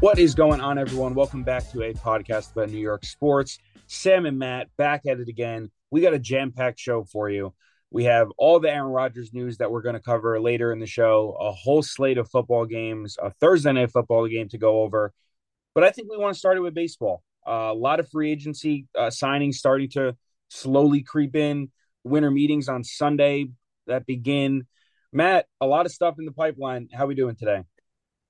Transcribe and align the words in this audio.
What 0.00 0.20
is 0.20 0.36
going 0.36 0.60
on, 0.60 0.78
everyone? 0.78 1.16
Welcome 1.16 1.42
back 1.42 1.68
to 1.72 1.82
a 1.82 1.92
podcast 1.92 2.52
about 2.52 2.70
New 2.70 2.78
York 2.78 3.04
sports. 3.04 3.58
Sam 3.88 4.26
and 4.26 4.38
Matt 4.38 4.68
back 4.76 5.06
at 5.06 5.18
it 5.18 5.26
again. 5.26 5.72
We 5.90 6.02
got 6.02 6.14
a 6.14 6.20
jam 6.20 6.52
packed 6.52 6.78
show 6.78 7.02
for 7.02 7.28
you. 7.28 7.52
We 7.90 8.04
have 8.04 8.28
all 8.38 8.60
the 8.60 8.70
Aaron 8.70 8.92
Rodgers 8.92 9.32
news 9.32 9.58
that 9.58 9.72
we're 9.72 9.82
going 9.82 9.96
to 9.96 10.00
cover 10.00 10.40
later 10.40 10.70
in 10.70 10.78
the 10.78 10.86
show, 10.86 11.36
a 11.40 11.50
whole 11.50 11.82
slate 11.82 12.16
of 12.16 12.30
football 12.30 12.64
games, 12.64 13.16
a 13.20 13.30
Thursday 13.40 13.72
night 13.72 13.90
football 13.90 14.28
game 14.28 14.48
to 14.50 14.58
go 14.58 14.82
over. 14.82 15.12
But 15.74 15.82
I 15.82 15.90
think 15.90 16.08
we 16.08 16.16
want 16.16 16.32
to 16.32 16.38
start 16.38 16.56
it 16.56 16.60
with 16.60 16.74
baseball. 16.74 17.24
Uh, 17.44 17.72
a 17.72 17.74
lot 17.74 17.98
of 17.98 18.08
free 18.08 18.30
agency 18.30 18.86
uh, 18.96 19.06
signings 19.08 19.54
starting 19.54 19.90
to 19.90 20.16
slowly 20.46 21.02
creep 21.02 21.34
in. 21.34 21.72
Winter 22.04 22.30
meetings 22.30 22.68
on 22.68 22.84
Sunday 22.84 23.48
that 23.88 24.06
begin. 24.06 24.68
Matt, 25.12 25.46
a 25.60 25.66
lot 25.66 25.86
of 25.86 25.92
stuff 25.92 26.20
in 26.20 26.24
the 26.24 26.30
pipeline. 26.30 26.88
How 26.94 27.02
are 27.02 27.08
we 27.08 27.16
doing 27.16 27.34
today? 27.34 27.64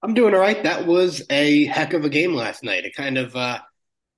I'm 0.03 0.15
doing 0.15 0.35
all 0.35 0.41
right. 0.41 0.63
That 0.63 0.87
was 0.87 1.23
a 1.31 1.65
heck 1.67 1.93
of 1.93 2.05
a 2.05 2.09
game 2.09 2.35
last 2.35 2.63
night. 2.63 2.85
It 2.85 2.95
kind 2.95 3.19
of, 3.19 3.35
uh, 3.35 3.59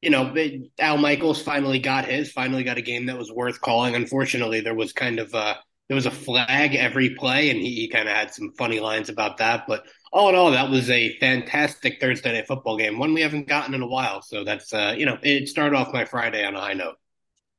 you 0.03 0.11
know, 0.11 0.35
Al 0.79 0.99
Michaels 0.99 1.43
finally 1.43 1.79
got 1.79 2.05
his, 2.05 2.31
finally 2.33 2.65
got 2.65 2.79
a 2.79 2.83
game 2.83 3.07
that 3.07 3.19
was 3.19 3.33
worth 3.33 3.61
calling. 3.61 3.95
Unfortunately, 3.95 4.61
there 4.61 4.75
was 4.75 4.93
kind 4.93 5.19
of 5.19 5.35
uh, 5.35 5.55
there 5.89 5.95
was 5.95 6.07
a 6.07 6.11
flag 6.11 6.75
every 6.75 7.15
play, 7.15 7.51
and 7.51 7.61
he, 7.61 7.75
he 7.75 7.89
kind 7.89 8.09
of 8.09 8.15
had 8.15 8.33
some 8.33 8.53
funny 8.57 8.79
lines 8.79 9.09
about 9.09 9.39
that. 9.39 9.65
But 9.67 9.87
all 10.13 10.29
in 10.29 10.35
all, 10.35 10.51
that 10.51 10.71
was 10.71 10.91
a 10.91 11.19
fantastic 11.19 12.01
Thursday 12.01 12.33
night 12.33 12.47
football 12.47 12.77
game, 12.77 12.99
one 12.99 13.15
we 13.15 13.23
haven't 13.23 13.49
gotten 13.49 13.75
in 13.75 13.83
a 13.83 13.87
while. 13.87 14.23
So 14.23 14.45
that's, 14.45 14.73
uh, 14.73 14.95
you 14.97 15.07
know, 15.07 15.19
it 15.23 15.49
started 15.49 15.77
off 15.77 15.93
my 15.93 16.05
Friday 16.05 16.45
on 16.45 16.55
a 16.55 16.61
high 16.61 16.75
note. 16.75 16.97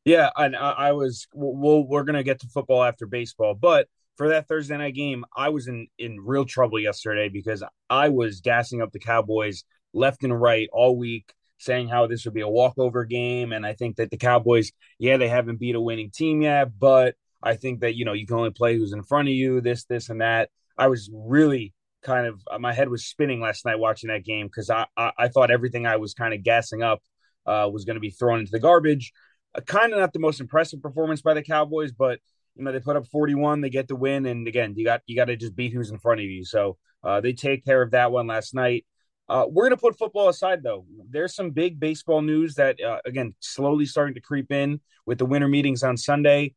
Yeah, 0.06 0.30
and 0.36 0.56
I, 0.56 0.72
I 0.72 0.92
was. 0.94 1.28
Well, 1.34 1.84
we're 1.84 2.04
gonna 2.04 2.24
get 2.24 2.40
to 2.42 2.48
football 2.48 2.84
after 2.84 3.06
baseball, 3.06 3.54
but 3.54 3.88
for 4.18 4.30
that 4.30 4.48
Thursday 4.48 4.78
night 4.78 4.96
game, 4.96 5.26
I 5.36 5.50
was 5.50 5.68
in 5.68 5.88
in 5.98 6.20
real 6.20 6.46
trouble 6.46 6.80
yesterday 6.80 7.30
because 7.30 7.64
I 7.90 8.10
was 8.10 8.42
gassing 8.42 8.82
up 8.82 8.92
the 8.92 9.00
Cowboys 9.00 9.64
left 9.94 10.24
and 10.24 10.40
right 10.40 10.70
all 10.72 10.98
week, 10.98 11.34
saying 11.58 11.88
how 11.88 12.08
this 12.08 12.26
would 12.26 12.34
be 12.34 12.42
a 12.42 12.48
walkover 12.48 13.06
game, 13.06 13.52
and 13.52 13.66
I 13.66 13.74
think 13.74 13.98
that 13.98 14.12
the 14.12 14.18
Cowboys, 14.18 14.72
yeah, 15.00 15.18
they 15.18 15.30
haven't 15.30 15.60
beat 15.60 15.76
a 15.76 15.82
winning 15.82 16.12
team 16.12 16.42
yet, 16.42 16.78
but 16.78 17.16
I 17.44 17.56
think 17.56 17.82
that 17.82 17.96
you 17.96 18.06
know 18.06 18.14
you 18.14 18.28
can 18.28 18.38
only 18.38 18.52
play 18.52 18.78
who's 18.78 18.94
in 18.94 19.04
front 19.04 19.28
of 19.28 19.34
you, 19.34 19.62
this, 19.62 19.86
this, 19.86 20.10
and 20.10 20.22
that. 20.22 20.50
I 20.78 20.88
was 20.88 21.10
really 21.14 21.74
kind 22.04 22.28
of 22.28 22.42
my 22.60 22.74
head 22.74 22.90
was 22.90 23.06
spinning 23.06 23.42
last 23.42 23.66
night 23.66 23.80
watching 23.80 24.10
that 24.10 24.26
game 24.26 24.48
because 24.48 24.70
I, 24.70 24.86
I, 24.98 25.12
I 25.18 25.28
thought 25.28 25.52
everything 25.52 25.86
I 25.86 25.98
was 25.98 26.14
kind 26.14 26.34
of 26.34 26.44
gassing 26.44 26.82
up 26.82 27.02
uh, 27.46 27.70
was 27.72 27.86
going 27.86 27.96
to 27.96 28.02
be 28.02 28.10
thrown 28.10 28.40
into 28.40 28.52
the 28.52 28.60
garbage. 28.60 29.14
Uh, 29.54 29.62
kind 29.62 29.94
of 29.94 30.00
not 30.00 30.14
the 30.14 30.20
most 30.20 30.40
impressive 30.40 30.82
performance 30.82 31.22
by 31.22 31.34
the 31.34 31.44
Cowboys, 31.44 31.92
but 31.92 32.20
you 32.56 32.64
know 32.64 32.72
they 32.72 32.80
put 32.80 32.96
up 32.96 33.08
41 33.08 33.62
they 33.62 33.70
get 33.70 33.88
the 33.88 33.96
win 33.96 34.26
and 34.26 34.48
again 34.48 34.74
you 34.76 34.86
got 34.86 35.02
you 35.06 35.16
got 35.16 35.26
to 35.26 35.36
just 35.36 35.56
beat 35.56 35.74
who's 35.74 35.92
in 35.92 36.00
front 36.00 36.20
of 36.20 36.26
you. 36.26 36.44
So 36.44 36.78
uh, 37.04 37.22
they 37.22 37.34
take 37.34 37.66
care 37.66 37.82
of 37.82 37.92
that 37.92 38.12
one 38.12 38.28
last 38.28 38.54
night. 38.54 38.86
Uh, 39.28 39.46
we're 39.48 39.64
going 39.64 39.78
to 39.78 39.82
put 39.82 39.98
football 39.98 40.30
aside 40.30 40.62
though. 40.64 40.86
There's 41.10 41.34
some 41.34 41.52
big 41.52 41.80
baseball 41.80 42.22
news 42.22 42.56
that 42.56 42.82
uh, 42.82 43.00
again 43.06 43.36
slowly 43.40 43.86
starting 43.86 44.16
to 44.16 44.22
creep 44.22 44.52
in 44.52 44.82
with 45.06 45.18
the 45.18 45.26
winter 45.26 45.48
meetings 45.48 45.84
on 45.84 45.98
sunday. 45.98 46.54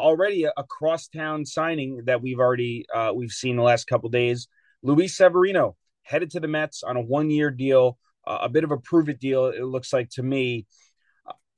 Already 0.00 0.44
a, 0.44 0.52
a 0.56 0.64
crosstown 0.64 1.44
signing 1.44 2.02
that 2.04 2.22
we've 2.22 2.38
already 2.38 2.86
uh, 2.94 3.12
we've 3.14 3.32
seen 3.32 3.56
the 3.56 3.62
last 3.62 3.86
couple 3.86 4.08
days. 4.10 4.48
Luis 4.82 5.16
severino 5.16 5.76
headed 6.02 6.30
to 6.30 6.40
the 6.40 6.48
mets 6.48 6.82
on 6.82 6.96
a 6.96 7.00
one 7.00 7.30
year 7.30 7.50
deal 7.50 7.98
uh, 8.26 8.38
a 8.42 8.48
bit 8.48 8.64
of 8.64 8.70
a 8.70 8.78
prove 8.78 9.08
it 9.08 9.18
deal 9.18 9.46
it 9.46 9.64
looks 9.64 9.92
like 9.92 10.08
to 10.10 10.22
me 10.22 10.66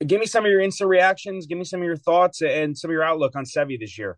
give 0.05 0.19
me 0.19 0.25
some 0.25 0.45
of 0.45 0.51
your 0.51 0.61
instant 0.61 0.89
reactions. 0.89 1.45
Give 1.47 1.57
me 1.57 1.63
some 1.63 1.81
of 1.81 1.85
your 1.85 1.97
thoughts 1.97 2.41
and 2.41 2.77
some 2.77 2.89
of 2.89 2.93
your 2.93 3.03
outlook 3.03 3.35
on 3.35 3.45
Sevy 3.45 3.79
this 3.79 3.97
year. 3.97 4.17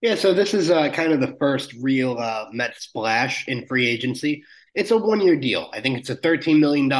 Yeah, 0.00 0.16
so 0.16 0.34
this 0.34 0.52
is 0.52 0.70
uh, 0.70 0.90
kind 0.90 1.12
of 1.12 1.20
the 1.20 1.36
first 1.38 1.72
real 1.74 2.18
uh, 2.18 2.46
Met 2.52 2.74
splash 2.76 3.46
in 3.46 3.66
free 3.66 3.86
agency. 3.86 4.42
It's 4.74 4.90
a 4.90 4.96
one 4.96 5.20
year 5.20 5.36
deal. 5.36 5.70
I 5.72 5.80
think 5.80 5.98
it's 5.98 6.10
a 6.10 6.16
$13 6.16 6.58
million 6.58 6.90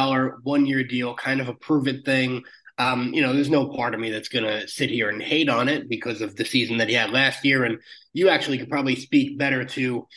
one 0.43 0.65
year 0.65 0.83
deal, 0.83 1.13
kind 1.15 1.41
of 1.41 1.49
a 1.49 1.53
prove 1.53 1.87
it 1.87 2.05
thing. 2.05 2.43
Um, 2.77 3.13
you 3.13 3.21
know, 3.21 3.33
there's 3.33 3.49
no 3.49 3.67
part 3.67 3.93
of 3.93 3.99
me 3.99 4.09
that's 4.09 4.29
going 4.29 4.45
to 4.45 4.67
sit 4.67 4.89
here 4.89 5.09
and 5.09 5.21
hate 5.21 5.49
on 5.49 5.69
it 5.69 5.89
because 5.89 6.21
of 6.21 6.35
the 6.35 6.45
season 6.45 6.77
that 6.77 6.87
he 6.87 6.95
had 6.95 7.11
last 7.11 7.43
year. 7.43 7.65
And 7.65 7.79
you 8.13 8.29
actually 8.29 8.57
could 8.57 8.69
probably 8.69 8.95
speak 8.95 9.37
better 9.37 9.65
to 9.65 10.07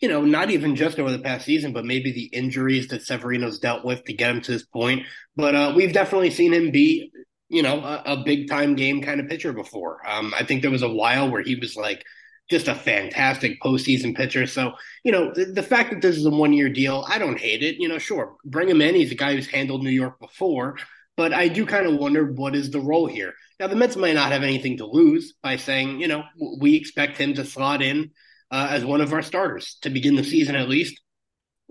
you 0.00 0.08
know, 0.08 0.24
not 0.24 0.50
even 0.50 0.76
just 0.76 0.98
over 0.98 1.10
the 1.10 1.18
past 1.18 1.44
season, 1.44 1.72
but 1.72 1.84
maybe 1.84 2.12
the 2.12 2.26
injuries 2.26 2.88
that 2.88 3.02
Severino's 3.02 3.58
dealt 3.58 3.84
with 3.84 4.04
to 4.04 4.12
get 4.12 4.30
him 4.30 4.40
to 4.42 4.52
this 4.52 4.64
point. 4.64 5.04
But 5.36 5.54
uh, 5.54 5.72
we've 5.74 5.92
definitely 5.92 6.30
seen 6.30 6.52
him 6.52 6.70
be, 6.70 7.10
you 7.48 7.62
know, 7.62 7.80
a, 7.80 8.02
a 8.06 8.22
big 8.24 8.48
time 8.48 8.76
game 8.76 9.02
kind 9.02 9.20
of 9.20 9.28
pitcher 9.28 9.52
before. 9.52 10.00
Um, 10.08 10.32
I 10.38 10.44
think 10.44 10.62
there 10.62 10.70
was 10.70 10.82
a 10.82 10.88
while 10.88 11.30
where 11.30 11.42
he 11.42 11.56
was 11.56 11.76
like 11.76 12.04
just 12.48 12.68
a 12.68 12.74
fantastic 12.74 13.60
postseason 13.60 14.16
pitcher. 14.16 14.46
So, 14.46 14.72
you 15.04 15.12
know, 15.12 15.32
the, 15.34 15.46
the 15.46 15.62
fact 15.62 15.90
that 15.90 16.00
this 16.00 16.16
is 16.16 16.24
a 16.24 16.30
one 16.30 16.52
year 16.52 16.68
deal, 16.68 17.04
I 17.08 17.18
don't 17.18 17.38
hate 17.38 17.62
it. 17.62 17.76
You 17.78 17.88
know, 17.88 17.98
sure, 17.98 18.36
bring 18.44 18.68
him 18.68 18.80
in. 18.80 18.94
He's 18.94 19.12
a 19.12 19.16
guy 19.16 19.34
who's 19.34 19.48
handled 19.48 19.82
New 19.82 19.90
York 19.90 20.20
before. 20.20 20.76
But 21.16 21.34
I 21.34 21.48
do 21.48 21.66
kind 21.66 21.86
of 21.86 21.96
wonder 21.96 22.30
what 22.32 22.54
is 22.54 22.70
the 22.70 22.80
role 22.80 23.06
here. 23.06 23.34
Now, 23.58 23.66
the 23.66 23.74
Mets 23.74 23.96
might 23.96 24.14
not 24.14 24.30
have 24.30 24.44
anything 24.44 24.76
to 24.76 24.86
lose 24.86 25.34
by 25.42 25.56
saying, 25.56 26.00
you 26.00 26.06
know, 26.06 26.22
we 26.60 26.76
expect 26.76 27.18
him 27.18 27.34
to 27.34 27.44
slot 27.44 27.82
in 27.82 28.12
uh, 28.50 28.68
as 28.70 28.84
one 28.84 29.00
of 29.00 29.12
our 29.12 29.22
starters 29.22 29.76
to 29.82 29.90
begin 29.90 30.16
the 30.16 30.24
season 30.24 30.56
at 30.56 30.68
least. 30.68 31.00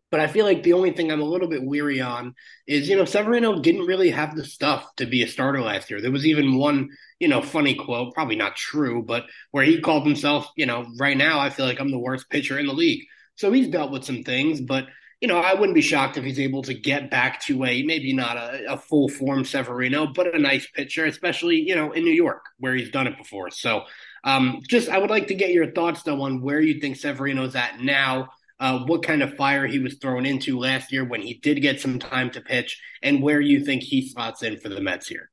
But 0.09 0.21
I 0.21 0.27
feel 0.27 0.45
like 0.45 0.63
the 0.63 0.73
only 0.73 0.91
thing 0.91 1.11
I'm 1.11 1.21
a 1.21 1.25
little 1.25 1.49
bit 1.49 1.63
weary 1.63 1.99
on 1.99 2.33
is, 2.65 2.87
you 2.87 2.95
know, 2.95 3.03
Severino 3.03 3.59
didn't 3.59 3.87
really 3.87 4.09
have 4.11 4.35
the 4.35 4.45
stuff 4.45 4.87
to 4.97 5.05
be 5.05 5.21
a 5.21 5.27
starter 5.27 5.61
last 5.61 5.89
year. 5.89 5.99
There 5.99 6.11
was 6.11 6.25
even 6.25 6.57
one, 6.57 6.89
you 7.19 7.27
know, 7.27 7.41
funny 7.41 7.75
quote, 7.75 8.13
probably 8.13 8.37
not 8.37 8.55
true, 8.55 9.03
but 9.03 9.25
where 9.51 9.65
he 9.65 9.81
called 9.81 10.05
himself, 10.05 10.49
you 10.55 10.65
know, 10.65 10.87
right 10.97 11.17
now 11.17 11.39
I 11.39 11.49
feel 11.49 11.65
like 11.65 11.81
I'm 11.81 11.91
the 11.91 11.99
worst 11.99 12.29
pitcher 12.29 12.57
in 12.57 12.67
the 12.67 12.73
league. 12.73 13.03
So 13.35 13.51
he's 13.51 13.67
dealt 13.67 13.91
with 13.91 14.05
some 14.05 14.23
things, 14.23 14.61
but 14.61 14.87
you 15.21 15.27
know, 15.27 15.39
I 15.39 15.55
wouldn't 15.55 15.75
be 15.75 15.81
shocked 15.81 16.17
if 16.17 16.23
he's 16.23 16.39
able 16.39 16.61
to 16.63 16.75
get 16.75 17.09
back 17.09 17.41
to 17.45 17.65
a 17.65 17.81
maybe 17.81 18.13
not 18.13 18.37
a, 18.37 18.73
a, 18.73 18.77
full 18.77 19.09
form 19.09 19.45
Severino, 19.45 20.05
but 20.05 20.33
a 20.33 20.39
nice 20.39 20.67
pitcher, 20.67 21.05
especially 21.05 21.55
you 21.55 21.75
know 21.75 21.91
in 21.91 22.03
New 22.03 22.13
York 22.13 22.45
where 22.59 22.75
he's 22.75 22.91
done 22.91 23.07
it 23.07 23.17
before. 23.17 23.49
So 23.49 23.83
um, 24.23 24.61
just, 24.67 24.89
I 24.89 24.97
would 24.97 25.09
like 25.09 25.27
to 25.27 25.35
get 25.35 25.51
your 25.51 25.71
thoughts 25.71 26.03
though 26.03 26.21
on 26.21 26.41
where 26.41 26.59
you 26.59 26.79
think 26.79 26.97
Severino's 26.97 27.55
at 27.55 27.79
now. 27.79 28.29
Uh, 28.59 28.79
what 28.85 29.03
kind 29.03 29.21
of 29.21 29.35
fire 29.35 29.67
he 29.67 29.77
was 29.77 29.99
thrown 29.99 30.25
into 30.25 30.57
last 30.57 30.91
year 30.91 31.05
when 31.05 31.21
he 31.21 31.35
did 31.35 31.61
get 31.61 31.79
some 31.79 31.99
time 31.99 32.31
to 32.31 32.41
pitch, 32.41 32.81
and 33.03 33.21
where 33.21 33.39
you 33.39 33.63
think 33.63 33.83
he 33.83 34.09
slots 34.09 34.41
in 34.41 34.57
for 34.57 34.69
the 34.69 34.81
Mets 34.81 35.07
here. 35.07 35.29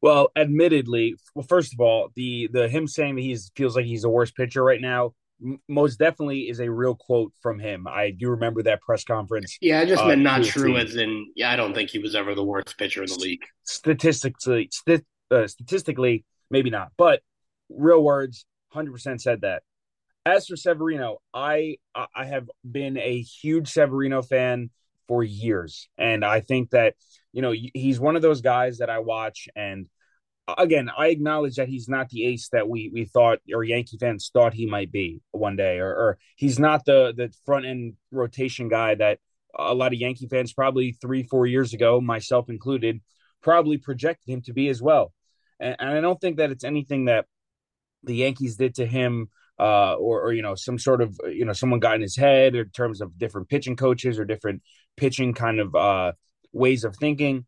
Well, 0.00 0.30
admittedly, 0.34 1.16
well, 1.34 1.44
first 1.46 1.74
of 1.74 1.80
all, 1.80 2.08
the 2.16 2.48
the 2.50 2.70
him 2.70 2.86
saying 2.86 3.16
that 3.16 3.20
he 3.20 3.36
feels 3.54 3.76
like 3.76 3.84
he's 3.84 4.00
the 4.00 4.08
worst 4.08 4.34
pitcher 4.34 4.64
right 4.64 4.80
now 4.80 5.12
most 5.68 5.98
definitely 5.98 6.48
is 6.48 6.60
a 6.60 6.70
real 6.70 6.94
quote 6.94 7.32
from 7.40 7.58
him. 7.58 7.86
I 7.86 8.10
do 8.10 8.30
remember 8.30 8.62
that 8.64 8.80
press 8.80 9.04
conference. 9.04 9.58
Yeah, 9.60 9.80
I 9.80 9.84
just 9.84 10.02
uh, 10.02 10.08
meant 10.08 10.22
not 10.22 10.44
true, 10.44 10.76
as 10.76 10.96
in, 10.96 11.32
yeah, 11.34 11.50
I 11.50 11.56
don't 11.56 11.74
think 11.74 11.90
he 11.90 11.98
was 11.98 12.14
ever 12.14 12.34
the 12.34 12.44
worst 12.44 12.76
pitcher 12.78 13.02
in 13.02 13.08
the 13.08 13.18
league. 13.18 13.42
Statistically, 13.64 14.68
st- 14.70 15.04
uh, 15.30 15.46
statistically, 15.46 16.24
maybe 16.50 16.70
not, 16.70 16.92
but 16.96 17.22
real 17.76 18.02
words, 18.02 18.46
100% 18.74 19.20
said 19.20 19.42
that. 19.42 19.62
As 20.24 20.46
for 20.46 20.56
Severino, 20.56 21.18
I 21.34 21.78
I 21.94 22.26
have 22.26 22.48
been 22.68 22.96
a 22.96 23.20
huge 23.20 23.68
Severino 23.72 24.22
fan 24.22 24.70
for 25.08 25.24
years, 25.24 25.88
and 25.98 26.24
I 26.24 26.40
think 26.40 26.70
that 26.70 26.94
you 27.32 27.42
know 27.42 27.52
he's 27.74 27.98
one 27.98 28.14
of 28.14 28.22
those 28.22 28.40
guys 28.40 28.78
that 28.78 28.88
I 28.88 29.00
watch, 29.00 29.48
and 29.56 29.88
uh, 30.46 30.54
again, 30.58 30.90
I 30.96 31.08
acknowledge 31.08 31.56
that 31.56 31.68
he's 31.68 31.88
not 31.88 32.08
the 32.08 32.24
ace 32.24 32.48
that 32.50 32.68
we 32.68 32.88
we 32.92 33.04
thought 33.04 33.40
or 33.52 33.64
Yankee 33.64 33.98
fans 33.98 34.30
thought 34.32 34.54
he 34.54 34.66
might 34.66 34.92
be 34.92 35.20
one 35.32 35.56
day, 35.56 35.78
or, 35.78 35.90
or 35.90 36.18
he's 36.36 36.58
not 36.58 36.84
the 36.84 37.12
the 37.16 37.32
front 37.44 37.66
end 37.66 37.94
rotation 38.12 38.68
guy 38.68 38.94
that 38.94 39.18
a 39.58 39.74
lot 39.74 39.92
of 39.92 39.98
Yankee 39.98 40.28
fans 40.28 40.52
probably 40.52 40.92
three 40.92 41.24
four 41.24 41.46
years 41.46 41.74
ago, 41.74 42.00
myself 42.00 42.48
included, 42.48 43.00
probably 43.42 43.76
projected 43.76 44.32
him 44.32 44.42
to 44.42 44.52
be 44.52 44.68
as 44.68 44.80
well. 44.80 45.12
And, 45.60 45.76
and 45.78 45.90
I 45.90 46.00
don't 46.00 46.20
think 46.20 46.38
that 46.38 46.50
it's 46.50 46.64
anything 46.64 47.06
that 47.06 47.26
the 48.04 48.16
Yankees 48.16 48.56
did 48.56 48.76
to 48.76 48.86
him, 48.86 49.28
uh, 49.58 49.94
or, 49.94 50.22
or 50.22 50.32
you 50.32 50.42
know 50.42 50.54
some 50.54 50.78
sort 50.78 51.02
of 51.02 51.18
you 51.28 51.44
know 51.44 51.52
someone 51.52 51.80
got 51.80 51.94
in 51.94 52.02
his 52.02 52.16
head 52.16 52.54
in 52.54 52.68
terms 52.70 53.00
of 53.00 53.18
different 53.18 53.48
pitching 53.48 53.76
coaches 53.76 54.18
or 54.18 54.24
different 54.24 54.62
pitching 54.96 55.34
kind 55.34 55.60
of 55.60 55.74
uh, 55.74 56.12
ways 56.52 56.84
of 56.84 56.96
thinking. 56.96 57.46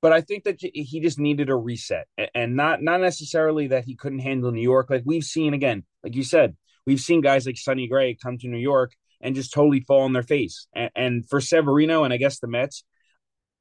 But 0.00 0.12
I 0.12 0.20
think 0.20 0.44
that 0.44 0.56
he 0.60 1.00
just 1.00 1.18
needed 1.18 1.48
a 1.48 1.56
reset, 1.56 2.08
and 2.34 2.56
not 2.56 2.82
not 2.82 3.00
necessarily 3.00 3.68
that 3.68 3.84
he 3.84 3.94
couldn't 3.94 4.18
handle 4.18 4.50
New 4.50 4.62
York. 4.62 4.90
Like 4.90 5.02
we've 5.04 5.24
seen 5.24 5.54
again, 5.54 5.84
like 6.02 6.16
you 6.16 6.24
said, 6.24 6.56
we've 6.86 7.00
seen 7.00 7.20
guys 7.20 7.46
like 7.46 7.56
Sonny 7.56 7.86
Gray 7.86 8.16
come 8.20 8.38
to 8.38 8.48
New 8.48 8.58
York 8.58 8.92
and 9.20 9.36
just 9.36 9.52
totally 9.52 9.80
fall 9.80 10.02
on 10.02 10.12
their 10.12 10.24
face. 10.24 10.66
And, 10.74 10.90
and 10.96 11.28
for 11.28 11.40
Severino 11.40 12.04
and 12.04 12.12
I 12.12 12.16
guess 12.16 12.40
the 12.40 12.48
Mets, 12.48 12.82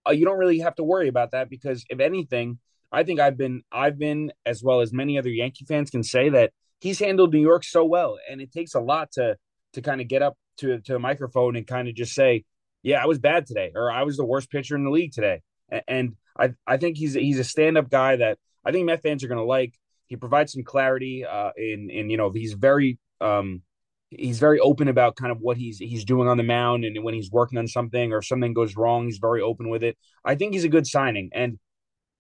uh, 0.08 0.12
you 0.12 0.26
don't 0.26 0.40
really 0.40 0.60
have 0.60 0.76
to 0.76 0.84
worry 0.84 1.08
about 1.08 1.32
that 1.32 1.50
because 1.50 1.86
if 1.90 2.00
anything, 2.00 2.58
I 2.92 3.04
think 3.04 3.20
I've 3.20 3.38
been 3.38 3.64
I've 3.72 3.98
been 3.98 4.32
as 4.46 4.64
well 4.64 4.82
as 4.82 4.92
many 4.92 5.18
other 5.18 5.30
Yankee 5.30 5.66
fans 5.66 5.90
can 5.90 6.04
say 6.04 6.30
that 6.30 6.52
he's 6.80 7.00
handled 7.00 7.34
New 7.34 7.42
York 7.42 7.64
so 7.64 7.86
well, 7.86 8.18
and 8.30 8.42
it 8.42 8.52
takes 8.52 8.76
a 8.76 8.80
lot 8.80 9.12
to 9.14 9.38
to 9.74 9.82
kind 9.82 10.02
of 10.02 10.08
get 10.08 10.22
up 10.22 10.38
to 10.58 10.80
to 10.82 10.96
a 10.96 11.00
microphone 11.00 11.56
and 11.56 11.66
kind 11.66 11.88
of 11.88 11.96
just 11.96 12.14
say, 12.14 12.44
"Yeah, 12.84 13.02
I 13.02 13.06
was 13.06 13.20
bad 13.20 13.46
today," 13.46 13.72
or 13.76 13.92
"I 13.92 14.04
was 14.04 14.18
the 14.18 14.26
worst 14.26 14.52
pitcher 14.52 14.76
in 14.76 14.84
the 14.84 14.92
league 14.92 15.14
today." 15.14 15.42
And 15.88 16.16
I 16.38 16.54
I 16.68 16.78
think 16.78 16.98
he's 16.98 17.14
he's 17.14 17.40
a 17.40 17.44
stand 17.44 17.78
up 17.78 17.90
guy 17.90 18.18
that 18.18 18.40
I 18.66 18.72
think 18.72 18.86
Met 18.86 19.02
fans 19.02 19.24
are 19.24 19.28
going 19.28 19.38
to 19.38 19.46
like. 19.46 19.74
He 20.08 20.18
provides 20.18 20.52
some 20.52 20.64
clarity 20.64 21.26
uh, 21.26 21.52
in 21.56 21.90
in 21.90 22.10
you 22.10 22.18
know 22.18 22.32
he's 22.32 22.54
very 22.54 23.00
um 23.22 23.62
he's 24.10 24.40
very 24.40 24.60
open 24.60 24.90
about 24.90 25.16
kind 25.16 25.32
of 25.32 25.40
what 25.40 25.56
he's 25.56 25.78
he's 25.78 26.04
doing 26.04 26.28
on 26.28 26.36
the 26.36 26.44
mound 26.44 26.84
and 26.84 27.02
when 27.02 27.14
he's 27.14 27.32
working 27.32 27.58
on 27.58 27.68
something 27.68 28.12
or 28.12 28.22
something 28.22 28.54
goes 28.54 28.76
wrong, 28.76 29.06
he's 29.06 29.20
very 29.20 29.42
open 29.42 29.70
with 29.70 29.84
it. 29.84 29.98
I 30.26 30.36
think 30.36 30.54
he's 30.54 30.66
a 30.66 30.70
good 30.70 30.86
signing, 30.86 31.30
and 31.34 31.58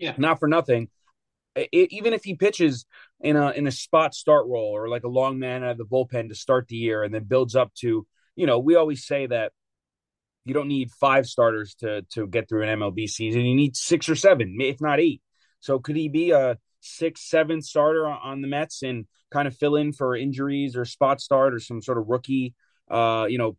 yeah, 0.01 0.15
not 0.18 0.39
for 0.39 0.48
nothing. 0.48 0.89
It, 1.56 1.92
even 1.92 2.13
if 2.13 2.24
he 2.24 2.36
pitches 2.36 2.86
in 3.19 3.36
a 3.36 3.51
in 3.51 3.68
a 3.68 3.71
spot 3.71 4.13
start 4.13 4.48
role 4.48 4.71
or 4.74 4.89
like 4.89 5.03
a 5.03 5.09
long 5.09 5.38
man 5.38 5.63
out 5.63 5.71
of 5.71 5.77
the 5.77 5.86
bullpen 5.86 6.30
to 6.30 6.36
start 6.36 6.68
the 6.68 6.75
year 6.75 7.03
and 7.03 7.13
then 7.13 7.25
builds 7.25 7.56
up 7.56 7.74
to, 7.75 8.07
you 8.36 8.45
know, 8.48 8.59
we 8.59 8.75
always 8.75 9.06
say 9.06 9.27
that 9.27 9.51
you 10.44 10.53
don't 10.53 10.68
need 10.68 10.92
five 10.92 11.27
starters 11.27 11.75
to 11.75 12.01
to 12.13 12.27
get 12.27 12.50
through 12.50 12.63
an 12.63 12.80
MLB 12.80 13.07
season. 13.07 13.45
You 13.45 13.56
need 13.56 13.75
six 13.75 14.09
or 14.09 14.15
seven, 14.15 14.57
if 14.59 14.81
not 14.81 15.00
eight. 15.00 15.21
So 15.59 15.77
could 15.77 15.95
he 15.95 16.09
be 16.09 16.31
a 16.31 16.57
six, 16.80 17.30
seven 17.30 17.62
starter 17.62 18.07
on 18.07 18.42
the 18.42 18.47
Mets 18.47 18.81
and 18.81 19.06
kind 19.31 19.47
of 19.47 19.56
fill 19.56 19.75
in 19.75 19.94
for 19.94 20.15
injuries 20.15 20.75
or 20.75 20.86
spot 20.86 21.21
start 21.21 21.54
or 21.54 21.59
some 21.59 21.81
sort 21.81 22.00
of 22.00 22.07
rookie, 22.07 22.56
uh, 22.89 23.27
you 23.30 23.38
know, 23.38 23.57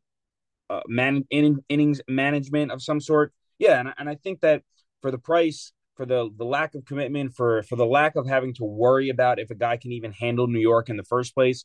uh, 0.69 0.81
man 0.89 1.25
in, 1.31 1.63
innings 1.69 2.01
management 2.09 2.73
of 2.73 2.83
some 2.83 3.01
sort? 3.01 3.33
Yeah, 3.59 3.79
and 3.79 3.95
and 3.97 4.09
I 4.09 4.17
think 4.17 4.41
that 4.41 4.63
for 5.03 5.11
the 5.11 5.19
price, 5.19 5.73
for 5.97 6.07
the 6.07 6.31
the 6.37 6.45
lack 6.45 6.75
of 6.75 6.85
commitment, 6.85 7.35
for 7.35 7.63
for 7.65 7.77
the 7.77 7.87
lack 7.87 8.17
of 8.17 8.27
having 8.27 8.55
to 8.55 8.65
worry 8.65 9.09
about 9.09 9.39
if 9.39 9.51
a 9.51 9.55
guy 9.55 9.77
can 9.77 9.93
even 9.93 10.13
handle 10.13 10.47
New 10.47 10.61
York 10.61 10.89
in 10.89 10.97
the 10.97 11.05
first 11.05 11.35
place, 11.35 11.65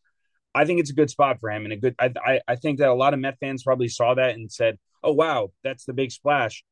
I 0.53 0.65
think 0.65 0.79
it's 0.79 0.89
a 0.89 0.95
good 0.95 1.09
spot 1.09 1.39
for 1.39 1.49
him 1.49 1.63
and 1.63 1.73
a 1.73 1.77
good. 1.77 1.95
I, 1.99 2.11
I 2.25 2.41
I 2.47 2.55
think 2.55 2.79
that 2.79 2.89
a 2.89 2.93
lot 2.93 3.13
of 3.13 3.19
Met 3.19 3.37
fans 3.39 3.63
probably 3.63 3.87
saw 3.87 4.13
that 4.15 4.35
and 4.35 4.51
said, 4.51 4.77
"Oh 5.03 5.13
wow, 5.13 5.51
that's 5.63 5.85
the 5.85 5.93
big 5.93 6.11
splash." 6.11 6.63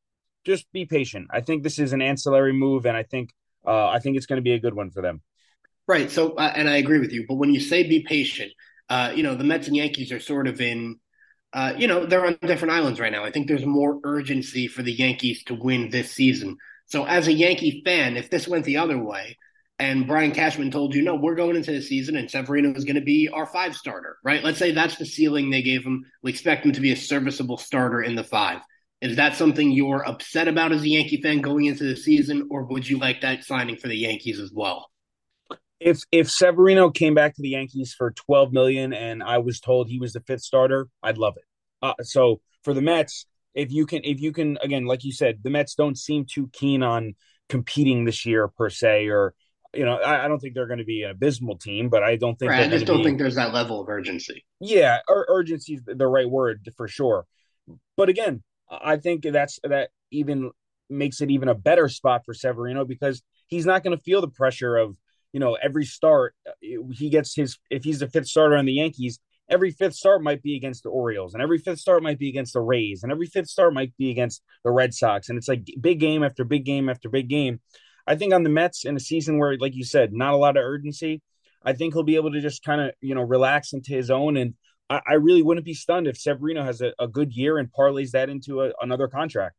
Just 0.44 0.70
be 0.72 0.84
patient. 0.84 1.28
I 1.30 1.40
think 1.40 1.62
this 1.62 1.78
is 1.78 1.92
an 1.92 2.02
ancillary 2.02 2.52
move, 2.52 2.86
and 2.86 2.96
I 2.96 3.02
think 3.02 3.30
uh, 3.66 3.88
I 3.88 3.98
think 3.98 4.16
it's 4.16 4.26
going 4.26 4.38
to 4.38 4.42
be 4.42 4.52
a 4.52 4.60
good 4.60 4.74
one 4.74 4.90
for 4.90 5.02
them. 5.02 5.22
Right. 5.88 6.10
So, 6.10 6.32
uh, 6.32 6.52
and 6.54 6.68
I 6.68 6.76
agree 6.78 6.98
with 6.98 7.12
you. 7.12 7.26
But 7.28 7.34
when 7.34 7.52
you 7.54 7.60
say 7.60 7.84
be 7.84 8.00
patient, 8.02 8.52
uh, 8.88 9.12
you 9.14 9.22
know, 9.22 9.34
the 9.34 9.44
Mets 9.44 9.68
and 9.68 9.76
Yankees 9.76 10.10
are 10.12 10.20
sort 10.20 10.48
of 10.48 10.60
in, 10.60 10.98
uh, 11.52 11.74
you 11.76 11.86
know, 11.86 12.06
they're 12.06 12.26
on 12.26 12.38
different 12.42 12.74
islands 12.74 12.98
right 12.98 13.12
now. 13.12 13.24
I 13.24 13.30
think 13.30 13.46
there's 13.46 13.64
more 13.64 14.00
urgency 14.02 14.66
for 14.66 14.82
the 14.82 14.92
Yankees 14.92 15.44
to 15.44 15.54
win 15.54 15.90
this 15.90 16.10
season. 16.10 16.56
So, 16.86 17.04
as 17.04 17.26
a 17.26 17.32
Yankee 17.32 17.82
fan, 17.84 18.16
if 18.16 18.30
this 18.30 18.48
went 18.48 18.64
the 18.64 18.78
other 18.78 18.98
way, 18.98 19.36
and 19.78 20.06
Brian 20.06 20.32
Cashman 20.32 20.70
told 20.70 20.94
you, 20.94 21.02
no, 21.02 21.16
we're 21.16 21.34
going 21.34 21.56
into 21.56 21.72
the 21.72 21.82
season 21.82 22.16
and 22.16 22.30
Severino 22.30 22.72
is 22.74 22.84
going 22.84 22.96
to 22.96 23.02
be 23.02 23.28
our 23.28 23.46
five 23.46 23.76
starter, 23.76 24.16
right? 24.24 24.42
Let's 24.42 24.58
say 24.58 24.72
that's 24.72 24.96
the 24.96 25.04
ceiling 25.04 25.50
they 25.50 25.62
gave 25.62 25.84
him. 25.84 26.06
We 26.22 26.30
expect 26.30 26.64
him 26.64 26.72
to 26.72 26.80
be 26.80 26.92
a 26.92 26.96
serviceable 26.96 27.58
starter 27.58 28.02
in 28.02 28.14
the 28.14 28.24
five. 28.24 28.60
Is 29.02 29.16
that 29.16 29.36
something 29.36 29.70
you're 29.70 30.06
upset 30.08 30.48
about 30.48 30.72
as 30.72 30.82
a 30.82 30.88
Yankee 30.88 31.20
fan 31.20 31.42
going 31.42 31.66
into 31.66 31.84
the 31.84 31.96
season, 31.96 32.48
or 32.50 32.64
would 32.64 32.88
you 32.88 32.98
like 32.98 33.20
that 33.20 33.44
signing 33.44 33.76
for 33.76 33.88
the 33.88 33.96
Yankees 33.96 34.40
as 34.40 34.50
well? 34.52 34.90
If 35.78 36.00
if 36.10 36.30
Severino 36.30 36.88
came 36.88 37.14
back 37.14 37.34
to 37.34 37.42
the 37.42 37.50
Yankees 37.50 37.92
for 37.92 38.10
twelve 38.12 38.54
million 38.54 38.94
and 38.94 39.22
I 39.22 39.38
was 39.38 39.60
told 39.60 39.88
he 39.88 39.98
was 39.98 40.14
the 40.14 40.20
fifth 40.20 40.40
starter, 40.40 40.88
I'd 41.02 41.18
love 41.18 41.34
it. 41.36 41.44
Uh, 41.82 41.92
so 42.02 42.40
for 42.62 42.72
the 42.72 42.80
Mets, 42.80 43.26
if 43.56 43.72
you 43.72 43.86
can, 43.86 44.02
if 44.04 44.20
you 44.20 44.32
can, 44.32 44.58
again, 44.60 44.84
like 44.84 45.02
you 45.02 45.12
said, 45.12 45.38
the 45.42 45.50
Mets 45.50 45.74
don't 45.74 45.98
seem 45.98 46.26
too 46.30 46.48
keen 46.52 46.82
on 46.82 47.14
competing 47.48 48.04
this 48.04 48.26
year 48.26 48.48
per 48.48 48.68
se, 48.68 49.08
or 49.08 49.34
you 49.74 49.84
know, 49.84 49.96
I, 49.96 50.26
I 50.26 50.28
don't 50.28 50.38
think 50.38 50.54
they're 50.54 50.66
going 50.66 50.78
to 50.78 50.84
be 50.84 51.02
an 51.02 51.10
abysmal 51.10 51.56
team, 51.56 51.88
but 51.88 52.02
I 52.02 52.16
don't 52.16 52.38
think. 52.38 52.50
Right, 52.50 52.64
I 52.64 52.68
just 52.68 52.86
don't 52.86 52.98
be, 52.98 53.04
think 53.04 53.18
there's 53.18 53.34
that 53.34 53.54
level 53.54 53.80
of 53.80 53.88
urgency. 53.88 54.44
Yeah, 54.60 54.98
ur- 55.08 55.26
urgency 55.28 55.74
is 55.74 55.82
the 55.86 56.06
right 56.06 56.28
word 56.28 56.68
for 56.76 56.86
sure. 56.86 57.26
But 57.96 58.10
again, 58.10 58.42
I 58.70 58.98
think 58.98 59.22
that's 59.22 59.58
that 59.64 59.90
even 60.10 60.50
makes 60.90 61.20
it 61.20 61.30
even 61.30 61.48
a 61.48 61.54
better 61.54 61.88
spot 61.88 62.22
for 62.24 62.34
Severino 62.34 62.84
because 62.84 63.22
he's 63.46 63.66
not 63.66 63.82
going 63.82 63.96
to 63.96 64.02
feel 64.02 64.20
the 64.20 64.28
pressure 64.28 64.76
of 64.76 64.96
you 65.32 65.40
know 65.40 65.54
every 65.54 65.84
start 65.84 66.34
uh, 66.46 66.52
he 66.92 67.08
gets 67.08 67.34
his 67.34 67.58
if 67.70 67.84
he's 67.84 68.00
the 68.00 68.08
fifth 68.08 68.28
starter 68.28 68.56
on 68.56 68.66
the 68.66 68.74
Yankees 68.74 69.18
every 69.48 69.70
fifth 69.70 69.94
start 69.94 70.22
might 70.22 70.42
be 70.42 70.56
against 70.56 70.82
the 70.82 70.88
Orioles 70.88 71.34
and 71.34 71.42
every 71.42 71.58
fifth 71.58 71.78
start 71.78 72.02
might 72.02 72.18
be 72.18 72.28
against 72.28 72.52
the 72.52 72.60
Rays 72.60 73.02
and 73.02 73.12
every 73.12 73.26
fifth 73.26 73.48
start 73.48 73.74
might 73.74 73.96
be 73.96 74.10
against 74.10 74.42
the 74.64 74.70
Red 74.70 74.94
Sox 74.94 75.28
and 75.28 75.38
it's 75.38 75.48
like 75.48 75.66
big 75.80 76.00
game 76.00 76.22
after 76.22 76.44
big 76.44 76.64
game 76.64 76.88
after 76.88 77.08
big 77.08 77.28
game 77.28 77.60
I 78.06 78.16
think 78.16 78.32
on 78.32 78.42
the 78.42 78.50
Mets 78.50 78.84
in 78.84 78.96
a 78.96 79.00
season 79.00 79.38
where 79.38 79.56
like 79.58 79.74
you 79.74 79.84
said 79.84 80.12
not 80.12 80.34
a 80.34 80.36
lot 80.36 80.56
of 80.56 80.64
urgency 80.64 81.22
I 81.64 81.72
think 81.72 81.94
he'll 81.94 82.02
be 82.02 82.16
able 82.16 82.32
to 82.32 82.40
just 82.40 82.62
kind 82.64 82.80
of 82.80 82.90
you 83.00 83.14
know 83.14 83.22
relax 83.22 83.72
into 83.72 83.92
his 83.92 84.10
own 84.10 84.36
and 84.36 84.54
I, 84.88 85.00
I 85.06 85.14
really 85.14 85.42
wouldn't 85.42 85.66
be 85.66 85.74
stunned 85.74 86.06
if 86.06 86.18
Severino 86.18 86.64
has 86.64 86.80
a, 86.80 86.92
a 86.98 87.08
good 87.08 87.32
year 87.32 87.58
and 87.58 87.70
parlays 87.70 88.12
that 88.12 88.28
into 88.28 88.62
a, 88.62 88.72
another 88.80 89.08
contract. 89.08 89.56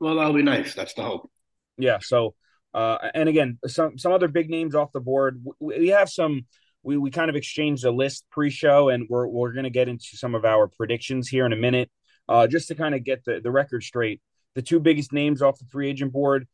Well, 0.00 0.16
that'll 0.16 0.32
be 0.32 0.42
nice. 0.42 0.74
That's 0.74 0.94
the 0.94 1.02
hope. 1.02 1.30
Yeah. 1.76 1.98
So, 2.00 2.34
uh, 2.72 2.98
and 3.14 3.28
again, 3.28 3.58
some 3.66 3.98
some 3.98 4.12
other 4.12 4.28
big 4.28 4.48
names 4.48 4.74
off 4.74 4.92
the 4.92 5.00
board. 5.00 5.42
We, 5.58 5.78
we 5.78 5.88
have 5.88 6.08
some. 6.08 6.46
We 6.82 6.96
we 6.96 7.10
kind 7.10 7.30
of 7.30 7.36
exchanged 7.36 7.84
a 7.84 7.90
list 7.90 8.24
pre-show, 8.30 8.88
and 8.88 9.06
we're 9.08 9.26
we're 9.26 9.52
going 9.52 9.64
to 9.64 9.70
get 9.70 9.88
into 9.88 10.16
some 10.16 10.34
of 10.34 10.44
our 10.44 10.68
predictions 10.68 11.28
here 11.28 11.46
in 11.46 11.52
a 11.52 11.56
minute, 11.56 11.90
uh, 12.28 12.46
just 12.46 12.68
to 12.68 12.74
kind 12.74 12.94
of 12.94 13.04
get 13.04 13.24
the 13.24 13.40
the 13.40 13.50
record 13.50 13.82
straight. 13.82 14.20
The 14.54 14.62
two 14.62 14.80
biggest 14.80 15.12
names 15.12 15.42
off 15.42 15.58
the 15.58 15.66
free 15.66 15.88
agent 15.90 16.12
board. 16.12 16.46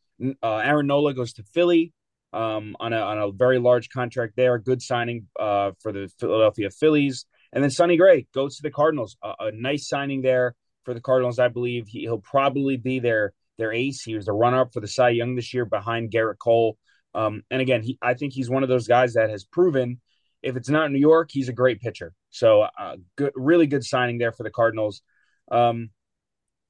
Uh, 0.42 0.56
Aaron 0.56 0.86
Nola 0.86 1.14
goes 1.14 1.32
to 1.34 1.42
Philly 1.42 1.92
um, 2.32 2.76
on 2.80 2.92
a 2.92 2.98
on 2.98 3.18
a 3.18 3.32
very 3.32 3.58
large 3.58 3.88
contract 3.88 4.34
there. 4.36 4.58
Good 4.58 4.82
signing 4.82 5.28
uh, 5.38 5.72
for 5.80 5.92
the 5.92 6.10
Philadelphia 6.18 6.70
Phillies. 6.70 7.26
And 7.52 7.62
then 7.62 7.70
Sonny 7.70 7.96
Gray 7.96 8.26
goes 8.34 8.56
to 8.56 8.62
the 8.62 8.70
Cardinals. 8.70 9.16
A, 9.22 9.34
a 9.40 9.52
nice 9.52 9.88
signing 9.88 10.22
there 10.22 10.54
for 10.84 10.94
the 10.94 11.00
Cardinals. 11.00 11.38
I 11.38 11.48
believe 11.48 11.86
he, 11.88 12.08
will 12.08 12.18
probably 12.18 12.76
be 12.76 12.98
their 12.98 13.32
their 13.58 13.72
ace. 13.72 14.02
He 14.02 14.14
was 14.14 14.26
the 14.26 14.32
runner 14.32 14.60
up 14.60 14.72
for 14.72 14.80
the 14.80 14.88
Cy 14.88 15.10
Young 15.10 15.34
this 15.34 15.54
year 15.54 15.64
behind 15.64 16.10
Gerrit 16.10 16.38
Cole. 16.38 16.76
Um, 17.14 17.42
and 17.50 17.62
again, 17.62 17.82
he, 17.82 17.98
I 18.02 18.14
think 18.14 18.34
he's 18.34 18.50
one 18.50 18.62
of 18.62 18.68
those 18.68 18.86
guys 18.86 19.14
that 19.14 19.30
has 19.30 19.44
proven 19.44 20.00
if 20.46 20.56
it's 20.56 20.68
not 20.68 20.90
New 20.90 20.98
York, 20.98 21.30
he's 21.32 21.48
a 21.48 21.52
great 21.52 21.80
pitcher. 21.80 22.12
So, 22.30 22.62
uh, 22.62 22.96
good, 23.16 23.32
really 23.34 23.66
good 23.66 23.84
signing 23.84 24.18
there 24.18 24.32
for 24.32 24.42
the 24.42 24.50
Cardinals. 24.50 25.02
Um, 25.50 25.90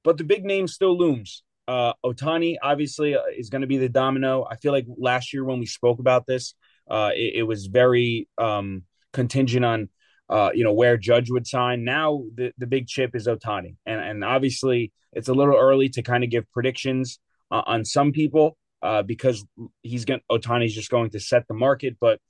but 0.03 0.19
the 0.19 0.25
big 0.25 0.45
name 0.45 0.67
still 0.67 0.97
looms. 0.97 1.43
Uh, 1.69 1.93
Ohtani 2.05 2.57
obviously 2.63 3.17
uh, 3.17 3.23
is 3.37 3.51
going 3.51 3.63
to 3.63 3.67
be 3.67 3.79
the 3.79 3.89
domino. 3.89 4.47
I 4.49 4.57
feel 4.57 4.73
like 4.73 4.87
last 4.97 5.33
year 5.33 5.45
when 5.45 5.59
we 5.59 5.67
spoke 5.67 5.99
about 5.99 6.27
this, 6.27 6.55
uh, 6.89 7.11
it, 7.15 7.35
it, 7.37 7.43
was 7.43 7.67
very 7.67 8.29
um, 8.39 8.85
contingent 9.13 9.65
on 9.65 9.89
uh, 10.29 10.51
you 10.55 10.65
know, 10.65 10.73
where 10.73 10.97
Judge 10.97 11.31
would 11.31 11.47
sign. 11.47 11.85
Now 11.85 12.25
the, 12.35 12.53
the 12.59 12.67
big 12.67 12.87
chip 12.87 13.15
is 13.15 13.27
Ohtani, 13.27 13.77
And, 13.87 14.01
and 14.01 14.25
obviously 14.25 14.93
it's 15.13 15.29
a 15.29 15.35
little 15.35 15.57
early 15.57 15.89
to 15.91 16.03
kind 16.03 16.25
of 16.25 16.31
give 16.31 16.51
predictions 16.53 17.19
uh, 17.51 17.63
on 17.67 17.85
some 17.85 18.13
people 18.13 18.57
uh, 18.83 19.03
because 19.03 19.45
he's 19.83 20.05
going 20.05 20.21
Ohtani's 20.31 20.75
just 20.75 20.91
going 20.91 21.11
to 21.11 21.21
set 21.21 21.47
the 21.49 21.55
market. 21.55 21.97
But 22.01 22.21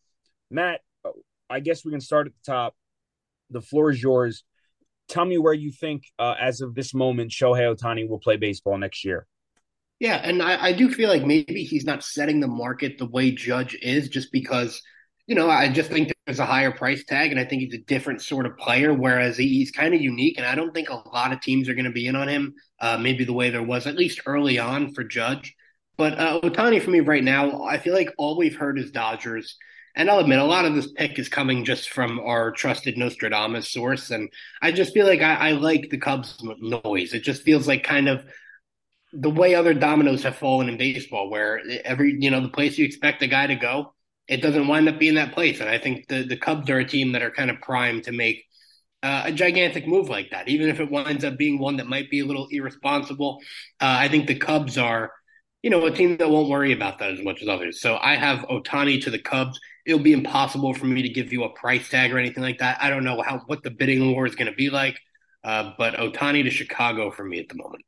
Matt, 0.50 0.80
I 1.48 1.60
guess 1.60 1.84
we 1.84 1.90
can 1.90 2.00
start 2.00 2.26
at 2.26 2.32
the 2.32 2.52
top. 2.52 2.74
The 3.50 3.60
floor 3.60 3.90
is 3.90 4.02
yours. 4.02 4.44
Tell 5.08 5.24
me 5.24 5.38
where 5.38 5.54
you 5.54 5.70
think, 5.70 6.04
uh, 6.18 6.34
as 6.40 6.60
of 6.60 6.74
this 6.74 6.92
moment, 6.92 7.30
Shohei 7.30 7.74
Ohtani 7.74 8.08
will 8.08 8.18
play 8.18 8.36
baseball 8.36 8.76
next 8.78 9.04
year. 9.04 9.26
Yeah, 10.00 10.16
and 10.16 10.42
I, 10.42 10.66
I 10.66 10.72
do 10.72 10.90
feel 10.90 11.08
like 11.08 11.24
maybe 11.24 11.64
he's 11.64 11.84
not 11.84 12.02
setting 12.02 12.40
the 12.40 12.48
market 12.48 12.98
the 12.98 13.06
way 13.06 13.30
Judge 13.30 13.76
is, 13.80 14.08
just 14.08 14.32
because– 14.32 14.82
you 15.26 15.34
know, 15.34 15.50
I 15.50 15.68
just 15.68 15.90
think 15.90 16.12
there's 16.24 16.38
a 16.38 16.46
higher 16.46 16.70
price 16.70 17.04
tag, 17.04 17.32
and 17.32 17.40
I 17.40 17.44
think 17.44 17.62
he's 17.62 17.74
a 17.74 17.78
different 17.78 18.22
sort 18.22 18.46
of 18.46 18.56
player. 18.56 18.94
Whereas 18.94 19.36
he's 19.36 19.72
kind 19.72 19.92
of 19.92 20.00
unique, 20.00 20.38
and 20.38 20.46
I 20.46 20.54
don't 20.54 20.72
think 20.72 20.88
a 20.88 21.02
lot 21.08 21.32
of 21.32 21.40
teams 21.40 21.68
are 21.68 21.74
going 21.74 21.86
to 21.86 21.90
be 21.90 22.06
in 22.06 22.14
on 22.14 22.28
him. 22.28 22.54
Uh, 22.80 22.96
maybe 22.96 23.24
the 23.24 23.32
way 23.32 23.50
there 23.50 23.62
was 23.62 23.86
at 23.86 23.96
least 23.96 24.20
early 24.26 24.58
on 24.58 24.92
for 24.94 25.02
Judge, 25.02 25.54
but 25.96 26.18
uh, 26.18 26.40
Ohtani 26.40 26.80
for 26.80 26.90
me 26.90 27.00
right 27.00 27.24
now, 27.24 27.64
I 27.64 27.78
feel 27.78 27.94
like 27.94 28.12
all 28.18 28.36
we've 28.36 28.56
heard 28.56 28.78
is 28.78 28.92
Dodgers. 28.92 29.56
And 29.96 30.10
I'll 30.10 30.18
admit, 30.18 30.38
a 30.38 30.44
lot 30.44 30.66
of 30.66 30.74
this 30.74 30.92
pick 30.92 31.18
is 31.18 31.28
coming 31.28 31.64
just 31.64 31.88
from 31.88 32.20
our 32.20 32.52
trusted 32.52 32.98
Nostradamus 32.98 33.70
source, 33.70 34.10
and 34.10 34.28
I 34.60 34.70
just 34.70 34.92
feel 34.92 35.06
like 35.06 35.22
I, 35.22 35.34
I 35.34 35.50
like 35.52 35.88
the 35.90 35.98
Cubs 35.98 36.38
noise. 36.60 37.14
It 37.14 37.22
just 37.22 37.42
feels 37.42 37.66
like 37.66 37.82
kind 37.82 38.08
of 38.08 38.24
the 39.12 39.30
way 39.30 39.54
other 39.54 39.72
dominoes 39.72 40.22
have 40.24 40.36
fallen 40.36 40.68
in 40.68 40.76
baseball, 40.76 41.30
where 41.30 41.62
every 41.84 42.16
you 42.18 42.30
know 42.30 42.42
the 42.42 42.48
place 42.48 42.76
you 42.76 42.84
expect 42.84 43.22
a 43.22 43.26
guy 43.26 43.46
to 43.46 43.56
go 43.56 43.94
it 44.28 44.42
doesn't 44.42 44.66
wind 44.66 44.88
up 44.88 44.98
being 44.98 45.14
that 45.14 45.32
place. 45.32 45.60
And 45.60 45.68
I 45.68 45.78
think 45.78 46.08
the 46.08 46.24
the 46.24 46.36
Cubs 46.36 46.68
are 46.70 46.78
a 46.78 46.84
team 46.84 47.12
that 47.12 47.22
are 47.22 47.30
kind 47.30 47.50
of 47.50 47.60
primed 47.60 48.04
to 48.04 48.12
make 48.12 48.44
uh, 49.02 49.22
a 49.26 49.32
gigantic 49.32 49.86
move 49.86 50.08
like 50.08 50.30
that, 50.30 50.48
even 50.48 50.68
if 50.68 50.80
it 50.80 50.90
winds 50.90 51.24
up 51.24 51.36
being 51.38 51.58
one 51.58 51.76
that 51.76 51.86
might 51.86 52.10
be 52.10 52.20
a 52.20 52.24
little 52.24 52.48
irresponsible. 52.50 53.40
Uh, 53.80 53.96
I 54.00 54.08
think 54.08 54.26
the 54.26 54.38
Cubs 54.38 54.78
are, 54.78 55.12
you 55.62 55.70
know, 55.70 55.84
a 55.86 55.90
team 55.90 56.16
that 56.18 56.30
won't 56.30 56.48
worry 56.48 56.72
about 56.72 56.98
that 56.98 57.12
as 57.12 57.22
much 57.22 57.42
as 57.42 57.48
others. 57.48 57.80
So 57.80 57.98
I 58.00 58.16
have 58.16 58.40
Ohtani 58.40 59.02
to 59.02 59.10
the 59.10 59.18
Cubs. 59.18 59.58
It'll 59.84 60.00
be 60.00 60.12
impossible 60.12 60.74
for 60.74 60.86
me 60.86 61.02
to 61.02 61.08
give 61.08 61.32
you 61.32 61.44
a 61.44 61.50
price 61.50 61.88
tag 61.88 62.12
or 62.12 62.18
anything 62.18 62.42
like 62.42 62.58
that. 62.58 62.78
I 62.80 62.90
don't 62.90 63.04
know 63.04 63.20
how 63.22 63.42
what 63.46 63.62
the 63.62 63.70
bidding 63.70 64.12
war 64.12 64.26
is 64.26 64.34
going 64.34 64.50
to 64.50 64.56
be 64.56 64.70
like, 64.70 64.98
uh, 65.44 65.72
but 65.78 65.94
Ohtani 65.94 66.44
to 66.44 66.50
Chicago 66.50 67.10
for 67.10 67.24
me 67.24 67.38
at 67.38 67.48
the 67.48 67.56
moment 67.56 67.84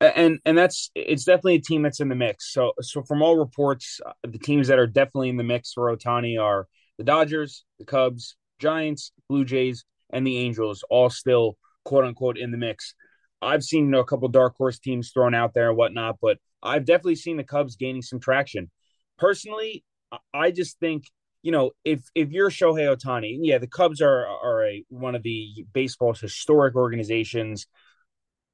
and 0.00 0.38
and 0.44 0.56
that's 0.56 0.90
it's 0.94 1.24
definitely 1.24 1.56
a 1.56 1.60
team 1.60 1.82
that's 1.82 2.00
in 2.00 2.08
the 2.08 2.14
mix. 2.14 2.52
So 2.52 2.72
so 2.80 3.02
from 3.02 3.22
all 3.22 3.36
reports, 3.36 4.00
uh, 4.04 4.12
the 4.22 4.38
teams 4.38 4.68
that 4.68 4.78
are 4.78 4.86
definitely 4.86 5.28
in 5.28 5.36
the 5.36 5.44
mix 5.44 5.72
for 5.72 5.94
Ohtani 5.94 6.40
are 6.40 6.66
the 6.98 7.04
Dodgers, 7.04 7.64
the 7.78 7.84
Cubs, 7.84 8.36
Giants, 8.58 9.12
Blue 9.28 9.44
Jays, 9.44 9.84
and 10.10 10.26
the 10.26 10.38
Angels, 10.38 10.84
all 10.88 11.10
still 11.10 11.56
quote 11.84 12.04
unquote 12.04 12.38
in 12.38 12.50
the 12.50 12.56
mix. 12.56 12.94
I've 13.42 13.64
seen 13.64 13.86
you 13.86 13.90
know, 13.90 14.00
a 14.00 14.04
couple 14.04 14.28
dark 14.28 14.56
horse 14.56 14.78
teams 14.78 15.10
thrown 15.10 15.34
out 15.34 15.54
there 15.54 15.68
and 15.68 15.76
whatnot, 15.76 16.16
but 16.20 16.38
I've 16.62 16.84
definitely 16.84 17.16
seen 17.16 17.36
the 17.36 17.44
Cubs 17.44 17.76
gaining 17.76 18.02
some 18.02 18.20
traction. 18.20 18.70
Personally, 19.18 19.84
I 20.32 20.50
just 20.50 20.78
think 20.78 21.04
you 21.42 21.52
know, 21.52 21.70
if 21.84 22.02
if 22.14 22.30
you're 22.30 22.50
Shohei 22.50 22.94
Ohtani, 22.94 23.38
yeah, 23.40 23.58
the 23.58 23.66
Cubs 23.66 24.00
are 24.00 24.26
are 24.26 24.66
a 24.66 24.84
one 24.88 25.14
of 25.14 25.22
the 25.22 25.64
baseball's 25.72 26.20
historic 26.20 26.74
organizations, 26.74 27.66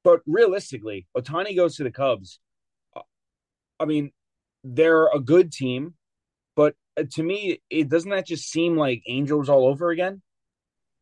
but 0.02 0.20
realistically, 0.26 1.06
Ohtani 1.16 1.56
goes 1.56 1.76
to 1.76 1.84
the 1.84 1.90
Cubs. 1.90 2.40
Uh, 2.94 3.00
I 3.80 3.86
mean, 3.86 4.12
they're 4.62 5.06
a 5.06 5.18
good 5.18 5.50
team, 5.50 5.94
but 6.54 6.74
uh, 6.96 7.04
to 7.12 7.22
me, 7.22 7.60
it 7.70 7.88
doesn't 7.88 8.10
that 8.10 8.26
just 8.26 8.50
seem 8.50 8.76
like 8.76 9.02
Angels 9.08 9.48
all 9.48 9.66
over 9.66 9.90
again? 9.90 10.22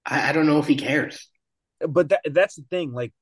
I, 0.06 0.30
I 0.30 0.32
don't 0.32 0.47
know 0.47 0.59
if 0.59 0.66
he 0.66 0.76
cares. 0.76 1.28
But 1.80 2.11
that, 2.11 2.21
that's 2.26 2.54
the 2.54 2.64
thing. 2.71 2.92
Like, 2.92 3.12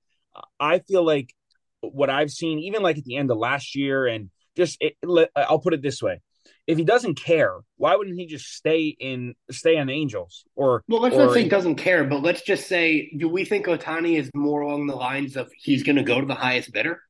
I 0.58 0.80
feel 0.80 1.04
like 1.04 1.34
what 1.80 2.10
I've 2.10 2.30
seen, 2.30 2.58
even 2.60 2.82
like 2.82 2.98
at 2.98 3.04
the 3.04 3.16
end 3.16 3.30
of 3.30 3.38
last 3.38 3.74
year, 3.74 4.06
and 4.06 4.30
just 4.56 4.78
it, 4.80 4.96
I'll 5.36 5.60
put 5.60 5.74
it 5.74 5.82
this 5.82 6.02
way: 6.02 6.20
if 6.66 6.78
he 6.78 6.84
doesn't 6.84 7.16
care, 7.16 7.56
why 7.76 7.96
wouldn't 7.96 8.16
he 8.16 8.26
just 8.26 8.46
stay 8.46 8.94
in 8.98 9.34
stay 9.50 9.76
on 9.76 9.88
the 9.88 9.92
Angels? 9.92 10.44
Or 10.54 10.84
well, 10.88 11.00
let's 11.00 11.16
or, 11.16 11.26
not 11.26 11.34
say 11.34 11.42
he 11.42 11.48
doesn't 11.48 11.76
care, 11.76 12.04
but 12.04 12.22
let's 12.22 12.42
just 12.42 12.68
say, 12.68 13.10
do 13.16 13.28
we 13.28 13.44
think 13.44 13.66
Ohtani 13.66 14.18
is 14.18 14.30
more 14.34 14.60
along 14.60 14.86
the 14.86 14.96
lines 14.96 15.36
of 15.36 15.50
he's 15.56 15.82
going 15.82 15.96
to 15.96 16.02
go 16.02 16.20
to 16.20 16.26
the 16.26 16.34
highest 16.34 16.72
bidder? 16.72 17.02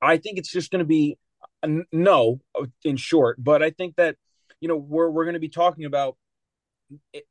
I 0.00 0.16
think 0.16 0.38
it's 0.38 0.50
just 0.50 0.70
going 0.70 0.80
to 0.80 0.86
be 0.86 1.18
no, 1.92 2.40
in 2.84 2.96
short. 2.96 3.36
But 3.42 3.62
I 3.62 3.70
think 3.70 3.96
that 3.96 4.16
you 4.60 4.68
know 4.68 4.76
we're 4.76 5.10
we're 5.10 5.24
going 5.24 5.34
to 5.34 5.40
be 5.40 5.48
talking 5.48 5.84
about. 5.84 6.16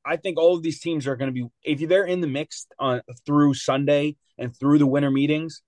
I 0.05 0.15
think 0.15 0.37
all 0.37 0.55
of 0.55 0.63
these 0.63 0.79
teams 0.79 1.05
are 1.05 1.17
going 1.17 1.33
to 1.33 1.43
be 1.43 1.47
if 1.63 1.87
they're 1.89 2.05
in 2.05 2.21
the 2.21 2.27
mix 2.27 2.67
on 2.77 3.01
through 3.25 3.55
Sunday 3.55 4.15
and 4.37 4.55
through 4.55 4.77
the 4.77 4.87
winter 4.87 5.11
meetings, 5.11 5.61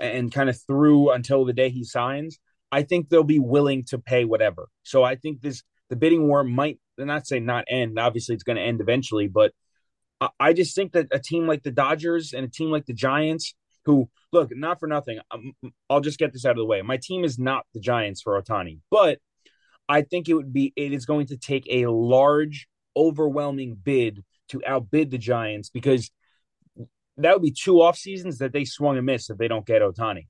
and 0.00 0.32
kind 0.32 0.48
of 0.48 0.60
through 0.66 1.10
until 1.10 1.44
the 1.44 1.52
day 1.52 1.70
he 1.70 1.84
signs. 1.84 2.38
I 2.72 2.82
think 2.82 3.08
they'll 3.08 3.24
be 3.24 3.40
willing 3.40 3.84
to 3.86 3.98
pay 3.98 4.24
whatever. 4.24 4.68
So 4.82 5.02
I 5.02 5.16
think 5.16 5.40
this 5.40 5.62
the 5.88 5.96
bidding 5.96 6.26
war 6.26 6.44
might 6.44 6.78
not 6.96 7.26
say 7.26 7.40
not 7.40 7.64
end. 7.68 7.98
Obviously, 7.98 8.34
it's 8.34 8.44
going 8.44 8.56
to 8.56 8.62
end 8.62 8.80
eventually, 8.80 9.28
but 9.28 9.52
I 10.38 10.52
just 10.52 10.74
think 10.74 10.92
that 10.92 11.08
a 11.12 11.18
team 11.18 11.46
like 11.46 11.62
the 11.62 11.70
Dodgers 11.70 12.32
and 12.32 12.44
a 12.44 12.50
team 12.50 12.70
like 12.70 12.86
the 12.86 12.92
Giants 12.92 13.54
who 13.86 14.08
look 14.32 14.50
not 14.54 14.78
for 14.78 14.86
nothing. 14.86 15.18
Um, 15.30 15.52
I'll 15.88 16.00
just 16.00 16.18
get 16.18 16.32
this 16.32 16.44
out 16.44 16.52
of 16.52 16.58
the 16.58 16.66
way. 16.66 16.82
My 16.82 16.98
team 17.02 17.24
is 17.24 17.38
not 17.38 17.64
the 17.72 17.80
Giants 17.80 18.20
for 18.20 18.40
Ohtani, 18.40 18.80
but 18.90 19.18
I 19.88 20.02
think 20.02 20.28
it 20.28 20.34
would 20.34 20.52
be 20.52 20.72
it 20.76 20.92
is 20.92 21.06
going 21.06 21.26
to 21.28 21.36
take 21.36 21.66
a 21.70 21.86
large, 21.86 22.68
overwhelming 22.96 23.76
bid 23.82 24.22
to 24.50 24.62
outbid 24.66 25.10
the 25.10 25.18
Giants 25.18 25.70
because 25.70 26.10
that 27.22 27.34
would 27.34 27.42
be 27.42 27.52
two 27.52 27.80
off 27.82 27.96
seasons 27.96 28.38
that 28.38 28.52
they 28.52 28.64
swung 28.64 28.96
and 28.96 29.06
missed 29.06 29.30
if 29.30 29.38
they 29.38 29.48
don't 29.48 29.66
get 29.66 29.82
Ohtani. 29.82 30.26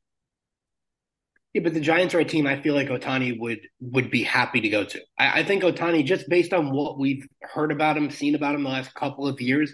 Yeah, 1.52 1.62
but 1.62 1.74
the 1.74 1.80
Giants 1.80 2.14
are 2.14 2.20
a 2.20 2.24
team 2.24 2.46
I 2.46 2.60
feel 2.60 2.74
like 2.74 2.88
Ohtani 2.88 3.38
would 3.38 3.60
would 3.80 4.10
be 4.10 4.22
happy 4.22 4.60
to 4.60 4.68
go 4.68 4.84
to. 4.84 5.00
I, 5.18 5.40
I 5.40 5.44
think 5.44 5.62
Ohtani, 5.62 6.04
just 6.04 6.28
based 6.28 6.52
on 6.52 6.72
what 6.72 6.98
we've 6.98 7.26
heard 7.42 7.72
about 7.72 7.96
him, 7.96 8.10
seen 8.10 8.34
about 8.34 8.54
him 8.54 8.62
the 8.62 8.68
last 8.68 8.94
couple 8.94 9.26
of 9.26 9.40
years, 9.40 9.72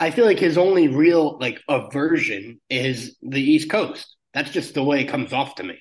I 0.00 0.10
feel 0.10 0.24
like 0.24 0.38
his 0.38 0.58
only 0.58 0.88
real 0.88 1.38
like 1.38 1.60
aversion 1.68 2.60
is 2.68 3.16
the 3.22 3.40
East 3.40 3.70
Coast. 3.70 4.16
That's 4.32 4.50
just 4.50 4.74
the 4.74 4.82
way 4.82 5.00
it 5.02 5.08
comes 5.08 5.32
off 5.32 5.54
to 5.56 5.62
me. 5.62 5.78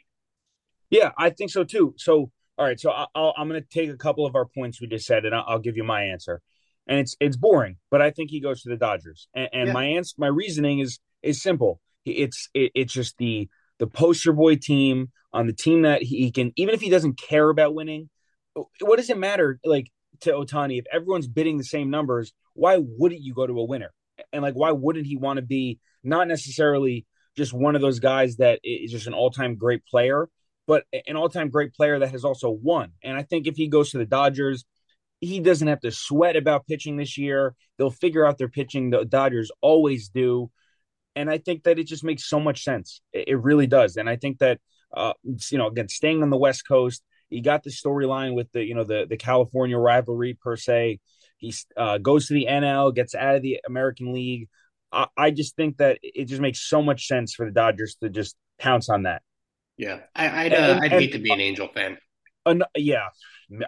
Yeah, 0.91 1.11
I 1.17 1.31
think 1.31 1.49
so 1.49 1.63
too. 1.63 1.95
So, 1.97 2.29
all 2.57 2.65
right, 2.65 2.79
so 2.79 2.91
i 2.91 3.07
am 3.15 3.49
going 3.49 3.59
to 3.59 3.67
take 3.67 3.89
a 3.89 3.97
couple 3.97 4.27
of 4.27 4.35
our 4.35 4.45
points 4.45 4.79
we 4.79 4.85
just 4.85 5.07
said, 5.07 5.25
and 5.25 5.33
I'll, 5.33 5.45
I'll, 5.47 5.59
give 5.59 5.75
you 5.75 5.83
my 5.83 6.03
answer. 6.03 6.39
And 6.87 6.99
it's 6.99 7.15
it's 7.19 7.37
boring, 7.37 7.77
but 7.89 8.01
I 8.01 8.11
think 8.11 8.29
he 8.29 8.41
goes 8.41 8.61
to 8.63 8.69
the 8.69 8.77
Dodgers. 8.77 9.27
And, 9.33 9.49
and 9.53 9.67
yeah. 9.67 9.73
my 9.73 9.85
answer, 9.85 10.15
my 10.17 10.27
reasoning 10.27 10.79
is 10.79 10.99
is 11.21 11.41
simple. 11.41 11.79
It's 12.05 12.49
it, 12.53 12.71
it's 12.75 12.93
just 12.93 13.17
the 13.17 13.49
the 13.79 13.87
poster 13.87 14.33
boy 14.33 14.55
team 14.55 15.11
on 15.31 15.47
the 15.47 15.53
team 15.53 15.83
that 15.83 16.03
he 16.03 16.31
can, 16.31 16.51
even 16.57 16.75
if 16.75 16.81
he 16.81 16.89
doesn't 16.89 17.17
care 17.17 17.49
about 17.49 17.73
winning. 17.73 18.09
What 18.81 18.97
does 18.97 19.09
it 19.09 19.17
matter? 19.17 19.59
Like 19.63 19.87
to 20.21 20.31
Ohtani, 20.31 20.77
if 20.79 20.85
everyone's 20.91 21.27
bidding 21.27 21.57
the 21.57 21.63
same 21.63 21.89
numbers, 21.89 22.33
why 22.53 22.77
wouldn't 22.79 23.21
you 23.21 23.33
go 23.33 23.47
to 23.47 23.59
a 23.59 23.63
winner? 23.63 23.93
and 24.31 24.41
like 24.41 24.53
why 24.53 24.71
wouldn't 24.71 25.05
he 25.05 25.15
want 25.15 25.37
to 25.37 25.41
be 25.41 25.79
not 26.03 26.27
necessarily 26.27 27.05
just 27.35 27.53
one 27.53 27.75
of 27.75 27.81
those 27.81 27.99
guys 27.99 28.37
that 28.37 28.59
is 28.63 28.91
just 28.91 29.07
an 29.07 29.13
all-time 29.13 29.55
great 29.55 29.85
player 29.85 30.29
but 30.67 30.85
an 31.07 31.15
all-time 31.15 31.49
great 31.49 31.73
player 31.73 31.99
that 31.99 32.11
has 32.11 32.23
also 32.23 32.49
won 32.49 32.91
and 33.03 33.17
i 33.17 33.23
think 33.23 33.47
if 33.47 33.55
he 33.55 33.67
goes 33.67 33.91
to 33.91 33.97
the 33.97 34.05
dodgers 34.05 34.65
he 35.23 35.39
doesn't 35.39 35.67
have 35.67 35.81
to 35.81 35.91
sweat 35.91 36.35
about 36.35 36.67
pitching 36.67 36.97
this 36.97 37.17
year. 37.17 37.55
They'll 37.77 37.89
figure 37.89 38.25
out 38.25 38.37
their 38.37 38.49
pitching. 38.49 38.89
The 38.89 39.05
dodgers 39.05 39.51
always 39.61 40.09
do. 40.09 40.51
And 41.15 41.29
i 41.29 41.37
think 41.37 41.63
that 41.63 41.77
it 41.77 41.85
just 41.87 42.03
makes 42.03 42.27
so 42.27 42.39
much 42.39 42.63
sense. 42.63 43.01
It, 43.13 43.39
really 43.39 43.67
does. 43.67 43.97
And 43.97 44.09
i 44.09 44.15
think 44.15 44.39
that 44.39 44.59
uh, 44.95 45.13
you 45.49 45.57
know 45.57 45.67
again 45.67 45.89
staying 45.89 46.21
on 46.21 46.29
the 46.29 46.37
west 46.37 46.67
coast 46.67 47.03
he 47.29 47.41
got 47.41 47.63
the 47.63 47.71
storyline 47.71 48.35
with 48.35 48.51
the 48.51 48.63
you 48.63 48.75
know 48.75 48.83
the 48.83 49.05
the 49.09 49.17
california 49.17 49.77
rivalry 49.77 50.37
per 50.39 50.55
se. 50.55 50.99
He 51.37 51.53
uh, 51.75 51.97
goes 51.97 52.27
to 52.27 52.33
the 52.33 52.47
NL, 52.49 52.95
gets 52.95 53.15
out 53.15 53.35
of 53.35 53.41
the 53.41 53.59
American 53.67 54.13
League. 54.13 54.47
I, 54.93 55.07
I, 55.17 55.31
just 55.31 55.57
think 55.57 55.77
that 55.77 55.99
it 56.01 56.25
just 56.25 56.41
makes 56.41 56.61
so 56.61 56.81
much 56.81 57.07
sense 57.07 57.33
for 57.33 57.45
the 57.45 57.51
Dodgers 57.51 57.97
to 58.01 58.09
just 58.09 58.37
pounce 58.59 58.87
on 58.87 59.03
that. 59.03 59.23
Yeah, 59.75 59.99
I, 60.15 60.43
would 60.43 60.53
uh, 60.53 60.79
I'd 60.81 60.91
hate 60.91 61.11
to 61.13 61.19
be 61.19 61.33
an 61.33 61.41
Angel 61.41 61.67
fan. 61.67 61.97
Uh, 62.45 62.59
yeah, 62.77 63.07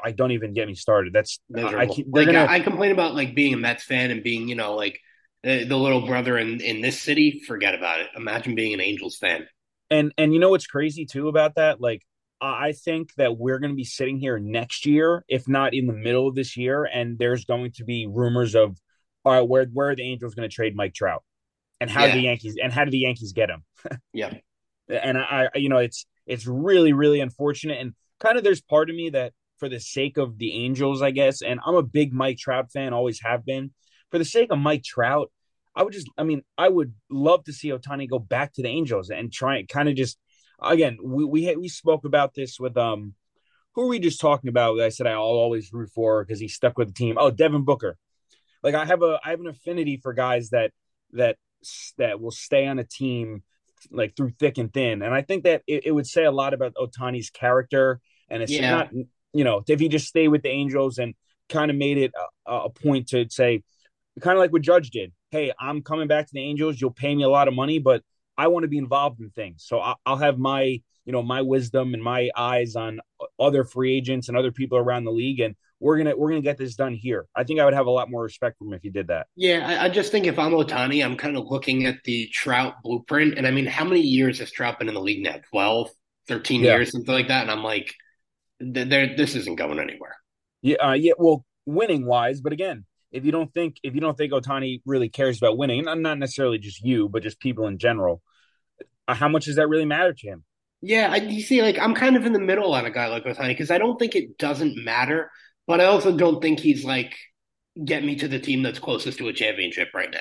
I 0.03 0.11
don't 0.11 0.31
even 0.31 0.53
get 0.53 0.67
me 0.67 0.75
started. 0.75 1.13
That's 1.13 1.39
Miserable. 1.49 1.77
I, 1.77 2.03
like 2.11 2.25
gonna... 2.27 2.47
I, 2.49 2.59
complain 2.59 2.91
about 2.91 3.15
like 3.15 3.35
being 3.35 3.53
a 3.53 3.57
Mets 3.57 3.83
fan 3.83 4.11
and 4.11 4.23
being 4.23 4.47
you 4.47 4.55
know 4.55 4.75
like 4.75 4.99
the, 5.43 5.63
the 5.63 5.77
little 5.77 6.05
brother 6.05 6.37
in 6.37 6.61
in 6.61 6.81
this 6.81 7.01
city. 7.01 7.41
Forget 7.45 7.75
about 7.75 8.01
it. 8.01 8.07
Imagine 8.15 8.55
being 8.55 8.73
an 8.73 8.81
Angels 8.81 9.17
fan. 9.17 9.47
And 9.89 10.13
and 10.17 10.33
you 10.33 10.39
know 10.39 10.49
what's 10.49 10.67
crazy 10.67 11.05
too 11.05 11.27
about 11.27 11.55
that? 11.55 11.79
Like 11.79 12.01
I 12.41 12.73
think 12.73 13.13
that 13.15 13.37
we're 13.37 13.59
going 13.59 13.71
to 13.71 13.75
be 13.75 13.85
sitting 13.85 14.17
here 14.17 14.37
next 14.39 14.85
year, 14.85 15.23
if 15.27 15.47
not 15.47 15.73
in 15.73 15.87
the 15.87 15.93
middle 15.93 16.27
of 16.27 16.35
this 16.35 16.57
year, 16.57 16.83
and 16.83 17.17
there's 17.17 17.45
going 17.45 17.71
to 17.73 17.83
be 17.83 18.07
rumors 18.07 18.55
of 18.55 18.77
all 19.23 19.33
right, 19.33 19.47
where 19.47 19.65
where 19.65 19.89
are 19.89 19.95
the 19.95 20.03
Angels 20.03 20.35
going 20.35 20.47
to 20.47 20.53
trade 20.53 20.75
Mike 20.75 20.93
Trout, 20.93 21.23
and 21.81 21.89
how 21.89 22.05
yeah. 22.05 22.11
do 22.11 22.17
the 22.19 22.23
Yankees 22.25 22.57
and 22.61 22.71
how 22.71 22.85
do 22.85 22.91
the 22.91 22.99
Yankees 22.99 23.33
get 23.33 23.49
him? 23.49 23.63
yeah, 24.13 24.33
and 24.87 25.17
I, 25.17 25.49
you 25.55 25.69
know, 25.69 25.77
it's 25.77 26.05
it's 26.27 26.45
really 26.45 26.93
really 26.93 27.19
unfortunate, 27.19 27.79
and 27.79 27.93
kind 28.19 28.37
of 28.37 28.43
there's 28.43 28.61
part 28.61 28.89
of 28.89 28.95
me 28.95 29.11
that 29.11 29.33
for 29.57 29.69
the 29.69 29.79
sake 29.79 30.17
of 30.17 30.37
the 30.37 30.53
Angels, 30.53 31.01
I 31.01 31.11
guess, 31.11 31.41
and 31.41 31.59
I'm 31.65 31.75
a 31.75 31.83
big 31.83 32.13
Mike 32.13 32.37
Trout 32.37 32.71
fan, 32.71 32.93
always 32.93 33.21
have 33.21 33.45
been. 33.45 33.71
For 34.11 34.17
the 34.17 34.25
sake 34.25 34.51
of 34.51 34.59
Mike 34.59 34.83
Trout, 34.83 35.31
I 35.75 35.83
would 35.83 35.93
just, 35.93 36.09
I 36.17 36.23
mean, 36.23 36.43
I 36.57 36.69
would 36.69 36.93
love 37.09 37.43
to 37.45 37.53
see 37.53 37.69
Ohtani 37.69 38.09
go 38.09 38.19
back 38.19 38.53
to 38.53 38.61
the 38.61 38.69
Angels 38.69 39.09
and 39.09 39.31
try 39.31 39.57
and 39.57 39.67
kind 39.67 39.89
of 39.89 39.95
just 39.95 40.17
again, 40.61 40.97
we 41.03 41.25
we 41.25 41.55
we 41.55 41.67
spoke 41.67 42.05
about 42.05 42.33
this 42.33 42.59
with 42.59 42.77
um 42.77 43.13
who 43.73 43.83
are 43.83 43.87
we 43.87 43.99
just 43.99 44.21
talking 44.21 44.47
about? 44.49 44.79
I 44.79 44.89
said 44.89 45.07
I'll 45.07 45.21
always 45.21 45.73
root 45.73 45.89
for 45.93 46.23
because 46.23 46.39
he 46.39 46.47
stuck 46.47 46.77
with 46.77 46.89
the 46.89 46.93
team. 46.93 47.17
Oh, 47.19 47.31
Devin 47.31 47.65
Booker. 47.65 47.97
Like 48.63 48.75
I 48.75 48.85
have 48.85 49.01
a 49.01 49.19
I 49.23 49.31
have 49.31 49.39
an 49.39 49.47
affinity 49.47 49.97
for 50.01 50.13
guys 50.13 50.49
that 50.49 50.71
that 51.11 51.37
that 51.97 52.21
will 52.21 52.31
stay 52.31 52.67
on 52.67 52.79
a 52.79 52.83
team 52.83 53.43
like 53.91 54.15
through 54.15 54.31
thick 54.39 54.57
and 54.57 54.73
thin, 54.73 55.01
and 55.01 55.13
I 55.13 55.21
think 55.21 55.43
that 55.43 55.61
it, 55.67 55.85
it 55.87 55.91
would 55.91 56.07
say 56.07 56.23
a 56.23 56.31
lot 56.31 56.53
about 56.53 56.73
Ohtani's 56.75 57.29
character. 57.29 57.99
And 58.27 58.41
it's 58.41 58.51
yeah. 58.51 58.71
not 58.71 58.89
you 59.35 59.43
know 59.43 59.63
if 59.67 59.79
he 59.79 59.89
just 59.89 60.07
stayed 60.07 60.29
with 60.29 60.41
the 60.41 60.49
Angels 60.49 60.97
and 60.97 61.13
kind 61.49 61.69
of 61.69 61.77
made 61.77 61.97
it 61.97 62.11
a, 62.47 62.51
a 62.53 62.69
point 62.69 63.09
to 63.09 63.27
say 63.29 63.61
kind 64.21 64.37
of 64.37 64.39
like 64.39 64.51
what 64.51 64.61
Judge 64.61 64.89
did. 64.89 65.11
Hey, 65.31 65.51
I'm 65.59 65.81
coming 65.81 66.07
back 66.07 66.25
to 66.25 66.33
the 66.33 66.41
Angels. 66.41 66.79
You'll 66.79 66.91
pay 66.91 67.13
me 67.13 67.23
a 67.23 67.29
lot 67.29 67.47
of 67.47 67.53
money, 67.53 67.79
but 67.79 68.01
I 68.37 68.47
want 68.47 68.63
to 68.63 68.67
be 68.67 68.77
involved 68.77 69.19
in 69.19 69.29
things. 69.29 69.65
So 69.65 69.79
I'll 70.05 70.17
have 70.17 70.37
my, 70.37 70.81
you 71.05 71.11
know, 71.11 71.21
my 71.21 71.41
wisdom 71.41 71.93
and 71.93 72.01
my 72.01 72.29
eyes 72.35 72.75
on 72.75 72.99
other 73.39 73.63
free 73.63 73.95
agents 73.95 74.27
and 74.29 74.37
other 74.37 74.51
people 74.51 74.77
around 74.77 75.03
the 75.03 75.11
league, 75.11 75.39
and 75.39 75.55
we're 75.79 75.97
gonna 75.97 76.15
we're 76.15 76.29
gonna 76.29 76.41
get 76.41 76.57
this 76.57 76.75
done 76.75 76.93
here. 76.93 77.27
I 77.35 77.43
think 77.43 77.59
I 77.59 77.65
would 77.65 77.73
have 77.73 77.85
a 77.85 77.91
lot 77.91 78.09
more 78.09 78.23
respect 78.23 78.57
for 78.57 78.65
him 78.65 78.73
if 78.73 78.81
he 78.81 78.89
did 78.89 79.07
that. 79.07 79.27
Yeah, 79.35 79.67
I, 79.67 79.85
I 79.85 79.89
just 79.89 80.11
think 80.11 80.25
if 80.25 80.39
I'm 80.39 80.51
Ohtani, 80.51 81.03
I'm 81.03 81.17
kind 81.17 81.37
of 81.37 81.45
looking 81.47 81.85
at 81.85 81.97
the 82.05 82.27
Trout 82.27 82.75
blueprint, 82.83 83.37
and 83.37 83.45
I 83.45 83.51
mean, 83.51 83.65
how 83.65 83.83
many 83.83 84.01
years 84.01 84.39
has 84.39 84.51
Trout 84.51 84.79
been 84.79 84.87
in 84.87 84.93
the 84.93 85.01
league 85.01 85.23
now? 85.23 85.35
12, 85.51 85.89
13 86.27 86.61
yeah. 86.61 86.75
years, 86.75 86.91
something 86.91 87.13
like 87.13 87.27
that. 87.27 87.43
And 87.43 87.51
I'm 87.51 87.63
like, 87.63 87.93
there, 88.59 89.15
this 89.15 89.35
isn't 89.35 89.55
going 89.55 89.79
anywhere. 89.79 90.15
Yeah, 90.61 90.77
uh, 90.77 90.93
yeah. 90.93 91.13
Well, 91.17 91.45
winning 91.65 92.05
wise, 92.05 92.41
but 92.41 92.53
again, 92.53 92.85
if 93.11 93.25
you 93.25 93.31
don't 93.31 93.53
think 93.53 93.77
if 93.83 93.95
you 93.95 94.01
don't 94.01 94.17
think 94.17 94.33
Ohtani 94.33 94.81
really 94.85 95.09
cares 95.09 95.37
about 95.37 95.57
winning, 95.57 95.87
and 95.87 96.03
not 96.03 96.17
necessarily 96.17 96.57
just 96.57 96.81
you, 96.83 97.09
but 97.09 97.23
just 97.23 97.39
people 97.39 97.67
in 97.67 97.77
general, 97.77 98.21
uh, 99.07 99.13
how 99.13 99.29
much 99.29 99.45
does 99.45 99.55
that 99.55 99.69
really 99.69 99.85
matter 99.85 100.13
to 100.13 100.27
him? 100.27 100.43
Yeah, 100.81 101.09
I, 101.11 101.17
you 101.17 101.41
see, 101.41 101.61
like 101.61 101.79
I'm 101.79 101.95
kind 101.95 102.15
of 102.15 102.25
in 102.25 102.33
the 102.33 102.39
middle 102.39 102.73
on 102.73 102.85
a 102.85 102.91
guy 102.91 103.07
like 103.07 103.23
Ohtani 103.23 103.49
because 103.49 103.71
I 103.71 103.77
don't 103.77 103.97
think 103.97 104.15
it 104.15 104.37
doesn't 104.37 104.83
matter, 104.83 105.31
but 105.67 105.81
I 105.81 105.85
also 105.85 106.15
don't 106.15 106.41
think 106.41 106.59
he's 106.59 106.83
like 106.83 107.15
get 107.83 108.03
me 108.03 108.15
to 108.15 108.27
the 108.27 108.39
team 108.39 108.63
that's 108.63 108.79
closest 108.79 109.17
to 109.17 109.27
a 109.27 109.33
championship 109.33 109.89
right 109.93 110.11
now. 110.11 110.19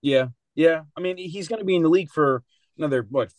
Yeah, 0.00 0.26
yeah. 0.54 0.82
I 0.96 1.00
mean, 1.00 1.16
he's 1.16 1.48
going 1.48 1.60
to 1.60 1.64
be 1.64 1.76
in 1.76 1.82
the 1.82 1.88
league 1.88 2.10
for 2.10 2.42
another 2.76 3.06
what 3.08 3.30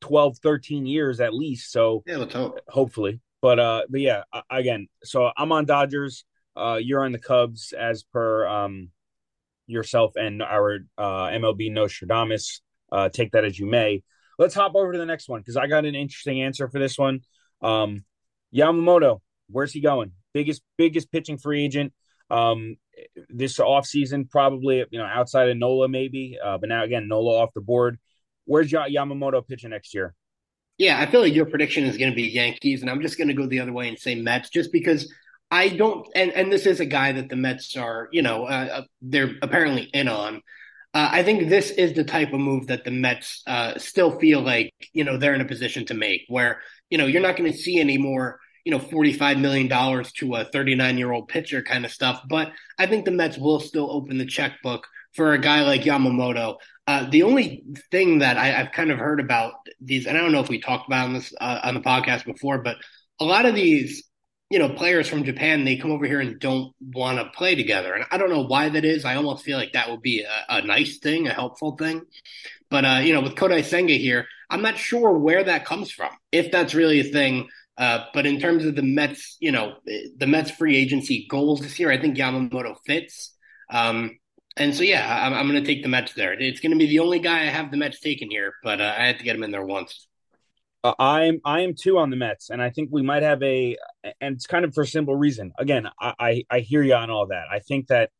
12, 0.00 0.38
13 0.38 0.86
years 0.86 1.20
at 1.20 1.34
least. 1.34 1.72
So 1.72 2.02
yeah, 2.06 2.16
let's 2.16 2.34
hope. 2.34 2.60
Hopefully, 2.68 3.20
but 3.46 3.60
uh, 3.60 3.82
but 3.88 4.00
yeah, 4.00 4.24
again, 4.50 4.88
so 5.04 5.30
I'm 5.36 5.52
on 5.52 5.66
Dodgers. 5.66 6.24
Uh, 6.56 6.80
you're 6.82 7.04
on 7.04 7.12
the 7.12 7.20
Cubs 7.20 7.72
as 7.72 8.02
per 8.02 8.44
um, 8.44 8.90
yourself 9.68 10.14
and 10.16 10.42
our 10.42 10.80
uh, 10.98 11.26
MLB 11.26 11.70
Nostradamus. 11.70 12.60
Uh, 12.90 13.08
take 13.08 13.30
that 13.32 13.44
as 13.44 13.56
you 13.56 13.66
may. 13.66 14.02
Let's 14.36 14.56
hop 14.56 14.74
over 14.74 14.90
to 14.92 14.98
the 14.98 15.06
next 15.06 15.28
one 15.28 15.42
because 15.42 15.56
I 15.56 15.68
got 15.68 15.84
an 15.84 15.94
interesting 15.94 16.42
answer 16.42 16.68
for 16.68 16.80
this 16.80 16.98
one. 16.98 17.20
Um, 17.62 18.04
Yamamoto, 18.52 19.20
where's 19.48 19.70
he 19.70 19.80
going? 19.80 20.10
biggest 20.34 20.62
biggest 20.76 21.12
pitching 21.12 21.38
free 21.38 21.64
agent 21.64 21.92
um, 22.30 22.78
this 23.28 23.58
offseason, 23.58 24.28
probably 24.28 24.84
you 24.90 24.98
know 24.98 25.06
outside 25.06 25.50
of 25.50 25.56
Nola 25.56 25.88
maybe, 25.88 26.36
uh, 26.44 26.58
but 26.58 26.68
now 26.68 26.82
again 26.82 27.06
Nola 27.06 27.42
off 27.42 27.54
the 27.54 27.60
board. 27.60 28.00
Where's 28.44 28.72
Yamamoto 28.72 29.46
pitching 29.46 29.70
next 29.70 29.94
year? 29.94 30.16
Yeah, 30.78 31.00
I 31.00 31.06
feel 31.06 31.22
like 31.22 31.34
your 31.34 31.46
prediction 31.46 31.84
is 31.84 31.96
going 31.96 32.10
to 32.10 32.16
be 32.16 32.24
Yankees, 32.24 32.82
and 32.82 32.90
I'm 32.90 33.00
just 33.00 33.16
going 33.16 33.28
to 33.28 33.34
go 33.34 33.46
the 33.46 33.60
other 33.60 33.72
way 33.72 33.88
and 33.88 33.98
say 33.98 34.14
Mets, 34.14 34.50
just 34.50 34.72
because 34.72 35.12
I 35.50 35.68
don't. 35.68 36.06
And 36.14 36.32
and 36.32 36.52
this 36.52 36.66
is 36.66 36.80
a 36.80 36.86
guy 36.86 37.12
that 37.12 37.28
the 37.28 37.36
Mets 37.36 37.76
are, 37.76 38.08
you 38.12 38.22
know, 38.22 38.44
uh, 38.44 38.68
uh 38.72 38.82
they're 39.00 39.32
apparently 39.42 39.84
in 39.92 40.08
on. 40.08 40.42
Uh, 40.92 41.10
I 41.12 41.22
think 41.22 41.48
this 41.48 41.70
is 41.70 41.92
the 41.92 42.04
type 42.04 42.32
of 42.32 42.40
move 42.40 42.68
that 42.68 42.84
the 42.84 42.90
Mets 42.90 43.42
uh, 43.46 43.78
still 43.78 44.18
feel 44.18 44.40
like 44.40 44.72
you 44.92 45.04
know 45.04 45.16
they're 45.16 45.34
in 45.34 45.40
a 45.40 45.46
position 45.46 45.86
to 45.86 45.94
make, 45.94 46.22
where 46.28 46.60
you 46.90 46.98
know 46.98 47.06
you're 47.06 47.22
not 47.22 47.36
going 47.36 47.50
to 47.50 47.58
see 47.58 47.80
any 47.80 47.96
more 47.98 48.38
you 48.64 48.72
know 48.72 48.78
forty 48.78 49.12
five 49.12 49.38
million 49.38 49.68
dollars 49.68 50.12
to 50.12 50.34
a 50.34 50.44
thirty 50.44 50.74
nine 50.74 50.98
year 50.98 51.12
old 51.12 51.28
pitcher 51.28 51.62
kind 51.62 51.84
of 51.86 51.90
stuff. 51.90 52.22
But 52.28 52.52
I 52.78 52.86
think 52.86 53.04
the 53.04 53.12
Mets 53.12 53.38
will 53.38 53.60
still 53.60 53.90
open 53.90 54.18
the 54.18 54.26
checkbook 54.26 54.86
for 55.14 55.32
a 55.32 55.38
guy 55.38 55.62
like 55.62 55.82
Yamamoto. 55.82 56.56
Uh, 56.86 57.08
the 57.10 57.24
only 57.24 57.64
thing 57.90 58.20
that 58.20 58.36
I, 58.36 58.46
have 58.46 58.72
kind 58.72 58.92
of 58.92 58.98
heard 58.98 59.18
about 59.20 59.54
these, 59.80 60.06
and 60.06 60.16
I 60.16 60.20
don't 60.20 60.32
know 60.32 60.40
if 60.40 60.48
we 60.48 60.60
talked 60.60 60.86
about 60.86 61.06
on 61.06 61.14
this 61.14 61.34
uh, 61.40 61.60
on 61.64 61.74
the 61.74 61.80
podcast 61.80 62.24
before, 62.24 62.58
but 62.58 62.76
a 63.18 63.24
lot 63.24 63.44
of 63.44 63.54
these 63.54 64.04
you 64.50 64.60
know, 64.60 64.68
players 64.68 65.08
from 65.08 65.24
Japan, 65.24 65.64
they 65.64 65.76
come 65.76 65.90
over 65.90 66.06
here 66.06 66.20
and 66.20 66.38
don't 66.38 66.72
want 66.80 67.18
to 67.18 67.24
play 67.36 67.56
together. 67.56 67.94
And 67.94 68.04
I 68.12 68.16
don't 68.16 68.30
know 68.30 68.46
why 68.46 68.68
that 68.68 68.84
is. 68.84 69.04
I 69.04 69.16
almost 69.16 69.44
feel 69.44 69.58
like 69.58 69.72
that 69.72 69.90
would 69.90 70.02
be 70.02 70.22
a, 70.22 70.44
a 70.48 70.62
nice 70.62 70.98
thing, 70.98 71.26
a 71.26 71.32
helpful 71.32 71.76
thing. 71.76 72.02
But, 72.70 72.84
uh, 72.84 73.00
you 73.02 73.12
know, 73.12 73.22
with 73.22 73.34
Kodai 73.34 73.64
Senga 73.64 73.94
here, 73.94 74.26
I'm 74.48 74.62
not 74.62 74.78
sure 74.78 75.18
where 75.18 75.42
that 75.42 75.64
comes 75.64 75.90
from, 75.90 76.10
if 76.30 76.52
that's 76.52 76.74
really 76.74 77.00
a 77.00 77.04
thing. 77.04 77.48
Uh, 77.76 78.04
but 78.14 78.24
in 78.24 78.38
terms 78.38 78.64
of 78.64 78.76
the 78.76 78.82
Mets, 78.82 79.36
you 79.40 79.50
know, 79.50 79.74
the 79.84 80.26
Mets 80.26 80.52
free 80.52 80.76
agency 80.76 81.26
goals 81.28 81.60
this 81.60 81.78
year, 81.80 81.90
I 81.90 82.00
think 82.00 82.16
Yamamoto 82.16 82.76
fits. 82.86 83.34
Um, 83.68 84.18
and 84.56 84.74
so, 84.74 84.82
yeah, 84.82 85.26
I'm, 85.26 85.34
I'm 85.34 85.48
going 85.48 85.62
to 85.62 85.66
take 85.66 85.82
the 85.82 85.88
Mets 85.88 86.14
there. 86.14 86.32
It's 86.32 86.60
going 86.60 86.72
to 86.72 86.78
be 86.78 86.86
the 86.86 87.00
only 87.00 87.18
guy 87.18 87.42
I 87.42 87.46
have 87.46 87.70
the 87.70 87.76
Mets 87.76 88.00
taken 88.00 88.30
here, 88.30 88.54
but 88.62 88.80
uh, 88.80 88.94
I 88.96 89.06
had 89.06 89.18
to 89.18 89.24
get 89.24 89.36
him 89.36 89.42
in 89.42 89.50
there 89.50 89.64
once. 89.64 90.08
Uh, 90.82 90.94
I'm 90.98 91.40
I 91.44 91.60
am 91.60 91.74
too 91.74 91.98
on 91.98 92.10
the 92.10 92.16
Mets, 92.16 92.50
and 92.50 92.62
I 92.62 92.70
think 92.70 92.90
we 92.92 93.02
might 93.02 93.22
have 93.22 93.42
a, 93.42 93.76
and 94.20 94.36
it's 94.36 94.46
kind 94.46 94.64
of 94.64 94.72
for 94.72 94.82
a 94.82 94.86
simple 94.86 95.16
reason. 95.16 95.52
Again, 95.58 95.88
I 96.00 96.14
I, 96.18 96.44
I 96.48 96.60
hear 96.60 96.82
you 96.82 96.94
on 96.94 97.10
all 97.10 97.26
that. 97.28 97.46
I 97.50 97.58
think 97.58 97.88
that 97.88 98.10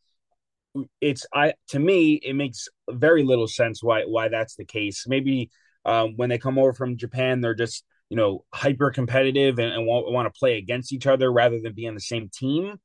it's 1.01 1.27
I 1.33 1.55
to 1.69 1.79
me 1.79 2.15
it 2.15 2.35
makes 2.35 2.69
very 2.91 3.23
little 3.23 3.47
sense 3.47 3.83
why 3.83 4.03
why 4.03 4.29
that's 4.29 4.57
the 4.57 4.65
case. 4.65 5.05
Maybe 5.07 5.51
um, 5.85 6.15
when 6.17 6.29
they 6.29 6.39
come 6.39 6.59
over 6.59 6.73
from 6.73 6.97
Japan, 6.97 7.41
they're 7.41 7.55
just 7.55 7.85
you 8.11 8.17
know 8.17 8.45
hyper 8.53 8.91
competitive 8.91 9.59
and, 9.59 9.73
and 9.73 9.87
want, 9.87 10.11
want 10.11 10.33
to 10.33 10.37
play 10.37 10.59
against 10.59 10.93
each 10.93 11.07
other 11.07 11.31
rather 11.33 11.61
than 11.61 11.73
be 11.73 11.87
on 11.87 11.95
the 11.95 12.01
same 12.01 12.31
team. 12.35 12.81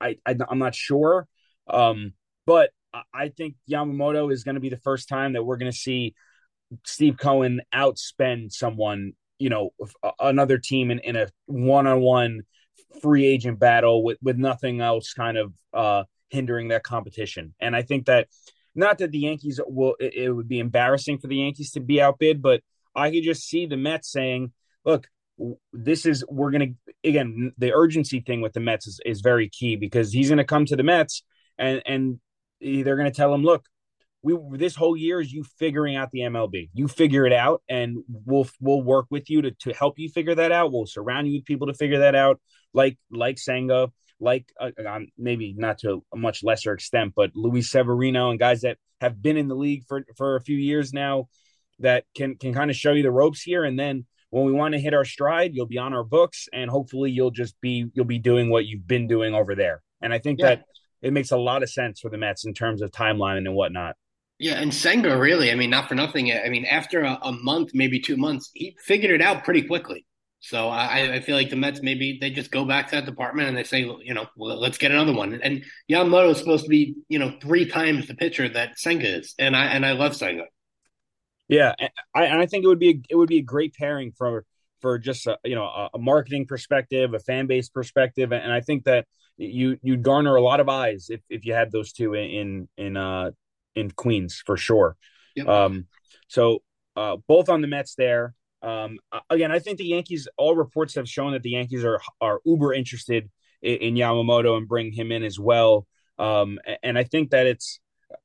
I, 0.00 0.16
I 0.24 0.36
am 0.50 0.58
not 0.60 0.74
sure, 0.74 1.26
um, 1.66 2.12
but 2.46 2.70
I 3.12 3.28
think 3.28 3.56
Yamamoto 3.70 4.32
is 4.32 4.44
going 4.44 4.54
to 4.54 4.60
be 4.60 4.68
the 4.68 4.76
first 4.78 5.08
time 5.08 5.32
that 5.32 5.42
we're 5.42 5.56
going 5.56 5.70
to 5.70 5.76
see 5.76 6.14
Steve 6.84 7.16
Cohen 7.18 7.60
outspend 7.72 8.52
someone 8.52 9.12
you 9.38 9.50
know 9.50 9.70
another 10.20 10.58
team 10.58 10.90
in, 10.90 11.00
in 11.00 11.16
a 11.16 11.28
one-on-one 11.46 12.42
free 13.02 13.26
agent 13.26 13.58
battle 13.58 14.02
with 14.02 14.18
with 14.22 14.36
nothing 14.36 14.80
else 14.80 15.12
kind 15.12 15.36
of 15.36 15.52
uh 15.72 16.04
hindering 16.30 16.68
that 16.68 16.82
competition. 16.82 17.54
And 17.60 17.76
i 17.76 17.82
think 17.82 18.06
that 18.06 18.28
not 18.74 18.98
that 18.98 19.10
the 19.10 19.18
yankees 19.18 19.60
will 19.66 19.96
it, 20.00 20.14
it 20.14 20.30
would 20.30 20.48
be 20.48 20.58
embarrassing 20.58 21.18
for 21.18 21.26
the 21.26 21.36
yankees 21.36 21.72
to 21.72 21.80
be 21.80 22.00
outbid 22.00 22.42
but 22.42 22.62
i 22.94 23.10
could 23.10 23.22
just 23.22 23.46
see 23.48 23.66
the 23.66 23.76
mets 23.76 24.10
saying 24.10 24.52
look 24.84 25.08
this 25.72 26.06
is 26.06 26.24
we're 26.28 26.50
gonna 26.50 26.72
again 27.02 27.52
the 27.58 27.72
urgency 27.72 28.20
thing 28.20 28.40
with 28.40 28.52
the 28.52 28.60
mets 28.60 28.86
is, 28.86 29.00
is 29.04 29.20
very 29.20 29.48
key 29.48 29.76
because 29.76 30.12
he's 30.12 30.28
gonna 30.28 30.44
come 30.44 30.64
to 30.66 30.76
the 30.76 30.82
mets 30.82 31.22
and 31.58 31.82
and 31.86 32.20
they're 32.64 32.96
gonna 32.96 33.10
tell 33.10 33.32
him 33.32 33.42
look 33.42 33.66
we 34.24 34.34
this 34.56 34.74
whole 34.74 34.96
year 34.96 35.20
is 35.20 35.32
you 35.32 35.44
figuring 35.58 35.96
out 35.96 36.10
the 36.10 36.20
MLB. 36.20 36.70
You 36.72 36.88
figure 36.88 37.26
it 37.26 37.32
out, 37.32 37.62
and 37.68 37.98
we'll 38.08 38.48
we'll 38.58 38.82
work 38.82 39.06
with 39.10 39.28
you 39.28 39.42
to 39.42 39.50
to 39.60 39.72
help 39.74 39.98
you 39.98 40.08
figure 40.08 40.34
that 40.34 40.50
out. 40.50 40.72
We'll 40.72 40.86
surround 40.86 41.28
you 41.28 41.34
with 41.34 41.44
people 41.44 41.66
to 41.66 41.74
figure 41.74 42.00
that 42.00 42.14
out, 42.14 42.40
like 42.72 42.96
like 43.10 43.38
Senga, 43.38 43.92
like 44.18 44.50
uh, 44.58 44.70
um, 44.88 45.08
maybe 45.18 45.54
not 45.56 45.78
to 45.80 46.02
a 46.12 46.16
much 46.16 46.42
lesser 46.42 46.72
extent, 46.72 47.12
but 47.14 47.32
Luis 47.34 47.70
Severino 47.70 48.30
and 48.30 48.38
guys 48.38 48.62
that 48.62 48.78
have 49.00 49.20
been 49.20 49.36
in 49.36 49.48
the 49.48 49.54
league 49.54 49.84
for 49.86 50.04
for 50.16 50.36
a 50.36 50.40
few 50.40 50.56
years 50.56 50.94
now 50.94 51.28
that 51.80 52.04
can 52.16 52.36
can 52.36 52.54
kind 52.54 52.70
of 52.70 52.76
show 52.76 52.92
you 52.92 53.02
the 53.02 53.10
ropes 53.10 53.42
here, 53.42 53.62
and 53.64 53.78
then 53.78 54.06
when 54.30 54.46
we 54.46 54.52
want 54.52 54.72
to 54.72 54.80
hit 54.80 54.94
our 54.94 55.04
stride, 55.04 55.54
you'll 55.54 55.66
be 55.66 55.78
on 55.78 55.92
our 55.92 56.02
books, 56.02 56.48
and 56.50 56.70
hopefully 56.70 57.10
you'll 57.10 57.30
just 57.30 57.60
be 57.60 57.86
you'll 57.92 58.06
be 58.06 58.18
doing 58.18 58.48
what 58.48 58.64
you've 58.64 58.88
been 58.88 59.06
doing 59.06 59.34
over 59.34 59.54
there. 59.54 59.82
And 60.00 60.14
I 60.14 60.18
think 60.18 60.40
yeah. 60.40 60.46
that 60.46 60.64
it 61.04 61.12
makes 61.12 61.30
a 61.30 61.36
lot 61.36 61.62
of 61.62 61.70
sense 61.70 62.00
for 62.00 62.08
the 62.08 62.16
Mets 62.16 62.46
in 62.46 62.54
terms 62.54 62.80
of 62.80 62.90
timeline 62.90 63.36
and 63.36 63.54
whatnot. 63.54 63.94
Yeah, 64.38 64.54
and 64.54 64.74
Senga 64.74 65.16
really, 65.16 65.52
I 65.52 65.54
mean, 65.54 65.70
not 65.70 65.88
for 65.88 65.94
nothing. 65.94 66.32
I 66.32 66.48
mean, 66.48 66.64
after 66.64 67.02
a, 67.02 67.18
a 67.22 67.32
month, 67.32 67.70
maybe 67.74 68.00
two 68.00 68.16
months, 68.16 68.50
he 68.54 68.76
figured 68.80 69.12
it 69.12 69.22
out 69.22 69.44
pretty 69.44 69.62
quickly. 69.62 70.06
So 70.40 70.68
I, 70.68 71.14
I, 71.14 71.20
feel 71.20 71.36
like 71.36 71.48
the 71.48 71.56
Mets 71.56 71.80
maybe 71.80 72.18
they 72.20 72.28
just 72.28 72.50
go 72.50 72.66
back 72.66 72.90
to 72.90 72.96
that 72.96 73.06
department 73.06 73.48
and 73.48 73.56
they 73.56 73.64
say, 73.64 73.80
you 73.80 74.12
know, 74.12 74.26
well, 74.36 74.60
let's 74.60 74.76
get 74.76 74.90
another 74.90 75.14
one. 75.14 75.40
And 75.42 75.64
Yamamoto 75.90 76.32
is 76.32 76.38
supposed 76.38 76.64
to 76.64 76.68
be, 76.68 76.96
you 77.08 77.18
know, 77.18 77.32
three 77.40 77.64
times 77.64 78.08
the 78.08 78.14
pitcher 78.14 78.46
that 78.50 78.78
Senga 78.78 79.08
is, 79.08 79.34
and 79.38 79.56
I 79.56 79.66
and 79.66 79.86
I 79.86 79.92
love 79.92 80.16
Senga. 80.16 80.44
Yeah, 81.48 81.74
I, 82.14 82.24
and 82.24 82.40
I 82.40 82.46
think 82.46 82.64
it 82.64 82.68
would 82.68 82.78
be 82.78 82.90
a, 82.90 83.02
it 83.10 83.16
would 83.16 83.28
be 83.28 83.38
a 83.38 83.42
great 83.42 83.74
pairing 83.74 84.12
for 84.12 84.44
for 84.80 84.98
just 84.98 85.26
a, 85.26 85.38
you 85.44 85.54
know 85.54 85.64
a, 85.64 85.90
a 85.94 85.98
marketing 85.98 86.44
perspective, 86.44 87.14
a 87.14 87.20
fan 87.20 87.46
base 87.46 87.70
perspective, 87.70 88.32
and 88.32 88.52
I 88.52 88.60
think 88.60 88.84
that 88.84 89.06
you 89.36 89.78
you'd 89.82 90.02
garner 90.02 90.36
a 90.36 90.42
lot 90.42 90.60
of 90.60 90.68
eyes 90.68 91.06
if, 91.10 91.20
if 91.28 91.44
you 91.44 91.54
had 91.54 91.72
those 91.72 91.92
two 91.92 92.14
in 92.14 92.68
in 92.76 92.96
uh 92.96 93.30
in 93.74 93.90
Queens 93.90 94.42
for 94.44 94.56
sure. 94.56 94.96
Yep. 95.34 95.48
Um, 95.48 95.86
so 96.28 96.62
uh, 96.96 97.16
both 97.26 97.48
on 97.48 97.60
the 97.60 97.66
Mets 97.66 97.94
there. 97.96 98.34
Um, 98.62 98.98
again, 99.28 99.52
I 99.52 99.58
think 99.58 99.78
the 99.78 99.86
Yankees. 99.86 100.28
All 100.36 100.54
reports 100.54 100.94
have 100.94 101.08
shown 101.08 101.32
that 101.32 101.42
the 101.42 101.50
Yankees 101.50 101.84
are 101.84 102.00
are 102.20 102.40
uber 102.44 102.72
interested 102.72 103.30
in, 103.62 103.76
in 103.76 103.94
Yamamoto 103.94 104.56
and 104.56 104.68
bring 104.68 104.92
him 104.92 105.12
in 105.12 105.22
as 105.22 105.38
well. 105.38 105.86
Um, 106.18 106.58
and 106.82 106.96
I 106.96 107.04
think 107.04 107.30
that 107.30 107.46
it's 107.46 107.80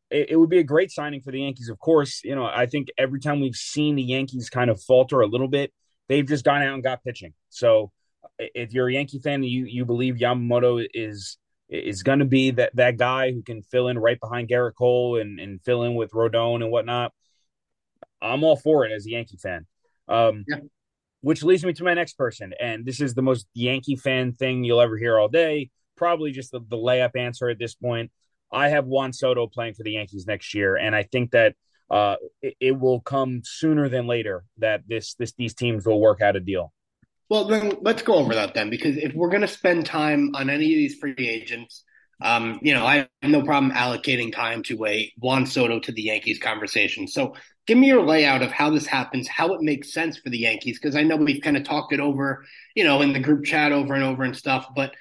it, 0.10 0.32
it, 0.32 0.36
would 0.36 0.50
be 0.50 0.60
a 0.60 0.64
great 0.64 0.92
signing 0.92 1.22
for 1.22 1.32
the 1.32 1.42
Yankees. 1.42 1.70
Of 1.70 1.80
course, 1.80 2.22
you 2.24 2.36
know 2.36 2.46
I 2.46 2.68
think 2.68 2.88
every 2.98 3.20
time 3.20 3.42
we've 3.42 3.56
seen 3.56 3.96
the 3.96 4.04
Yankees 4.04 4.50
kind 4.50 4.70
of 4.70 4.82
falter 4.82 5.22
a 5.22 5.28
little 5.28 5.48
bit, 5.48 5.74
they've 6.08 6.28
just 6.28 6.46
gone 6.46 6.62
out 6.62 6.74
and 6.74 6.84
got 6.84 7.04
pitching. 7.04 7.34
So 7.50 7.92
if 8.38 8.74
you're 8.74 8.90
a 8.90 8.94
Yankee 8.94 9.20
fan, 9.20 9.44
you 9.44 9.66
you 9.66 9.86
believe 9.86 10.16
Yamamoto 10.16 10.86
is 10.94 11.38
is 11.70 12.04
going 12.04 12.20
to 12.20 12.26
be 12.26 12.52
that 12.52 12.76
that 12.76 12.98
guy 12.98 13.32
who 13.32 13.44
can 13.44 13.62
fill 13.62 13.88
in 13.88 13.98
right 13.98 14.20
behind 14.20 14.50
Gerrit 14.50 14.76
Cole 14.76 15.20
and 15.20 15.40
and 15.40 15.62
fill 15.62 15.84
in 15.84 15.96
with 15.96 16.12
Rodon 16.12 16.56
and 16.64 16.72
whatnot. 16.72 17.14
I'm 18.22 18.44
all 18.44 18.56
for 18.56 18.86
it 18.86 18.92
as 18.92 19.06
a 19.06 19.12
Yankee 19.12 19.38
fan. 19.38 19.66
Um, 20.08 20.46
yeah. 20.48 20.58
Which 21.22 21.44
leads 21.44 21.66
me 21.66 21.74
to 21.74 21.84
my 21.84 21.94
next 21.94 22.14
person, 22.14 22.54
and 22.60 22.86
this 22.86 23.02
is 23.02 23.14
the 23.14 23.22
most 23.22 23.46
Yankee 23.54 23.98
fan 23.98 24.34
thing 24.34 24.64
you'll 24.64 24.82
ever 24.82 24.98
hear 24.98 25.20
all 25.20 25.28
day. 25.28 25.70
Probably 25.98 26.32
just 26.32 26.52
the, 26.52 26.62
the 26.62 26.78
layup 26.78 27.18
answer 27.18 27.50
at 27.50 27.60
this 27.60 27.76
point. 27.76 28.10
I 28.52 28.70
have 28.70 28.86
Juan 28.86 29.12
Soto 29.12 29.46
playing 29.48 29.74
for 29.74 29.84
the 29.84 29.92
Yankees 29.92 30.26
next 30.26 30.54
year, 30.54 30.78
and 30.78 30.96
I 30.96 31.04
think 31.04 31.32
that 31.32 31.56
uh, 31.90 32.16
it, 32.42 32.56
it 32.60 32.80
will 32.80 33.02
come 33.02 33.42
sooner 33.44 33.90
than 33.90 34.08
later 34.08 34.46
that 34.60 34.84
this 34.88 35.16
this 35.16 35.34
these 35.34 35.54
teams 35.54 35.86
will 35.86 36.00
work 36.00 36.22
out 36.22 36.36
a 36.36 36.40
deal. 36.40 36.72
Well, 37.30 37.46
then 37.46 37.74
let's 37.82 38.02
go 38.02 38.16
over 38.16 38.34
that 38.34 38.56
then, 38.56 38.70
because 38.70 38.98
if 38.98 39.14
we're 39.14 39.30
going 39.30 39.42
to 39.42 39.48
spend 39.48 39.86
time 39.86 40.32
on 40.36 40.50
any 40.50 40.66
of 40.66 40.78
these 40.78 40.96
free 40.96 41.14
agents, 41.18 41.84
um, 42.22 42.60
you 42.62 42.74
know, 42.74 42.86
I 42.86 43.08
have 43.22 43.32
no 43.32 43.44
problem 43.44 43.72
allocating 43.72 44.34
time 44.34 44.64
to 44.64 44.86
a 44.86 45.12
Juan 45.18 45.46
Soto 45.46 45.80
to 45.80 45.92
the 45.92 46.02
Yankees 46.02 46.40
conversation. 46.40 47.08
So 47.08 47.36
give 47.68 47.78
me 47.78 47.88
your 47.88 48.02
layout 48.02 48.42
of 48.42 48.52
how 48.52 48.72
this 48.72 48.88
happens, 48.88 49.28
how 49.28 49.54
it 49.54 49.62
makes 49.62 49.94
sense 49.94 50.18
for 50.18 50.30
the 50.30 50.40
Yankees, 50.40 50.80
because 50.80 50.96
I 50.96 51.04
know 51.04 51.16
we've 51.16 51.42
kind 51.42 51.56
of 51.56 51.64
talked 51.64 51.94
it 51.94 52.00
over, 52.00 52.44
you 52.76 52.84
know, 52.84 53.02
in 53.02 53.14
the 53.14 53.20
group 53.20 53.46
chat 53.46 53.72
over 53.72 53.94
and 53.94 54.04
over 54.04 54.24
and 54.24 54.36
stuff. 54.36 54.68
But 54.76 54.96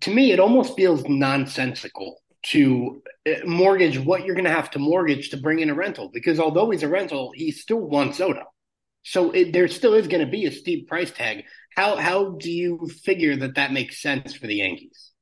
to 0.00 0.10
me, 0.10 0.32
it 0.32 0.40
almost 0.40 0.74
feels 0.74 1.04
nonsensical 1.06 2.20
to 2.46 3.02
uh, 3.26 3.44
mortgage 3.44 3.98
what 3.98 4.24
you're 4.24 4.34
going 4.34 4.44
to 4.44 4.50
have 4.50 4.70
to 4.70 4.78
mortgage 4.78 5.30
to 5.30 5.36
bring 5.36 5.60
in 5.60 5.70
a 5.70 5.74
rental, 5.74 6.08
because 6.12 6.40
although 6.40 6.70
he's 6.70 6.82
a 6.82 6.88
rental, 6.88 7.32
he's 7.34 7.60
still 7.60 7.80
Juan 7.80 8.12
Soto. 8.12 8.44
So 9.02 9.30
it, 9.30 9.52
there 9.52 9.68
still 9.68 9.94
is 9.94 10.08
going 10.08 10.24
to 10.24 10.30
be 10.30 10.46
a 10.46 10.52
steep 10.52 10.88
price 10.88 11.10
tag. 11.10 11.44
How 11.78 11.94
how 11.94 12.30
do 12.30 12.50
you 12.50 12.90
figure 13.04 13.36
that 13.36 13.54
that 13.54 13.72
makes 13.72 14.02
sense 14.02 14.34
for 14.34 14.48
the 14.48 14.56
Yankees? 14.56 15.12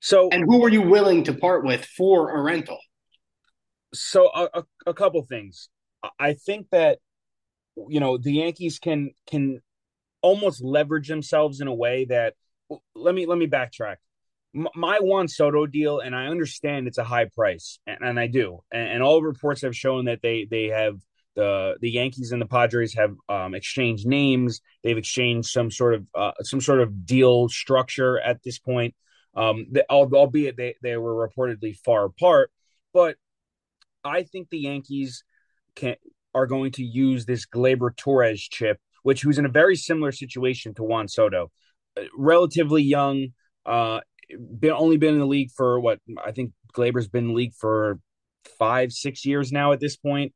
So 0.00 0.28
and 0.30 0.44
who 0.46 0.62
are 0.62 0.68
you 0.68 0.82
willing 0.82 1.24
to 1.24 1.32
part 1.32 1.64
with 1.64 1.82
for 1.82 2.36
a 2.36 2.42
rental? 2.42 2.76
So 3.94 4.28
a, 4.34 4.48
a, 4.52 4.64
a 4.88 4.92
couple 4.92 5.22
things. 5.22 5.70
I 6.18 6.34
think 6.34 6.66
that 6.72 6.98
you 7.88 8.00
know 8.00 8.18
the 8.18 8.34
Yankees 8.34 8.78
can 8.78 9.12
can 9.26 9.62
almost 10.20 10.62
leverage 10.62 11.08
themselves 11.08 11.62
in 11.62 11.68
a 11.68 11.74
way 11.74 12.04
that 12.04 12.34
let 12.94 13.14
me 13.14 13.24
let 13.24 13.38
me 13.38 13.46
backtrack. 13.46 13.96
My 14.52 14.98
Juan 15.00 15.26
Soto 15.26 15.64
deal, 15.64 16.00
and 16.00 16.14
I 16.14 16.26
understand 16.26 16.86
it's 16.86 16.98
a 16.98 17.04
high 17.04 17.30
price, 17.34 17.78
and, 17.86 17.98
and 18.02 18.20
I 18.20 18.26
do, 18.26 18.62
and, 18.70 18.88
and 18.88 19.02
all 19.02 19.22
reports 19.22 19.62
have 19.62 19.74
shown 19.74 20.04
that 20.04 20.20
they 20.20 20.46
they 20.50 20.66
have 20.66 20.98
the 21.34 21.76
the 21.80 21.90
Yankees 21.90 22.32
and 22.32 22.40
the 22.40 22.46
Padres 22.46 22.94
have 22.94 23.14
um, 23.28 23.54
exchanged 23.54 24.06
names. 24.06 24.60
They've 24.82 24.98
exchanged 24.98 25.48
some 25.50 25.70
sort 25.70 25.94
of 25.94 26.06
uh, 26.14 26.32
some 26.42 26.60
sort 26.60 26.80
of 26.80 27.06
deal 27.06 27.48
structure 27.48 28.20
at 28.20 28.42
this 28.42 28.58
point. 28.58 28.94
Um, 29.34 29.66
they, 29.70 29.82
albeit 29.90 30.56
they 30.56 30.76
they 30.82 30.96
were 30.96 31.28
reportedly 31.28 31.76
far 31.84 32.04
apart, 32.04 32.50
but 32.92 33.16
I 34.04 34.22
think 34.22 34.50
the 34.50 34.58
Yankees 34.58 35.24
can 35.74 35.96
are 36.34 36.46
going 36.46 36.72
to 36.72 36.84
use 36.84 37.26
this 37.26 37.46
Gleyber 37.46 37.96
Torres 37.96 38.40
chip, 38.40 38.78
which 39.02 39.22
who's 39.22 39.38
in 39.38 39.46
a 39.46 39.50
very 39.50 39.76
similar 39.76 40.12
situation 40.12 40.74
to 40.74 40.82
Juan 40.82 41.08
Soto, 41.08 41.50
uh, 41.96 42.02
relatively 42.16 42.82
young, 42.82 43.28
uh, 43.66 44.00
been 44.28 44.72
only 44.72 44.96
been 44.96 45.14
in 45.14 45.20
the 45.20 45.26
league 45.26 45.50
for 45.50 45.80
what 45.80 46.00
I 46.22 46.32
think 46.32 46.52
Gleyber's 46.74 47.08
been 47.08 47.24
in 47.24 47.28
the 47.28 47.34
league 47.34 47.54
for 47.54 47.98
five, 48.58 48.92
six 48.92 49.24
years 49.24 49.52
now 49.52 49.72
at 49.72 49.80
this 49.80 49.96
point. 49.96 50.32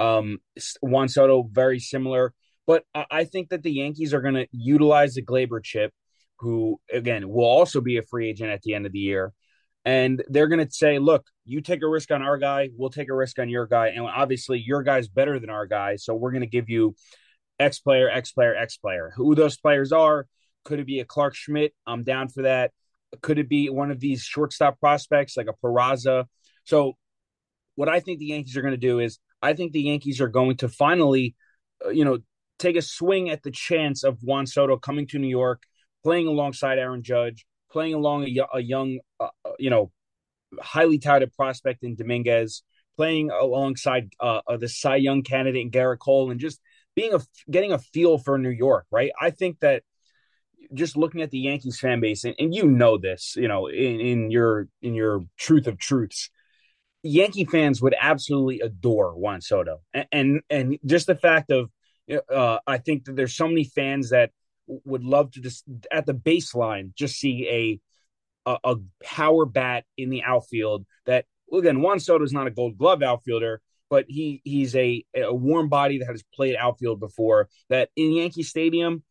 Um, 0.00 0.38
Juan 0.80 1.08
Soto, 1.08 1.48
very 1.50 1.78
similar. 1.78 2.32
But 2.66 2.84
I 2.94 3.24
think 3.24 3.48
that 3.48 3.62
the 3.62 3.72
Yankees 3.72 4.14
are 4.14 4.20
going 4.20 4.34
to 4.34 4.46
utilize 4.52 5.14
the 5.14 5.24
Gleyber 5.24 5.62
chip, 5.62 5.92
who, 6.38 6.80
again, 6.92 7.28
will 7.28 7.44
also 7.44 7.80
be 7.80 7.96
a 7.96 8.02
free 8.02 8.28
agent 8.28 8.50
at 8.50 8.62
the 8.62 8.74
end 8.74 8.86
of 8.86 8.92
the 8.92 8.98
year. 8.98 9.32
And 9.84 10.22
they're 10.28 10.46
going 10.46 10.64
to 10.64 10.72
say, 10.72 10.98
look, 10.98 11.26
you 11.44 11.62
take 11.62 11.82
a 11.82 11.88
risk 11.88 12.10
on 12.10 12.22
our 12.22 12.38
guy, 12.38 12.68
we'll 12.76 12.90
take 12.90 13.08
a 13.08 13.14
risk 13.14 13.38
on 13.38 13.48
your 13.48 13.66
guy. 13.66 13.88
And 13.88 14.06
obviously, 14.06 14.62
your 14.64 14.82
guy's 14.82 15.08
better 15.08 15.40
than 15.40 15.50
our 15.50 15.66
guy. 15.66 15.96
So 15.96 16.14
we're 16.14 16.30
going 16.30 16.42
to 16.42 16.46
give 16.46 16.68
you 16.68 16.94
X 17.58 17.80
player, 17.80 18.08
X 18.08 18.32
player, 18.32 18.54
X 18.54 18.76
player. 18.76 19.12
Who 19.16 19.34
those 19.34 19.56
players 19.56 19.90
are, 19.90 20.26
could 20.64 20.80
it 20.80 20.86
be 20.86 21.00
a 21.00 21.04
Clarke 21.04 21.34
Schmidt? 21.34 21.72
I'm 21.86 22.04
down 22.04 22.28
for 22.28 22.42
that. 22.42 22.72
Could 23.22 23.38
it 23.38 23.48
be 23.48 23.68
one 23.68 23.90
of 23.90 23.98
these 23.98 24.22
shortstop 24.22 24.78
prospects 24.78 25.36
like 25.36 25.48
a 25.48 25.66
Peraza? 25.66 26.26
So, 26.64 26.96
what 27.74 27.88
I 27.88 28.00
think 28.00 28.18
the 28.18 28.26
Yankees 28.26 28.56
are 28.56 28.62
going 28.62 28.74
to 28.74 28.78
do 28.78 29.00
is, 29.00 29.18
I 29.42 29.54
think 29.54 29.72
the 29.72 29.82
Yankees 29.82 30.20
are 30.20 30.28
going 30.28 30.56
to 30.58 30.68
finally, 30.68 31.34
uh, 31.84 31.90
you 31.90 32.04
know, 32.04 32.18
take 32.58 32.76
a 32.76 32.82
swing 32.82 33.30
at 33.30 33.42
the 33.42 33.50
chance 33.50 34.04
of 34.04 34.18
Juan 34.22 34.46
Soto 34.46 34.76
coming 34.76 35.06
to 35.08 35.18
New 35.18 35.28
York, 35.28 35.62
playing 36.02 36.26
alongside 36.26 36.78
Aaron 36.78 37.02
Judge, 37.02 37.46
playing 37.70 37.94
along 37.94 38.24
a, 38.24 38.46
a 38.54 38.60
young, 38.60 39.00
uh, 39.18 39.28
uh, 39.44 39.52
you 39.58 39.70
know, 39.70 39.90
highly 40.60 40.98
touted 40.98 41.32
prospect 41.32 41.82
in 41.82 41.94
Dominguez, 41.94 42.62
playing 42.96 43.30
alongside 43.30 44.10
uh, 44.20 44.40
uh, 44.46 44.56
the 44.56 44.68
Cy 44.68 44.96
Young 44.96 45.22
candidate 45.22 45.62
in 45.62 45.70
Gerrit 45.70 45.98
Cole, 45.98 46.30
and 46.30 46.40
just 46.40 46.60
being 46.94 47.14
a 47.14 47.20
getting 47.50 47.72
a 47.72 47.78
feel 47.78 48.18
for 48.18 48.36
New 48.38 48.50
York. 48.50 48.86
Right, 48.90 49.10
I 49.20 49.30
think 49.30 49.60
that 49.60 49.82
just 50.74 50.96
looking 50.96 51.22
at 51.22 51.30
the 51.30 51.38
Yankees 51.38 51.78
fan 51.78 52.00
base, 52.00 52.24
and, 52.24 52.34
and 52.38 52.54
you 52.54 52.64
know 52.64 52.98
this, 52.98 53.34
you 53.36 53.48
know, 53.48 53.68
in, 53.68 54.00
in 54.00 54.30
your 54.30 54.68
in 54.82 54.94
your 54.94 55.24
truth 55.38 55.66
of 55.66 55.78
truths, 55.78 56.30
Yankee 57.02 57.44
fans 57.44 57.80
would 57.80 57.94
absolutely 57.98 58.60
adore 58.60 59.16
Juan 59.16 59.40
Soto, 59.40 59.80
and 59.94 60.06
and, 60.12 60.40
and 60.50 60.78
just 60.84 61.06
the 61.06 61.14
fact 61.14 61.50
of, 61.50 61.70
uh, 62.32 62.58
I 62.66 62.78
think 62.78 63.04
that 63.04 63.16
there's 63.16 63.36
so 63.36 63.48
many 63.48 63.64
fans 63.64 64.10
that 64.10 64.30
would 64.66 65.02
love 65.02 65.32
to 65.32 65.40
just 65.40 65.64
at 65.90 66.06
the 66.06 66.14
baseline 66.14 66.94
just 66.94 67.16
see 67.16 67.80
a 68.46 68.50
a, 68.50 68.72
a 68.72 68.76
power 69.02 69.46
bat 69.46 69.84
in 69.96 70.10
the 70.10 70.22
outfield. 70.22 70.84
That 71.06 71.24
again, 71.52 71.80
Juan 71.80 72.00
Soto 72.00 72.24
is 72.24 72.32
not 72.32 72.46
a 72.46 72.50
Gold 72.50 72.76
Glove 72.76 73.02
outfielder, 73.02 73.62
but 73.88 74.04
he 74.08 74.42
he's 74.44 74.76
a 74.76 75.04
a 75.16 75.34
warm 75.34 75.68
body 75.68 75.98
that 75.98 76.08
has 76.08 76.22
played 76.34 76.56
outfield 76.56 77.00
before. 77.00 77.48
That 77.70 77.88
in 77.96 78.12
Yankee 78.12 78.42
Stadium, 78.42 79.04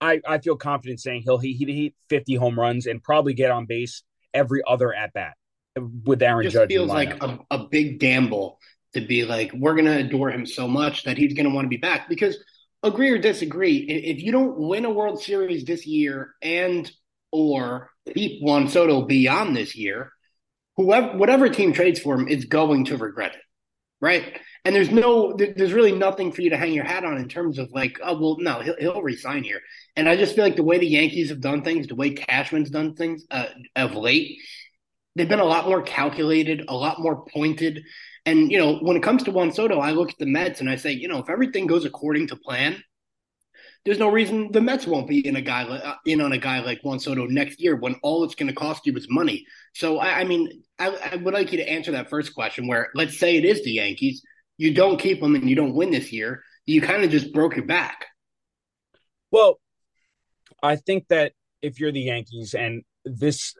I, 0.00 0.20
I 0.26 0.38
feel 0.38 0.56
confident 0.56 1.00
saying 1.00 1.22
he'll 1.24 1.38
he 1.38 1.54
he 1.54 1.84
hit 1.84 1.94
50 2.08 2.36
home 2.36 2.58
runs 2.58 2.86
and 2.86 3.02
probably 3.02 3.34
get 3.34 3.50
on 3.50 3.66
base 3.66 4.04
every 4.32 4.62
other 4.66 4.94
at 4.94 5.12
bat 5.12 5.34
with 6.04 6.22
Aaron 6.22 6.40
it 6.40 6.44
just 6.44 6.54
Judge. 6.54 6.68
feels 6.68 6.88
like 6.88 7.22
a, 7.22 7.38
a 7.50 7.66
big 7.68 8.00
gamble 8.00 8.58
to 8.94 9.00
be 9.00 9.24
like 9.24 9.52
we're 9.52 9.74
going 9.74 9.84
to 9.86 9.98
adore 9.98 10.30
him 10.30 10.46
so 10.46 10.66
much 10.66 11.04
that 11.04 11.18
he's 11.18 11.34
going 11.34 11.48
to 11.48 11.54
want 11.54 11.64
to 11.64 11.70
be 11.70 11.76
back 11.76 12.08
because 12.08 12.36
agree 12.82 13.10
or 13.10 13.18
disagree 13.18 13.78
if 13.78 14.22
you 14.22 14.32
don't 14.32 14.58
win 14.58 14.84
a 14.84 14.90
World 14.90 15.22
Series 15.22 15.64
this 15.64 15.86
year 15.86 16.34
and 16.42 16.90
or 17.30 17.90
keep 18.14 18.42
Juan 18.42 18.68
Soto 18.68 19.02
beyond 19.02 19.56
this 19.56 19.76
year, 19.76 20.12
whoever 20.76 21.16
whatever 21.16 21.48
team 21.48 21.72
trades 21.72 22.00
for 22.00 22.14
him 22.14 22.28
is 22.28 22.46
going 22.46 22.86
to 22.86 22.96
regret 22.96 23.34
it, 23.34 23.42
right? 24.00 24.38
And 24.64 24.74
there's 24.74 24.90
no, 24.90 25.34
there's 25.34 25.72
really 25.72 25.92
nothing 25.92 26.32
for 26.32 26.42
you 26.42 26.50
to 26.50 26.56
hang 26.56 26.72
your 26.72 26.84
hat 26.84 27.04
on 27.04 27.16
in 27.16 27.28
terms 27.28 27.58
of 27.58 27.70
like, 27.72 27.98
oh 28.02 28.18
well, 28.18 28.36
no, 28.38 28.60
he'll, 28.60 28.76
he'll 28.78 29.02
resign 29.02 29.42
here. 29.42 29.60
And 29.96 30.08
I 30.08 30.16
just 30.16 30.34
feel 30.34 30.44
like 30.44 30.56
the 30.56 30.62
way 30.62 30.78
the 30.78 30.86
Yankees 30.86 31.30
have 31.30 31.40
done 31.40 31.62
things, 31.62 31.86
the 31.86 31.94
way 31.94 32.10
Cashman's 32.10 32.70
done 32.70 32.94
things 32.94 33.24
uh, 33.30 33.46
of 33.76 33.94
late, 33.94 34.38
they've 35.18 35.28
been 35.28 35.40
a 35.40 35.44
lot 35.44 35.68
more 35.68 35.82
calculated, 35.82 36.64
a 36.68 36.74
lot 36.74 37.00
more 37.00 37.24
pointed. 37.26 37.82
And 38.24 38.50
you 38.50 38.58
know, 38.58 38.78
when 38.78 38.96
it 38.96 39.02
comes 39.02 39.24
to 39.24 39.30
Juan 39.30 39.52
Soto, 39.52 39.80
I 39.80 39.90
look 39.90 40.10
at 40.10 40.18
the 40.18 40.26
Mets 40.26 40.60
and 40.60 40.70
I 40.70 40.76
say, 40.76 40.92
you 40.92 41.08
know, 41.08 41.18
if 41.18 41.28
everything 41.28 41.66
goes 41.66 41.84
according 41.84 42.28
to 42.28 42.36
plan, 42.36 42.82
there's 43.84 43.98
no 43.98 44.10
reason 44.10 44.52
the 44.52 44.60
Mets 44.60 44.86
won't 44.86 45.08
be 45.08 45.26
in 45.26 45.36
a 45.36 45.40
guy 45.40 45.64
uh, 45.64 45.96
in 46.04 46.20
on 46.20 46.32
a 46.32 46.38
guy 46.38 46.60
like 46.60 46.80
Juan 46.82 46.98
Soto 46.98 47.26
next 47.26 47.60
year 47.60 47.76
when 47.76 47.96
all 48.02 48.24
it's 48.24 48.34
going 48.34 48.48
to 48.48 48.54
cost 48.54 48.86
you 48.86 48.94
is 48.96 49.06
money. 49.10 49.46
So 49.74 49.98
I, 49.98 50.20
I 50.20 50.24
mean, 50.24 50.62
I, 50.78 50.88
I, 51.12 51.16
would 51.16 51.34
like 51.34 51.52
you 51.52 51.58
to 51.58 51.68
answer 51.68 51.92
that 51.92 52.10
first 52.10 52.34
question. 52.34 52.66
Where 52.66 52.88
let's 52.94 53.18
say 53.18 53.36
it 53.36 53.44
is 53.44 53.64
the 53.64 53.72
Yankees, 53.72 54.22
you 54.56 54.74
don't 54.74 55.00
keep 55.00 55.20
them 55.20 55.34
and 55.34 55.48
you 55.48 55.56
don't 55.56 55.74
win 55.74 55.90
this 55.90 56.12
year, 56.12 56.42
you 56.66 56.80
kind 56.80 57.02
of 57.02 57.10
just 57.10 57.32
broke 57.32 57.56
your 57.56 57.66
back. 57.66 58.06
Well, 59.30 59.58
I 60.62 60.76
think 60.76 61.08
that 61.08 61.32
if 61.62 61.80
you're 61.80 61.92
the 61.92 62.00
Yankees 62.00 62.54
and 62.54 62.82
this 63.04 63.54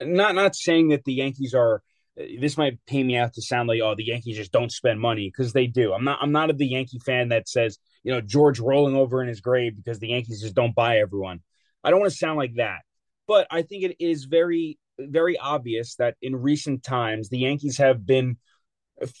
not 0.00 0.34
not 0.34 0.54
saying 0.54 0.88
that 0.88 1.04
the 1.04 1.14
Yankees 1.14 1.54
are 1.54 1.82
this 2.16 2.56
might 2.56 2.78
pay 2.86 3.02
me 3.02 3.16
out 3.16 3.34
to 3.34 3.42
sound 3.42 3.68
like 3.68 3.80
oh 3.82 3.94
the 3.94 4.06
Yankees 4.06 4.36
just 4.36 4.52
don't 4.52 4.72
spend 4.72 5.00
money 5.00 5.30
because 5.30 5.52
they 5.52 5.66
do. 5.66 5.92
I'm 5.92 6.04
not 6.04 6.18
I'm 6.20 6.32
not 6.32 6.50
of 6.50 6.58
the 6.58 6.66
Yankee 6.66 6.98
fan 6.98 7.28
that 7.28 7.48
says, 7.48 7.78
you 8.02 8.12
know, 8.12 8.20
George 8.20 8.60
rolling 8.60 8.96
over 8.96 9.22
in 9.22 9.28
his 9.28 9.40
grave 9.40 9.76
because 9.76 9.98
the 9.98 10.08
Yankees 10.08 10.40
just 10.40 10.54
don't 10.54 10.74
buy 10.74 10.98
everyone. 10.98 11.40
I 11.84 11.90
don't 11.90 12.00
want 12.00 12.12
to 12.12 12.18
sound 12.18 12.38
like 12.38 12.54
that. 12.56 12.80
But 13.28 13.46
I 13.50 13.62
think 13.62 13.84
it 13.84 13.96
is 13.98 14.24
very 14.24 14.78
very 14.98 15.38
obvious 15.38 15.96
that 15.96 16.16
in 16.22 16.36
recent 16.36 16.82
times 16.82 17.28
the 17.28 17.38
Yankees 17.38 17.78
have 17.78 18.06
been 18.06 18.38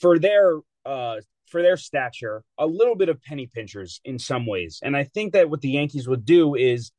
for 0.00 0.18
their 0.18 0.58
uh, 0.84 1.16
for 1.46 1.62
their 1.62 1.76
stature, 1.76 2.42
a 2.58 2.66
little 2.66 2.96
bit 2.96 3.08
of 3.08 3.22
penny 3.22 3.46
pinchers 3.52 4.00
in 4.04 4.18
some 4.18 4.46
ways. 4.46 4.80
And 4.82 4.96
I 4.96 5.04
think 5.04 5.32
that 5.32 5.50
what 5.50 5.60
the 5.60 5.70
Yankees 5.70 6.08
would 6.08 6.24
do 6.24 6.54
is 6.54 6.92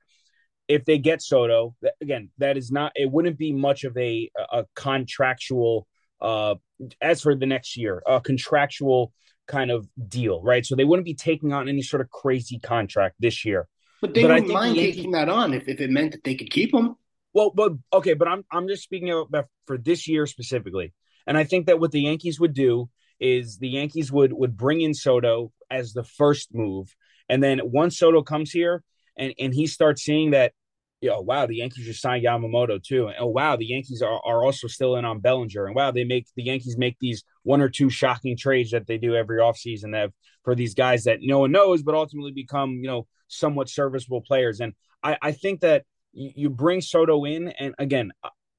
if 0.67 0.85
they 0.85 0.97
get 0.97 1.21
Soto, 1.21 1.75
again, 2.01 2.29
that 2.37 2.57
is 2.57 2.71
not 2.71 2.91
it 2.95 3.11
wouldn't 3.11 3.37
be 3.37 3.53
much 3.53 3.83
of 3.83 3.95
a 3.97 4.29
a 4.51 4.65
contractual 4.75 5.87
uh 6.21 6.55
as 7.01 7.21
for 7.21 7.35
the 7.35 7.45
next 7.45 7.77
year, 7.77 8.01
a 8.05 8.19
contractual 8.21 9.13
kind 9.47 9.71
of 9.71 9.87
deal, 10.07 10.41
right? 10.41 10.65
So 10.65 10.75
they 10.75 10.83
wouldn't 10.83 11.05
be 11.05 11.13
taking 11.13 11.53
on 11.53 11.69
any 11.69 11.81
sort 11.81 12.01
of 12.01 12.09
crazy 12.09 12.59
contract 12.59 13.15
this 13.19 13.45
year. 13.45 13.67
But 14.01 14.13
they 14.13 14.23
but 14.23 14.31
wouldn't 14.31 14.51
mind 14.51 14.75
Yankees, 14.75 14.95
taking 14.97 15.11
that 15.11 15.29
on 15.29 15.53
if, 15.53 15.67
if 15.67 15.79
it 15.79 15.89
meant 15.89 16.11
that 16.11 16.23
they 16.23 16.35
could 16.35 16.51
keep 16.51 16.73
him. 16.73 16.95
Well, 17.33 17.51
but 17.51 17.73
okay, 17.93 18.13
but 18.13 18.27
I'm 18.27 18.43
I'm 18.51 18.67
just 18.67 18.83
speaking 18.83 19.11
about 19.11 19.45
for 19.65 19.77
this 19.77 20.07
year 20.07 20.25
specifically. 20.27 20.93
And 21.25 21.37
I 21.37 21.43
think 21.43 21.65
that 21.65 21.79
what 21.79 21.91
the 21.91 22.01
Yankees 22.01 22.39
would 22.39 22.53
do 22.53 22.89
is 23.19 23.57
the 23.57 23.69
Yankees 23.69 24.11
would 24.11 24.33
would 24.33 24.55
bring 24.55 24.81
in 24.81 24.93
Soto 24.93 25.51
as 25.69 25.93
the 25.93 26.03
first 26.03 26.53
move, 26.53 26.95
and 27.29 27.41
then 27.41 27.61
once 27.63 27.97
Soto 27.97 28.21
comes 28.21 28.51
here 28.51 28.83
and 29.17 29.33
and 29.39 29.53
he 29.53 29.67
starts 29.67 30.03
seeing 30.03 30.31
that, 30.31 30.53
you 31.01 31.09
know, 31.09 31.21
wow, 31.21 31.45
the 31.45 31.57
Yankees 31.57 31.85
just 31.85 32.01
signed 32.01 32.25
Yamamoto 32.25 32.81
too, 32.81 33.07
and 33.07 33.15
oh 33.19 33.27
wow, 33.27 33.55
the 33.55 33.65
Yankees 33.65 34.01
are, 34.01 34.21
are 34.25 34.43
also 34.43 34.67
still 34.67 34.95
in 34.95 35.05
on 35.05 35.19
Bellinger, 35.19 35.65
and 35.65 35.75
wow, 35.75 35.91
they 35.91 36.03
make 36.03 36.27
the 36.35 36.43
Yankees 36.43 36.77
make 36.77 36.97
these 36.99 37.23
one 37.43 37.61
or 37.61 37.69
two 37.69 37.89
shocking 37.89 38.37
trades 38.37 38.71
that 38.71 38.87
they 38.87 38.97
do 38.97 39.15
every 39.15 39.39
offseason 39.39 39.93
that 39.93 40.11
for 40.43 40.55
these 40.55 40.73
guys 40.73 41.03
that 41.03 41.19
no 41.21 41.39
one 41.39 41.51
knows, 41.51 41.83
but 41.83 41.95
ultimately 41.95 42.31
become 42.31 42.71
you 42.81 42.87
know 42.87 43.07
somewhat 43.27 43.69
serviceable 43.69 44.21
players, 44.21 44.59
and 44.59 44.73
I 45.03 45.17
I 45.21 45.31
think 45.31 45.61
that 45.61 45.83
you 46.13 46.49
bring 46.49 46.81
Soto 46.81 47.25
in, 47.25 47.49
and 47.49 47.75
again, 47.77 48.11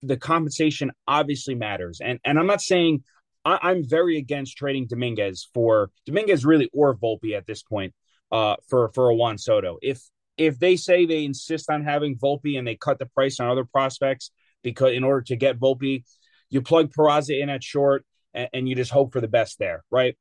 the 0.03 0.16
compensation 0.16 0.92
obviously 1.07 1.55
matters. 1.55 2.01
And 2.03 2.21
and 2.25 2.38
I'm 2.38 2.47
not 2.47 2.61
saying 2.61 3.03
I, 3.44 3.71
am 3.71 3.83
very 3.88 4.18
against 4.18 4.57
trading 4.57 4.87
Dominguez 4.87 5.49
for 5.55 5.90
Dominguez 6.07 6.44
really 6.44 6.71
or 6.73 6.97
Volpe 6.97 7.37
at 7.37 7.47
this 7.47 7.62
point 7.62 7.94
uh, 8.31 8.57
for 8.68 8.90
for 8.94 9.09
a 9.09 9.14
Juan 9.14 9.38
Soto. 9.38 9.79
If 9.83 10.03
if 10.38 10.59
they 10.59 10.77
say 10.77 11.05
they 11.05 11.24
insist 11.24 11.68
on 11.68 11.85
having 11.85 12.16
Volpe 12.16 12.57
and 12.59 12.66
they 12.66 12.77
cut 12.77 12.98
the 12.98 13.07
price 13.07 13.40
on 13.40 13.48
other 13.48 13.64
prospects 13.64 14.31
because 14.62 14.92
in 14.92 15.05
order 15.05 15.22
to 15.22 15.37
get 15.37 15.59
Volpe, 15.59 16.05
you 16.51 16.62
plug 16.62 16.92
Peraza 16.92 17.40
in 17.40 17.51
at 17.51 17.62
short 17.62 18.05
and, 18.33 18.48
and, 18.53 18.68
you 18.68 18.74
just 18.74 18.90
hope 18.90 19.12
for 19.12 19.20
the 19.20 19.29
best 19.29 19.59
there, 19.59 19.85
right? 19.90 20.16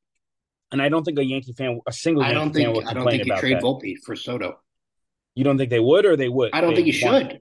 And 0.70 0.82
I 0.82 0.88
don't 0.88 1.04
think 1.04 1.18
a 1.18 1.24
Yankee 1.24 1.52
fan, 1.52 1.80
a 1.86 1.92
single 1.92 2.22
Yankee 2.22 2.36
I 2.36 2.38
don't 2.38 2.52
think, 2.52 2.66
fan, 2.66 2.74
will 2.74 2.88
I 2.88 2.92
don't 2.92 3.08
think 3.08 3.26
you 3.26 3.36
trade 3.36 3.56
that. 3.56 3.62
Volpe 3.62 3.94
for 4.04 4.16
Soto. 4.16 4.60
You 5.34 5.44
don't 5.44 5.56
think 5.56 5.70
they 5.70 5.80
would, 5.80 6.04
or 6.04 6.16
they 6.16 6.28
would? 6.28 6.50
I 6.52 6.60
don't 6.60 6.70
they 6.70 6.76
think 6.76 6.88
you 6.88 6.92
should. 6.92 7.40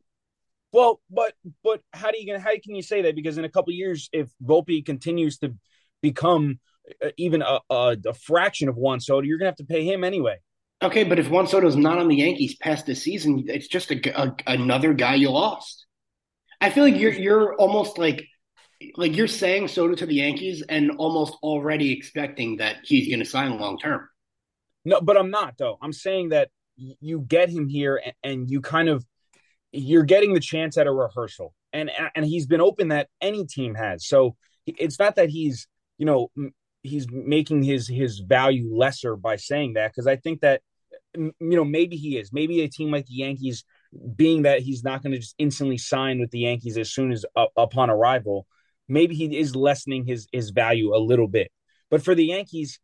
Well, 0.72 1.02
but 1.10 1.34
but 1.64 1.82
how 1.94 2.12
do 2.12 2.22
you 2.22 2.38
how 2.38 2.52
can 2.64 2.76
you 2.76 2.82
say 2.82 3.02
that? 3.04 3.16
Because 3.16 3.38
in 3.38 3.46
a 3.46 3.50
couple 3.50 3.74
years, 3.74 4.10
if 4.14 4.30
Volpe 4.44 4.86
continues 4.86 5.40
to 5.40 5.56
become 6.02 6.60
uh, 7.04 7.10
even 7.18 7.42
a, 7.42 7.60
a, 7.70 7.98
a 8.06 8.14
fraction 8.14 8.70
of 8.70 8.76
Juan 8.78 9.00
Soto, 9.00 9.26
you're 9.26 9.40
gonna 9.40 9.50
have 9.50 9.58
to 9.58 9.66
pay 9.66 9.84
him 9.84 10.04
anyway. 10.04 10.38
Okay, 10.82 11.04
but 11.04 11.18
if 11.18 11.30
Juan 11.30 11.48
Soto's 11.48 11.76
not 11.76 11.98
on 11.98 12.08
the 12.08 12.18
Yankees 12.18 12.56
past 12.56 12.86
this 12.86 13.02
season, 13.02 13.46
it's 13.48 13.68
just 13.68 13.90
a, 13.90 14.22
a, 14.22 14.36
another 14.46 14.94
guy 14.94 15.16
you 15.16 15.32
lost. 15.32 15.88
I 16.62 16.70
feel 16.70 16.84
like 16.84 16.98
you're 16.98 17.14
you're 17.14 17.56
almost 17.56 17.98
like 17.98 18.26
like 18.96 19.16
you're 19.16 19.28
saying 19.28 19.70
Soto 19.70 19.96
to 19.96 20.06
the 20.06 20.16
Yankees 20.16 20.64
and 20.68 20.92
almost 20.92 21.36
already 21.42 21.92
expecting 21.92 22.58
that 22.58 22.78
he's 22.84 23.08
going 23.08 23.20
to 23.20 23.26
sign 23.26 23.60
long 23.60 23.80
term. 23.80 24.08
No, 24.86 25.02
but 25.02 25.18
I'm 25.18 25.32
not 25.32 25.56
though. 25.58 25.78
I'm 25.82 25.94
saying 25.94 26.30
that 26.30 26.50
you 26.76 27.22
get 27.22 27.50
him 27.50 27.68
here 27.68 28.00
and, 28.04 28.14
and 28.24 28.50
you 28.50 28.62
kind 28.62 28.88
of 28.88 29.04
you're 29.72 30.04
getting 30.04 30.34
the 30.34 30.40
chance 30.40 30.78
at 30.78 30.88
a 30.88 30.92
rehearsal. 30.92 31.54
and 31.74 31.92
and 32.16 32.26
he's 32.26 32.46
been 32.46 32.62
open 32.62 32.90
that 32.90 33.10
any 33.20 33.46
team 33.46 33.76
has. 33.76 34.06
So 34.08 34.36
it's 34.66 35.00
not 35.00 35.16
that 35.16 35.30
he's 35.30 35.68
you 35.98 36.06
know 36.06 36.32
he's 36.84 37.08
making 37.12 37.64
his 37.64 37.88
his 37.88 38.20
value 38.20 38.76
lesser 38.76 39.16
by 39.16 39.36
saying 39.38 39.74
that 39.74 39.92
because 39.92 40.08
I 40.08 40.16
think 40.16 40.42
that 40.42 40.62
you 41.18 41.34
know 41.40 41.66
maybe 41.66 41.96
he 41.96 42.18
is. 42.18 42.32
Maybe 42.32 42.62
a 42.62 42.70
team 42.70 42.92
like 42.92 43.06
the 43.06 43.16
Yankees 43.16 43.64
being 44.16 44.44
that 44.44 44.62
he's 44.62 44.84
not 44.84 45.02
going 45.02 45.14
to 45.14 45.20
just 45.20 45.36
instantly 45.38 45.78
sign 45.78 46.20
with 46.20 46.32
the 46.32 46.40
Yankees 46.40 46.78
as 46.78 46.92
soon 46.92 47.12
as 47.12 47.26
uh, 47.36 47.46
upon 47.56 47.90
arrival 47.90 48.46
maybe 48.90 49.16
he 49.16 49.38
is 49.38 49.56
lessening 49.56 50.06
his 50.06 50.28
his 50.32 50.52
value 50.52 50.96
a 50.96 51.00
little 51.00 51.28
bit. 51.28 51.52
But 51.90 52.04
for 52.04 52.16
the 52.16 52.26
Yankees 52.26 52.80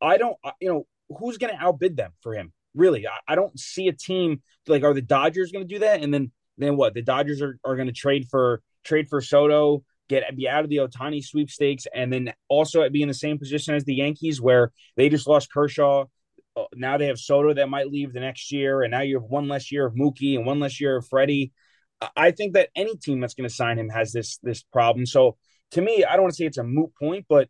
I 0.00 0.16
don't 0.16 0.36
you 0.60 0.68
know 0.68 0.86
who's 1.18 1.38
going 1.38 1.54
to 1.54 1.62
outbid 1.62 1.96
them 1.96 2.12
for 2.22 2.34
him 2.34 2.52
really? 2.74 3.06
I, 3.06 3.32
I, 3.32 3.34
don't 3.34 3.58
see 3.58 3.88
a 3.88 3.92
team 3.92 4.42
like 4.66 4.84
are 4.84 4.94
the 4.94 5.02
Dodgers 5.02 5.50
going 5.50 5.66
to 5.66 5.74
do 5.74 5.80
that? 5.80 6.02
And 6.02 6.12
then 6.12 6.30
then 6.58 6.76
what? 6.76 6.94
The 6.94 7.02
Dodgers 7.02 7.42
are, 7.42 7.58
are 7.64 7.76
going 7.76 7.88
to 7.88 7.94
trade 7.94 8.28
for 8.30 8.62
trade 8.84 9.08
for 9.08 9.20
Soto 9.20 9.82
get 10.08 10.24
be 10.36 10.48
out 10.48 10.64
of 10.64 10.70
the 10.70 10.78
Ohtani 10.78 11.22
sweepstakes, 11.22 11.86
and 11.94 12.12
then 12.12 12.32
also 12.48 12.88
be 12.88 13.02
in 13.02 13.08
the 13.08 13.14
same 13.14 13.38
position 13.38 13.74
as 13.74 13.84
the 13.84 13.94
Yankees, 13.94 14.40
where 14.40 14.72
they 14.96 15.08
just 15.08 15.26
lost 15.26 15.52
Kershaw. 15.52 16.06
Uh, 16.58 16.64
now 16.74 16.96
they 16.96 17.06
have 17.06 17.18
Soto 17.18 17.54
that 17.54 17.68
might 17.68 17.90
leave 17.90 18.12
the 18.12 18.20
next 18.20 18.50
year, 18.50 18.82
and 18.82 18.90
now 18.90 19.02
you 19.02 19.20
have 19.20 19.28
one 19.28 19.48
less 19.48 19.70
year 19.70 19.86
of 19.86 19.94
Mookie 19.94 20.36
and 20.36 20.46
one 20.46 20.60
less 20.60 20.80
year 20.80 20.96
of 20.96 21.06
Freddie. 21.06 21.52
I 22.16 22.30
think 22.30 22.54
that 22.54 22.70
any 22.76 22.96
team 22.96 23.20
that's 23.20 23.34
going 23.34 23.48
to 23.48 23.54
sign 23.54 23.78
him 23.78 23.88
has 23.88 24.12
this 24.12 24.38
this 24.42 24.62
problem. 24.62 25.06
So 25.06 25.36
to 25.72 25.80
me, 25.80 26.04
I 26.04 26.12
don't 26.12 26.22
want 26.22 26.32
to 26.32 26.36
say 26.36 26.46
it's 26.46 26.58
a 26.58 26.64
moot 26.64 26.90
point, 27.00 27.26
but 27.28 27.48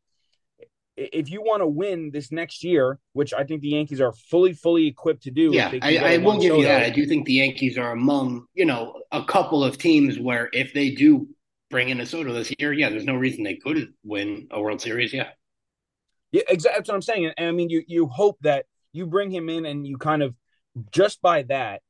if 0.97 1.31
you 1.31 1.42
want 1.42 1.62
to 1.62 1.66
win 1.66 2.11
this 2.12 2.33
next 2.33 2.64
year, 2.64 2.99
which 3.12 3.33
I 3.33 3.44
think 3.44 3.61
the 3.61 3.68
Yankees 3.68 4.01
are 4.01 4.12
fully, 4.12 4.53
fully 4.53 4.87
equipped 4.87 5.23
to 5.25 5.31
do. 5.31 5.51
Yeah, 5.53 5.73
I, 5.81 5.99
I 5.99 6.16
will 6.18 6.40
give 6.40 6.51
Soto, 6.51 6.62
you 6.62 6.64
that. 6.64 6.83
I 6.83 6.90
do 6.90 7.07
think 7.07 7.27
the 7.27 7.35
Yankees 7.35 7.79
are 7.79 7.92
among, 7.92 8.47
you 8.55 8.64
know, 8.64 9.01
a 9.12 9.23
couple 9.25 9.62
of 9.62 9.79
teams 9.79 10.18
where 10.18 10.49
if 10.53 10.75
they 10.75 10.90
do 10.90 11.29
bring 11.71 11.90
in 11.90 12.01
a 12.01 12.07
Soto 12.07 12.33
this 12.33 12.53
year, 12.59 12.73
yeah, 12.73 12.88
there's 12.88 13.05
no 13.05 13.14
reason 13.14 13.44
they 13.44 13.57
couldn't 13.57 13.94
win 14.03 14.49
a 14.51 14.61
World 14.61 14.81
Series. 14.81 15.12
Yeah. 15.12 15.29
Yeah, 16.33 16.42
exactly. 16.49 16.79
That's 16.79 16.88
what 16.88 16.94
I'm 16.97 17.03
saying. 17.03 17.33
And 17.38 17.49
I 17.49 17.53
mean, 17.53 17.71
you 17.71 17.85
you 17.87 18.07
hope 18.07 18.38
that 18.42 18.66
you 18.92 19.07
bring 19.07 19.31
him 19.31 19.48
in 19.48 19.66
and 19.66 19.87
you 19.87 19.96
kind 19.98 20.22
of 20.22 20.35
just 20.90 21.20
by 21.20 21.42
that, 21.44 21.83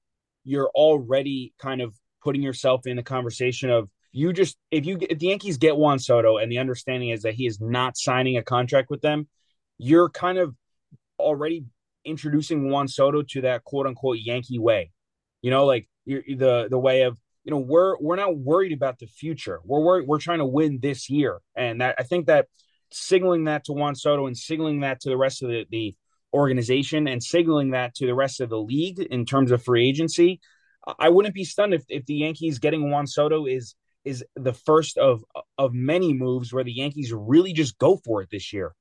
you're 0.44 0.70
already 0.74 1.54
kind 1.58 1.80
of 1.80 1.94
putting 2.22 2.42
yourself 2.42 2.87
in 2.87 2.96
the 2.96 3.02
conversation 3.02 3.70
of 3.70 3.90
you 4.12 4.32
just 4.32 4.56
if 4.70 4.87
you 4.87 4.98
if 5.08 5.18
the 5.18 5.26
Yankees 5.26 5.58
get 5.58 5.76
Juan 5.76 5.98
Soto 5.98 6.38
and 6.38 6.50
the 6.50 6.58
understanding 6.58 7.11
is 7.11 7.22
that 7.22 7.34
he 7.34 7.46
is 7.46 7.61
not 7.61 7.96
signing 7.96 8.37
a 8.37 8.42
contract 8.42 8.90
with 8.90 9.02
them, 9.02 9.28
you're 9.76 10.08
kind 10.08 10.38
of 10.38 10.54
already 11.18 11.64
introducing 12.04 12.70
Juan 12.70 12.88
Soto 12.88 13.22
to 13.22 13.42
that 13.42 13.64
quote 13.64 13.87
unquote 13.87 14.18
Yankee 14.18 14.58
way. 14.58 14.90
You 15.42 15.50
know, 15.50 15.66
like 15.66 15.88
the 16.06 16.68
the 16.70 16.78
way 16.78 17.02
of 17.02 17.18
you 17.44 17.50
know 17.50 17.58
we're 17.58 17.98
we're 17.98 18.16
not 18.16 18.37
worried 18.37 18.72
about 18.72 18.98
the 18.98 19.06
future. 19.06 19.61
We're 19.64 19.80
we're, 19.80 20.02
we're 20.04 20.20
trying 20.20 20.38
to 20.38 20.46
win 20.46 20.80
this 20.80 21.08
year, 21.11 21.40
and 21.54 21.80
that 21.80 21.96
I 21.98 22.02
think 22.02 22.26
that 22.26 22.46
signaling 22.90 23.44
that 23.44 23.64
to 23.64 23.72
Juan 23.72 23.94
Soto 23.94 24.26
and 24.26 24.37
signaling 24.37 24.80
that 24.80 25.00
to 25.00 25.11
the 25.11 25.16
rest 25.16 25.42
of 25.42 25.50
the, 25.50 25.66
the 25.70 25.94
organization 26.32 27.08
and 27.08 27.22
signaling 27.22 27.70
that 27.70 27.94
to 27.96 28.06
the 28.06 28.14
rest 28.14 28.40
of 28.40 28.50
the 28.50 28.60
league 28.60 28.98
in 28.98 29.24
terms 29.24 29.50
of 29.50 29.62
free 29.62 29.88
agency, 29.88 30.40
I 30.98 31.08
wouldn't 31.08 31.34
be 31.34 31.44
stunned 31.44 31.74
if 31.74 31.84
if 31.88 32.06
the 32.06 32.14
Yankees 32.14 32.58
getting 32.58 32.90
Juan 32.90 33.06
Soto 33.06 33.46
is 33.46 33.74
is 34.04 34.24
the 34.36 34.52
first 34.54 34.98
of 34.98 35.24
of 35.56 35.74
many 35.74 36.12
moves 36.12 36.52
where 36.52 36.64
the 36.64 36.72
Yankees 36.72 37.12
really 37.12 37.52
just 37.52 37.78
go 37.78 37.96
for 38.04 38.22
it 38.22 38.28
this 38.30 38.52
year. 38.52 38.74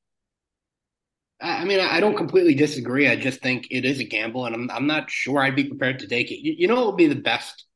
I 1.40 1.66
mean, 1.66 1.80
I 1.80 2.00
don't 2.00 2.18
completely 2.18 2.56
disagree. 2.56 3.08
I 3.08 3.16
just 3.16 3.42
think 3.42 3.68
it 3.70 3.86
is 3.86 4.00
a 4.00 4.04
gamble, 4.04 4.46
and 4.46 4.56
I'm 4.56 4.72
I'm 4.72 4.88
not 4.88 5.12
sure 5.12 5.40
I'd 5.40 5.56
be 5.56 5.66
prepared 5.66 6.00
to 6.00 6.08
take 6.08 6.32
it. 6.32 6.40
You, 6.40 6.56
you 6.58 6.68
know, 6.68 6.76
what 6.76 6.88
would 6.88 6.98
be 6.98 7.08
the 7.08 7.16
best 7.16 7.68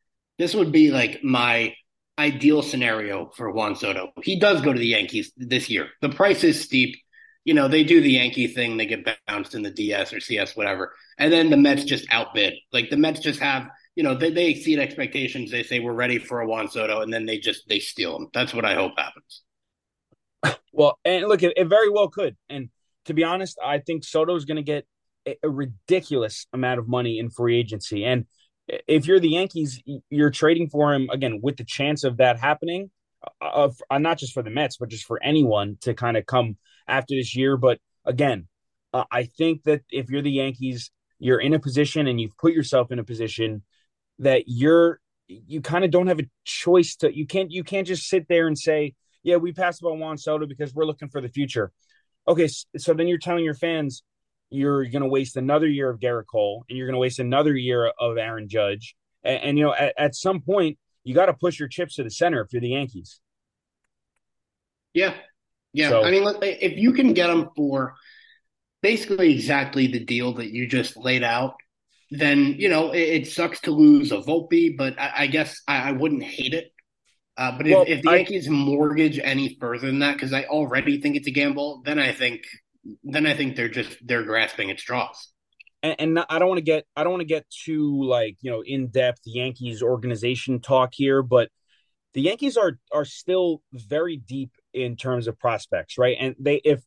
this 0.41 0.55
would 0.55 0.71
be 0.71 0.89
like 0.89 1.23
my 1.23 1.75
ideal 2.17 2.63
scenario 2.63 3.29
for 3.36 3.51
Juan 3.51 3.75
Soto. 3.75 4.12
He 4.23 4.39
does 4.39 4.62
go 4.62 4.73
to 4.73 4.79
the 4.79 4.88
Yankees 4.88 5.31
this 5.38 5.69
year. 5.69 5.89
The 6.01 6.10
price 6.10 6.43
is 6.43 6.60
steep. 6.60 6.95
You 7.43 7.54
know, 7.54 7.67
they 7.67 7.84
do 7.84 8.01
the 8.01 8.12
Yankee 8.12 8.47
thing, 8.47 8.77
they 8.77 8.86
get 8.86 9.08
bounced 9.27 9.56
in 9.56 9.63
the 9.63 9.71
DS 9.71 10.13
or 10.13 10.19
CS, 10.19 10.56
whatever. 10.56 10.93
And 11.17 11.34
then 11.34 11.49
the 11.49 11.58
Mets 11.58 11.84
just 11.84 12.08
outbid. 12.12 12.54
Like 12.71 12.89
the 12.89 12.97
Mets 12.97 13.19
just 13.19 13.39
have, 13.39 13.67
you 13.95 14.04
know, 14.04 14.15
they, 14.15 14.32
they 14.32 14.49
exceed 14.49 14.80
expectations. 14.80 15.51
They 15.51 15.63
say 15.63 15.80
we're 15.80 15.93
ready 15.93 16.19
for 16.19 16.41
a 16.41 16.47
Juan 16.47 16.69
Soto, 16.69 17.01
and 17.01 17.12
then 17.12 17.25
they 17.25 17.39
just 17.39 17.67
they 17.67 17.80
steal 17.80 18.15
him. 18.15 18.27
That's 18.34 18.54
what 18.54 18.65
I 18.65 18.75
hope 18.75 18.93
happens. 18.97 19.41
Well, 20.73 20.97
and 21.04 21.27
look, 21.27 21.43
it, 21.43 21.51
it 21.58 21.65
very 21.65 21.89
well 21.89 22.08
could. 22.08 22.38
And 22.49 22.69
to 23.04 23.13
be 23.13 23.25
honest, 23.25 23.60
I 23.63 23.80
think 23.80 24.06
Soto 24.06 24.36
is 24.36 24.45
going 24.45 24.56
to 24.56 24.63
get 24.63 24.86
a, 25.27 25.36
a 25.43 25.49
ridiculous 25.49 26.47
amount 26.54 26.80
of 26.80 26.88
money 26.88 27.19
in 27.19 27.30
free 27.30 27.60
agency. 27.60 28.06
And 28.06 28.25
if 28.88 29.06
you're 29.06 29.19
the 29.19 29.30
Yankees, 29.30 29.82
you're 30.10 30.30
trading 30.30 30.69
for 30.69 30.93
him 30.93 31.10
again 31.12 31.39
with 31.41 31.58
the 31.58 31.65
chance 31.65 32.06
of 32.06 32.17
that 32.17 32.39
happening. 32.39 32.89
Uh, 33.23 33.49
of 33.49 33.82
uh, 33.89 33.99
not 33.99 34.17
just 34.17 34.34
for 34.34 34.41
the 34.41 34.49
Mets, 34.49 34.77
but 34.77 34.89
just 34.89 35.06
for 35.06 35.21
anyone 35.21 35.77
to 35.82 35.93
kind 35.93 36.17
of 36.17 36.25
come 36.25 36.58
after 36.88 37.15
this 37.15 37.36
year. 37.36 37.58
But 37.58 37.80
again, 38.06 38.48
uh, 38.94 39.06
I 39.12 39.24
think 39.24 39.63
that 39.63 39.82
if 39.89 40.10
you're 40.10 40.22
the 40.22 40.32
Yankees, 40.32 40.91
you're 41.20 41.39
in 41.39 41.54
a 41.54 41.60
position 41.60 42.08
and 42.08 42.20
you've 42.20 42.38
put 42.38 42.54
yourself 42.54 42.91
in 42.91 43.00
a 43.00 43.04
position 43.04 43.63
that 44.20 44.44
you're 44.48 45.00
you 45.28 45.62
kind 45.62 45.86
of 45.86 45.91
don't 45.91 46.08
have 46.08 46.20
a 46.20 46.28
choice 46.44 46.98
to 46.98 47.15
you 47.15 47.26
can't 47.26 47.52
you 47.52 47.63
can't 47.63 47.88
just 47.88 48.10
sit 48.10 48.28
there 48.28 48.48
and 48.48 48.58
say 48.58 48.94
yeah 49.24 49.38
we 49.38 49.54
passed 49.54 49.82
about 49.82 49.98
Juan 49.98 50.17
Soto 50.17 50.46
because 50.46 50.74
we're 50.74 50.86
looking 50.86 51.10
for 51.10 51.22
the 51.22 51.30
future. 51.30 51.72
Okay, 52.28 52.50
so 52.78 52.94
then 52.94 53.08
you're 53.08 53.17
telling 53.17 53.44
your 53.44 53.54
fans 53.54 54.04
you're 54.52 54.84
going 54.86 55.02
to 55.02 55.08
waste 55.08 55.38
another 55.38 55.65
year 55.65 55.89
of 55.89 56.00
Gerrit 56.00 56.26
Cole 56.30 56.65
and 56.70 56.78
you're 56.78 56.86
going 56.86 56.94
to 56.94 57.00
waste 57.00 57.20
another 57.20 57.56
year 57.56 57.91
of 58.00 58.17
Aaron 58.17 58.50
Judge. 58.50 58.96
And, 59.24 59.44
and 59.44 59.58
you 59.58 59.63
know, 59.63 59.74
at, 59.74 59.94
at 59.98 60.15
some 60.15 60.41
point, 60.41 60.78
you 61.04 61.15
got 61.15 61.28
to 61.28 61.34
push 61.34 61.58
your 61.58 61.70
chips 61.70 61.96
to 61.96 62.04
the 62.04 62.12
center 62.12 62.41
if 62.41 62.52
you're 62.52 62.62
the 62.62 62.70
Yankees. 62.70 63.22
Yeah. 64.94 65.13
Yeah. 65.73 65.89
So, 65.89 66.03
I 66.03 66.12
mean, 66.12 66.23
if 66.41 66.77
you 66.77 66.93
can 66.93 67.13
get 67.13 67.27
them 67.27 67.49
for 67.55 67.95
basically 68.81 69.34
exactly 69.34 69.88
the 69.88 70.03
deal 70.03 70.34
that 70.34 70.51
you 70.51 70.67
just 70.67 70.97
laid 70.97 71.23
out, 71.23 71.55
then, 72.10 72.55
you 72.57 72.67
know, 72.67 72.91
it, 72.91 72.99
it 72.99 73.27
sucks 73.27 73.62
to 73.62 73.71
lose 73.71 74.12
a 74.12 74.17
Volpe, 74.17 74.75
but 74.77 74.99
I, 74.99 75.12
I 75.19 75.27
guess 75.27 75.62
I, 75.67 75.89
I, 75.89 75.91
wouldn't 75.93 76.23
hate 76.23 76.53
it. 76.53 76.71
Uh, 77.38 77.57
but 77.57 77.67
if, 77.67 77.73
well, 77.73 77.86
if 77.88 78.01
the 78.01 78.12
Yankees 78.12 78.49
I, 78.49 78.51
mortgage 78.51 79.17
any 79.17 79.57
further 79.62 79.88
than 79.88 79.99
that, 79.99 80.13
because 80.13 80.34
I 80.34 80.43
already 80.43 80.99
think 80.99 81.15
it's 81.15 81.27
a 81.27 81.31
gamble, 81.31 81.81
then 81.86 81.99
I 81.99 82.12
think 82.12 82.41
then 83.03 83.25
I 83.25 83.36
think 83.36 83.55
they're 83.55 83.69
just 83.69 83.95
they're 84.05 84.23
grasping 84.23 84.69
at 84.71 84.79
straws. 84.79 85.31
And, 85.84 85.95
and 85.99 86.25
I 86.29 86.39
don't 86.39 86.49
want 86.49 86.57
to 86.57 86.63
get 86.63 86.86
I 86.95 87.03
don't 87.03 87.13
want 87.13 87.21
to 87.21 87.27
get 87.27 87.45
too 87.49 88.03
like 88.03 88.38
you 88.41 88.51
know 88.51 88.63
in 88.65 88.88
depth 88.88 89.21
Yankees 89.25 89.81
organization 89.81 90.60
talk 90.60 90.93
here, 90.93 91.23
but 91.23 91.49
the 92.13 92.21
Yankees 92.21 92.57
are 92.57 92.77
are 92.91 93.05
still 93.05 93.62
very 93.71 94.17
deep 94.17 94.51
in 94.73 94.95
terms 94.95 95.27
of 95.27 95.39
prospects, 95.39 95.97
right? 95.97 96.17
And 96.19 96.36
they 96.39 96.62
if 96.63 96.81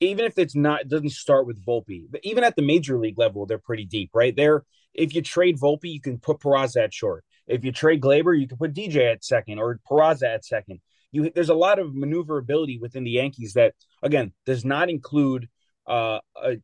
even 0.00 0.24
if 0.24 0.38
it's 0.38 0.56
not 0.56 0.88
doesn't 0.88 1.10
start 1.10 1.46
with 1.46 1.64
Volpe, 1.64 2.04
even 2.22 2.44
at 2.44 2.56
the 2.56 2.62
major 2.62 2.98
league 2.98 3.18
level, 3.18 3.46
they're 3.46 3.58
pretty 3.58 3.84
deep, 3.84 4.10
right? 4.14 4.34
They're 4.34 4.64
if 4.94 5.14
you 5.14 5.22
trade 5.22 5.58
Volpe, 5.58 5.84
you 5.84 6.00
can 6.00 6.18
put 6.18 6.40
Peraza 6.40 6.84
at 6.84 6.94
short. 6.94 7.24
If 7.46 7.64
you 7.64 7.72
trade 7.72 8.00
Gleyber, 8.00 8.38
you 8.38 8.46
can 8.46 8.58
put 8.58 8.74
DJ 8.74 9.12
at 9.12 9.24
second 9.24 9.58
or 9.58 9.80
Peraza 9.88 10.34
at 10.34 10.44
second 10.44 10.80
you 11.12 11.30
there's 11.30 11.48
a 11.48 11.54
lot 11.54 11.78
of 11.78 11.94
maneuverability 11.94 12.78
within 12.78 13.04
the 13.04 13.10
Yankees 13.10 13.54
that 13.54 13.74
again 14.02 14.32
does 14.46 14.64
not 14.64 14.88
include 14.88 15.48
uh, 15.86 16.20
a, 16.36 16.56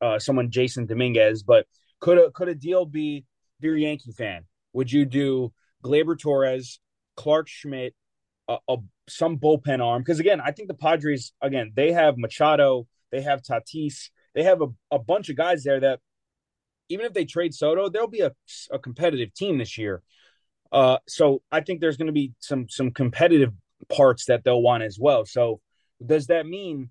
uh, 0.00 0.18
someone 0.18 0.50
Jasson 0.50 0.86
Dominguez, 0.86 1.42
but 1.42 1.66
could 2.00 2.18
a 2.18 2.30
could 2.30 2.48
a 2.48 2.54
deal 2.54 2.86
be 2.86 3.24
if 3.60 3.76
Yankee 3.76 4.12
fan? 4.12 4.44
Would 4.72 4.92
you 4.92 5.04
do 5.04 5.52
Gleyber 5.84 6.18
Torres, 6.18 6.80
Clarke 7.16 7.48
Schmidt, 7.48 7.94
a, 8.50 8.58
a, 8.68 8.76
some 9.08 9.38
bullpen 9.38 9.84
arm? 9.84 10.02
Because 10.02 10.20
again, 10.20 10.40
I 10.40 10.52
think 10.52 10.68
the 10.68 10.74
Padres 10.74 11.32
again 11.40 11.72
they 11.74 11.92
have 11.92 12.18
Machado, 12.18 12.86
they 13.10 13.22
have 13.22 13.42
Tatis, 13.42 14.10
they 14.34 14.42
have 14.42 14.62
a, 14.62 14.68
a 14.90 14.98
bunch 14.98 15.28
of 15.28 15.36
guys 15.36 15.62
there 15.64 15.80
that 15.80 16.00
even 16.88 17.06
if 17.06 17.14
they 17.14 17.24
trade 17.24 17.54
Soto, 17.54 17.88
there'll 17.88 18.08
be 18.08 18.20
a, 18.20 18.32
a 18.70 18.78
competitive 18.78 19.32
team 19.32 19.58
this 19.58 19.78
year. 19.78 20.02
Uh, 20.72 20.98
so 21.08 21.42
I 21.50 21.60
think 21.60 21.80
there's 21.80 21.96
going 21.96 22.06
to 22.06 22.12
be 22.12 22.32
some 22.38 22.68
some 22.68 22.90
competitive 22.90 23.52
parts 23.88 24.26
that 24.26 24.44
they'll 24.44 24.62
want 24.62 24.82
as 24.82 24.98
well. 25.00 25.24
So 25.24 25.60
does 26.04 26.26
that 26.26 26.46
mean 26.46 26.90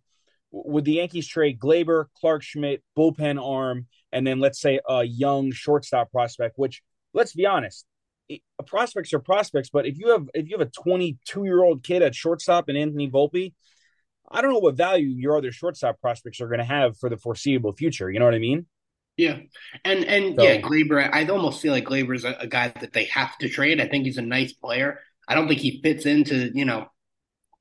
would 0.52 0.86
the 0.86 0.94
Yankees 0.94 1.28
trade 1.28 1.60
Gleyber, 1.60 2.06
Clarke 2.20 2.44
Schmidt, 2.44 2.84
bullpen 2.98 3.42
arm, 3.42 3.88
and 4.12 4.26
then 4.26 4.40
let's 4.40 4.60
say 4.60 4.80
a 4.88 5.04
young 5.04 5.52
shortstop 5.52 6.12
prospect? 6.12 6.58
Which 6.58 6.82
let's 7.14 7.34
be 7.34 7.46
honest, 7.46 7.86
Uh, 8.32 8.64
prospects 8.66 9.14
are 9.14 9.20
prospects, 9.20 9.70
but 9.70 9.86
if 9.86 9.98
you 9.98 10.10
have 10.10 10.30
if 10.34 10.48
you 10.48 10.58
have 10.58 10.68
a 10.68 10.72
22 10.72 11.44
year 11.44 11.64
old 11.64 11.84
kid 11.84 12.02
at 12.02 12.16
shortstop 12.16 12.70
and 12.70 12.78
Anthony 12.78 13.10
Volpe, 13.10 13.54
I 14.32 14.42
don't 14.42 14.52
know 14.52 14.60
what 14.60 14.76
value 14.76 15.08
your 15.08 15.38
other 15.38 15.52
shortstop 15.52 16.00
prospects 16.00 16.40
are 16.42 16.48
going 16.48 16.60
to 16.60 16.66
have 16.66 16.98
for 16.98 17.10
the 17.10 17.18
foreseeable 17.18 17.74
future. 17.74 18.10
You 18.12 18.20
know 18.20 18.26
what 18.26 18.36
I 18.36 18.40
mean? 18.40 18.68
Yeah, 19.18 19.40
and 19.84 20.06
and 20.06 20.36
so, 20.36 20.44
yeah, 20.44 20.62
Gleyber. 20.62 21.10
I'd 21.14 21.30
almost 21.30 21.62
feel 21.62 21.74
like 21.74 21.86
Gleyber 21.86 22.16
is 22.16 22.24
a, 22.24 22.38
a 22.40 22.48
guy 22.48 22.70
that 22.70 22.94
they 22.94 23.06
have 23.06 23.38
to 23.40 23.50
trade. 23.50 23.82
I 23.82 23.88
think 23.88 24.06
he's 24.06 24.18
a 24.18 24.22
nice 24.22 24.54
player. 24.54 25.00
I 25.28 25.36
don't 25.36 25.48
think 25.48 25.60
he 25.60 25.82
fits 25.82 26.06
into 26.06 26.52
you 26.54 26.66
know 26.66 26.88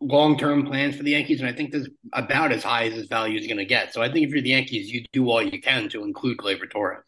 long 0.01 0.39
term 0.39 0.67
plans 0.67 0.97
for 0.97 1.03
the 1.03 1.13
Yankees, 1.13 1.41
and 1.41 1.49
I 1.49 1.53
think 1.53 1.73
that's 1.73 1.89
about 2.13 2.53
as 2.53 2.63
high 2.63 2.85
as 2.85 2.95
his 2.95 3.09
value 3.09 3.39
is 3.39 3.47
going 3.47 3.59
to 3.59 3.65
get. 3.65 3.93
So 3.93 4.03
I 4.03 4.13
think 4.13 4.27
if 4.27 4.33
you're 4.33 4.43
the 4.43 4.51
Yankees, 4.51 4.91
you 4.91 5.05
do 5.13 5.29
all 5.29 5.43
you 5.43 5.61
can 5.61 5.89
to 5.91 6.05
include 6.05 6.39
Gleyber 6.39 6.71
Torres. 6.71 7.03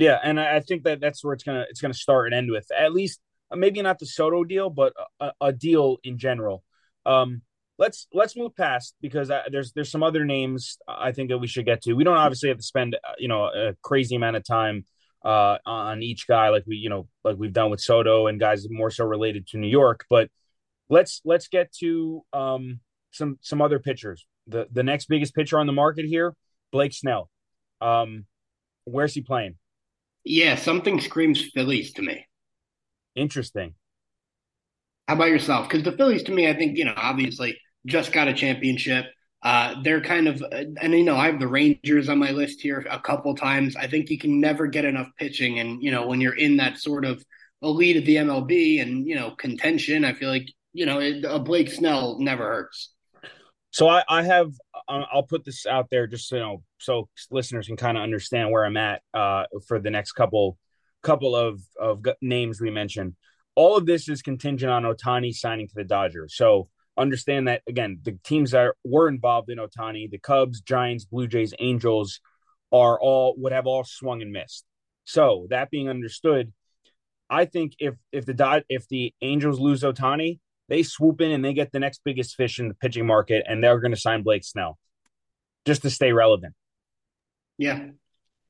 Yeah, 0.00 0.18
and 0.22 0.40
I 0.40 0.60
think 0.60 0.84
that 0.84 0.98
that's 0.98 1.22
where 1.22 1.34
it's 1.34 1.44
gonna 1.44 1.66
it's 1.68 1.82
gonna 1.82 1.92
start 1.92 2.26
and 2.26 2.34
end 2.34 2.50
with 2.50 2.66
at 2.76 2.94
least 2.94 3.20
maybe 3.54 3.82
not 3.82 3.98
the 3.98 4.06
Soto 4.06 4.44
deal, 4.44 4.70
but 4.70 4.94
a, 5.20 5.32
a 5.42 5.52
deal 5.52 5.98
in 6.02 6.16
general. 6.16 6.64
Um, 7.04 7.42
let's 7.78 8.06
let's 8.10 8.34
move 8.34 8.56
past 8.56 8.94
because 9.02 9.30
I, 9.30 9.42
there's 9.52 9.72
there's 9.72 9.90
some 9.90 10.02
other 10.02 10.24
names 10.24 10.78
I 10.88 11.12
think 11.12 11.28
that 11.28 11.36
we 11.36 11.46
should 11.46 11.66
get 11.66 11.82
to. 11.82 11.92
We 11.92 12.04
don't 12.04 12.16
obviously 12.16 12.48
have 12.48 12.56
to 12.56 12.64
spend 12.64 12.94
uh, 12.94 13.12
you 13.18 13.28
know 13.28 13.44
a 13.44 13.74
crazy 13.82 14.16
amount 14.16 14.36
of 14.36 14.44
time 14.44 14.86
uh, 15.22 15.58
on 15.66 16.02
each 16.02 16.26
guy 16.26 16.48
like 16.48 16.64
we 16.66 16.76
you 16.76 16.88
know 16.88 17.06
like 17.22 17.36
we've 17.36 17.52
done 17.52 17.70
with 17.70 17.82
Soto 17.82 18.26
and 18.26 18.40
guys 18.40 18.66
more 18.70 18.90
so 18.90 19.04
related 19.04 19.48
to 19.48 19.58
New 19.58 19.68
York. 19.68 20.06
But 20.08 20.30
let's 20.88 21.20
let's 21.26 21.48
get 21.48 21.72
to 21.80 22.22
um, 22.32 22.80
some 23.10 23.38
some 23.42 23.60
other 23.60 23.78
pitchers. 23.78 24.26
The 24.46 24.66
the 24.72 24.82
next 24.82 25.10
biggest 25.10 25.34
pitcher 25.34 25.58
on 25.58 25.66
the 25.66 25.74
market 25.74 26.06
here, 26.06 26.34
Blake 26.72 26.94
Snell. 26.94 27.28
Um, 27.82 28.24
where's 28.86 29.12
he 29.12 29.20
playing? 29.20 29.56
Yeah, 30.24 30.56
something 30.56 31.00
screams 31.00 31.50
Phillies 31.54 31.92
to 31.94 32.02
me. 32.02 32.26
Interesting. 33.14 33.74
How 35.08 35.14
about 35.14 35.28
yourself? 35.28 35.68
Because 35.68 35.82
the 35.82 35.92
Phillies, 35.92 36.22
to 36.24 36.32
me, 36.32 36.48
I 36.48 36.54
think 36.54 36.76
you 36.76 36.84
know, 36.84 36.94
obviously 36.96 37.58
just 37.86 38.12
got 38.12 38.28
a 38.28 38.34
championship. 38.34 39.06
Uh, 39.42 39.80
they're 39.82 40.02
kind 40.02 40.28
of, 40.28 40.44
and 40.52 40.92
you 40.92 41.02
know, 41.02 41.16
I 41.16 41.26
have 41.26 41.40
the 41.40 41.48
Rangers 41.48 42.08
on 42.08 42.18
my 42.18 42.30
list 42.30 42.60
here 42.60 42.86
a 42.90 43.00
couple 43.00 43.34
times. 43.34 43.74
I 43.74 43.86
think 43.86 44.10
you 44.10 44.18
can 44.18 44.38
never 44.38 44.66
get 44.66 44.84
enough 44.84 45.08
pitching, 45.18 45.58
and 45.58 45.82
you 45.82 45.90
know, 45.90 46.06
when 46.06 46.20
you're 46.20 46.36
in 46.36 46.58
that 46.58 46.78
sort 46.78 47.04
of 47.04 47.24
elite 47.62 47.96
of 47.96 48.04
the 48.04 48.16
MLB 48.16 48.80
and 48.82 49.06
you 49.06 49.16
know 49.16 49.30
contention, 49.32 50.04
I 50.04 50.12
feel 50.12 50.28
like 50.28 50.46
you 50.72 50.86
know 50.86 51.00
a 51.00 51.38
Blake 51.38 51.70
Snell 51.70 52.18
never 52.20 52.44
hurts. 52.44 52.92
So 53.72 53.88
I, 53.88 54.02
I 54.08 54.22
have, 54.22 54.52
I'll 54.90 55.22
put 55.22 55.44
this 55.44 55.66
out 55.66 55.88
there 55.90 56.06
just 56.06 56.28
so 56.28 56.36
you 56.36 56.42
know, 56.42 56.62
so 56.78 57.08
listeners 57.30 57.66
can 57.66 57.76
kind 57.76 57.96
of 57.96 58.02
understand 58.02 58.50
where 58.50 58.64
I'm 58.64 58.76
at 58.76 59.02
uh, 59.14 59.44
for 59.66 59.78
the 59.78 59.90
next 59.90 60.12
couple 60.12 60.58
couple 61.02 61.34
of 61.34 61.62
of 61.80 62.04
names 62.20 62.60
we 62.60 62.70
mentioned. 62.70 63.14
All 63.54 63.76
of 63.76 63.86
this 63.86 64.08
is 64.08 64.22
contingent 64.22 64.70
on 64.70 64.84
Ohtani 64.84 65.34
signing 65.34 65.68
to 65.68 65.74
the 65.74 65.84
Dodgers. 65.84 66.36
So 66.36 66.68
understand 66.96 67.48
that 67.48 67.62
again, 67.68 68.00
the 68.02 68.18
teams 68.24 68.50
that 68.50 68.74
were 68.84 69.08
involved 69.08 69.50
in 69.50 69.58
Ohtani, 69.58 70.10
the 70.10 70.18
Cubs, 70.18 70.60
Giants, 70.60 71.04
Blue 71.04 71.26
Jays, 71.26 71.54
Angels, 71.58 72.20
are 72.72 72.98
all 73.00 73.34
would 73.38 73.52
have 73.52 73.66
all 73.66 73.84
swung 73.84 74.22
and 74.22 74.32
missed. 74.32 74.64
So 75.04 75.46
that 75.50 75.70
being 75.70 75.88
understood, 75.88 76.52
I 77.28 77.44
think 77.44 77.74
if 77.78 77.94
if 78.12 78.26
the 78.26 78.64
if 78.68 78.88
the 78.88 79.14
Angels 79.22 79.58
lose 79.58 79.82
Ohtani, 79.82 80.40
they 80.70 80.84
swoop 80.84 81.20
in 81.20 81.32
and 81.32 81.44
they 81.44 81.52
get 81.52 81.72
the 81.72 81.80
next 81.80 82.00
biggest 82.04 82.36
fish 82.36 82.58
in 82.58 82.68
the 82.68 82.74
pitching 82.74 83.06
market, 83.06 83.44
and 83.46 83.62
they're 83.62 83.80
going 83.80 83.92
to 83.92 84.00
sign 84.00 84.22
Blake 84.22 84.44
Snell 84.44 84.78
just 85.66 85.82
to 85.82 85.90
stay 85.90 86.12
relevant. 86.12 86.54
Yeah, 87.58 87.78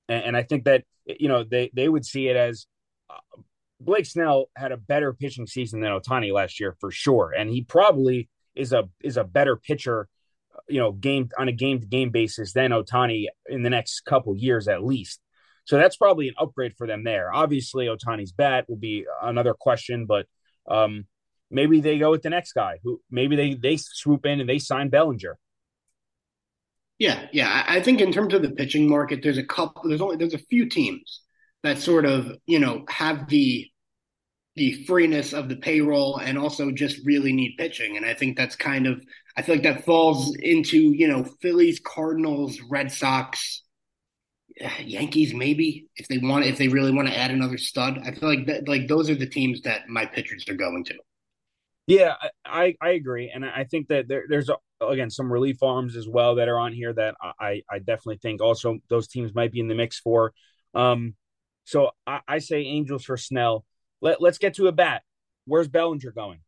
and, 0.08 0.24
and 0.24 0.36
I 0.36 0.44
think 0.44 0.64
that 0.64 0.84
you 1.06 1.28
know 1.28 1.42
they 1.42 1.70
they 1.74 1.88
would 1.88 2.04
see 2.04 2.28
it 2.28 2.36
as 2.36 2.66
uh, 3.08 3.40
Blake 3.80 4.06
Snell 4.06 4.46
had 4.54 4.70
a 4.70 4.76
better 4.76 5.12
pitching 5.14 5.46
season 5.46 5.80
than 5.80 5.90
Ohtani 5.90 6.32
last 6.32 6.60
year 6.60 6.76
for 6.78 6.90
sure, 6.90 7.32
and 7.36 7.50
he 7.50 7.62
probably 7.62 8.28
is 8.54 8.72
a 8.72 8.88
is 9.02 9.16
a 9.16 9.24
better 9.24 9.56
pitcher, 9.56 10.06
you 10.68 10.78
know, 10.78 10.92
game 10.92 11.30
on 11.38 11.48
a 11.48 11.52
game 11.52 11.80
to 11.80 11.86
game 11.86 12.10
basis 12.10 12.52
than 12.52 12.70
Ohtani 12.70 13.26
in 13.48 13.62
the 13.62 13.70
next 13.70 14.02
couple 14.02 14.36
years 14.36 14.68
at 14.68 14.84
least. 14.84 15.20
So 15.64 15.76
that's 15.76 15.96
probably 15.96 16.28
an 16.28 16.34
upgrade 16.38 16.74
for 16.76 16.86
them 16.86 17.04
there. 17.04 17.32
Obviously, 17.32 17.86
Ohtani's 17.86 18.32
bat 18.32 18.66
will 18.68 18.76
be 18.76 19.06
another 19.22 19.54
question, 19.54 20.06
but 20.06 20.26
um, 20.68 21.06
maybe 21.50 21.80
they 21.80 21.98
go 21.98 22.10
with 22.10 22.22
the 22.22 22.30
next 22.30 22.52
guy 22.52 22.78
who 22.82 23.00
maybe 23.10 23.36
they 23.36 23.54
they 23.54 23.76
swoop 23.76 24.26
in 24.26 24.40
and 24.40 24.48
they 24.48 24.58
sign 24.58 24.88
Bellinger. 24.88 25.38
Yeah, 26.98 27.28
yeah. 27.32 27.64
I 27.66 27.80
think 27.80 28.00
in 28.00 28.12
terms 28.12 28.34
of 28.34 28.42
the 28.42 28.50
pitching 28.50 28.88
market, 28.88 29.20
there's 29.22 29.38
a 29.38 29.44
couple. 29.44 29.88
There's 29.88 30.02
only 30.02 30.16
there's 30.16 30.34
a 30.34 30.38
few 30.38 30.68
teams 30.68 31.22
that 31.62 31.78
sort 31.78 32.04
of 32.04 32.32
you 32.46 32.58
know 32.58 32.84
have 32.88 33.28
the 33.28 33.66
the 34.56 34.84
freeness 34.84 35.32
of 35.32 35.48
the 35.48 35.56
payroll 35.56 36.18
and 36.18 36.36
also 36.36 36.70
just 36.70 37.00
really 37.06 37.32
need 37.32 37.56
pitching. 37.56 37.96
And 37.96 38.04
I 38.04 38.14
think 38.14 38.36
that's 38.36 38.56
kind 38.56 38.86
of 38.86 39.00
I 39.36 39.42
feel 39.42 39.54
like 39.54 39.64
that 39.64 39.86
falls 39.86 40.36
into 40.36 40.76
you 40.78 41.08
know 41.08 41.24
Phillies, 41.40 41.80
Cardinals, 41.80 42.60
Red 42.68 42.92
Sox, 42.92 43.62
Yankees 44.80 45.32
maybe 45.32 45.86
if 45.96 46.08
they 46.08 46.18
want 46.18 46.44
if 46.44 46.58
they 46.58 46.68
really 46.68 46.92
want 46.92 47.08
to 47.08 47.16
add 47.16 47.30
another 47.30 47.58
stud. 47.58 47.98
I 48.04 48.12
feel 48.12 48.28
like 48.28 48.46
that 48.46 48.68
like 48.68 48.88
those 48.88 49.08
are 49.08 49.14
the 49.14 49.26
teams 49.26 49.62
that 49.62 49.88
my 49.88 50.04
pitchers 50.04 50.46
are 50.48 50.54
going 50.54 50.84
to. 50.84 50.94
Yeah, 51.86 52.14
I 52.44 52.76
I 52.80 52.90
agree, 52.90 53.30
and 53.34 53.44
I 53.44 53.64
think 53.64 53.88
that 53.88 54.06
there, 54.06 54.24
there's 54.28 54.48
a, 54.48 54.56
again 54.84 55.10
some 55.10 55.32
relief 55.32 55.62
arms 55.62 55.96
as 55.96 56.06
well 56.08 56.36
that 56.36 56.48
are 56.48 56.58
on 56.58 56.72
here 56.72 56.92
that 56.92 57.16
I 57.20 57.62
I 57.68 57.78
definitely 57.78 58.18
think 58.18 58.40
also 58.40 58.78
those 58.88 59.08
teams 59.08 59.34
might 59.34 59.52
be 59.52 59.60
in 59.60 59.68
the 59.68 59.74
mix 59.74 59.98
for. 59.98 60.32
Um, 60.74 61.14
so 61.64 61.90
I, 62.06 62.20
I 62.28 62.38
say 62.38 62.60
Angels 62.62 63.04
for 63.04 63.16
Snell. 63.16 63.64
Let 64.00 64.20
Let's 64.20 64.38
get 64.38 64.54
to 64.54 64.68
a 64.68 64.72
bat. 64.72 65.02
Where's 65.46 65.68
Bellinger 65.68 66.12
going? 66.12 66.40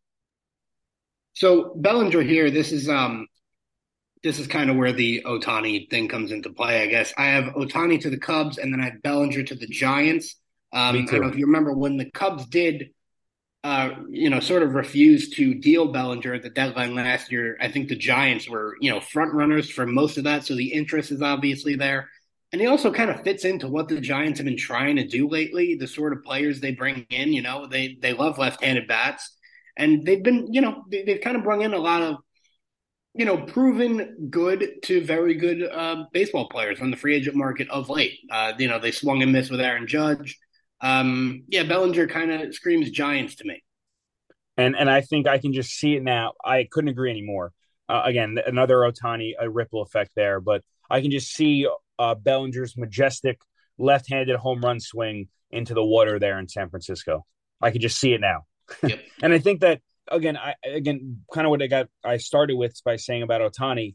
So 1.35 1.75
Bellinger 1.77 2.23
here. 2.23 2.51
This 2.51 2.73
is 2.73 2.89
um, 2.89 3.27
this 4.23 4.39
is 4.39 4.47
kind 4.47 4.71
of 4.71 4.77
where 4.77 4.93
the 4.93 5.23
Ohtani 5.27 5.91
thing 5.91 6.09
comes 6.09 6.31
into 6.31 6.51
play, 6.51 6.83
I 6.83 6.87
guess. 6.87 7.13
I 7.17 7.27
have 7.27 7.55
Ohtani 7.55 8.01
to 8.03 8.11
the 8.11 8.19
Cubs, 8.19 8.59
and 8.59 8.73
then 8.73 8.81
I 8.81 8.85
have 8.85 9.03
Bellinger 9.03 9.43
to 9.45 9.55
the 9.55 9.67
Giants. 9.67 10.37
Um, 10.73 10.97
I 10.97 11.05
don't 11.05 11.21
know 11.21 11.29
if 11.29 11.37
you 11.37 11.47
remember 11.47 11.75
when 11.75 11.97
the 11.97 12.11
Cubs 12.11 12.47
did 12.47 12.91
uh, 13.65 13.91
you 14.09 14.29
know, 14.29 14.41
sort 14.41 14.63
of 14.63 14.75
refused 14.75 15.37
to 15.37 15.55
deal 15.55 15.93
Bellinger 15.93 16.35
at 16.35 16.43
the 16.43 16.51
deadline 16.51 16.95
last 16.95 17.31
year. 17.31 17.57
I 17.61 17.69
think 17.69 17.89
the 17.89 17.97
Giants 17.97 18.49
were, 18.49 18.77
you 18.81 18.91
know, 18.91 19.01
front 19.01 19.33
runners 19.35 19.71
for 19.71 19.87
most 19.87 20.19
of 20.19 20.25
that, 20.25 20.45
so 20.45 20.57
the 20.57 20.73
interest 20.73 21.13
is 21.13 21.23
obviously 21.23 21.77
there. 21.77 22.09
And 22.51 22.61
he 22.61 22.67
also 22.67 22.93
kind 22.93 23.11
of 23.11 23.23
fits 23.23 23.45
into 23.45 23.69
what 23.69 23.89
the 23.89 24.01
Giants 24.01 24.39
have 24.39 24.47
been 24.47 24.59
trying 24.59 24.97
to 24.97 25.07
do 25.07 25.29
lately. 25.29 25.77
The 25.77 25.87
sort 25.87 26.13
of 26.13 26.25
players 26.25 26.61
they 26.61 26.73
bring 26.73 27.07
in, 27.09 27.33
you 27.33 27.41
know, 27.41 27.67
they 27.67 27.97
they 28.01 28.13
love 28.13 28.37
left-handed 28.37 28.89
bats, 28.89 29.37
and 29.77 30.05
they've 30.05 30.23
been, 30.23 30.53
you 30.53 30.61
know, 30.61 30.85
they, 30.91 31.05
have 31.07 31.21
kind 31.21 31.37
of 31.37 31.45
brought 31.45 31.63
in 31.63 31.73
a 31.73 31.79
lot 31.79 32.03
of, 32.03 32.17
you 33.15 33.25
know, 33.25 33.39
proven 33.39 34.29
good 34.29 34.83
to 34.83 35.05
very 35.05 35.35
good 35.35 35.63
uh, 35.63 36.05
baseball 36.13 36.49
players 36.49 36.81
on 36.81 36.91
the 36.91 36.97
free 36.97 37.15
agent 37.15 37.37
market 37.37 37.71
of 37.71 37.89
late. 37.89 38.19
Uh, 38.29 38.53
you 38.59 38.69
know, 38.69 38.81
they 38.81 38.91
swung 38.91 39.23
and 39.23 39.33
missed 39.33 39.53
with 39.53 39.61
Aaron 39.61 39.87
Judge. 39.87 40.37
Um, 40.83 41.45
yeah, 41.49 41.63
Bellinger 41.63 42.09
kind 42.09 42.33
of 42.33 42.55
screams 42.55 42.91
Giants 42.91 43.37
to 43.37 43.45
me. 43.45 43.63
And 44.57 44.77
and 44.77 44.91
I 44.91 45.01
think 45.01 45.27
I 45.27 45.39
can 45.39 45.53
just 45.53 45.71
see 45.71 45.95
it 45.95 46.03
now. 46.03 46.33
I 46.45 46.67
couldn't 46.71 46.91
agree 46.91 47.11
anymore. 47.11 47.53
Uh, 47.89 48.03
again, 48.05 48.37
another 48.47 48.77
Ohtani 48.77 49.33
a 49.39 49.49
ripple 49.49 49.83
effect 49.83 50.13
there, 50.15 50.41
but 50.41 50.63
I 50.91 51.01
can 51.01 51.11
just 51.11 51.33
see 51.33 51.67
uh, 51.99 52.15
Bellinger's 52.15 52.77
majestic 52.77 53.41
left-handed 53.79 54.37
home 54.37 54.61
run 54.61 54.81
swing 54.81 55.29
into 55.51 55.75
the 55.75 55.85
water 55.85 56.19
there 56.19 56.39
in 56.39 56.49
San 56.49 56.69
Francisco. 56.69 57.25
I 57.61 57.71
can 57.71 57.81
just 57.81 57.99
see 57.99 58.13
it 58.13 58.21
now. 58.21 58.43
Yep. 58.83 59.01
and 59.23 59.33
I 59.33 59.39
think 59.39 59.61
that 59.61 59.81
again, 60.09 60.37
I 60.37 60.55
again 60.67 61.23
kind 61.33 61.47
of 61.47 61.51
what 61.51 61.63
I 61.63 61.67
got 61.69 61.89
I 62.05 62.19
started 62.19 62.57
with 62.57 62.79
by 62.85 62.97
saying 62.97 63.23
about 63.23 63.41
Ohtani. 63.41 63.95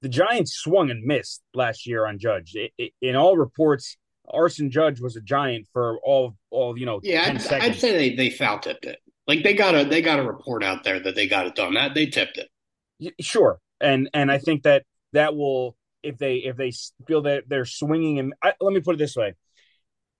the 0.00 0.08
Giants 0.08 0.54
swung 0.54 0.90
and 0.90 1.04
missed 1.04 1.42
last 1.54 1.86
year 1.86 2.06
on 2.06 2.18
Judge. 2.18 2.54
It, 2.54 2.72
it, 2.76 2.92
in 3.00 3.14
all 3.14 3.36
reports, 3.36 3.96
Aaron 4.32 4.70
Judge 4.70 5.00
was 5.00 5.16
a 5.16 5.20
giant 5.20 5.66
for 5.72 5.98
all 6.02 6.36
all 6.50 6.78
you 6.78 6.86
know. 6.86 7.00
Yeah, 7.02 7.24
I'd, 7.26 7.52
I'd, 7.62 7.76
say 7.76 7.92
they 7.92 8.14
they 8.14 8.30
foul 8.30 8.58
tipped 8.58 8.84
it. 8.84 8.98
Like 9.26 9.42
they 9.42 9.54
got 9.54 9.74
a 9.74 9.84
they 9.84 10.02
got 10.02 10.18
a 10.18 10.24
report 10.24 10.62
out 10.64 10.84
there 10.84 11.00
that 11.00 11.14
they 11.14 11.26
got 11.26 11.46
it 11.46 11.54
done. 11.54 11.74
That 11.74 11.94
they 11.94 12.06
tipped 12.06 12.38
it. 12.38 13.14
Sure, 13.20 13.60
and 13.80 14.08
and 14.14 14.30
I 14.30 14.38
think 14.38 14.62
that 14.62 14.84
that 15.12 15.36
will 15.36 15.76
if 16.02 16.18
they 16.18 16.36
if 16.36 16.56
they 16.56 16.72
feel 17.06 17.22
that 17.22 17.44
they're 17.48 17.64
swinging 17.64 18.18
and 18.18 18.34
I, 18.42 18.54
let 18.60 18.72
me 18.72 18.80
put 18.80 18.94
it 18.94 18.98
this 18.98 19.16
way, 19.16 19.34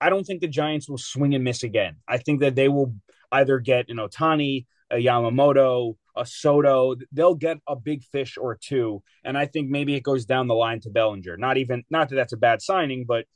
I 0.00 0.10
don't 0.10 0.24
think 0.24 0.40
the 0.40 0.48
Giants 0.48 0.88
will 0.88 0.98
swing 0.98 1.34
and 1.34 1.44
miss 1.44 1.62
again. 1.62 1.96
I 2.08 2.18
think 2.18 2.40
that 2.40 2.54
they 2.54 2.68
will 2.68 2.94
either 3.30 3.58
get 3.60 3.88
an 3.88 3.96
Ohtani, 3.96 4.66
a 4.90 4.96
Yamamoto, 4.96 5.96
a 6.16 6.26
Soto. 6.26 6.96
They'll 7.12 7.34
get 7.34 7.58
a 7.66 7.76
big 7.76 8.04
fish 8.04 8.36
or 8.36 8.56
two, 8.56 9.02
and 9.24 9.38
I 9.38 9.46
think 9.46 9.70
maybe 9.70 9.94
it 9.94 10.02
goes 10.02 10.24
down 10.24 10.48
the 10.48 10.54
line 10.54 10.80
to 10.80 10.90
Bellinger. 10.90 11.36
Not 11.36 11.56
even 11.56 11.84
not 11.90 12.08
that 12.08 12.16
that's 12.16 12.32
a 12.32 12.38
bad 12.38 12.62
signing, 12.62 13.04
but 13.06 13.26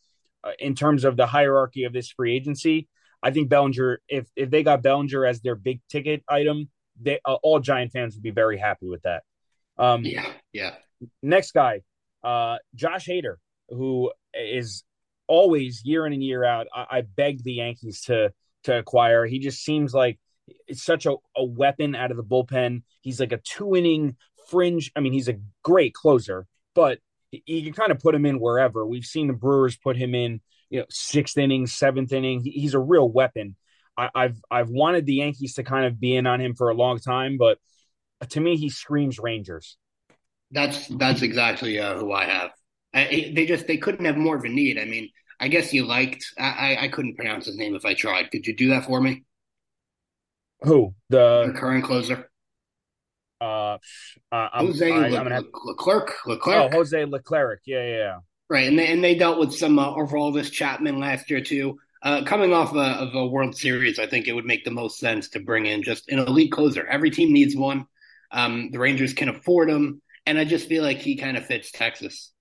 in 0.59 0.74
terms 0.74 1.05
of 1.05 1.16
the 1.16 1.26
hierarchy 1.26 1.84
of 1.84 1.92
this 1.92 2.11
free 2.11 2.34
agency, 2.34 2.88
I 3.22 3.30
think 3.30 3.49
Bellinger, 3.49 4.01
if 4.09 4.26
if 4.36 4.51
they 4.51 4.62
got 4.62 4.82
Bellinger 4.82 5.24
as 5.26 5.40
their 5.40 5.55
big 5.55 5.80
ticket 5.88 6.22
item, 6.28 6.70
they 7.01 7.20
uh, 7.24 7.34
all 7.42 7.61
Giant 7.61 7.92
fans 7.92 8.14
would 8.14 8.22
be 8.22 8.30
very 8.30 8.59
happy 8.59 8.86
with 8.88 9.03
that. 9.03 9.22
Um, 9.78 10.05
yeah, 10.05 10.26
yeah. 10.53 10.74
Next 11.22 11.53
guy, 11.53 11.82
uh, 12.22 12.59
Josh 12.74 13.07
Hader, 13.07 13.36
who 13.68 14.12
is 14.34 14.84
always 15.26 15.82
year 15.84 16.07
in 16.07 16.12
and 16.12 16.22
year 16.22 16.44
out. 16.44 16.66
I, 16.74 16.86
I 16.90 17.01
beg 17.03 17.42
the 17.42 17.55
Yankees 17.55 18.03
to 18.03 18.32
to 18.64 18.78
acquire. 18.78 19.26
He 19.26 19.38
just 19.38 19.64
seems 19.64 19.94
like 19.94 20.18
it's 20.66 20.82
such 20.82 21.07
a, 21.07 21.16
a 21.36 21.44
weapon 21.44 21.94
out 21.94 22.11
of 22.11 22.16
the 22.16 22.24
bullpen. 22.24 22.82
He's 23.01 23.20
like 23.20 23.32
a 23.32 23.38
two 23.38 23.74
inning 23.76 24.16
fringe. 24.49 24.92
I 24.94 25.01
mean, 25.01 25.12
he's 25.12 25.28
a 25.28 25.40
great 25.62 25.94
closer, 25.94 26.47
but 26.74 26.99
you 27.47 27.62
can 27.62 27.72
kind 27.72 27.93
of 27.93 27.99
put 27.99 28.14
him 28.14 28.26
in 28.26 28.41
wherever. 28.41 28.87
We've 28.87 29.05
seen 29.05 29.26
the 29.26 29.32
Brewers 29.32 29.76
put 29.76 29.97
him 29.97 30.14
in, 30.14 30.41
you 30.70 30.80
know, 30.80 30.87
sixth 30.91 31.37
inning, 31.37 31.66
seventh 31.66 32.12
inning. 32.12 32.41
He's 32.45 32.74
a 32.74 32.78
real 32.78 33.09
weapon. 33.09 33.57
I, 33.99 34.11
have 34.14 34.37
I've 34.51 34.68
wanted 34.68 35.07
the 35.07 35.14
Yankees 35.14 35.55
to 35.55 35.64
kind 35.64 35.87
of 35.87 35.99
be 35.99 36.16
in 36.16 36.26
on 36.26 36.41
him 36.41 36.55
for 36.55 36.68
a 36.68 36.74
long 36.74 36.99
time, 36.99 37.39
but 37.39 37.59
to 38.30 38.41
me, 38.41 38.57
he 38.57 38.68
screams 38.68 39.18
Rangers. 39.18 39.76
That's 40.51 40.87
that's 40.89 41.22
exactly 41.22 41.78
uh, 41.78 41.97
who 41.97 42.12
I 42.12 42.24
have. 42.24 42.51
I, 42.95 43.32
they 43.34 43.47
just 43.47 43.66
they 43.66 43.78
couldn't 43.78 44.05
have 44.05 44.16
more 44.16 44.37
of 44.37 44.45
a 44.45 44.49
need. 44.49 44.78
I 44.78 44.84
mean, 44.84 45.11
I 45.41 45.49
guess 45.49 45.72
you 45.72 45.84
liked. 45.84 46.26
I, 46.39 46.76
I 46.80 46.89
couldn't 46.89 47.16
pronounce 47.16 47.47
his 47.47 47.57
name 47.57 47.74
if 47.74 47.84
I 47.84 47.95
tried. 47.95 48.30
Could 48.30 48.47
you 48.47 48.55
do 48.55 48.68
that 48.68 48.84
for 48.84 49.01
me? 49.01 49.24
Who 50.62 50.95
The 51.11 51.51
the 51.53 51.59
current 51.59 51.84
closer, 51.84 52.30
uh, 53.41 53.78
uh 54.32 54.49
I'm 54.53 54.66
Jose 54.66 54.91
I, 54.91 55.07
I'm 55.07 55.12
gonna 55.12 55.34
have, 55.34 55.45
Le- 55.45 55.70
Leclerc. 55.70 56.14
oh 56.26 56.30
Leclerc. 56.30 56.72
Jose 56.72 57.05
Leclerc. 57.05 57.61
Yeah, 57.66 57.82
yeah, 57.82 57.97
yeah. 57.97 58.18
Right, 58.49 58.68
and 58.68 58.78
they 58.78 58.87
and 58.89 59.03
they 59.03 59.14
dealt 59.14 59.39
with 59.39 59.55
some 59.55 59.78
uh, 59.78 59.95
Aroldis 59.95 60.51
Chapman 60.51 61.01
last 61.01 61.30
year 61.30 61.41
too. 61.41 61.78
Uh, 62.03 62.22
coming 62.22 62.53
off 62.53 62.74
a, 62.74 62.78
of 62.78 63.14
a 63.14 63.26
World 63.26 63.57
Series, 63.57 63.99
I 63.99 64.07
think 64.07 64.28
it 64.28 64.32
would 64.32 64.45
make 64.45 64.64
the 64.64 64.70
most 64.70 64.99
sense 64.99 65.28
to 65.30 65.41
bring 65.41 65.66
in 65.66 65.82
just 65.82 66.09
an 66.09 66.20
elite 66.20 66.53
closer. 66.53 66.87
Every 66.87 67.11
team 67.11 67.32
needs 67.32 67.57
one. 67.57 67.87
Um, 68.30 68.70
the 68.70 68.78
Rangers 68.78 69.12
can 69.12 69.28
afford 69.28 69.68
him, 69.68 70.01
and 70.24 70.39
I 70.39 70.45
just 70.45 70.68
feel 70.68 70.84
like 70.84 70.99
he 70.99 71.16
kind 71.16 71.37
of 71.37 71.47
fits 71.47 71.72
Texas. 71.72 72.32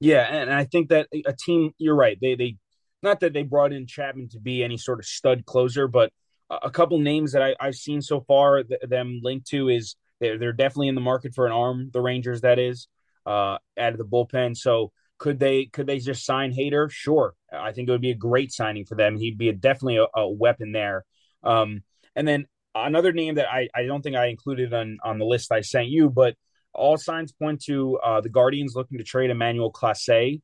Yeah, 0.00 0.22
and 0.22 0.52
I 0.52 0.64
think 0.64 0.90
that 0.90 1.08
a 1.26 1.32
team. 1.32 1.72
You're 1.78 1.94
right. 1.94 2.18
They 2.20 2.34
they 2.34 2.56
not 3.02 3.20
that 3.20 3.32
they 3.32 3.42
brought 3.42 3.72
in 3.72 3.86
Chapman 3.86 4.28
to 4.30 4.40
be 4.40 4.62
any 4.62 4.76
sort 4.76 4.98
of 4.98 5.06
stud 5.06 5.46
closer, 5.46 5.88
but 5.88 6.12
a, 6.50 6.56
a 6.64 6.70
couple 6.70 6.98
names 6.98 7.32
that 7.32 7.42
I, 7.42 7.54
I've 7.60 7.74
seen 7.74 8.02
so 8.02 8.20
far 8.20 8.62
th- 8.62 8.80
them 8.82 9.20
linked 9.22 9.48
to 9.48 9.68
is 9.68 9.96
they're 10.20 10.38
they're 10.38 10.52
definitely 10.52 10.88
in 10.88 10.94
the 10.94 11.00
market 11.00 11.34
for 11.34 11.46
an 11.46 11.52
arm. 11.52 11.90
The 11.92 12.00
Rangers, 12.00 12.42
that 12.42 12.58
is, 12.58 12.88
uh, 13.26 13.58
out 13.78 13.92
of 13.92 13.98
the 13.98 14.04
bullpen. 14.04 14.56
So 14.56 14.92
could 15.18 15.38
they 15.38 15.66
could 15.66 15.86
they 15.86 15.98
just 15.98 16.24
sign 16.24 16.52
Hader? 16.52 16.90
Sure, 16.90 17.34
I 17.52 17.72
think 17.72 17.88
it 17.88 17.92
would 17.92 18.00
be 18.00 18.10
a 18.10 18.16
great 18.16 18.52
signing 18.52 18.84
for 18.84 18.94
them. 18.94 19.18
He'd 19.18 19.38
be 19.38 19.48
a, 19.48 19.52
definitely 19.52 19.98
a, 19.98 20.06
a 20.14 20.28
weapon 20.28 20.72
there. 20.72 21.04
Um, 21.42 21.82
and 22.14 22.26
then 22.26 22.46
another 22.74 23.12
name 23.12 23.36
that 23.36 23.50
I, 23.50 23.68
I 23.74 23.84
don't 23.84 24.02
think 24.02 24.16
I 24.16 24.26
included 24.26 24.72
on 24.72 24.98
on 25.02 25.18
the 25.18 25.24
list 25.24 25.52
I 25.52 25.60
sent 25.60 25.88
you, 25.88 26.10
but 26.10 26.36
all 26.72 26.96
signs 26.96 27.32
point 27.32 27.62
to 27.64 27.98
uh, 27.98 28.20
the 28.20 28.28
Guardians 28.28 28.74
looking 28.74 28.98
to 28.98 29.04
trade 29.04 29.30
Emmanuel 29.30 29.72
Clase. 29.72 30.40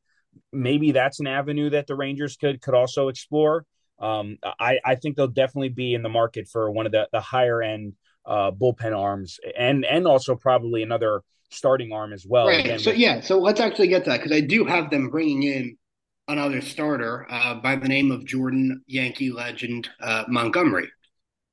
Maybe 0.51 0.91
that's 0.91 1.19
an 1.19 1.27
avenue 1.27 1.69
that 1.71 1.87
the 1.87 1.95
Rangers 1.95 2.35
could 2.35 2.61
could 2.61 2.73
also 2.73 3.07
explore. 3.07 3.65
Um, 3.99 4.37
I, 4.59 4.79
I 4.85 4.95
think 4.95 5.15
they'll 5.15 5.27
definitely 5.27 5.69
be 5.69 5.95
in 5.95 6.03
the 6.03 6.09
market 6.09 6.47
for 6.51 6.69
one 6.69 6.85
of 6.85 6.91
the, 6.91 7.07
the 7.11 7.19
higher 7.19 7.63
end 7.63 7.93
uh, 8.27 8.51
bullpen 8.51 8.95
arms 8.95 9.39
and 9.57 9.85
and 9.85 10.05
also 10.05 10.35
probably 10.35 10.83
another 10.83 11.21
starting 11.49 11.93
arm 11.93 12.13
as 12.13 12.25
well. 12.25 12.47
Right. 12.47 12.59
Again, 12.59 12.79
So 12.79 12.91
with 12.91 12.99
yeah. 12.99 13.21
So 13.21 13.39
let's 13.39 13.59
actually 13.59 13.87
get 13.87 14.03
to 14.03 14.11
that 14.11 14.17
because 14.17 14.35
I 14.35 14.41
do 14.41 14.65
have 14.65 14.89
them 14.89 15.09
bringing 15.09 15.43
in 15.43 15.77
another 16.27 16.61
starter 16.61 17.25
uh, 17.29 17.55
by 17.55 17.77
the 17.77 17.87
name 17.87 18.11
of 18.11 18.25
Jordan 18.25 18.83
Yankee 18.85 19.31
legend 19.31 19.89
uh, 20.01 20.25
Montgomery. 20.27 20.89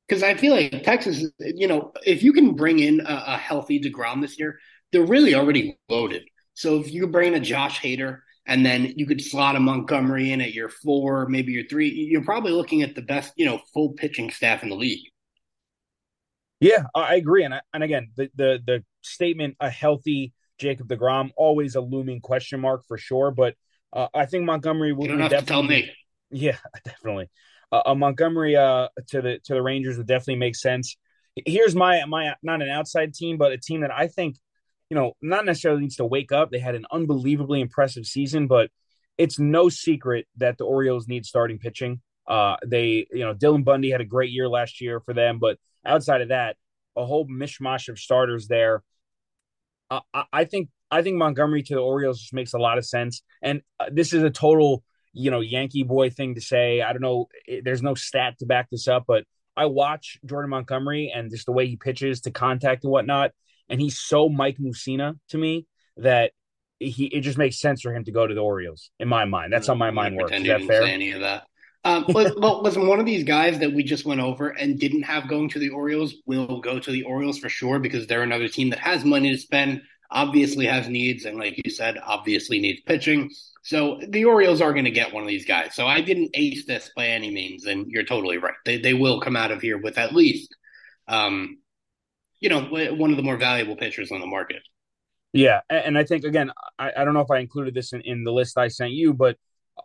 Because 0.08 0.22
I 0.22 0.34
feel 0.34 0.52
like 0.52 0.82
Texas, 0.82 1.24
you 1.38 1.66
know, 1.66 1.92
if 2.04 2.22
you 2.22 2.32
can 2.32 2.54
bring 2.54 2.78
in 2.80 3.00
a, 3.00 3.24
a 3.28 3.36
healthy 3.38 3.80
deGrom 3.80 4.20
this 4.20 4.38
year, 4.38 4.58
they're 4.92 5.06
really 5.06 5.34
already 5.34 5.78
loaded. 5.88 6.24
So 6.52 6.78
if 6.78 6.92
you 6.92 7.06
bring 7.06 7.28
in 7.28 7.40
a 7.40 7.44
Josh 7.44 7.80
Hader 7.80 8.18
and 8.46 8.66
then 8.66 8.92
you 8.96 9.06
could 9.06 9.22
slot 9.22 9.56
a 9.56 9.60
Montgomery 9.60 10.32
in 10.32 10.42
at 10.42 10.52
your 10.52 10.68
four, 10.68 11.26
maybe 11.28 11.52
your 11.52 11.64
three, 11.66 11.88
you're 11.88 12.24
probably 12.24 12.52
looking 12.52 12.82
at 12.82 12.94
the 12.94 13.00
best, 13.00 13.32
you 13.36 13.46
know, 13.46 13.60
full 13.72 13.92
pitching 13.92 14.30
staff 14.30 14.62
in 14.62 14.68
the 14.68 14.76
league. 14.76 15.06
Yeah, 16.64 16.84
I 16.94 17.16
agree, 17.16 17.44
and 17.44 17.52
I, 17.52 17.60
and 17.74 17.84
again, 17.84 18.08
the 18.16 18.30
the 18.34 18.58
the 18.64 18.84
statement 19.02 19.56
a 19.60 19.68
healthy 19.68 20.32
Jacob 20.58 20.88
deGrom 20.88 21.30
always 21.36 21.74
a 21.74 21.80
looming 21.82 22.22
question 22.22 22.60
mark 22.60 22.84
for 22.88 22.96
sure, 22.96 23.30
but 23.30 23.54
uh, 23.92 24.08
I 24.14 24.24
think 24.24 24.44
Montgomery 24.44 24.88
You 24.88 24.94
would, 24.96 25.10
have 25.10 25.30
to 25.30 25.44
tell 25.44 25.62
definitely 25.62 25.68
me. 25.68 25.92
yeah, 26.30 26.56
definitely. 26.84 27.28
Uh, 27.70 27.82
a 27.84 27.94
Montgomery 27.94 28.56
uh, 28.56 28.88
to 29.08 29.20
the 29.20 29.40
to 29.44 29.52
the 29.52 29.60
Rangers 29.60 29.98
would 29.98 30.06
definitely 30.06 30.36
make 30.36 30.56
sense. 30.56 30.96
Here's 31.44 31.74
my 31.74 32.02
my 32.06 32.34
not 32.42 32.62
an 32.62 32.70
outside 32.70 33.12
team, 33.12 33.36
but 33.36 33.52
a 33.52 33.58
team 33.58 33.82
that 33.82 33.92
I 33.92 34.08
think 34.08 34.36
you 34.88 34.94
know 34.94 35.12
not 35.20 35.44
necessarily 35.44 35.82
needs 35.82 35.96
to 35.96 36.06
wake 36.06 36.32
up. 36.32 36.50
They 36.50 36.60
had 36.60 36.76
an 36.76 36.86
unbelievably 36.90 37.60
impressive 37.60 38.06
season, 38.06 38.46
but 38.46 38.70
it's 39.18 39.38
no 39.38 39.68
secret 39.68 40.26
that 40.38 40.56
the 40.56 40.64
Orioles 40.64 41.08
need 41.08 41.26
starting 41.26 41.58
pitching. 41.58 42.00
Uh, 42.26 42.56
they 42.64 43.06
you 43.12 43.24
know 43.24 43.34
Dylan 43.34 43.64
Bundy 43.64 43.90
had 43.90 44.00
a 44.00 44.06
great 44.06 44.30
year 44.30 44.48
last 44.48 44.80
year 44.80 45.00
for 45.00 45.12
them, 45.12 45.38
but 45.38 45.58
outside 45.84 46.20
of 46.20 46.28
that, 46.28 46.56
a 46.96 47.04
whole 47.04 47.26
mishmash 47.26 47.88
of 47.88 47.98
starters 47.98 48.46
there. 48.48 48.82
Uh, 49.90 50.00
I, 50.12 50.24
I 50.32 50.44
think 50.44 50.68
I 50.90 51.02
think 51.02 51.16
Montgomery 51.16 51.62
to 51.64 51.74
the 51.74 51.80
Orioles 51.80 52.20
just 52.20 52.34
makes 52.34 52.54
a 52.54 52.58
lot 52.58 52.78
of 52.78 52.86
sense, 52.86 53.22
and 53.42 53.62
uh, 53.80 53.86
this 53.92 54.12
is 54.12 54.22
a 54.22 54.30
total 54.30 54.82
you 55.12 55.30
know 55.30 55.40
Yankee 55.40 55.82
boy 55.82 56.10
thing 56.10 56.34
to 56.34 56.40
say. 56.40 56.80
I 56.80 56.92
don't 56.92 57.02
know. 57.02 57.26
It, 57.46 57.64
there's 57.64 57.82
no 57.82 57.94
stat 57.94 58.38
to 58.38 58.46
back 58.46 58.68
this 58.70 58.88
up, 58.88 59.04
but 59.06 59.24
I 59.56 59.66
watch 59.66 60.18
Jordan 60.24 60.50
Montgomery 60.50 61.12
and 61.14 61.30
just 61.30 61.46
the 61.46 61.52
way 61.52 61.66
he 61.66 61.76
pitches 61.76 62.22
to 62.22 62.30
contact 62.30 62.84
and 62.84 62.92
whatnot, 62.92 63.32
and 63.68 63.80
he's 63.80 63.98
so 63.98 64.28
Mike 64.28 64.58
Mussina 64.58 65.18
to 65.30 65.38
me 65.38 65.66
that 65.96 66.32
he 66.80 67.06
it 67.06 67.20
just 67.20 67.38
makes 67.38 67.60
sense 67.60 67.82
for 67.82 67.94
him 67.94 68.04
to 68.04 68.12
go 68.12 68.26
to 68.26 68.34
the 68.34 68.40
Orioles 68.40 68.90
in 68.98 69.08
my 69.08 69.24
mind. 69.24 69.52
That's 69.52 69.66
how 69.66 69.74
my 69.74 69.90
mind 69.90 70.16
works. 70.16 70.32
Is 70.32 70.44
that 70.44 70.62
fair? 70.62 70.82
any 70.82 71.12
of 71.12 71.20
that. 71.20 71.46
Um, 71.84 72.06
but 72.12 72.36
listen, 72.38 72.86
one 72.86 73.00
of 73.00 73.06
these 73.06 73.24
guys 73.24 73.58
that 73.58 73.72
we 73.72 73.82
just 73.82 74.04
went 74.04 74.20
over 74.20 74.48
and 74.48 74.78
didn't 74.78 75.02
have 75.02 75.28
going 75.28 75.48
to 75.50 75.58
the 75.58 75.70
Orioles 75.70 76.14
will 76.26 76.60
go 76.60 76.78
to 76.78 76.90
the 76.90 77.02
Orioles 77.02 77.38
for 77.38 77.48
sure 77.48 77.78
because 77.78 78.06
they're 78.06 78.22
another 78.22 78.48
team 78.48 78.70
that 78.70 78.78
has 78.78 79.04
money 79.04 79.30
to 79.30 79.38
spend, 79.38 79.82
obviously 80.10 80.66
has 80.66 80.88
needs, 80.88 81.24
and 81.24 81.38
like 81.38 81.60
you 81.62 81.70
said, 81.70 81.98
obviously 82.02 82.58
needs 82.58 82.80
pitching. 82.82 83.30
So 83.62 83.98
the 84.08 84.24
Orioles 84.26 84.60
are 84.60 84.72
going 84.72 84.84
to 84.84 84.90
get 84.90 85.12
one 85.12 85.22
of 85.22 85.28
these 85.28 85.46
guys. 85.46 85.74
So 85.74 85.86
I 85.86 86.00
didn't 86.00 86.30
ace 86.34 86.66
this 86.66 86.90
by 86.94 87.06
any 87.06 87.30
means, 87.30 87.64
and 87.66 87.90
you're 87.90 88.04
totally 88.04 88.38
right. 88.38 88.54
They 88.64 88.78
they 88.78 88.94
will 88.94 89.20
come 89.20 89.36
out 89.36 89.50
of 89.50 89.62
here 89.62 89.78
with 89.78 89.96
at 89.96 90.14
least, 90.14 90.54
um, 91.08 91.58
you 92.40 92.50
know, 92.50 92.62
one 92.94 93.10
of 93.10 93.16
the 93.16 93.22
more 93.22 93.38
valuable 93.38 93.76
pitchers 93.76 94.12
on 94.12 94.20
the 94.20 94.26
market. 94.26 94.62
Yeah, 95.32 95.62
and 95.68 95.98
I 95.98 96.04
think 96.04 96.24
again, 96.24 96.52
I, 96.78 96.92
I 96.96 97.04
don't 97.04 97.14
know 97.14 97.20
if 97.20 97.30
I 97.30 97.38
included 97.38 97.74
this 97.74 97.92
in, 97.92 98.02
in 98.02 98.22
the 98.22 98.30
list 98.30 98.56
I 98.56 98.68
sent 98.68 98.92
you, 98.92 99.12
but 99.12 99.36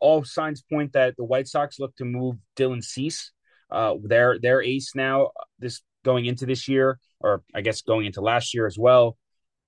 all 0.02 0.24
signs 0.24 0.62
point 0.62 0.94
that 0.94 1.16
the 1.18 1.24
White 1.24 1.48
Sox 1.48 1.80
look 1.80 1.96
to 1.98 2.06
move 2.06 2.38
Dylan 2.56 2.84
Cease, 2.84 3.32
uh, 3.72 3.96
their 4.04 4.40
their 4.40 4.62
ace 4.62 4.94
now, 4.96 5.32
this 5.60 5.82
going 6.04 6.26
into 6.26 6.46
this 6.46 6.68
year, 6.68 7.00
or 7.20 7.44
I 7.54 7.62
guess 7.62 7.82
going 7.82 8.06
into 8.06 8.22
last 8.22 8.54
year 8.54 8.66
as 8.66 8.78
well. 8.78 9.18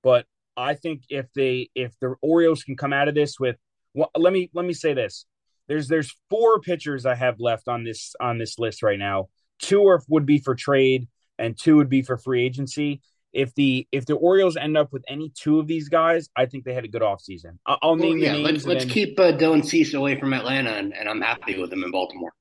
But 0.03 0.25
I 0.55 0.75
think 0.75 1.03
if 1.09 1.27
they 1.33 1.69
if 1.75 1.93
the 1.99 2.15
Orioles 2.21 2.63
can 2.63 2.75
come 2.75 2.93
out 2.93 3.07
of 3.07 3.15
this 3.15 3.39
with, 3.39 3.57
well, 3.93 4.11
let 4.15 4.33
me 4.33 4.49
let 4.53 4.65
me 4.65 4.73
say 4.73 4.93
this: 4.93 5.25
there's 5.67 5.87
there's 5.87 6.15
four 6.29 6.59
pitchers 6.59 7.05
I 7.05 7.15
have 7.15 7.39
left 7.39 7.67
on 7.67 7.83
this 7.83 8.15
on 8.19 8.37
this 8.37 8.59
list 8.59 8.83
right 8.83 8.99
now. 8.99 9.29
Two 9.59 9.85
are, 9.87 10.01
would 10.07 10.25
be 10.25 10.39
for 10.39 10.55
trade, 10.55 11.07
and 11.37 11.57
two 11.57 11.77
would 11.77 11.89
be 11.89 12.01
for 12.01 12.17
free 12.17 12.43
agency 12.43 13.01
if 13.33 13.53
the 13.55 13.87
if 13.91 14.05
the 14.05 14.15
Orioles 14.15 14.57
end 14.57 14.77
up 14.77 14.91
with 14.91 15.03
any 15.07 15.31
two 15.35 15.59
of 15.59 15.67
these 15.67 15.89
guys, 15.89 16.29
I 16.35 16.45
think 16.45 16.65
they 16.65 16.73
had 16.73 16.83
a 16.85 16.87
good 16.89 17.01
offseason. 17.01 17.57
I'll 17.65 17.95
Well, 17.95 17.95
name 17.95 18.19
the 18.19 18.25
yeah, 18.25 18.33
let's 18.33 18.65
let's 18.65 18.85
then 18.85 18.93
keep 18.93 19.19
uh, 19.19 19.31
Dylan 19.33 19.65
Cease 19.65 19.93
away 19.93 20.19
from 20.19 20.33
Atlanta, 20.33 20.71
and, 20.71 20.93
and 20.95 21.07
I'm 21.07 21.21
happy 21.21 21.59
with 21.59 21.71
him 21.71 21.83
in 21.83 21.91
Baltimore. 21.91 22.33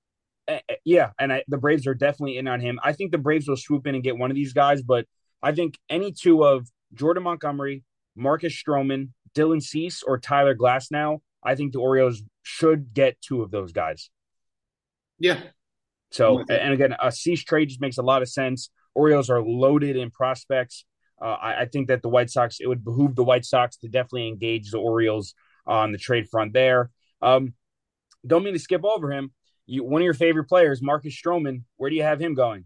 uh, 0.49 0.59
yeah, 0.85 1.11
and 1.19 1.33
I, 1.33 1.45
the 1.49 1.59
Braves 1.59 1.87
are 1.87 1.95
definitely 1.95 2.39
in 2.39 2.49
on 2.49 2.61
him. 2.61 2.81
I 2.83 2.93
think 2.93 3.13
the 3.13 3.19
Braves 3.19 3.49
will 3.49 3.57
swoop 3.57 3.87
in 3.87 3.95
and 3.95 4.03
get 4.03 4.17
one 4.19 4.31
of 4.31 4.35
these 4.35 4.53
guys, 4.53 4.83
but 4.83 5.07
I 5.43 5.53
think 5.53 5.79
any 5.89 6.13
two 6.13 6.45
of 6.45 6.69
Jordan 6.95 7.23
Montgomery, 7.23 7.85
Marcus 8.17 8.53
Stroman, 8.53 9.11
Dylan 9.35 9.63
Cease, 9.63 10.03
or 10.03 10.19
Tyler 10.19 10.57
Glasnow, 10.57 11.21
I 11.43 11.55
think 11.55 11.73
the 11.73 11.79
Orioles 11.79 12.23
should 12.43 12.93
get 12.93 13.21
two 13.21 13.43
of 13.43 13.51
those 13.51 13.73
guys. 13.73 14.11
Yeah, 15.19 15.41
So, 16.11 16.41
and 16.49 16.73
again, 16.73 16.95
a 17.01 17.13
Cease 17.13 17.45
trade 17.45 17.69
just 17.69 17.81
makes 17.81 17.99
a 17.99 18.03
lot 18.03 18.23
of 18.23 18.29
sense. 18.29 18.71
Orioles 18.95 19.31
are 19.31 19.43
loaded 19.43 19.97
in 19.97 20.11
prospects. 20.11 20.85
Uh, 21.21 21.37
I, 21.41 21.63
I 21.63 21.67
think 21.67 21.89
that 21.89 22.03
the 22.03 22.09
White 22.09 22.31
Sox, 22.31 22.59
it 22.61 22.67
would 22.67 22.85
behoove 22.85 23.15
the 23.15 23.25
White 23.25 23.45
Sox 23.45 23.77
to 23.79 23.89
definitely 23.89 24.29
engage 24.29 24.71
the 24.71 24.79
Orioles 24.79 25.35
on 25.67 25.93
the 25.93 25.99
trade 25.99 26.29
front 26.29 26.53
there. 26.53 26.91
Um, 27.21 27.55
don't 28.27 28.43
mean 28.45 28.55
to 28.55 28.59
skip 28.59 28.85
over 28.85 29.13
him. 29.13 29.33
You, 29.67 29.85
one 29.85 30.01
of 30.01 30.05
your 30.05 30.15
favorite 30.15 30.49
players, 30.49 30.83
Marcus 30.83 31.15
Stroman. 31.15 31.63
Where 31.77 31.91
do 31.91 31.97
you 31.97 32.03
have 32.03 32.21
him 32.21 32.35
going? 32.35 32.65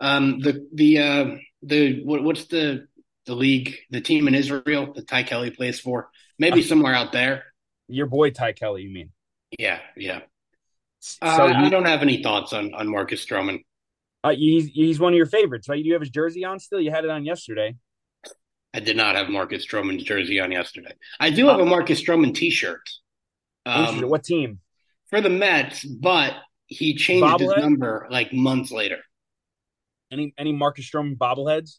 Um, 0.00 0.40
the 0.40 0.68
the 0.72 0.98
uh, 0.98 1.24
the 1.62 2.02
what, 2.04 2.22
what's 2.22 2.44
the 2.44 2.86
the 3.26 3.34
league, 3.34 3.74
the 3.90 4.00
team 4.00 4.28
in 4.28 4.34
Israel 4.34 4.92
that 4.94 5.08
Ty 5.08 5.22
Kelly 5.24 5.50
plays 5.50 5.80
for? 5.80 6.10
Maybe 6.38 6.62
somewhere 6.62 6.94
out 6.94 7.12
there. 7.12 7.44
Your 7.88 8.06
boy 8.06 8.30
Ty 8.30 8.52
Kelly, 8.52 8.82
you 8.82 8.92
mean? 8.92 9.10
Yeah, 9.58 9.78
yeah. 9.96 10.20
Uh, 11.22 11.36
So 11.36 11.42
I 11.44 11.64
you, 11.64 11.70
don't 11.70 11.86
have 11.86 12.02
any 12.02 12.22
thoughts 12.22 12.52
on 12.52 12.74
on 12.74 12.88
Marcus 12.88 13.24
Stroman. 13.24 13.64
Uh, 14.24 14.30
he's 14.34 14.66
he's 14.68 14.98
one 14.98 15.12
of 15.12 15.16
your 15.16 15.26
favorites, 15.26 15.68
right? 15.68 15.82
You 15.84 15.92
have 15.92 16.02
his 16.02 16.10
jersey 16.10 16.44
on 16.44 16.58
still. 16.58 16.80
You 16.80 16.90
had 16.90 17.04
it 17.04 17.10
on 17.10 17.24
yesterday. 17.24 17.76
I 18.72 18.80
did 18.80 18.96
not 18.96 19.14
have 19.14 19.28
Marcus 19.28 19.64
Stroman's 19.64 20.02
jersey 20.02 20.40
on 20.40 20.50
yesterday. 20.50 20.92
I 21.20 21.30
do 21.30 21.46
Uh, 21.46 21.52
have 21.52 21.60
a 21.60 21.64
Marcus 21.64 22.02
Stroman 22.02 22.34
T-shirt 22.34 22.80
um, 23.66 24.00
What 24.08 24.24
team? 24.24 24.58
for 25.10 25.20
the 25.20 25.30
Mets, 25.30 25.84
but 25.84 26.34
he 26.66 26.96
changed 26.96 27.38
his 27.40 27.52
number 27.56 28.08
like 28.10 28.32
months 28.32 28.72
later. 28.72 28.98
Any 30.10 30.34
any 30.38 30.52
Marcus 30.52 30.90
Stroman 30.90 31.16
bobbleheads? 31.16 31.78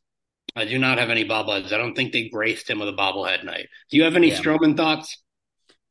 I 0.56 0.64
do 0.66 0.78
not 0.80 1.00
have 1.00 1.10
any 1.10 1.26
bobbleheads. 1.28 1.74
I 1.74 1.78
don't 1.78 1.96
think 1.96 2.14
they 2.14 2.30
graced 2.30 2.70
him 2.70 2.80
with 2.80 2.88
a 2.88 2.94
bobblehead 2.94 3.44
night. 3.44 3.68
Do 3.90 3.98
you 3.98 4.04
have 4.04 4.16
any 4.16 4.30
Yeah. 4.30 4.40
Stroman 4.40 4.78
thoughts? 4.78 5.22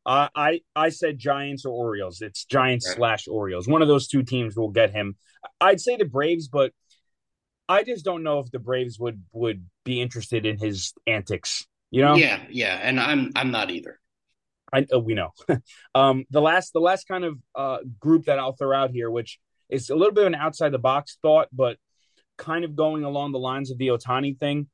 Uh, 0.07 0.29
I 0.35 0.61
I 0.77 0.91
said 0.91 1.19
Giants 1.19 1.65
or 1.65 1.73
Orioles. 1.73 2.21
It's 2.21 2.45
Giants 2.45 2.87
Right. 2.89 2.97
slash 2.97 3.29
Orioles. 3.29 3.67
One 3.67 3.83
of 3.83 3.89
those 3.89 4.09
two 4.09 4.23
teams 4.23 4.57
will 4.57 4.71
get 4.71 4.93
him. 4.93 5.17
I'd 5.61 5.81
say 5.81 5.97
the 5.97 6.05
Braves, 6.05 6.49
but 6.49 6.73
I 7.69 7.83
just 7.83 8.05
don't 8.05 8.23
know 8.23 8.41
if 8.41 8.51
the 8.51 8.59
Braves 8.59 8.99
would 8.99 9.23
would 9.33 9.65
be 9.85 10.03
interested 10.03 10.45
in 10.45 10.59
his 10.59 10.93
antics. 11.07 11.67
You 11.91 12.03
know, 12.03 12.17
Yeah, 12.17 12.43
yeah, 12.51 12.79
and 12.83 13.01
I'm 13.01 13.33
I'm 13.35 13.51
not 13.51 13.71
either. 13.71 13.99
I 14.73 14.87
uh, 14.93 14.99
we 14.99 15.15
know. 15.15 15.31
um, 15.95 16.25
the 16.31 16.41
last 16.41 16.73
the 16.73 16.81
last 16.81 17.09
kind 17.09 17.25
of 17.25 17.39
uh, 17.55 17.79
group 17.99 18.27
that 18.27 18.39
I'll 18.39 18.57
throw 18.57 18.77
out 18.77 18.91
here, 18.91 19.11
which 19.11 19.39
is 19.71 19.89
a 19.89 19.95
little 19.95 20.13
bit 20.13 20.23
of 20.23 20.29
an 20.29 20.35
outside 20.35 20.71
the 20.71 20.79
box 20.79 21.19
thought, 21.23 21.49
but 21.53 21.79
kind 22.37 22.65
of 22.65 22.77
going 22.77 23.05
along 23.05 23.33
the 23.33 23.39
lines 23.39 23.71
of 23.71 23.79
the 23.79 23.89
Ohtani 23.89 24.39
thing, 24.39 24.69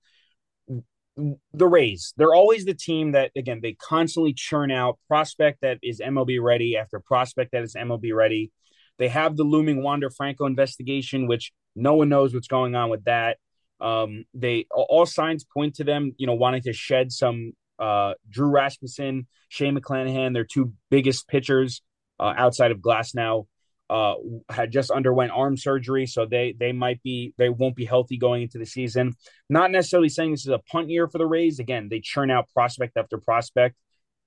the 1.16 1.66
Rays, 1.66 2.14
they're 2.16 2.34
always 2.34 2.64
the 2.64 2.74
team 2.74 3.12
that, 3.12 3.30
again, 3.36 3.60
they 3.62 3.74
constantly 3.74 4.32
churn 4.32 4.70
out 4.70 4.98
prospect 5.08 5.60
that 5.62 5.78
is 5.82 6.00
MLB 6.00 6.40
ready 6.40 6.76
after 6.76 7.00
prospect 7.00 7.52
that 7.52 7.62
is 7.62 7.74
MLB 7.74 8.14
ready. 8.14 8.52
They 8.98 9.08
have 9.08 9.36
the 9.36 9.44
looming 9.44 9.82
Wander 9.82 10.10
Franco 10.10 10.46
investigation, 10.46 11.26
which 11.26 11.52
no 11.74 11.94
one 11.94 12.08
knows 12.08 12.34
what's 12.34 12.48
going 12.48 12.74
on 12.74 12.90
with 12.90 13.04
that. 13.04 13.38
Um, 13.80 14.24
they 14.34 14.66
all 14.70 15.06
signs 15.06 15.44
point 15.44 15.76
to 15.76 15.84
them, 15.84 16.12
you 16.18 16.26
know, 16.26 16.34
wanting 16.34 16.62
to 16.62 16.72
shed 16.72 17.10
some 17.10 17.52
uh, 17.78 18.12
Drew 18.28 18.48
Rasmussen, 18.48 19.26
Shane 19.48 19.78
McClanahan, 19.78 20.34
their 20.34 20.44
two 20.44 20.74
biggest 20.90 21.28
pitchers 21.28 21.82
uh, 22.18 22.34
outside 22.36 22.72
of 22.72 22.78
Glasnow 22.78 23.46
uh, 23.90 24.14
had 24.48 24.70
just 24.70 24.92
underwent 24.92 25.32
arm 25.32 25.56
surgery, 25.56 26.06
so 26.06 26.24
they 26.24 26.54
they 26.58 26.70
might 26.70 27.02
be 27.02 27.34
they 27.38 27.48
won't 27.48 27.74
be 27.74 27.84
healthy 27.84 28.16
going 28.16 28.42
into 28.42 28.56
the 28.56 28.64
season. 28.64 29.14
Not 29.48 29.72
necessarily 29.72 30.08
saying 30.08 30.30
this 30.30 30.46
is 30.46 30.52
a 30.52 30.60
punt 30.60 30.90
year 30.90 31.08
for 31.08 31.18
the 31.18 31.26
Rays. 31.26 31.58
Again, 31.58 31.88
they 31.90 31.98
churn 31.98 32.30
out 32.30 32.48
prospect 32.54 32.96
after 32.96 33.18
prospect, 33.18 33.74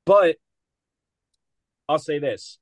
but 0.05 0.36
I'll 1.88 1.97
say 1.97 2.20
this: 2.20 2.59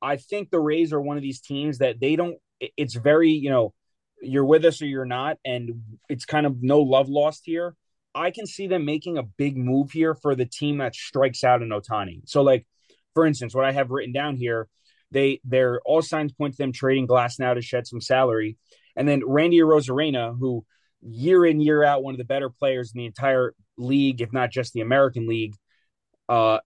I 0.00 0.16
think 0.16 0.50
the 0.50 0.60
Rays 0.60 0.94
are 0.94 1.00
one 1.00 1.18
of 1.18 1.22
these 1.22 1.42
teams 1.42 1.78
that 1.78 2.00
they 2.00 2.16
don't. 2.16 2.38
It's 2.58 2.94
very 2.94 3.30
you 3.30 3.50
know 3.50 3.74
you're 4.22 4.46
with 4.46 4.64
us 4.64 4.80
or 4.80 4.86
you're 4.86 5.04
not, 5.04 5.36
and 5.44 5.82
it's 6.08 6.24
kind 6.24 6.46
of 6.46 6.62
no 6.62 6.80
love 6.80 7.10
lost 7.10 7.42
here. 7.44 7.76
I 8.14 8.30
can 8.30 8.46
see 8.46 8.66
them 8.66 8.86
making 8.86 9.18
a 9.18 9.24
big 9.24 9.58
move 9.58 9.90
here 9.90 10.14
for 10.14 10.34
the 10.34 10.46
team 10.46 10.78
that 10.78 10.94
strikes 10.94 11.44
out 11.44 11.60
in 11.60 11.68
Ohtani. 11.68 12.22
So, 12.24 12.40
like 12.40 12.66
for 13.12 13.26
instance, 13.26 13.54
what 13.54 13.66
I 13.66 13.72
have 13.72 13.90
written 13.90 14.14
down 14.14 14.36
here 14.36 14.68
they 15.14 15.40
they're 15.44 15.80
all 15.86 16.02
signs 16.02 16.32
point 16.32 16.54
to 16.54 16.58
them 16.58 16.72
trading 16.72 17.08
Glasnow 17.08 17.54
to 17.54 17.62
shed 17.62 17.86
some 17.86 18.02
salary, 18.02 18.58
and 18.96 19.08
then 19.08 19.22
Randy 19.26 19.60
Arozarena, 19.60 20.36
who 20.38 20.66
year 21.00 21.46
in 21.46 21.60
year 21.60 21.82
out 21.82 22.02
one 22.02 22.14
of 22.14 22.18
the 22.18 22.24
better 22.24 22.50
players 22.50 22.92
in 22.94 22.98
the 22.98 23.06
entire 23.06 23.54
league, 23.78 24.20
if 24.20 24.32
not 24.32 24.50
just 24.50 24.72
the 24.72 24.80
American 24.80 25.26
League. 25.26 25.54
Uh, 26.28 26.58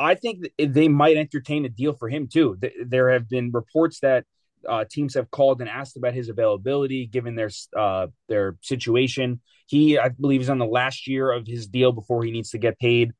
I 0.00 0.14
think 0.14 0.48
they 0.58 0.88
might 0.88 1.16
entertain 1.16 1.64
a 1.64 1.68
deal 1.68 1.92
for 1.92 2.08
him 2.08 2.28
too. 2.32 2.56
There 2.86 3.10
have 3.10 3.28
been 3.28 3.50
reports 3.52 4.00
that 4.00 4.24
uh, 4.68 4.84
teams 4.90 5.14
have 5.14 5.30
called 5.30 5.60
and 5.60 5.68
asked 5.68 5.96
about 5.96 6.14
his 6.14 6.28
availability 6.28 7.06
given 7.06 7.34
their 7.34 7.50
uh, 7.76 8.06
their 8.28 8.56
situation. 8.62 9.40
He, 9.66 9.98
I 9.98 10.08
believe, 10.08 10.40
is 10.40 10.50
on 10.50 10.58
the 10.58 10.66
last 10.66 11.06
year 11.06 11.30
of 11.30 11.46
his 11.46 11.66
deal 11.66 11.92
before 11.92 12.24
he 12.24 12.30
needs 12.30 12.50
to 12.50 12.58
get 12.58 12.78
paid. 12.78 13.12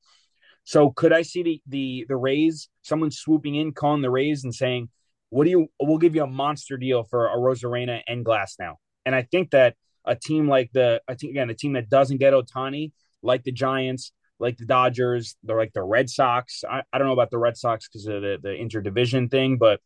So 0.68 0.90
could 0.90 1.14
I 1.14 1.22
see 1.22 1.42
the 1.42 1.62
the 1.66 2.04
the 2.10 2.16
Rays, 2.16 2.68
someone 2.82 3.10
swooping 3.10 3.54
in, 3.54 3.72
calling 3.72 4.02
the 4.02 4.10
Rays 4.10 4.44
and 4.44 4.54
saying, 4.54 4.90
"What 5.30 5.44
do 5.44 5.50
you? 5.50 5.68
We'll 5.80 5.96
give 5.96 6.14
you 6.14 6.24
a 6.24 6.26
monster 6.26 6.76
deal 6.76 7.04
for 7.04 7.26
Arozarena 7.26 8.02
and 8.06 8.22
Glasnow." 8.22 8.74
And 9.06 9.14
I 9.14 9.22
think 9.22 9.52
that 9.52 9.76
a 10.04 10.14
team 10.14 10.46
like 10.46 10.70
the, 10.74 11.00
I 11.08 11.14
think 11.14 11.30
again, 11.30 11.48
a 11.48 11.54
team 11.54 11.72
that 11.72 11.88
doesn't 11.88 12.18
get 12.18 12.34
Ohtani, 12.34 12.92
like 13.22 13.44
the 13.44 13.50
Giants, 13.50 14.12
like 14.38 14.58
the 14.58 14.66
Dodgers, 14.66 15.36
they're 15.42 15.56
like 15.56 15.72
the 15.72 15.82
Red 15.82 16.10
Sox. 16.10 16.62
I, 16.70 16.82
I 16.92 16.98
don't 16.98 17.06
know 17.06 17.14
about 17.14 17.30
the 17.30 17.38
Red 17.38 17.56
Sox 17.56 17.88
because 17.88 18.06
of 18.06 18.20
the 18.20 18.36
the 18.42 18.50
interdivision 18.50 19.30
thing, 19.30 19.56
but 19.56 19.80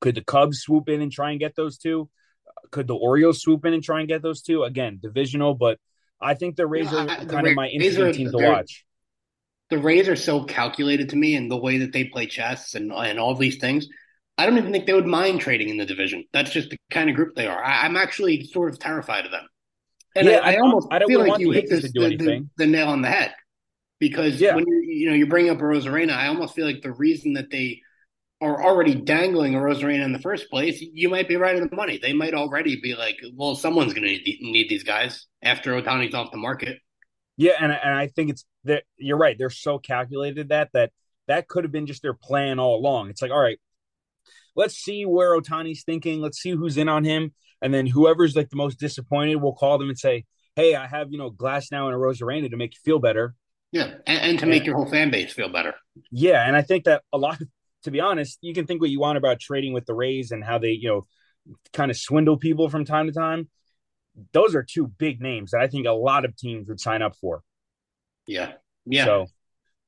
could 0.00 0.16
the 0.16 0.24
Cubs 0.24 0.62
swoop 0.62 0.88
in 0.88 1.00
and 1.00 1.12
try 1.12 1.30
and 1.30 1.38
get 1.38 1.54
those 1.54 1.78
two? 1.78 2.10
Could 2.72 2.88
the 2.88 2.96
Orioles 2.96 3.40
swoop 3.40 3.64
in 3.66 3.72
and 3.72 3.84
try 3.84 4.00
and 4.00 4.08
get 4.08 4.20
those 4.20 4.42
two? 4.42 4.64
Again, 4.64 4.98
divisional, 5.00 5.54
but 5.54 5.78
I 6.20 6.34
think 6.34 6.56
the 6.56 6.66
Rays 6.66 6.92
are 6.92 7.06
kind 7.06 7.46
of 7.46 7.54
my 7.54 7.68
interesting 7.68 8.12
team 8.12 8.32
to 8.32 8.38
watch 8.38 8.84
the 9.70 9.78
Rays 9.78 10.08
are 10.08 10.16
so 10.16 10.44
calculated 10.44 11.10
to 11.10 11.16
me 11.16 11.34
and 11.34 11.50
the 11.50 11.56
way 11.56 11.78
that 11.78 11.92
they 11.92 12.04
play 12.04 12.26
chess 12.26 12.74
and 12.74 12.92
and 12.92 13.18
all 13.18 13.34
these 13.34 13.56
things. 13.56 13.88
I 14.38 14.46
don't 14.46 14.58
even 14.58 14.72
think 14.72 14.86
they 14.86 14.92
would 14.92 15.06
mind 15.06 15.40
trading 15.40 15.68
in 15.68 15.76
the 15.76 15.84
division. 15.84 16.24
That's 16.32 16.50
just 16.50 16.70
the 16.70 16.78
kind 16.90 17.10
of 17.10 17.16
group 17.16 17.34
they 17.34 17.46
are. 17.46 17.62
I, 17.62 17.86
am 17.86 17.96
actually 17.96 18.44
sort 18.44 18.72
of 18.72 18.78
terrified 18.78 19.26
of 19.26 19.30
them. 19.30 19.46
And 20.16 20.26
yeah, 20.26 20.38
I, 20.38 20.54
I, 20.54 20.56
almost 20.58 20.88
I 20.90 20.98
don't 20.98 21.08
feel 21.08 21.26
like 21.26 21.38
you 21.38 21.50
hit 21.50 21.68
this, 21.68 21.82
the, 21.82 22.16
the, 22.16 22.48
the, 22.56 22.66
nail 22.66 22.88
on 22.88 23.02
the 23.02 23.08
head 23.08 23.34
because 23.98 24.40
yeah. 24.40 24.54
when 24.54 24.66
you 24.66 24.82
you 24.86 25.10
know 25.10 25.14
you 25.14 25.26
bring 25.26 25.48
up 25.48 25.58
a 25.58 25.62
Arozarena, 25.62 26.12
I 26.12 26.28
almost 26.28 26.54
feel 26.54 26.66
like 26.66 26.82
the 26.82 26.92
reason 26.92 27.34
that 27.34 27.50
they 27.50 27.82
are 28.42 28.62
already 28.62 28.94
dangling 28.94 29.54
a 29.54 29.58
Arozarena 29.58 30.04
in 30.04 30.12
the 30.12 30.18
first 30.18 30.50
place, 30.50 30.80
you 30.80 31.08
might 31.08 31.28
be 31.28 31.36
right 31.36 31.54
in 31.54 31.66
the 31.66 31.76
money. 31.76 31.98
They 32.02 32.12
might 32.12 32.34
already 32.34 32.80
be 32.80 32.96
like, 32.96 33.16
well, 33.34 33.54
someone's 33.54 33.94
going 33.94 34.02
to 34.02 34.10
need, 34.10 34.38
need 34.40 34.68
these 34.68 34.82
guys 34.82 35.26
after 35.40 35.80
Ohtani's 35.80 36.14
off 36.14 36.32
the 36.32 36.38
market. 36.38 36.78
Yeah, 37.36 37.52
and 37.60 37.72
and 37.72 37.94
I 37.94 38.08
think 38.08 38.30
it's 38.30 38.44
that 38.64 38.84
you're 38.96 39.18
right. 39.18 39.36
They're 39.38 39.50
so 39.50 39.78
calculated 39.78 40.50
that 40.50 40.70
that 40.74 40.92
that 41.28 41.48
could 41.48 41.64
have 41.64 41.72
been 41.72 41.86
just 41.86 42.02
their 42.02 42.14
plan 42.14 42.58
all 42.58 42.76
along. 42.76 43.10
It's 43.10 43.22
like, 43.22 43.30
all 43.30 43.40
right, 43.40 43.58
let's 44.54 44.74
see 44.74 45.04
where 45.04 45.38
Ohtani's 45.38 45.84
thinking. 45.84 46.20
Let's 46.20 46.40
see 46.40 46.50
who's 46.50 46.76
in 46.76 46.88
on 46.88 47.04
him, 47.04 47.32
and 47.60 47.72
then 47.72 47.86
whoever's 47.86 48.36
like 48.36 48.50
the 48.50 48.56
most 48.56 48.78
disappointed, 48.78 49.36
we'll 49.36 49.54
call 49.54 49.78
them 49.78 49.88
and 49.88 49.98
say, 49.98 50.26
"Hey, 50.56 50.74
I 50.74 50.86
have 50.86 51.10
you 51.10 51.18
know 51.18 51.30
Glasnow 51.30 51.86
and 51.86 51.94
a 51.94 51.98
Arozarena 51.98 52.50
to 52.50 52.56
make 52.56 52.74
you 52.74 52.80
feel 52.84 52.98
better." 52.98 53.34
Yeah, 53.72 53.94
and, 54.06 54.20
and 54.20 54.38
to 54.38 54.44
and, 54.44 54.50
make 54.50 54.66
your 54.66 54.76
whole 54.76 54.88
fan 54.88 55.10
base 55.10 55.32
feel 55.32 55.48
better. 55.48 55.74
Yeah, 56.10 56.46
and 56.46 56.54
I 56.54 56.62
think 56.62 56.84
that 56.84 57.02
a 57.12 57.18
lot. 57.18 57.40
Of, 57.40 57.48
to 57.84 57.90
be 57.90 57.98
honest, 57.98 58.38
you 58.42 58.54
can 58.54 58.66
think 58.66 58.80
what 58.80 58.90
you 58.90 59.00
want 59.00 59.18
about 59.18 59.40
trading 59.40 59.72
with 59.72 59.86
the 59.86 59.94
Rays 59.94 60.30
and 60.30 60.44
how 60.44 60.58
they 60.58 60.70
you 60.70 60.88
know 60.88 61.06
kind 61.72 61.90
of 61.90 61.96
swindle 61.96 62.36
people 62.36 62.68
from 62.68 62.84
time 62.84 63.06
to 63.06 63.12
time 63.12 63.48
those 64.32 64.54
are 64.54 64.62
two 64.62 64.86
big 64.86 65.20
names 65.20 65.52
that 65.52 65.60
I 65.60 65.68
think 65.68 65.86
a 65.86 65.92
lot 65.92 66.24
of 66.24 66.36
teams 66.36 66.68
would 66.68 66.80
sign 66.80 67.02
up 67.02 67.16
for. 67.16 67.42
Yeah. 68.26 68.52
Yeah. 68.84 69.04
So 69.04 69.26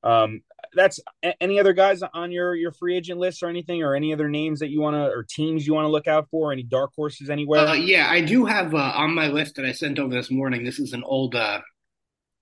um 0.05 0.43
that's 0.75 1.01
any 1.41 1.59
other 1.59 1.72
guys 1.72 2.03
on 2.12 2.31
your 2.31 2.55
your 2.55 2.72
free 2.72 2.97
agent 2.97 3.18
list 3.18 3.43
or 3.43 3.49
anything 3.49 3.83
or 3.83 3.95
any 3.95 4.12
other 4.12 4.29
names 4.29 4.61
that 4.61 4.68
you 4.68 4.81
want 4.81 4.95
to 4.95 5.05
or 5.07 5.25
teams 5.29 5.66
you 5.66 5.75
want 5.75 5.85
to 5.85 5.91
look 5.91 6.07
out 6.07 6.29
for 6.31 6.53
any 6.53 6.62
dark 6.62 6.91
horses 6.95 7.31
anywhere 7.31 7.61
uh, 7.66 7.72
yeah 7.72 8.09
i 8.11 8.20
do 8.20 8.45
have 8.45 8.75
uh, 8.75 8.93
on 8.95 9.14
my 9.14 9.29
list 9.29 9.57
that 9.57 9.64
i 9.64 9.72
sent 9.72 9.99
over 9.99 10.14
this 10.14 10.31
morning 10.31 10.64
this 10.64 10.79
is 10.79 10.93
an 10.93 11.03
old 11.05 11.35
uh 11.35 11.61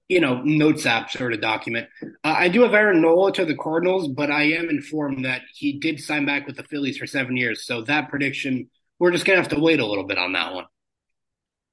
you 0.09 0.21
know 0.21 0.43
notes 0.43 0.87
app 0.87 1.11
sort 1.11 1.33
of 1.33 1.41
document 1.41 1.89
uh, 2.03 2.35
i 2.37 2.49
do 2.49 2.63
have 2.63 2.75
aaron 2.75 3.01
nola 3.01 3.33
to 3.33 3.45
the 3.45 3.57
cardinals 3.57 4.09
but 4.09 4.31
i 4.31 4.43
am 4.43 4.69
informed 4.69 5.25
that 5.25 5.43
he 5.55 5.79
did 5.79 6.01
sign 6.01 6.27
back 6.27 6.47
with 6.47 6.57
the 6.57 6.65
phillies 6.65 6.99
for 6.99 7.07
seven 7.07 7.37
years 7.37 7.65
so 7.65 7.83
that 7.83 8.09
prediction 8.09 8.69
we're 8.99 9.13
just 9.13 9.25
gonna 9.25 9.39
have 9.39 9.49
to 9.49 9.61
wait 9.61 9.81
a 9.81 9.87
little 9.87 10.07
bit 10.07 10.19
on 10.19 10.33
that 10.33 10.55
one 10.55 10.65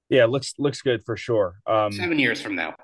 yeah, 0.10 0.26
looks 0.26 0.54
looks 0.58 0.82
good 0.82 1.04
for 1.06 1.16
sure. 1.16 1.60
Um, 1.66 1.92
seven 1.92 2.20
years 2.20 2.42
from 2.42 2.56
now. 2.56 2.76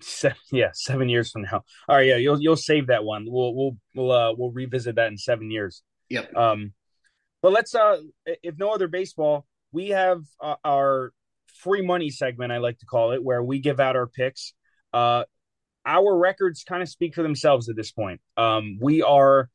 Seven, 0.00 0.36
yeah, 0.52 0.70
seven 0.72 1.08
years 1.08 1.30
from 1.30 1.42
now. 1.42 1.64
All 1.88 1.96
right, 1.96 2.06
yeah, 2.06 2.16
you'll 2.16 2.40
you'll 2.40 2.56
save 2.56 2.88
that 2.88 3.04
one. 3.04 3.26
We'll 3.28 3.54
we'll 3.54 3.76
we'll 3.94 4.12
uh, 4.12 4.34
we'll 4.36 4.50
revisit 4.50 4.96
that 4.96 5.08
in 5.08 5.18
seven 5.18 5.50
years. 5.50 5.82
Yep. 6.08 6.34
Um, 6.34 6.72
but 7.42 7.52
let's 7.52 7.74
uh, 7.74 7.98
if 8.42 8.56
no 8.58 8.70
other 8.70 8.88
baseball, 8.88 9.46
we 9.72 9.90
have 9.90 10.22
uh, 10.40 10.56
our 10.64 11.12
free 11.58 11.82
money 11.82 12.10
segment. 12.10 12.52
I 12.52 12.58
like 12.58 12.78
to 12.78 12.86
call 12.86 13.12
it, 13.12 13.22
where 13.22 13.42
we 13.42 13.58
give 13.58 13.80
out 13.80 13.96
our 13.96 14.06
picks. 14.06 14.54
Uh, 14.92 15.24
our 15.84 16.16
records 16.16 16.64
kind 16.64 16.82
of 16.82 16.88
speak 16.88 17.14
for 17.14 17.22
themselves 17.22 17.68
at 17.68 17.76
this 17.76 17.90
point. 17.90 18.20
Um, 18.36 18.78
we 18.80 19.02
are, 19.02 19.48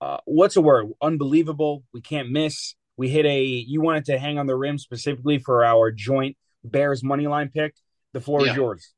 uh, 0.00 0.18
what's 0.24 0.56
a 0.56 0.60
word? 0.60 0.86
Unbelievable. 1.02 1.84
We 1.92 2.00
can't 2.00 2.30
miss. 2.30 2.74
We 2.96 3.08
hit 3.08 3.26
a 3.26 3.42
you 3.42 3.80
wanted 3.80 4.06
to 4.06 4.18
hang 4.18 4.38
on 4.38 4.46
the 4.46 4.56
rim 4.56 4.78
specifically 4.78 5.38
for 5.38 5.64
our 5.64 5.90
joint 5.90 6.36
Bears 6.64 7.02
money 7.02 7.26
line 7.26 7.50
pick. 7.52 7.74
The 8.12 8.20
floor 8.20 8.44
yeah. 8.44 8.52
is 8.52 8.56
yours. 8.56 8.92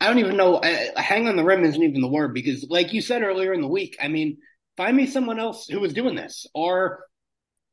I 0.00 0.06
don't 0.06 0.18
even 0.18 0.36
know. 0.36 0.56
Uh, 0.56 1.00
hang 1.00 1.28
on 1.28 1.36
the 1.36 1.44
rim 1.44 1.64
isn't 1.64 1.82
even 1.82 2.00
the 2.00 2.08
word 2.08 2.34
because, 2.34 2.66
like 2.68 2.92
you 2.92 3.00
said 3.00 3.22
earlier 3.22 3.52
in 3.52 3.60
the 3.60 3.68
week, 3.68 3.96
I 4.00 4.08
mean, 4.08 4.38
find 4.76 4.96
me 4.96 5.06
someone 5.06 5.38
else 5.38 5.66
who 5.66 5.80
was 5.80 5.94
doing 5.94 6.14
this 6.14 6.46
or, 6.54 7.04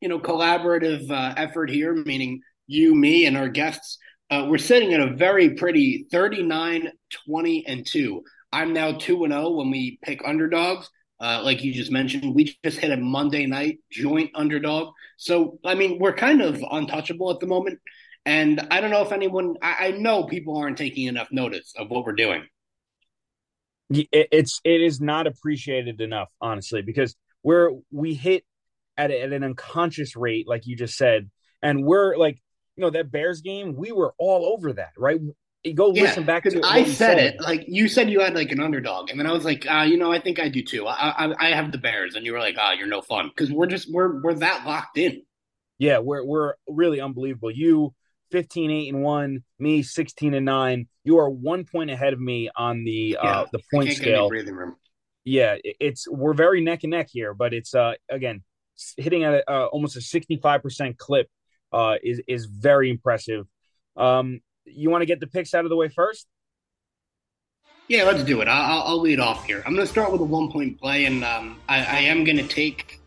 you 0.02 0.08
know, 0.10 0.20
collaborative 0.20 1.10
uh, 1.12 1.34
effort 1.36 1.70
here, 1.70 1.94
meaning 1.94 2.42
you, 2.68 2.96
me, 2.96 3.26
and 3.26 3.36
our 3.38 3.50
guests. 3.50 3.98
Uh, 4.30 4.46
we're 4.48 4.60
sitting 4.60 4.94
at 4.94 5.00
a 5.00 5.16
very 5.16 5.56
pretty 5.56 6.06
39, 6.12 6.92
20, 7.28 7.66
and 7.68 7.86
2. 7.86 8.24
I'm 8.52 8.74
now 8.74 8.94
2 8.94 9.24
and 9.26 9.34
0 9.34 9.52
when 9.52 9.72
we 9.72 10.00
pick 10.02 10.22
underdogs. 10.26 10.90
Uh, 11.22 11.42
like 11.44 11.64
you 11.64 11.74
just 11.74 11.92
mentioned, 11.92 12.34
we 12.34 12.56
just 12.64 12.78
hit 12.78 12.92
a 12.92 12.98
Monday 12.98 13.46
night 13.46 13.80
joint 13.92 14.32
underdog. 14.36 14.94
So, 15.18 15.60
I 15.66 15.76
mean, 15.76 16.00
we're 16.00 16.14
kind 16.14 16.42
of 16.42 16.64
untouchable 16.72 17.30
at 17.32 17.40
the 17.40 17.48
moment. 17.48 17.80
And 18.26 18.66
I 18.72 18.80
don't 18.80 18.92
know 18.92 19.02
if 19.02 19.12
anyone, 19.12 19.56
I, 19.62 19.88
I 19.88 19.92
know 19.92 20.24
people 20.24 20.58
aren't 20.58 20.78
taking 20.78 21.08
enough 21.08 21.28
notice 21.32 21.74
of 21.78 21.90
what 21.90 22.06
we're 22.06 22.14
doing. 22.14 22.44
It's, 23.90 24.62
it 24.64 24.82
is 24.82 25.02
not 25.02 25.28
appreciated 25.28 26.00
enough, 26.00 26.30
honestly, 26.40 26.84
because 26.84 27.16
we're, 27.44 27.72
we 27.92 28.14
hit 28.14 28.44
at, 28.98 29.12
at 29.12 29.34
an 29.34 29.44
unconscious 29.44 30.16
rate, 30.16 30.48
like 30.48 30.68
you 30.68 30.76
just 30.76 30.96
said. 30.96 31.30
And 31.62 31.84
we're 31.84 32.16
like, 32.16 32.40
you 32.76 32.82
know, 32.82 32.92
that 32.92 33.12
Bears 33.12 33.42
game, 33.42 33.76
we 33.76 33.92
were 33.92 34.14
all 34.18 34.54
over 34.54 34.72
that, 34.74 34.92
right? 34.98 35.20
Go 35.74 35.94
yeah, 35.94 36.04
listen 36.04 36.24
back 36.24 36.44
to 36.44 36.62
I 36.64 36.84
said, 36.86 36.96
said, 36.96 37.18
it 37.20 37.42
like 37.42 37.66
you 37.68 37.88
said 37.88 38.10
you 38.10 38.22
had 38.22 38.34
like 38.34 38.52
an 38.52 38.60
underdog, 38.60 39.10
and 39.10 39.20
then 39.20 39.28
I 39.28 39.34
was 39.34 39.46
like, 39.46 39.66
uh, 39.70 39.82
you 39.82 39.98
know, 39.98 40.12
I 40.12 40.20
think 40.20 40.40
I 40.40 40.50
do 40.50 40.64
too. 40.64 40.88
I, 40.88 41.26
I, 41.28 41.48
I 41.48 41.50
have 41.54 41.72
the 41.72 41.78
Bears, 41.78 42.16
and 42.16 42.26
you 42.26 42.34
were 42.34 42.40
like, 42.40 42.56
ah, 42.58 42.70
oh, 42.70 42.74
you're 42.74 42.88
no 42.88 43.02
fun 43.02 43.30
because 43.30 43.52
we're 43.52 43.68
just 43.68 43.92
we're 43.92 44.22
we're 44.22 44.36
that 44.36 44.66
locked 44.66 44.98
in. 44.98 45.24
Yeah, 45.78 46.00
we're 46.00 46.24
we're 46.24 46.54
really 46.68 47.02
unbelievable. 47.02 47.52
You 47.52 47.94
15 48.32 48.72
8 48.72 48.94
and 48.94 49.04
1 49.04 49.44
me 49.58 49.82
16 49.82 50.34
and 50.34 50.46
9 50.46 50.88
you 51.04 51.18
are 51.18 51.30
one 51.30 51.66
point 51.66 51.90
ahead 51.90 52.14
of 52.14 52.20
me 52.20 52.50
on 52.56 52.84
the 52.84 53.18
uh, 53.18 53.26
yeah, 53.26 53.40
uh 53.40 53.46
the 53.52 53.60
point 53.74 53.92
scale 53.92 54.30
yeah 55.26 55.56
it's 55.64 56.08
we're 56.08 56.34
very 56.34 56.62
neck 56.62 56.84
and 56.84 56.92
neck 56.92 57.08
here 57.12 57.34
but 57.34 57.54
it's 57.54 57.74
uh 57.74 57.94
again 58.10 58.44
hitting 58.98 59.24
at 59.24 59.34
a, 59.34 59.52
uh, 59.52 59.66
almost 59.66 59.98
a 59.98 60.00
65% 60.00 60.98
clip 60.98 61.28
uh 61.74 61.96
is 62.04 62.22
is 62.28 62.46
very 62.46 62.90
impressive 62.90 63.46
Um, 63.98 64.42
you 64.74 64.90
want 64.90 65.02
to 65.02 65.06
get 65.06 65.20
the 65.20 65.28
picks 65.28 65.54
out 65.54 65.66
of 65.66 65.70
the 65.70 65.76
way 65.76 65.90
first? 65.90 66.28
Yeah, 67.88 68.04
let's 68.04 68.24
do 68.24 68.42
it. 68.42 68.48
I'll, 68.48 68.84
I'll 68.84 69.02
lead 69.02 69.20
off 69.20 69.46
here. 69.46 69.64
I'm 69.66 69.74
going 69.74 69.86
to 69.86 69.92
start 69.92 70.12
with 70.12 70.22
a 70.22 70.26
one 70.26 70.52
point 70.52 70.80
play, 70.80 71.06
and 71.06 71.24
um, 71.24 71.60
I, 71.68 71.78
I, 71.80 72.00
am 72.02 72.24
going 72.24 72.38
to 72.38 72.48
take 72.48 73.02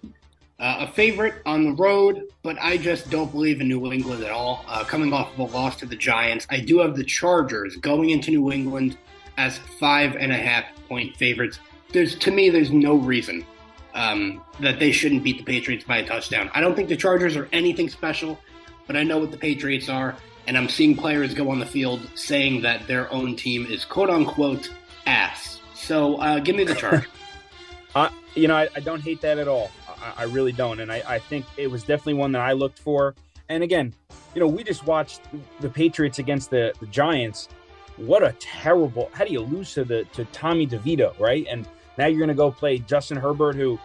uh, 0.58 0.78
a 0.80 0.88
favorite 0.88 1.34
on 1.46 1.64
the 1.64 1.72
road, 1.72 2.24
but 2.42 2.56
I 2.60 2.78
just 2.78 3.08
don't 3.08 3.30
believe 3.30 3.60
in 3.60 3.68
New 3.68 3.92
England 3.92 4.24
at 4.24 4.32
all. 4.32 4.64
Uh, 4.66 4.82
coming 4.82 5.12
off 5.12 5.32
of 5.34 5.38
a 5.38 5.44
loss 5.44 5.76
to 5.76 5.86
the 5.86 5.94
Giants, 5.94 6.48
I 6.50 6.58
do 6.58 6.80
have 6.80 6.96
the 6.96 7.04
Chargers 7.04 7.76
going 7.76 8.10
into 8.10 8.32
New 8.32 8.50
England 8.50 8.98
as 9.36 9.58
five 9.78 10.16
and 10.16 10.32
a 10.32 10.36
half 10.36 10.64
point 10.88 11.16
favorites. 11.16 11.60
There's 11.92 12.16
to 12.16 12.32
me, 12.32 12.50
there's 12.50 12.72
no 12.72 12.96
reason 12.96 13.46
um, 13.94 14.42
that 14.58 14.78
they 14.80 14.90
shouldn't 14.90 15.22
beat 15.22 15.38
the 15.38 15.44
Patriots 15.44 15.84
by 15.84 15.98
a 15.98 16.06
touchdown. 16.06 16.50
I 16.54 16.60
don't 16.60 16.74
think 16.74 16.88
the 16.88 16.96
Chargers 16.96 17.36
are 17.36 17.48
anything 17.52 17.88
special, 17.88 18.38
but 18.86 18.96
I 18.96 19.04
know 19.04 19.18
what 19.18 19.30
the 19.30 19.36
Patriots 19.36 19.88
are, 19.88 20.16
and 20.46 20.56
I'm 20.56 20.68
seeing 20.68 20.96
players 20.96 21.34
go 21.34 21.50
on 21.50 21.58
the 21.58 21.66
field 21.66 22.00
saying 22.14 22.62
that 22.62 22.86
their 22.86 23.12
own 23.12 23.36
team 23.36 23.66
is 23.66 23.84
quote 23.84 24.10
unquote 24.10 24.70
ass. 25.06 25.60
So 25.74 26.16
uh, 26.16 26.38
give 26.38 26.56
me 26.56 26.64
the 26.64 26.74
charge. 26.74 27.08
uh, 27.94 28.08
you 28.34 28.48
know, 28.48 28.56
I, 28.56 28.68
I, 28.74 28.80
don't 28.80 29.02
hate 29.02 29.20
that 29.20 29.38
at 29.38 29.48
all. 29.48 29.70
I, 29.88 30.22
I 30.22 30.24
really 30.24 30.52
don't, 30.52 30.80
and 30.80 30.90
I, 30.90 31.02
I 31.06 31.18
think 31.18 31.44
it 31.56 31.70
was 31.70 31.82
definitely 31.82 32.14
one 32.14 32.32
that 32.32 32.40
I 32.40 32.52
looked 32.52 32.78
for. 32.78 33.14
And 33.48 33.62
again, 33.62 33.92
you 34.34 34.40
know, 34.40 34.46
we 34.46 34.64
just 34.64 34.86
watched 34.86 35.22
the 35.60 35.68
Patriots 35.68 36.18
against 36.18 36.50
the, 36.50 36.72
the 36.80 36.86
Giants. 36.86 37.48
What 37.96 38.22
a 38.22 38.32
terrible! 38.38 39.10
How 39.12 39.24
do 39.24 39.32
you 39.32 39.40
lose 39.40 39.74
to 39.74 39.84
the 39.84 40.04
to 40.14 40.24
Tommy 40.26 40.66
DeVito, 40.66 41.18
right? 41.18 41.46
And 41.50 41.68
now 41.98 42.06
you're 42.06 42.18
going 42.18 42.28
to 42.28 42.34
go 42.34 42.50
play 42.50 42.78
Justin 42.78 43.18
Herbert, 43.18 43.54
who 43.54 43.78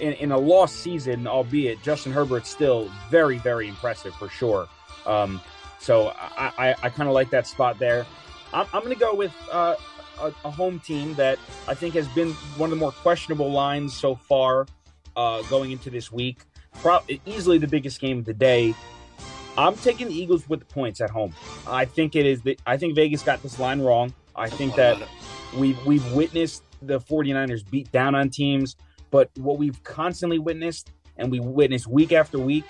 in, 0.00 0.12
in, 0.14 0.32
a 0.32 0.38
lost 0.38 0.76
season, 0.76 1.26
albeit 1.26 1.82
Justin 1.82 2.12
Herbert's 2.12 2.50
still 2.50 2.90
very, 3.10 3.38
very 3.38 3.68
impressive 3.68 4.14
for 4.16 4.28
sure. 4.28 4.68
Um, 5.06 5.40
so 5.84 6.08
I, 6.16 6.52
I, 6.56 6.74
I 6.84 6.88
kind 6.88 7.08
of 7.08 7.14
like 7.14 7.28
that 7.30 7.46
spot 7.46 7.78
there. 7.78 8.06
I'm, 8.54 8.66
I'm 8.72 8.82
going 8.82 8.94
to 8.94 8.98
go 8.98 9.14
with 9.14 9.32
uh, 9.52 9.76
a, 10.18 10.32
a, 10.44 10.50
home 10.50 10.80
team 10.80 11.14
that 11.14 11.38
I 11.68 11.74
think 11.74 11.92
has 11.94 12.08
been 12.08 12.32
one 12.56 12.68
of 12.68 12.78
the 12.78 12.80
more 12.80 12.92
questionable 12.92 13.52
lines 13.52 13.94
so 13.94 14.14
far 14.14 14.66
uh, 15.14 15.42
going 15.42 15.72
into 15.72 15.90
this 15.90 16.10
week. 16.10 16.38
Pro- 16.80 17.00
easily 17.26 17.58
the 17.58 17.66
biggest 17.66 18.00
game 18.00 18.18
of 18.18 18.24
the 18.24 18.32
day. 18.32 18.74
I'm 19.58 19.76
taking 19.76 20.08
the 20.08 20.14
Eagles 20.14 20.48
with 20.48 20.60
the 20.60 20.66
points 20.66 21.02
at 21.02 21.10
home. 21.10 21.34
I 21.66 21.84
think 21.84 22.16
it 22.16 22.24
is. 22.24 22.40
The, 22.40 22.58
I 22.66 22.78
think 22.78 22.94
Vegas 22.94 23.22
got 23.22 23.42
this 23.42 23.58
line 23.58 23.82
wrong. 23.82 24.14
I 24.34 24.48
think 24.48 24.74
that 24.76 25.00
we've 25.54 25.84
we've 25.84 26.12
witnessed 26.12 26.64
the 26.82 26.98
49ers 26.98 27.68
beat 27.70 27.92
down 27.92 28.14
on 28.14 28.30
teams, 28.30 28.74
but 29.10 29.30
what 29.36 29.58
we've 29.58 29.80
constantly 29.84 30.38
witnessed 30.38 30.90
and 31.18 31.30
we 31.30 31.40
witness 31.40 31.86
week 31.86 32.12
after 32.12 32.38
week, 32.38 32.64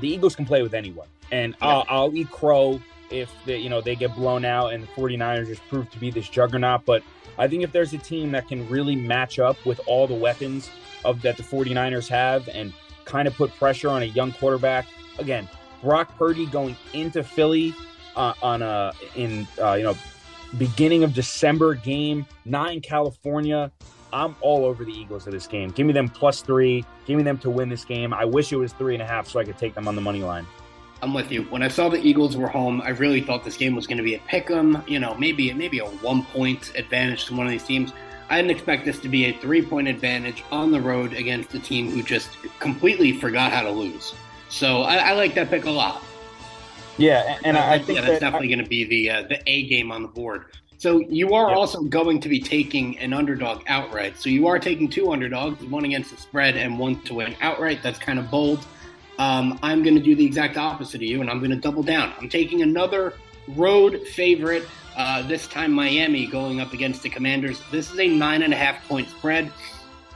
the 0.00 0.08
Eagles 0.08 0.36
can 0.36 0.44
play 0.44 0.62
with 0.62 0.74
anyone. 0.74 1.08
And 1.30 1.54
yeah. 1.60 1.68
I'll, 1.68 1.84
I'll 1.88 2.16
eat 2.16 2.30
crow 2.30 2.80
if 3.10 3.32
they, 3.44 3.58
you 3.58 3.70
know 3.70 3.80
they 3.80 3.94
get 3.94 4.14
blown 4.14 4.44
out 4.44 4.72
and 4.72 4.82
the 4.82 4.88
49ers 4.88 5.46
just 5.46 5.66
prove 5.68 5.90
to 5.90 5.98
be 5.98 6.10
this 6.10 6.28
juggernaut. 6.28 6.84
But 6.84 7.02
I 7.38 7.48
think 7.48 7.62
if 7.62 7.72
there's 7.72 7.92
a 7.92 7.98
team 7.98 8.32
that 8.32 8.48
can 8.48 8.68
really 8.68 8.96
match 8.96 9.38
up 9.38 9.64
with 9.64 9.80
all 9.86 10.06
the 10.06 10.14
weapons 10.14 10.70
of 11.04 11.22
that 11.22 11.36
the 11.36 11.42
49ers 11.42 12.08
have 12.08 12.48
and 12.48 12.72
kind 13.04 13.28
of 13.28 13.34
put 13.34 13.54
pressure 13.54 13.88
on 13.88 14.02
a 14.02 14.06
young 14.06 14.32
quarterback, 14.32 14.86
again, 15.18 15.48
Brock 15.82 16.16
Purdy 16.16 16.46
going 16.46 16.76
into 16.92 17.22
Philly 17.22 17.74
uh, 18.16 18.34
on 18.42 18.62
a 18.62 18.92
in 19.14 19.46
uh, 19.60 19.74
you 19.74 19.84
know 19.84 19.96
beginning 20.58 21.04
of 21.04 21.14
December 21.14 21.74
game, 21.74 22.26
not 22.44 22.72
in 22.72 22.80
California. 22.80 23.70
I'm 24.16 24.34
all 24.40 24.64
over 24.64 24.82
the 24.82 24.92
Eagles 24.92 25.26
of 25.26 25.34
this 25.34 25.46
game. 25.46 25.68
Give 25.70 25.86
me 25.86 25.92
them 25.92 26.08
plus 26.08 26.40
three. 26.40 26.86
Give 27.04 27.18
me 27.18 27.22
them 27.22 27.36
to 27.38 27.50
win 27.50 27.68
this 27.68 27.84
game. 27.84 28.14
I 28.14 28.24
wish 28.24 28.50
it 28.50 28.56
was 28.56 28.72
three 28.72 28.94
and 28.94 29.02
a 29.02 29.06
half 29.06 29.28
so 29.28 29.38
I 29.38 29.44
could 29.44 29.58
take 29.58 29.74
them 29.74 29.86
on 29.86 29.94
the 29.94 30.00
money 30.00 30.22
line. 30.22 30.46
I'm 31.02 31.12
with 31.12 31.30
you. 31.30 31.42
When 31.44 31.62
I 31.62 31.68
saw 31.68 31.90
the 31.90 31.98
Eagles 31.98 32.34
were 32.34 32.48
home, 32.48 32.80
I 32.80 32.90
really 32.90 33.20
thought 33.20 33.44
this 33.44 33.58
game 33.58 33.76
was 33.76 33.86
going 33.86 33.98
to 33.98 34.02
be 34.02 34.14
a 34.14 34.18
pick 34.20 34.50
'em. 34.50 34.82
You 34.88 34.98
know, 35.00 35.14
maybe 35.16 35.52
maybe 35.52 35.80
a 35.80 35.84
one 35.84 36.24
point 36.24 36.72
advantage 36.74 37.26
to 37.26 37.36
one 37.36 37.46
of 37.46 37.52
these 37.52 37.64
teams. 37.64 37.92
I 38.30 38.36
didn't 38.36 38.52
expect 38.52 38.86
this 38.86 38.98
to 39.00 39.08
be 39.08 39.26
a 39.26 39.32
three 39.34 39.60
point 39.60 39.86
advantage 39.86 40.42
on 40.50 40.70
the 40.70 40.80
road 40.80 41.12
against 41.12 41.52
a 41.54 41.60
team 41.60 41.90
who 41.90 42.02
just 42.02 42.30
completely 42.58 43.12
forgot 43.12 43.52
how 43.52 43.62
to 43.62 43.70
lose. 43.70 44.14
So 44.48 44.82
I, 44.82 44.96
I 44.96 45.12
like 45.12 45.34
that 45.34 45.50
pick 45.50 45.66
a 45.66 45.70
lot. 45.70 46.02
Yeah, 46.96 47.38
and 47.44 47.58
I, 47.58 47.74
I 47.74 47.78
think 47.78 47.98
yeah, 47.98 48.06
that's 48.06 48.20
that 48.20 48.20
definitely 48.20 48.48
going 48.48 48.64
to 48.64 48.68
be 48.68 48.84
the 48.84 49.10
uh, 49.10 49.22
the 49.28 49.42
A 49.46 49.66
game 49.68 49.92
on 49.92 50.00
the 50.00 50.08
board. 50.08 50.46
So 50.78 51.00
you 51.00 51.34
are 51.34 51.48
yep. 51.48 51.56
also 51.56 51.82
going 51.82 52.20
to 52.20 52.28
be 52.28 52.40
taking 52.40 52.98
an 52.98 53.12
underdog 53.12 53.62
outright. 53.66 54.18
So 54.18 54.28
you 54.28 54.46
are 54.46 54.58
taking 54.58 54.88
two 54.88 55.10
underdogs, 55.10 55.64
one 55.64 55.84
against 55.84 56.10
the 56.10 56.16
spread 56.18 56.56
and 56.56 56.78
one 56.78 57.00
to 57.02 57.14
win 57.14 57.34
outright. 57.40 57.80
That's 57.82 57.98
kind 57.98 58.18
of 58.18 58.30
bold. 58.30 58.64
Um, 59.18 59.58
I'm 59.62 59.82
going 59.82 59.96
to 59.96 60.02
do 60.02 60.14
the 60.14 60.26
exact 60.26 60.58
opposite 60.58 60.96
of 60.96 61.02
you, 61.02 61.22
and 61.22 61.30
I'm 61.30 61.38
going 61.38 61.50
to 61.50 61.56
double 61.56 61.82
down. 61.82 62.12
I'm 62.20 62.28
taking 62.28 62.62
another 62.62 63.14
road 63.48 64.06
favorite. 64.08 64.64
Uh, 64.94 65.22
this 65.26 65.46
time 65.46 65.72
Miami 65.72 66.26
going 66.26 66.60
up 66.60 66.72
against 66.72 67.02
the 67.02 67.10
Commanders. 67.10 67.60
This 67.70 67.90
is 67.90 67.98
a 67.98 68.08
nine 68.08 68.42
and 68.42 68.52
a 68.52 68.56
half 68.56 68.86
point 68.88 69.08
spread. 69.08 69.50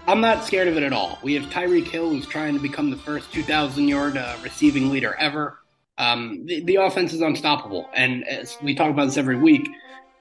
I'm 0.07 0.21
not 0.21 0.45
scared 0.45 0.69
of 0.69 0.77
it 0.77 0.83
at 0.83 0.93
all. 0.93 1.19
We 1.23 1.35
have 1.35 1.45
Tyreek 1.45 1.87
Hill, 1.87 2.11
who's 2.11 2.27
trying 2.27 2.55
to 2.55 2.61
become 2.61 2.91
the 2.91 2.97
first 2.97 3.33
2,000 3.33 3.87
yard 3.89 4.17
uh, 4.17 4.37
receiving 4.43 4.91
leader 4.91 5.15
ever. 5.15 5.59
Um, 5.99 6.47
the, 6.47 6.65
the, 6.65 6.77
offense 6.77 7.13
is 7.13 7.21
unstoppable, 7.21 7.91
and 7.95 8.27
as 8.27 8.57
we 8.63 8.75
talk 8.75 8.91
about 8.91 9.05
this 9.05 9.19
every 9.19 9.37
week, 9.37 9.69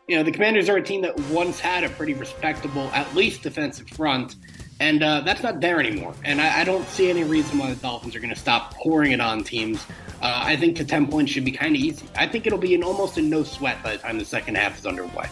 you 0.10 0.16
know 0.16 0.24
the 0.24 0.32
Commanders 0.32 0.68
are 0.70 0.78
a 0.78 0.82
team 0.82 1.04
that 1.04 1.18
once 1.30 1.60
had 1.60 1.84
a 1.84 1.90
pretty 1.90 2.16
respectable, 2.16 2.90
at 2.94 3.14
least 3.14 3.44
defensive 3.44 3.88
front, 3.90 4.38
and 4.80 5.04
uh, 5.04 5.22
that's 5.22 5.44
not 5.44 5.62
there 5.62 5.80
anymore. 5.80 6.16
And 6.26 6.42
I, 6.42 6.62
I, 6.62 6.64
don't 6.64 6.88
see 6.90 7.12
any 7.12 7.24
reason 7.24 7.60
why 7.60 7.70
the 7.70 7.76
Dolphins 7.76 8.16
are 8.16 8.20
going 8.20 8.34
to 8.34 8.40
stop 8.40 8.74
pouring 8.74 9.12
it 9.12 9.22
on 9.22 9.44
teams. 9.44 9.86
Uh, 10.20 10.42
I 10.44 10.56
think 10.56 10.78
the 10.78 10.84
ten 10.84 11.06
points 11.06 11.32
should 11.32 11.46
be 11.46 11.52
kind 11.52 11.76
of 11.76 11.82
easy. 11.82 12.08
I 12.16 12.26
think 12.26 12.48
it'll 12.48 12.58
be 12.58 12.74
an 12.74 12.84
almost 12.84 13.20
a 13.20 13.22
no 13.22 13.44
sweat 13.44 13.84
by 13.84 13.92
the 13.92 13.98
time 14.00 14.18
the 14.18 14.26
second 14.26 14.56
half 14.56 14.80
is 14.80 14.88
underway. 14.88 15.30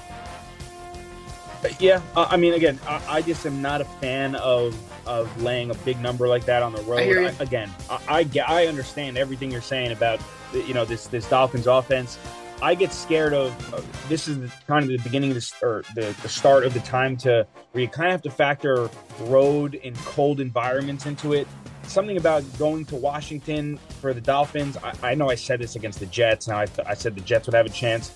Yeah, 1.80 2.00
uh, 2.16 2.28
I 2.30 2.38
mean, 2.38 2.54
again, 2.54 2.80
I, 2.86 3.02
I, 3.10 3.22
just 3.24 3.44
am 3.48 3.64
not 3.64 3.82
a 3.82 3.86
fan 3.86 4.36
of 4.36 4.80
of 5.08 5.42
laying 5.42 5.72
a 5.72 5.74
big 5.74 6.00
number 6.02 6.28
like 6.28 6.46
that 6.46 6.62
on 6.62 6.72
the 6.72 6.84
road. 6.84 7.00
I 7.00 7.44
again, 7.44 7.74
I, 8.08 8.24
get 8.24 8.48
I 8.48 8.68
understand 8.68 9.18
everything 9.18 9.52
you're 9.52 9.60
saying 9.60 9.92
about 9.92 10.22
you 10.54 10.76
know 10.76 10.86
this 10.86 11.08
this 11.08 11.28
Dolphins 11.28 11.66
offense. 11.66 12.20
I 12.62 12.74
get 12.74 12.92
scared 12.92 13.34
of 13.34 13.74
uh, 13.74 13.82
this 14.10 14.28
is 14.28 14.52
kind 14.66 14.84
of 14.84 14.90
the 14.90 14.98
beginning 14.98 15.30
of 15.30 15.36
this 15.36 15.54
or 15.62 15.84
the, 15.94 16.16
the 16.24 16.30
start 16.30 16.66
of 16.66 16.74
the 16.74 16.80
time 16.80 17.16
to 17.18 17.46
where 17.72 17.84
you 17.84 17.88
kind 17.88 18.08
of 18.08 18.14
have 18.14 18.22
to 18.24 18.32
factor 18.32 18.90
road 19.22 19.80
and 19.84 19.96
cold 19.98 20.40
environments 20.40 21.06
into 21.06 21.34
it. 21.34 21.48
Something 21.84 22.18
about 22.18 22.44
going 22.58 22.86
to 22.86 22.96
Washington 22.96 23.78
for 24.02 24.14
the 24.14 24.22
Dolphins. 24.22 24.76
I, 24.78 25.12
I 25.12 25.16
know 25.16 25.30
I 25.30 25.36
said 25.36 25.60
this 25.60 25.76
against 25.76 26.00
the 26.00 26.08
Jets. 26.08 26.48
Now 26.48 26.58
I, 26.58 26.68
I 26.86 26.96
said 26.96 27.16
the 27.16 27.22
Jets 27.22 27.48
would 27.48 27.54
have 27.54 27.68
a 27.68 27.70
chance. 27.70 28.12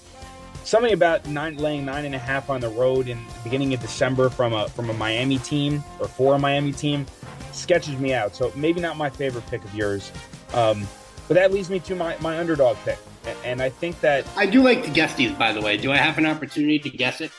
Something 0.63 0.93
about 0.93 1.27
nine, 1.27 1.57
laying 1.57 1.85
nine 1.85 2.05
and 2.05 2.15
a 2.15 2.19
half 2.19 2.49
on 2.49 2.61
the 2.61 2.69
road 2.69 3.07
in 3.07 3.17
the 3.17 3.43
beginning 3.43 3.73
of 3.73 3.79
December 3.79 4.29
from 4.29 4.53
a 4.53 4.67
from 4.69 4.89
a 4.89 4.93
Miami 4.93 5.37
team 5.39 5.83
or 5.99 6.07
for 6.07 6.35
a 6.35 6.39
Miami 6.39 6.71
team 6.71 7.05
sketches 7.51 7.97
me 7.97 8.13
out. 8.13 8.35
So 8.35 8.51
maybe 8.55 8.81
not 8.81 8.97
my 8.97 9.09
favorite 9.09 9.45
pick 9.47 9.63
of 9.63 9.73
yours. 9.73 10.11
Um, 10.53 10.87
but 11.32 11.36
that 11.36 11.53
leads 11.53 11.69
me 11.69 11.79
to 11.79 11.95
my, 11.95 12.17
my 12.19 12.38
underdog 12.39 12.75
pick. 12.84 12.99
And 13.45 13.61
I 13.61 13.69
think 13.69 14.01
that. 14.01 14.27
I 14.36 14.45
do 14.45 14.61
like 14.61 14.84
to 14.84 14.89
guess 14.89 15.15
these, 15.15 15.32
by 15.32 15.53
the 15.53 15.61
way. 15.61 15.77
Do 15.77 15.89
I 15.89 15.95
have 15.95 16.17
an 16.17 16.25
opportunity 16.25 16.77
to 16.79 16.89
guess 16.89 17.21
it? 17.21 17.32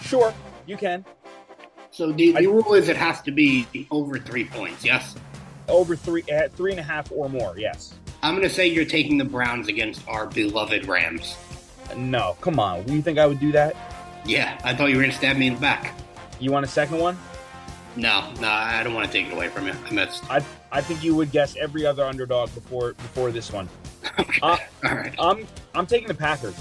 Sure, 0.00 0.32
you 0.64 0.78
can. 0.78 1.04
So 1.90 2.10
the, 2.10 2.32
the 2.32 2.46
rule 2.46 2.72
is 2.72 2.88
it 2.88 2.96
has 2.96 3.20
to 3.20 3.32
be 3.32 3.66
over 3.90 4.18
three 4.18 4.46
points, 4.46 4.82
yes? 4.82 5.14
Over 5.68 5.94
three, 5.94 6.22
at 6.32 6.54
three 6.54 6.70
and 6.70 6.80
a 6.80 6.82
half 6.82 7.12
or 7.12 7.28
more, 7.28 7.54
yes. 7.58 7.92
I'm 8.22 8.34
going 8.34 8.48
to 8.48 8.54
say 8.54 8.66
you're 8.66 8.86
taking 8.86 9.18
the 9.18 9.26
Browns 9.26 9.68
against 9.68 10.08
our 10.08 10.24
beloved 10.24 10.86
Rams. 10.88 11.36
No, 11.98 12.38
come 12.40 12.58
on. 12.58 12.84
Do 12.84 12.94
you 12.94 13.02
think 13.02 13.18
I 13.18 13.26
would 13.26 13.40
do 13.40 13.52
that? 13.52 13.76
Yeah, 14.24 14.58
I 14.64 14.74
thought 14.74 14.86
you 14.86 14.96
were 14.96 15.02
going 15.02 15.12
to 15.12 15.18
stab 15.18 15.36
me 15.36 15.48
in 15.48 15.56
the 15.56 15.60
back. 15.60 15.94
You 16.38 16.50
want 16.50 16.64
a 16.64 16.68
second 16.70 16.96
one? 16.96 17.18
No, 17.94 18.32
no, 18.40 18.48
I 18.48 18.82
don't 18.82 18.94
want 18.94 19.06
to 19.06 19.12
take 19.12 19.26
it 19.26 19.34
away 19.34 19.48
from 19.48 19.66
you. 19.66 19.74
I 19.86 19.92
missed. 19.92 20.24
I 20.30 20.42
I 20.72 20.80
think 20.80 21.02
you 21.02 21.14
would 21.16 21.30
guess 21.32 21.56
every 21.56 21.84
other 21.84 22.04
underdog 22.04 22.54
before 22.54 22.92
before 22.94 23.30
this 23.30 23.52
one. 23.52 23.68
Uh, 24.42 24.56
All 24.84 24.94
right. 24.94 25.14
I'm 25.18 25.46
I'm 25.74 25.86
taking 25.86 26.08
the 26.08 26.14
Packers 26.14 26.54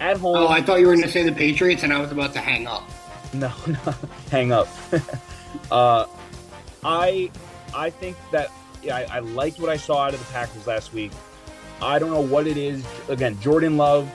at 0.00 0.16
home. 0.16 0.36
Oh, 0.36 0.48
I 0.48 0.62
thought 0.62 0.80
you 0.80 0.86
were 0.86 0.94
going 0.94 1.04
to 1.04 1.10
say 1.10 1.22
the 1.22 1.32
Patriots, 1.32 1.82
and 1.82 1.92
I 1.92 2.00
was 2.00 2.12
about 2.12 2.32
to 2.34 2.40
hang 2.40 2.66
up. 2.66 2.88
No, 3.34 3.52
no, 3.66 3.94
hang 4.30 4.52
up. 4.52 4.68
uh, 5.70 6.06
I 6.82 7.30
I 7.74 7.90
think 7.90 8.16
that 8.30 8.50
yeah, 8.82 8.96
I, 8.96 9.16
I 9.16 9.18
liked 9.18 9.60
what 9.60 9.68
I 9.68 9.76
saw 9.76 10.04
out 10.04 10.14
of 10.14 10.20
the 10.20 10.32
Packers 10.32 10.66
last 10.66 10.94
week. 10.94 11.12
I 11.82 11.98
don't 11.98 12.10
know 12.10 12.22
what 12.22 12.46
it 12.46 12.56
is. 12.56 12.82
Again, 13.10 13.38
Jordan 13.42 13.76
Love 13.76 14.08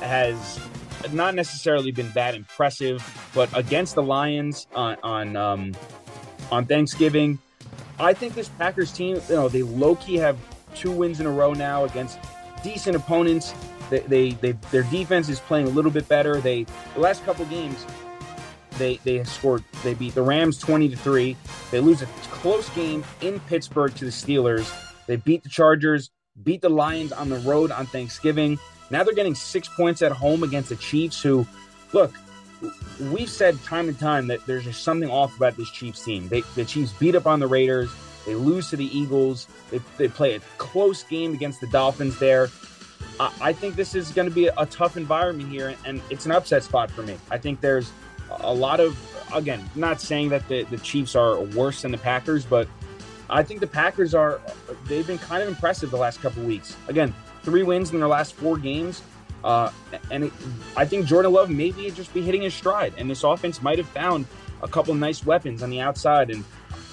has 0.00 0.58
not 1.12 1.34
necessarily 1.34 1.92
been 1.92 2.10
that 2.12 2.34
impressive, 2.34 3.04
but 3.34 3.54
against 3.54 3.96
the 3.96 4.02
Lions 4.02 4.66
on 4.74 4.96
on 5.02 5.36
um, 5.36 5.74
on 6.50 6.64
Thanksgiving, 6.64 7.38
I 7.98 8.12
think 8.12 8.34
this 8.34 8.48
Packers 8.48 8.92
team, 8.92 9.20
you 9.28 9.34
know, 9.34 9.48
they 9.48 9.62
low 9.62 9.96
key 9.96 10.16
have 10.16 10.36
two 10.74 10.90
wins 10.90 11.20
in 11.20 11.26
a 11.26 11.30
row 11.30 11.52
now 11.52 11.84
against 11.84 12.18
decent 12.62 12.96
opponents. 12.96 13.54
They, 13.90 14.00
they, 14.00 14.30
they 14.30 14.52
their 14.70 14.82
defense 14.84 15.28
is 15.28 15.40
playing 15.40 15.66
a 15.66 15.70
little 15.70 15.90
bit 15.90 16.08
better. 16.08 16.40
They 16.40 16.66
the 16.94 17.00
last 17.00 17.24
couple 17.24 17.44
games, 17.46 17.86
they 18.78 18.98
they 19.04 19.22
scored. 19.24 19.62
They 19.82 19.94
beat 19.94 20.14
the 20.14 20.22
Rams 20.22 20.58
twenty 20.58 20.88
to 20.88 20.96
three. 20.96 21.36
They 21.70 21.80
lose 21.80 22.02
a 22.02 22.06
close 22.30 22.68
game 22.70 23.04
in 23.20 23.40
Pittsburgh 23.40 23.94
to 23.96 24.04
the 24.04 24.10
Steelers. 24.10 24.72
They 25.06 25.16
beat 25.16 25.42
the 25.42 25.48
Chargers 25.48 26.10
beat 26.42 26.60
the 26.60 26.68
Lions 26.68 27.12
on 27.12 27.28
the 27.28 27.38
road 27.38 27.70
on 27.70 27.86
Thanksgiving. 27.86 28.58
Now 28.90 29.04
they're 29.04 29.14
getting 29.14 29.34
six 29.34 29.68
points 29.68 30.02
at 30.02 30.12
home 30.12 30.42
against 30.42 30.68
the 30.68 30.76
Chiefs, 30.76 31.22
who, 31.22 31.46
look, 31.92 32.12
we've 33.10 33.30
said 33.30 33.62
time 33.64 33.88
and 33.88 33.98
time 33.98 34.26
that 34.28 34.44
there's 34.46 34.64
just 34.64 34.82
something 34.82 35.10
off 35.10 35.36
about 35.36 35.56
this 35.56 35.70
Chiefs 35.70 36.04
team. 36.04 36.28
They, 36.28 36.42
the 36.54 36.64
Chiefs 36.64 36.92
beat 36.92 37.14
up 37.14 37.26
on 37.26 37.40
the 37.40 37.46
Raiders. 37.46 37.90
They 38.26 38.34
lose 38.34 38.70
to 38.70 38.76
the 38.76 38.86
Eagles. 38.96 39.46
They, 39.70 39.80
they 39.98 40.08
play 40.08 40.34
a 40.34 40.40
close 40.58 41.02
game 41.02 41.34
against 41.34 41.60
the 41.60 41.66
Dolphins 41.66 42.18
there. 42.18 42.48
I, 43.20 43.32
I 43.40 43.52
think 43.52 43.76
this 43.76 43.94
is 43.94 44.10
going 44.12 44.28
to 44.28 44.34
be 44.34 44.46
a, 44.46 44.54
a 44.56 44.66
tough 44.66 44.96
environment 44.96 45.50
here, 45.50 45.74
and 45.84 46.00
it's 46.10 46.26
an 46.26 46.32
upset 46.32 46.62
spot 46.62 46.90
for 46.90 47.02
me. 47.02 47.16
I 47.30 47.38
think 47.38 47.60
there's 47.60 47.92
a 48.30 48.52
lot 48.52 48.80
of, 48.80 48.98
again, 49.34 49.68
not 49.74 50.00
saying 50.00 50.30
that 50.30 50.46
the, 50.48 50.64
the 50.64 50.78
Chiefs 50.78 51.14
are 51.14 51.40
worse 51.40 51.82
than 51.82 51.92
the 51.92 51.98
Packers, 51.98 52.44
but 52.44 52.66
I 53.28 53.42
think 53.42 53.60
the 53.60 53.66
Packers 53.66 54.14
are, 54.14 54.40
they've 54.86 55.06
been 55.06 55.18
kind 55.18 55.42
of 55.42 55.48
impressive 55.48 55.90
the 55.90 55.96
last 55.96 56.20
couple 56.20 56.42
weeks. 56.44 56.76
Again, 56.88 57.14
three 57.42 57.62
wins 57.62 57.92
in 57.92 57.98
their 57.98 58.08
last 58.08 58.34
four 58.34 58.56
games. 58.56 59.02
Uh, 59.44 59.70
and 60.10 60.24
it, 60.24 60.32
I 60.74 60.86
think 60.86 61.04
Jordan 61.04 61.32
Love 61.32 61.50
maybe 61.50 61.90
just 61.90 62.12
be 62.14 62.22
hitting 62.22 62.42
his 62.42 62.54
stride, 62.54 62.94
and 62.96 63.10
this 63.10 63.22
offense 63.22 63.60
might 63.60 63.76
have 63.76 63.88
found 63.88 64.26
a 64.62 64.68
couple 64.68 64.94
nice 64.94 65.24
weapons 65.26 65.62
on 65.62 65.68
the 65.68 65.80
outside. 65.80 66.30
And 66.30 66.44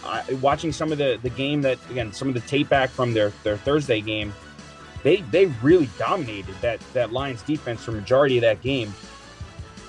I, 0.04 0.22
watching 0.42 0.74
some 0.74 0.92
of 0.92 0.98
the 0.98 1.18
the 1.24 1.30
game 1.30 1.62
that 1.62 1.80
again, 1.90 2.12
some 2.12 2.28
of 2.28 2.34
the 2.34 2.42
tape 2.42 2.68
back 2.68 2.90
from 2.90 3.14
their 3.14 3.32
their 3.44 3.56
Thursday 3.56 4.02
game, 4.02 4.34
they 5.04 5.18
they 5.32 5.46
really 5.64 5.90
dominated 5.98 6.54
that 6.60 6.82
that 6.94 7.14
Lions 7.14 7.42
defense 7.42 7.84
for 7.84 7.94
majority 7.94 8.38
of 8.38 8.42
that 8.42 8.62
game. 8.62 8.94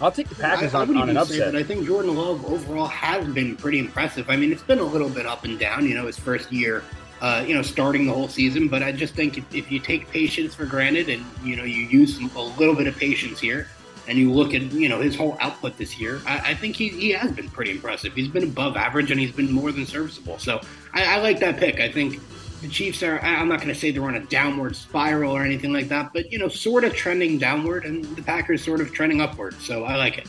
I'll 0.00 0.12
take 0.12 0.28
the 0.28 0.36
Packers 0.36 0.72
I, 0.72 0.82
on, 0.82 0.96
I 0.96 1.00
on 1.00 1.10
an 1.10 1.16
upset. 1.16 1.56
I 1.56 1.64
think 1.64 1.84
Jordan 1.84 2.14
Love 2.16 2.44
overall 2.44 2.86
has 2.86 3.26
been 3.34 3.56
pretty 3.56 3.80
impressive. 3.80 4.30
I 4.30 4.36
mean, 4.36 4.52
it's 4.52 4.62
been 4.62 4.78
a 4.78 4.84
little 4.84 5.08
bit 5.08 5.26
up 5.26 5.44
and 5.44 5.58
down. 5.58 5.84
You 5.86 5.94
know, 5.94 6.06
his 6.06 6.18
first 6.18 6.52
year 6.52 6.84
uh, 7.22 7.44
you 7.46 7.54
know, 7.54 7.62
starting 7.62 8.04
the 8.04 8.12
whole 8.12 8.26
season. 8.26 8.66
But 8.66 8.82
I 8.82 8.90
just 8.90 9.14
think 9.14 9.38
if, 9.38 9.54
if, 9.54 9.70
you 9.70 9.78
take 9.78 10.10
patience 10.10 10.56
for 10.56 10.66
granted 10.66 11.08
and, 11.08 11.24
you 11.44 11.54
know, 11.54 11.62
you 11.62 11.84
use 11.84 12.18
a 12.18 12.40
little 12.40 12.74
bit 12.74 12.88
of 12.88 12.96
patience 12.96 13.38
here 13.38 13.68
and 14.08 14.18
you 14.18 14.32
look 14.32 14.54
at, 14.54 14.62
you 14.72 14.88
know, 14.88 15.00
his 15.00 15.14
whole 15.14 15.38
output 15.40 15.78
this 15.78 16.00
year, 16.00 16.20
I, 16.26 16.50
I 16.50 16.54
think 16.54 16.74
he, 16.74 16.88
he 16.88 17.10
has 17.10 17.30
been 17.30 17.48
pretty 17.48 17.70
impressive. 17.70 18.12
He's 18.12 18.26
been 18.26 18.42
above 18.42 18.76
average 18.76 19.12
and 19.12 19.20
he's 19.20 19.30
been 19.30 19.52
more 19.52 19.70
than 19.70 19.86
serviceable. 19.86 20.40
So 20.40 20.60
I, 20.92 21.14
I 21.14 21.16
like 21.18 21.38
that 21.38 21.58
pick. 21.58 21.78
I 21.78 21.92
think 21.92 22.20
the 22.60 22.66
Chiefs 22.66 23.04
are, 23.04 23.20
I'm 23.20 23.48
not 23.48 23.60
going 23.60 23.72
to 23.72 23.78
say 23.78 23.92
they're 23.92 24.02
on 24.02 24.16
a 24.16 24.26
downward 24.26 24.74
spiral 24.74 25.30
or 25.30 25.42
anything 25.44 25.72
like 25.72 25.88
that, 25.90 26.12
but, 26.12 26.32
you 26.32 26.40
know, 26.40 26.48
sort 26.48 26.82
of 26.82 26.92
trending 26.92 27.38
downward 27.38 27.84
and 27.84 28.04
the 28.16 28.22
Packers 28.22 28.64
sort 28.64 28.80
of 28.80 28.92
trending 28.92 29.20
upward. 29.20 29.54
So 29.60 29.84
I 29.84 29.94
like 29.94 30.18
it. 30.18 30.26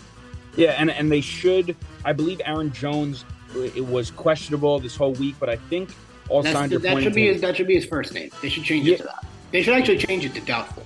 Yeah, 0.56 0.76
and, 0.78 0.92
and 0.92 1.12
they 1.12 1.22
should. 1.22 1.76
I 2.06 2.14
believe 2.14 2.40
Aaron 2.46 2.72
Jones 2.72 3.26
it 3.56 3.86
was 3.86 4.12
questionable 4.12 4.80
this 4.80 4.96
whole 4.96 5.14
week, 5.14 5.36
but 5.40 5.50
I 5.50 5.56
think 5.56 5.90
all 6.30 6.42
That's 6.42 6.56
signs 6.56 6.70
the, 6.72 6.78
are 6.78 6.80
that 6.80 6.90
pointing 6.94 7.04
should 7.10 7.16
be 7.16 7.28
his, 7.28 7.42
that 7.42 7.56
should 7.58 7.68
be 7.68 7.76
his 7.76 7.86
first 7.86 8.14
name. 8.14 8.30
They 8.42 8.50
should 8.50 8.64
change 8.64 8.88
Yeah. 8.88 8.96
it 8.96 8.98
to 8.98 9.04
that. 9.04 9.26
They 9.52 9.62
should 9.62 9.74
actually 9.76 9.98
change 10.00 10.26
it 10.26 10.34
to 10.36 10.42
doubtful. 10.42 10.86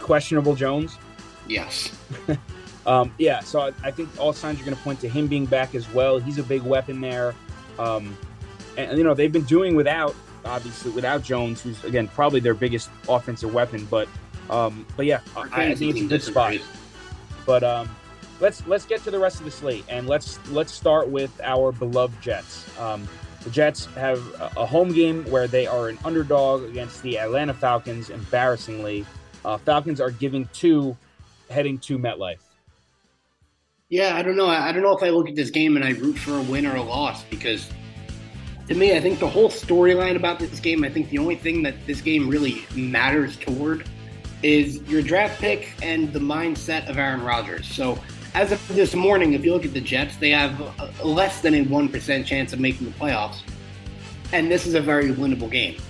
questionable 0.00 0.54
Jones. 0.54 0.96
Yes. 1.48 1.92
Um, 2.86 3.12
yeah, 3.18 3.40
so 3.40 3.58
I, 3.62 3.72
I 3.82 3.90
think 3.90 4.08
all 4.16 4.32
signs 4.32 4.60
are 4.60 4.64
going 4.64 4.76
to 4.76 4.82
point 4.84 5.00
to 5.00 5.08
him 5.08 5.26
being 5.26 5.44
back 5.44 5.74
as 5.74 5.92
well. 5.92 6.18
He's 6.20 6.38
a 6.38 6.42
big 6.44 6.62
weapon 6.62 7.00
there, 7.00 7.34
um, 7.80 8.16
and 8.78 8.96
you 8.96 9.02
know 9.02 9.12
they've 9.12 9.32
been 9.32 9.42
doing 9.42 9.74
without 9.74 10.14
obviously 10.44 10.92
without 10.92 11.24
Jones, 11.24 11.60
who's 11.60 11.82
again 11.82 12.06
probably 12.06 12.38
their 12.38 12.54
biggest 12.54 12.90
offensive 13.08 13.52
weapon. 13.52 13.86
But 13.90 14.06
um, 14.50 14.86
but 14.96 15.04
yeah, 15.04 15.18
I, 15.36 15.40
I 15.70 15.74
think 15.74 15.96
it's 15.96 16.04
a 16.04 16.06
good 16.06 16.22
spot. 16.22 16.54
But 17.44 17.64
um, 17.64 17.90
let's 18.38 18.64
let's 18.68 18.86
get 18.86 19.02
to 19.02 19.10
the 19.10 19.18
rest 19.18 19.40
of 19.40 19.46
the 19.46 19.50
slate 19.50 19.84
and 19.88 20.06
let's 20.06 20.38
let's 20.50 20.72
start 20.72 21.08
with 21.08 21.32
our 21.42 21.72
beloved 21.72 22.22
Jets. 22.22 22.64
Um, 22.78 23.08
the 23.46 23.52
Jets 23.52 23.86
have 23.94 24.20
a, 24.40 24.66
home 24.66 24.92
game 24.92 25.22
where 25.30 25.46
they 25.46 25.68
are 25.68 25.88
an 25.88 25.98
underdog 26.04 26.64
against 26.64 27.00
the 27.04 27.16
Atlanta 27.16 27.54
Falcons. 27.54 28.10
Embarrassingly, 28.10 29.06
uh, 29.44 29.56
Falcons 29.56 30.00
are 30.00 30.10
giving 30.10 30.48
two, 30.52 30.96
heading 31.48 31.78
to 31.78 31.96
MetLife. 31.96 32.40
Yeah, 33.88 34.16
I 34.16 34.22
don't 34.22 34.36
know. 34.36 34.48
I 34.48 34.72
don't 34.72 34.82
know 34.82 34.96
if 34.96 35.02
I 35.04 35.10
look 35.10 35.28
at 35.28 35.36
this 35.36 35.50
game 35.50 35.76
and 35.76 35.84
I 35.84 35.90
root 35.90 36.18
for 36.18 36.36
a 36.36 36.42
win 36.42 36.66
or 36.66 36.74
a 36.74 36.82
loss 36.82 37.22
because 37.22 37.70
to 38.66 38.74
me, 38.74 38.96
I 38.96 39.00
think 39.00 39.20
the 39.20 39.28
whole 39.28 39.48
storyline 39.48 40.16
about 40.16 40.40
this 40.40 40.58
game, 40.58 40.82
I 40.82 40.88
think 40.88 41.08
the 41.10 41.18
only 41.18 41.36
thing 41.36 41.62
that 41.62 41.86
this 41.86 42.00
game 42.00 42.28
really 42.28 42.66
matters 42.74 43.36
toward 43.36 43.88
is 44.42 44.82
your 44.88 45.02
draft 45.02 45.40
pick 45.40 45.72
and 45.82 46.12
the 46.12 46.18
mindset 46.18 46.90
of 46.90 46.98
Aaron 46.98 47.22
Rodgers. 47.22 47.68
So, 47.68 47.96
as 48.36 48.52
of 48.52 48.68
this 48.68 48.94
morning, 48.94 49.32
if 49.32 49.46
you 49.46 49.52
look 49.54 49.64
at 49.64 49.72
the 49.72 49.80
Jets, 49.80 50.16
they 50.18 50.28
have 50.28 50.60
less 51.02 51.40
than 51.40 51.54
a 51.54 51.64
1% 51.64 52.26
chance 52.26 52.52
of 52.52 52.60
making 52.60 52.86
the 52.86 52.92
playoffs. 52.92 53.38
And 54.30 54.50
this 54.50 54.66
is 54.66 54.74
a 54.74 54.80
very 54.80 55.10
winnable 55.10 55.50
game. 55.50 55.80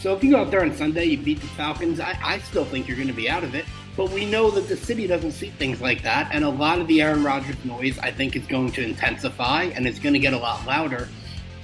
So, 0.00 0.12
if 0.12 0.24
you 0.24 0.32
go 0.32 0.38
out 0.38 0.50
there 0.50 0.62
on 0.62 0.74
Sunday, 0.74 1.04
you 1.04 1.16
beat 1.16 1.40
the 1.40 1.46
Falcons, 1.46 2.00
I, 2.00 2.18
I 2.20 2.38
still 2.40 2.64
think 2.64 2.88
you're 2.88 2.96
going 2.96 3.06
to 3.06 3.14
be 3.14 3.30
out 3.30 3.44
of 3.44 3.54
it. 3.54 3.66
But 3.96 4.10
we 4.10 4.26
know 4.26 4.50
that 4.50 4.66
the 4.66 4.76
city 4.76 5.06
doesn't 5.06 5.30
see 5.30 5.50
things 5.50 5.80
like 5.80 6.02
that. 6.02 6.30
And 6.32 6.44
a 6.44 6.48
lot 6.48 6.80
of 6.80 6.88
the 6.88 7.02
Aaron 7.02 7.22
Rodgers 7.22 7.62
noise, 7.64 7.96
I 8.00 8.10
think, 8.10 8.34
is 8.34 8.46
going 8.46 8.72
to 8.72 8.82
intensify 8.82 9.64
and 9.64 9.86
it's 9.86 10.00
going 10.00 10.14
to 10.14 10.18
get 10.18 10.32
a 10.32 10.38
lot 10.38 10.66
louder. 10.66 11.08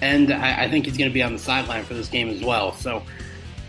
And 0.02 0.32
I, 0.32 0.64
I 0.64 0.70
think 0.70 0.84
he's 0.84 0.96
going 0.96 1.10
to 1.10 1.14
be 1.14 1.22
on 1.22 1.32
the 1.32 1.38
sideline 1.38 1.84
for 1.84 1.94
this 1.94 2.08
game 2.08 2.28
as 2.28 2.42
well. 2.42 2.72
So 2.74 3.02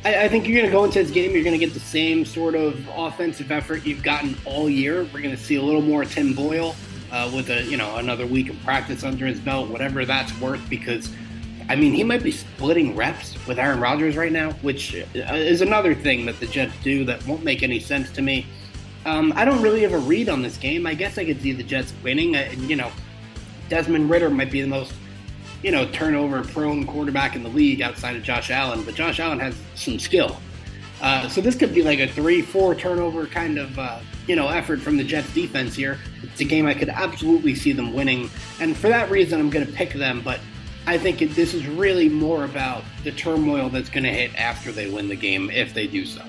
I, 0.05 0.25
I 0.25 0.27
think 0.29 0.47
you're 0.47 0.57
going 0.57 0.69
to 0.69 0.71
go 0.71 0.83
into 0.83 1.01
this 1.03 1.11
game, 1.11 1.31
you're 1.31 1.43
going 1.43 1.59
to 1.59 1.65
get 1.65 1.73
the 1.73 1.79
same 1.79 2.25
sort 2.25 2.55
of 2.55 2.87
offensive 2.95 3.51
effort 3.51 3.85
you've 3.85 4.03
gotten 4.03 4.37
all 4.45 4.69
year. 4.69 5.03
We're 5.13 5.21
going 5.21 5.35
to 5.35 5.41
see 5.41 5.55
a 5.55 5.61
little 5.61 5.81
more 5.81 6.05
Tim 6.05 6.33
Boyle 6.33 6.75
uh, 7.11 7.31
with 7.33 7.49
a 7.49 7.63
you 7.63 7.77
know 7.77 7.97
another 7.97 8.25
week 8.25 8.49
of 8.49 8.59
practice 8.63 9.03
under 9.03 9.25
his 9.25 9.39
belt, 9.39 9.69
whatever 9.69 10.05
that's 10.05 10.37
worth. 10.39 10.67
Because 10.69 11.11
I 11.69 11.75
mean, 11.75 11.93
he 11.93 12.03
might 12.03 12.23
be 12.23 12.31
splitting 12.31 12.95
reps 12.95 13.35
with 13.45 13.59
Aaron 13.59 13.79
Rodgers 13.79 14.17
right 14.17 14.31
now, 14.31 14.53
which 14.63 14.95
uh, 14.95 15.35
is 15.35 15.61
another 15.61 15.93
thing 15.93 16.25
that 16.25 16.39
the 16.39 16.47
Jets 16.47 16.73
do 16.83 17.05
that 17.05 17.25
won't 17.27 17.43
make 17.43 17.61
any 17.61 17.79
sense 17.79 18.11
to 18.13 18.23
me. 18.23 18.47
Um, 19.05 19.31
I 19.35 19.45
don't 19.45 19.61
really 19.61 19.81
have 19.81 19.93
a 19.93 19.99
read 19.99 20.29
on 20.29 20.41
this 20.41 20.57
game. 20.57 20.87
I 20.87 20.95
guess 20.95 21.17
I 21.19 21.25
could 21.25 21.41
see 21.41 21.51
the 21.51 21.63
Jets 21.63 21.93
winning. 22.03 22.35
And, 22.35 22.69
you 22.69 22.75
know, 22.75 22.91
Desmond 23.69 24.09
Ridder 24.09 24.31
might 24.31 24.51
be 24.51 24.61
the 24.61 24.67
most, 24.67 24.93
you 25.63 25.71
know, 25.71 25.89
turnover 25.91 26.43
prone 26.43 26.85
quarterback 26.85 27.35
in 27.35 27.43
the 27.43 27.49
league 27.49 27.81
outside 27.81 28.15
of 28.15 28.23
Josh 28.23 28.49
Allen, 28.49 28.83
but 28.83 28.95
Josh 28.95 29.19
Allen 29.19 29.39
has 29.39 29.55
some 29.75 29.99
skill. 29.99 30.39
Uh, 31.01 31.29
so 31.29 31.41
this 31.41 31.55
could 31.55 31.73
be 31.73 31.81
like 31.81 31.99
a 31.99 32.07
three, 32.07 32.41
four 32.41 32.75
turnover 32.75 33.25
kind 33.25 33.57
of, 33.57 33.77
uh, 33.79 33.99
you 34.27 34.35
know, 34.35 34.49
effort 34.49 34.81
from 34.81 34.97
the 34.97 35.03
Jets 35.03 35.33
defense 35.33 35.75
here. 35.75 35.97
It's 36.23 36.41
a 36.41 36.45
game 36.45 36.65
I 36.65 36.73
could 36.73 36.89
absolutely 36.89 37.55
see 37.55 37.71
them 37.71 37.93
winning, 37.93 38.29
and 38.59 38.75
for 38.75 38.89
that 38.89 39.09
reason, 39.09 39.39
I'm 39.39 39.49
going 39.49 39.65
to 39.65 39.71
pick 39.71 39.93
them. 39.93 40.21
But 40.21 40.39
I 40.87 40.97
think 40.97 41.21
it, 41.21 41.35
this 41.35 41.53
is 41.53 41.65
really 41.67 42.09
more 42.09 42.43
about 42.43 42.83
the 43.03 43.11
turmoil 43.11 43.69
that's 43.69 43.89
going 43.89 44.03
to 44.03 44.13
hit 44.13 44.35
after 44.35 44.71
they 44.71 44.89
win 44.89 45.07
the 45.07 45.15
game, 45.15 45.49
if 45.49 45.73
they 45.73 45.87
do 45.87 46.05
so. 46.05 46.23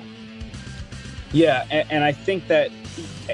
Yeah, 1.32 1.66
and, 1.70 1.90
and 1.90 2.04
I 2.04 2.12
think 2.12 2.46
that 2.48 2.70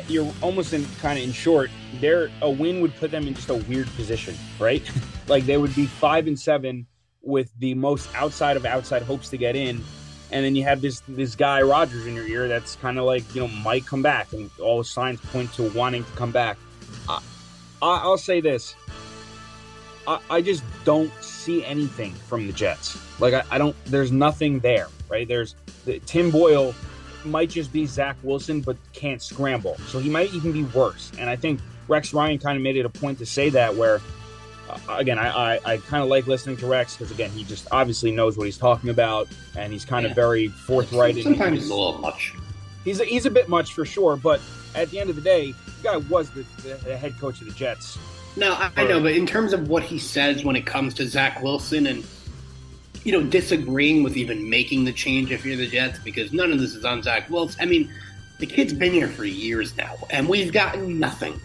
you're 0.09 0.33
almost 0.43 0.73
in 0.73 0.87
kind 1.01 1.19
of 1.19 1.25
in 1.25 1.33
short, 1.33 1.71
there 2.01 2.31
a 2.43 2.51
win 2.51 2.81
would 2.81 2.95
put 2.97 3.11
them 3.11 3.27
in 3.27 3.35
just 3.35 3.49
a 3.51 3.55
weird 3.55 3.89
position, 3.95 4.35
right? 4.59 4.89
like 5.29 5.47
they 5.47 5.57
would 5.57 5.74
be 5.74 5.87
five 5.87 6.27
and 6.27 6.39
seven 6.39 6.87
with 7.22 7.51
the 7.59 7.74
most 7.74 8.09
outside 8.14 8.57
of 8.57 8.64
outside 8.64 9.03
hopes 9.03 9.29
to 9.31 9.37
get 9.37 9.57
in, 9.57 9.83
and 10.31 10.45
then 10.45 10.55
you 10.55 10.62
have 10.64 10.81
this 10.81 11.03
this 11.09 11.35
guy 11.35 11.62
Rodgers 11.62 12.07
in 12.07 12.14
your 12.14 12.27
ear 12.27 12.49
that's 12.49 12.77
kind 12.77 12.99
of 12.99 13.05
like 13.05 13.35
you 13.35 13.43
know 13.43 13.49
might 13.49 13.87
come 13.87 14.03
back, 14.03 14.33
and 14.33 14.51
all 14.61 14.79
the 14.79 14.85
signs 14.85 15.20
point 15.20 15.53
to 15.55 15.70
wanting 15.70 16.05
to 16.05 16.12
come 16.12 16.31
back. 16.31 16.57
I, 17.09 17.20
I, 17.83 17.97
I'll 17.99 18.18
say 18.18 18.41
this: 18.41 18.74
I, 20.07 20.20
I 20.31 20.41
just 20.41 20.62
don't 20.85 21.12
see 21.22 21.64
anything 21.64 22.12
from 22.14 22.47
the 22.47 22.53
Jets. 22.53 22.99
Like 23.20 23.35
I, 23.35 23.43
I 23.51 23.59
don't. 23.59 23.77
There's 23.87 24.12
nothing 24.12 24.61
there, 24.61 24.89
right? 25.09 25.27
There's 25.27 25.55
the, 25.85 25.99
Tim 26.01 26.31
Boyle 26.31 26.74
might 27.24 27.51
just 27.51 27.72
be 27.72 27.87
Zach 27.87 28.16
Wilson, 28.22 28.61
but 28.61 28.77
can't 28.93 29.20
scramble. 29.20 29.77
So 29.89 29.99
he 29.99 30.09
might 30.09 30.33
even 30.33 30.53
be 30.53 30.62
worse. 30.64 31.11
And 31.18 31.29
I 31.29 31.37
think 31.37 31.61
Rex 31.89 32.14
Ryan 32.14 32.39
kind 32.39 32.57
of 32.57 32.62
made 32.62 32.77
it 32.77 32.85
a 32.85 32.89
point 32.89 33.18
to 33.18 33.27
say 33.27 33.51
that. 33.51 33.74
Where 33.74 34.01
uh, 34.69 34.79
again, 34.97 35.19
I 35.19 35.55
I, 35.57 35.61
I 35.64 35.77
kind 35.79 36.03
of 36.03 36.09
like 36.09 36.27
listening 36.27 36.57
to 36.59 36.67
Rex 36.67 36.97
because 36.97 37.11
again, 37.12 37.31
he 37.31 37.45
just 37.45 37.67
obviously 37.71 38.11
knows 38.11 38.37
what 38.37 38.45
he's 38.45 38.59
talking 38.59 38.91
about, 38.91 39.29
and 39.57 39.73
he's 39.73 39.85
kind 39.85 40.05
of 40.07 40.11
Yeah. 40.11 40.14
very 40.17 40.49
forthright. 40.49 41.17
Sometimes 41.23 41.57
his- 41.57 41.64
it's 41.64 41.71
a 41.71 41.75
little 41.75 41.99
much. 41.99 42.35
he's 42.85 43.01
a, 43.01 43.05
he's 43.05 43.27
a 43.27 43.31
bit 43.31 43.49
much 43.49 43.73
for 43.75 43.85
sure. 43.85 44.17
But 44.17 44.41
at 44.75 44.91
the 44.91 44.99
end 45.01 45.11
of 45.11 45.17
the 45.17 45.23
day, 45.23 45.53
the 45.53 45.83
guy 45.83 45.97
was 45.97 46.31
the, 46.31 46.45
the, 46.62 46.75
the 46.85 46.97
head 46.97 47.19
coach 47.19 47.41
of 47.41 47.47
the 47.47 47.55
Jets. 47.55 47.99
No, 48.37 48.53
I, 48.53 48.71
I 48.77 48.85
know, 48.85 49.01
but 49.01 49.12
in 49.12 49.25
terms 49.27 49.53
of 49.55 49.69
what 49.69 49.83
he 49.83 49.99
says 49.99 50.45
when 50.45 50.57
it 50.57 50.67
comes 50.67 50.93
to 50.95 51.07
Zach 51.09 51.43
Wilson 51.43 51.87
and 51.87 52.05
you 53.05 53.12
know 53.12 53.23
disagreeing 53.23 54.03
with 54.03 54.17
even 54.17 54.51
making 54.51 54.85
the 54.85 54.93
change 54.93 55.31
if 55.31 55.45
you're 55.47 55.57
the 55.57 55.69
Jets, 55.69 55.99
because 56.01 56.33
none 56.33 56.53
of 56.53 56.59
this 56.61 56.75
is 56.75 56.85
on 56.85 57.03
Zach 57.03 57.31
Wilson. 57.31 57.59
I 57.61 57.64
mean, 57.67 57.91
the 58.39 58.47
kid's 58.47 58.75
been 58.75 58.93
here 58.93 59.09
for 59.09 59.25
years 59.25 59.75
now, 59.79 59.95
and 60.11 60.29
we've 60.29 60.53
gotten 60.53 60.99
nothing. 60.99 61.41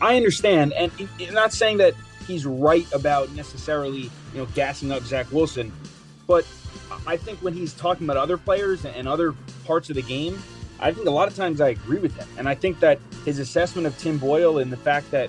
I 0.00 0.16
understand, 0.16 0.72
and 0.72 0.90
I'm 0.98 1.34
not 1.34 1.52
saying 1.52 1.78
that 1.78 1.94
he's 2.26 2.46
right 2.46 2.86
about 2.92 3.32
necessarily, 3.32 4.10
you 4.32 4.38
know, 4.38 4.46
gassing 4.54 4.92
up 4.92 5.02
Zach 5.02 5.30
Wilson, 5.32 5.72
but 6.26 6.46
I 7.06 7.16
think 7.16 7.40
when 7.40 7.52
he's 7.52 7.72
talking 7.72 8.06
about 8.06 8.16
other 8.16 8.36
players 8.36 8.84
and 8.84 9.08
other 9.08 9.34
parts 9.64 9.90
of 9.90 9.96
the 9.96 10.02
game, 10.02 10.40
I 10.78 10.92
think 10.92 11.06
a 11.06 11.10
lot 11.10 11.28
of 11.28 11.36
times 11.36 11.60
I 11.60 11.70
agree 11.70 11.98
with 11.98 12.16
him, 12.16 12.28
and 12.38 12.48
I 12.48 12.54
think 12.54 12.80
that 12.80 12.98
his 13.24 13.38
assessment 13.38 13.86
of 13.86 13.96
Tim 13.98 14.18
Boyle 14.18 14.58
and 14.58 14.72
the 14.72 14.76
fact 14.76 15.10
that, 15.10 15.28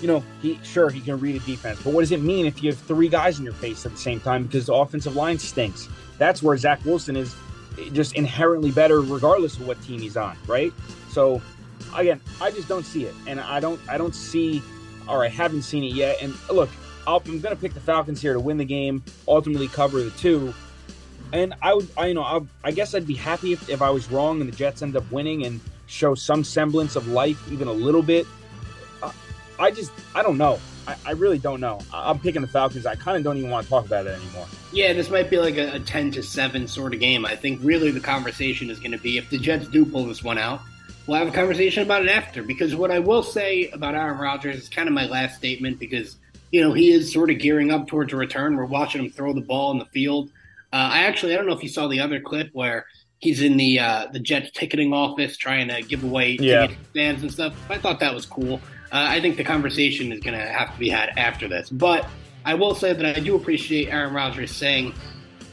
you 0.00 0.06
know, 0.06 0.22
he 0.40 0.58
sure 0.62 0.90
he 0.90 1.00
can 1.00 1.18
read 1.18 1.36
a 1.36 1.44
defense, 1.44 1.80
but 1.82 1.92
what 1.92 2.00
does 2.00 2.12
it 2.12 2.20
mean 2.20 2.46
if 2.46 2.62
you 2.62 2.70
have 2.70 2.78
three 2.78 3.08
guys 3.08 3.38
in 3.38 3.44
your 3.44 3.54
face 3.54 3.84
at 3.86 3.92
the 3.92 3.98
same 3.98 4.20
time 4.20 4.44
because 4.44 4.66
the 4.66 4.74
offensive 4.74 5.16
line 5.16 5.38
stinks? 5.38 5.88
That's 6.18 6.42
where 6.42 6.56
Zach 6.56 6.84
Wilson 6.84 7.16
is 7.16 7.34
just 7.92 8.14
inherently 8.14 8.70
better, 8.70 9.00
regardless 9.00 9.56
of 9.56 9.66
what 9.66 9.82
team 9.82 10.00
he's 10.00 10.16
on, 10.16 10.36
right? 10.46 10.72
So, 11.10 11.42
again, 11.96 12.20
I 12.40 12.50
just 12.50 12.68
don't 12.68 12.84
see 12.84 13.04
it, 13.04 13.14
and 13.26 13.40
I 13.40 13.60
don't, 13.60 13.80
I 13.88 13.98
don't 13.98 14.14
see, 14.14 14.62
or 15.08 15.24
I 15.24 15.28
haven't 15.28 15.62
seen 15.62 15.84
it 15.84 15.94
yet. 15.94 16.18
And 16.20 16.34
look, 16.50 16.70
i 17.06 17.14
am 17.14 17.22
going 17.22 17.54
to 17.54 17.56
pick 17.56 17.74
the 17.74 17.80
Falcons 17.80 18.20
here 18.20 18.32
to 18.32 18.40
win 18.40 18.56
the 18.56 18.64
game, 18.64 19.02
ultimately 19.28 19.68
cover 19.68 20.02
the 20.02 20.10
two. 20.10 20.54
And 21.32 21.54
I 21.62 21.74
would, 21.74 21.88
I 21.96 22.06
you 22.08 22.14
know, 22.14 22.22
I, 22.22 22.40
I 22.62 22.70
guess 22.70 22.94
I'd 22.94 23.06
be 23.06 23.14
happy 23.14 23.52
if, 23.52 23.68
if 23.68 23.82
I 23.82 23.90
was 23.90 24.10
wrong 24.10 24.40
and 24.40 24.50
the 24.50 24.56
Jets 24.56 24.82
end 24.82 24.96
up 24.96 25.10
winning 25.10 25.44
and 25.44 25.60
show 25.86 26.14
some 26.14 26.44
semblance 26.44 26.96
of 26.96 27.08
life, 27.08 27.40
even 27.50 27.68
a 27.68 27.72
little 27.72 28.02
bit. 28.02 28.26
I, 29.02 29.12
I 29.58 29.70
just, 29.70 29.92
I 30.14 30.22
don't 30.22 30.38
know. 30.38 30.60
I, 30.86 30.96
I, 31.06 31.10
really 31.12 31.38
don't 31.38 31.60
know. 31.60 31.80
I'm 31.92 32.18
picking 32.18 32.42
the 32.42 32.48
Falcons. 32.48 32.86
I 32.86 32.94
kind 32.94 33.16
of 33.16 33.24
don't 33.24 33.38
even 33.38 33.50
want 33.50 33.64
to 33.64 33.70
talk 33.70 33.86
about 33.86 34.06
it 34.06 34.20
anymore. 34.20 34.46
Yeah, 34.72 34.92
this 34.92 35.08
might 35.08 35.30
be 35.30 35.38
like 35.38 35.56
a, 35.56 35.76
a 35.76 35.80
10 35.80 36.12
to 36.12 36.22
7 36.22 36.68
sort 36.68 36.94
of 36.94 37.00
game. 37.00 37.24
I 37.24 37.36
think 37.36 37.60
really 37.62 37.90
the 37.90 38.00
conversation 38.00 38.70
is 38.70 38.78
going 38.78 38.92
to 38.92 38.98
be 38.98 39.16
if 39.16 39.30
the 39.30 39.38
Jets 39.38 39.66
do 39.66 39.84
pull 39.84 40.04
this 40.06 40.22
one 40.22 40.38
out, 40.38 40.60
we'll 41.06 41.18
have 41.18 41.28
a 41.28 41.32
conversation 41.32 41.82
about 41.82 42.04
it 42.04 42.10
after. 42.10 42.42
Because 42.42 42.74
what 42.74 42.90
I 42.90 42.98
will 42.98 43.22
say 43.22 43.68
about 43.70 43.94
Aaron 43.94 44.18
Rodgers 44.18 44.56
is 44.56 44.68
kind 44.68 44.88
of 44.88 44.94
my 44.94 45.06
last 45.06 45.36
statement 45.36 45.78
because 45.78 46.16
you 46.54 46.60
know, 46.60 46.72
he 46.72 46.92
is 46.92 47.12
sort 47.12 47.32
of 47.32 47.40
gearing 47.40 47.72
up 47.72 47.88
towards 47.88 48.12
a 48.12 48.16
return. 48.16 48.56
We're 48.56 48.64
watching 48.64 49.04
him 49.04 49.10
throw 49.10 49.32
the 49.32 49.40
ball 49.40 49.72
in 49.72 49.78
the 49.78 49.86
field. 49.86 50.30
Uh, 50.72 50.76
I 50.76 51.02
actually, 51.02 51.32
I 51.32 51.36
don't 51.36 51.48
know 51.48 51.52
if 51.52 51.64
you 51.64 51.68
saw 51.68 51.88
the 51.88 51.98
other 51.98 52.20
clip 52.20 52.50
where 52.52 52.86
he's 53.18 53.42
in 53.42 53.56
the 53.56 53.80
uh, 53.80 54.06
the 54.12 54.20
Jets 54.20 54.52
ticketing 54.52 54.92
office 54.92 55.36
trying 55.36 55.66
to 55.66 55.82
give 55.82 56.04
away 56.04 56.36
yeah. 56.40 56.68
fans 56.94 57.22
and 57.22 57.32
stuff. 57.32 57.56
I 57.68 57.78
thought 57.78 57.98
that 57.98 58.14
was 58.14 58.24
cool. 58.24 58.60
Uh, 58.92 59.06
I 59.08 59.20
think 59.20 59.36
the 59.36 59.42
conversation 59.42 60.12
is 60.12 60.20
going 60.20 60.38
to 60.38 60.46
have 60.46 60.72
to 60.72 60.78
be 60.78 60.88
had 60.88 61.10
after 61.16 61.48
this. 61.48 61.70
But 61.70 62.08
I 62.44 62.54
will 62.54 62.76
say 62.76 62.92
that 62.92 63.16
I 63.16 63.18
do 63.18 63.34
appreciate 63.34 63.88
Aaron 63.88 64.14
Rodgers 64.14 64.52
saying, 64.52 64.94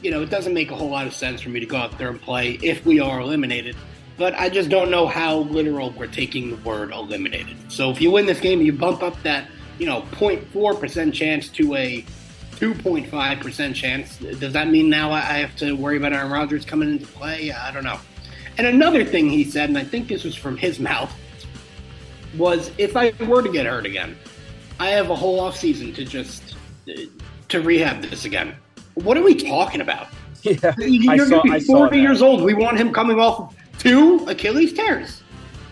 you 0.02 0.12
know, 0.12 0.22
it 0.22 0.30
doesn't 0.30 0.54
make 0.54 0.70
a 0.70 0.76
whole 0.76 0.90
lot 0.90 1.08
of 1.08 1.14
sense 1.14 1.40
for 1.40 1.48
me 1.48 1.58
to 1.58 1.66
go 1.66 1.78
out 1.78 1.98
there 1.98 2.10
and 2.10 2.22
play 2.22 2.60
if 2.62 2.86
we 2.86 3.00
are 3.00 3.18
eliminated. 3.18 3.74
But 4.22 4.38
I 4.38 4.50
just 4.50 4.68
don't 4.68 4.88
know 4.88 5.08
how 5.08 5.38
literal 5.38 5.90
we're 5.90 6.06
taking 6.06 6.50
the 6.50 6.56
word 6.58 6.92
eliminated. 6.92 7.56
So 7.72 7.90
if 7.90 8.00
you 8.00 8.12
win 8.12 8.24
this 8.24 8.38
game, 8.38 8.62
you 8.62 8.72
bump 8.72 9.02
up 9.02 9.20
that 9.24 9.48
you 9.80 9.86
know 9.86 10.02
0.4% 10.12 11.12
chance 11.12 11.48
to 11.48 11.74
a 11.74 12.02
2.5% 12.52 13.74
chance. 13.74 14.18
Does 14.18 14.52
that 14.52 14.68
mean 14.68 14.88
now 14.88 15.10
I 15.10 15.18
have 15.22 15.56
to 15.56 15.72
worry 15.72 15.96
about 15.96 16.12
Aaron 16.12 16.30
Rodgers 16.30 16.64
coming 16.64 16.88
into 16.88 17.04
play? 17.04 17.50
I 17.50 17.72
don't 17.72 17.82
know. 17.82 17.98
And 18.58 18.68
another 18.68 19.04
thing 19.04 19.28
he 19.28 19.42
said, 19.42 19.70
and 19.70 19.76
I 19.76 19.82
think 19.82 20.06
this 20.06 20.22
was 20.22 20.36
from 20.36 20.56
his 20.56 20.78
mouth, 20.90 21.12
was 22.38 22.70
if 22.78 22.96
I 22.96 23.12
were 23.26 23.42
to 23.42 23.50
get 23.50 23.66
hurt 23.66 23.86
again, 23.86 24.16
I 24.78 24.90
have 24.90 25.10
a 25.10 25.16
whole 25.16 25.40
off 25.40 25.56
season 25.56 25.92
to 25.94 26.04
just 26.04 26.54
to 27.48 27.60
rehab 27.60 28.02
this 28.02 28.24
again. 28.24 28.54
What 28.94 29.16
are 29.16 29.22
we 29.24 29.34
talking 29.34 29.80
about? 29.80 30.06
Yeah, 30.44 30.74
You're 30.78 31.40
I 31.52 31.60
saw, 31.60 31.86
40 31.86 32.00
years 32.00 32.20
old. 32.20 32.42
We 32.42 32.52
want 32.52 32.76
him 32.76 32.92
coming 32.92 33.20
off 33.20 33.54
two 33.82 34.24
Achilles 34.28 34.72
tears. 34.72 35.22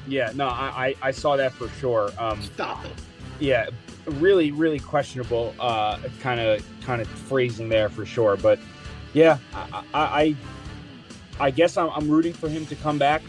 Yeah, 0.09 0.33
no, 0.35 0.49
I, 0.49 0.95
I, 1.03 1.09
I 1.09 1.11
saw 1.13 1.37
that 1.37 1.53
for 1.53 1.69
sure. 1.69 2.11
Um, 2.19 2.43
Stop 2.43 2.85
it. 2.85 2.93
Yeah, 3.39 3.69
really, 4.07 4.51
really 4.51 4.79
questionable 4.79 5.55
uh 5.61 5.99
kind 6.21 6.41
of 6.41 6.65
kind 6.83 7.01
of 7.01 7.09
phrasing 7.09 7.69
there 7.69 7.89
for 7.89 8.05
sure. 8.05 8.37
But 8.37 8.59
yeah, 9.13 9.39
I 9.55 9.85
I, 9.95 10.37
I 11.39 11.51
guess 11.51 11.77
I'm, 11.77 11.91
I'm, 11.91 12.11
rooting 12.11 12.33
for 12.33 12.49
him 12.49 12.67
to 12.67 12.77
come 12.77 12.99
back 12.99 13.23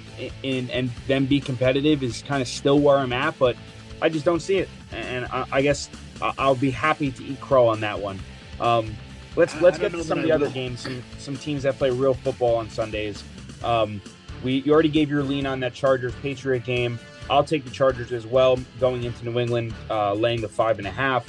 in 0.43 0.69
and 0.69 0.91
then 1.07 1.25
be 1.25 1.39
competitive 1.39 2.03
is 2.03 2.23
kind 2.23 2.41
of 2.41 2.47
still 2.47 2.79
where 2.79 2.97
I'm 2.97 3.13
at, 3.13 3.37
but 3.39 3.55
I 4.01 4.09
just 4.09 4.25
don't 4.25 4.41
see 4.41 4.57
it. 4.57 4.69
And 4.91 5.25
I, 5.25 5.45
I 5.51 5.61
guess 5.61 5.89
I'll 6.21 6.55
be 6.55 6.71
happy 6.71 7.11
to 7.11 7.23
eat 7.23 7.39
crow 7.39 7.67
on 7.67 7.79
that 7.81 7.99
one. 7.99 8.19
Um, 8.59 8.95
let's 9.35 9.59
let's 9.61 9.77
get 9.77 9.91
to 9.93 10.03
some 10.03 10.19
of 10.19 10.23
the 10.23 10.31
other 10.31 10.49
games, 10.49 10.81
some 10.81 11.03
some 11.19 11.37
teams 11.37 11.63
that 11.63 11.77
play 11.77 11.91
real 11.91 12.15
football 12.15 12.55
on 12.55 12.69
Sundays. 12.69 13.23
Um, 13.63 14.01
we 14.43 14.61
you 14.61 14.73
already 14.73 14.89
gave 14.89 15.09
your 15.09 15.23
lean 15.23 15.45
on 15.45 15.59
that 15.61 15.73
Chargers 15.73 16.13
Patriot 16.21 16.65
game. 16.65 16.99
I'll 17.29 17.43
take 17.43 17.63
the 17.63 17.71
Chargers 17.71 18.11
as 18.11 18.25
well, 18.25 18.57
going 18.79 19.03
into 19.03 19.25
New 19.25 19.39
England, 19.39 19.73
uh, 19.89 20.13
laying 20.13 20.41
the 20.41 20.49
five 20.49 20.79
and 20.79 20.87
a 20.87 20.91
half. 20.91 21.25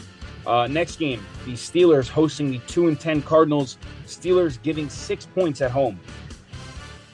Uh, 0.47 0.67
next 0.67 0.97
game, 0.97 1.25
the 1.45 1.53
Steelers 1.53 2.09
hosting 2.09 2.51
the 2.51 2.59
two 2.67 2.89
and 2.89 2.99
ten 2.99 3.23
Cardinals. 3.23 3.79
Steelers 4.07 4.61
giving 4.63 4.89
six 4.89 5.27
points 5.27 5.61
at 5.61 5.71
home. 5.71 6.01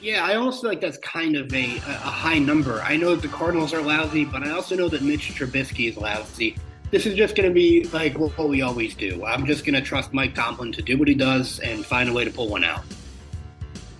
Yeah, 0.01 0.25
I 0.25 0.35
also 0.35 0.61
feel 0.61 0.69
like 0.69 0.81
that's 0.81 0.97
kind 0.99 1.35
of 1.35 1.53
a, 1.53 1.75
a 1.77 1.91
high 1.91 2.39
number. 2.39 2.81
I 2.81 2.95
know 2.95 3.15
that 3.15 3.21
the 3.21 3.27
Cardinals 3.27 3.73
are 3.73 3.81
lousy, 3.81 4.23
but 4.23 4.43
I 4.43 4.51
also 4.51 4.75
know 4.75 4.87
that 4.89 5.01
Mitch 5.01 5.33
Trubisky 5.35 5.89
is 5.89 5.97
lousy. 5.97 6.57
This 6.89 7.05
is 7.05 7.15
just 7.15 7.35
going 7.35 7.47
to 7.47 7.53
be 7.53 7.83
like 7.89 8.17
what 8.17 8.49
we 8.49 8.61
always 8.61 8.95
do. 8.95 9.23
I'm 9.25 9.45
just 9.45 9.65
going 9.65 9.75
to 9.75 9.81
trust 9.81 10.13
Mike 10.13 10.33
Tomlin 10.33 10.71
to 10.71 10.81
do 10.81 10.97
what 10.97 11.07
he 11.07 11.13
does 11.13 11.59
and 11.59 11.85
find 11.85 12.09
a 12.09 12.13
way 12.13 12.23
to 12.23 12.31
pull 12.31 12.47
one 12.47 12.63
out. 12.63 12.83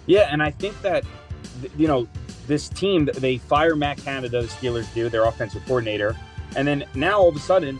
Yeah, 0.07 0.29
and 0.31 0.41
I 0.41 0.49
think 0.51 0.81
that 0.81 1.03
you 1.77 1.87
know 1.87 2.07
this 2.47 2.67
team, 2.69 3.09
they 3.17 3.37
fire 3.37 3.75
Matt 3.75 3.97
Canada, 3.97 4.41
the 4.41 4.47
Steelers 4.47 4.91
do, 4.93 5.09
their 5.09 5.25
offensive 5.25 5.63
coordinator. 5.65 6.15
And 6.55 6.67
then 6.67 6.83
now 6.95 7.19
all 7.19 7.29
of 7.29 7.35
a 7.35 7.39
sudden, 7.39 7.79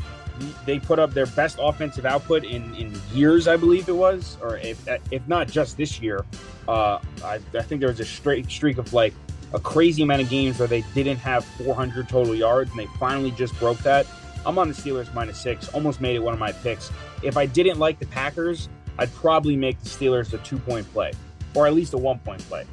they 0.66 0.80
put 0.80 1.00
up 1.00 1.14
their 1.14 1.26
best 1.26 1.58
offensive 1.60 2.06
output 2.06 2.44
in, 2.44 2.74
in 2.76 3.00
years, 3.14 3.48
I 3.48 3.58
believe 3.58 3.90
it 3.90 3.96
was, 3.96 4.38
or 4.42 4.58
if, 4.58 4.88
if 5.12 5.28
not 5.28 5.48
just 5.48 5.76
this 5.76 6.00
year. 6.00 6.26
Uh, 6.68 7.00
I, 7.24 7.40
I 7.54 7.62
think 7.64 7.82
there 7.82 7.90
was 7.90 8.00
a 8.00 8.06
straight 8.06 8.50
streak 8.50 8.78
of 8.78 8.94
like 8.94 9.14
a 9.54 9.60
crazy 9.60 10.04
amount 10.04 10.22
of 10.22 10.30
games 10.30 10.60
where 10.60 10.68
they 10.68 10.82
didn't 10.94 11.18
have 11.18 11.44
400 11.44 12.08
total 12.08 12.36
yards, 12.36 12.70
and 12.72 12.80
they 12.80 12.88
finally 13.00 13.32
just 13.32 13.58
broke 13.60 13.80
that. 13.80 14.06
I'm 14.46 14.58
on 14.58 14.70
the 14.70 14.74
Steelers 14.74 15.14
minus 15.14 15.40
six, 15.40 15.68
almost 15.70 16.00
made 16.00 16.16
it 16.16 16.20
one 16.20 16.34
of 16.34 16.40
my 16.40 16.52
picks. 16.52 16.92
If 17.24 17.36
I 17.36 17.46
didn't 17.46 17.80
like 17.80 18.00
the 18.00 18.06
Packers, 18.06 18.70
I'd 18.98 19.14
probably 19.16 19.56
make 19.56 19.80
the 19.82 19.90
Steelers 19.90 20.34
a 20.34 20.38
two 20.40 20.60
point 20.60 20.90
play, 20.94 21.12
or 21.56 21.68
at 21.68 21.74
least 21.74 21.94
a 21.94 21.98
one 21.98 22.20
point 22.20 22.42
play. 22.48 22.66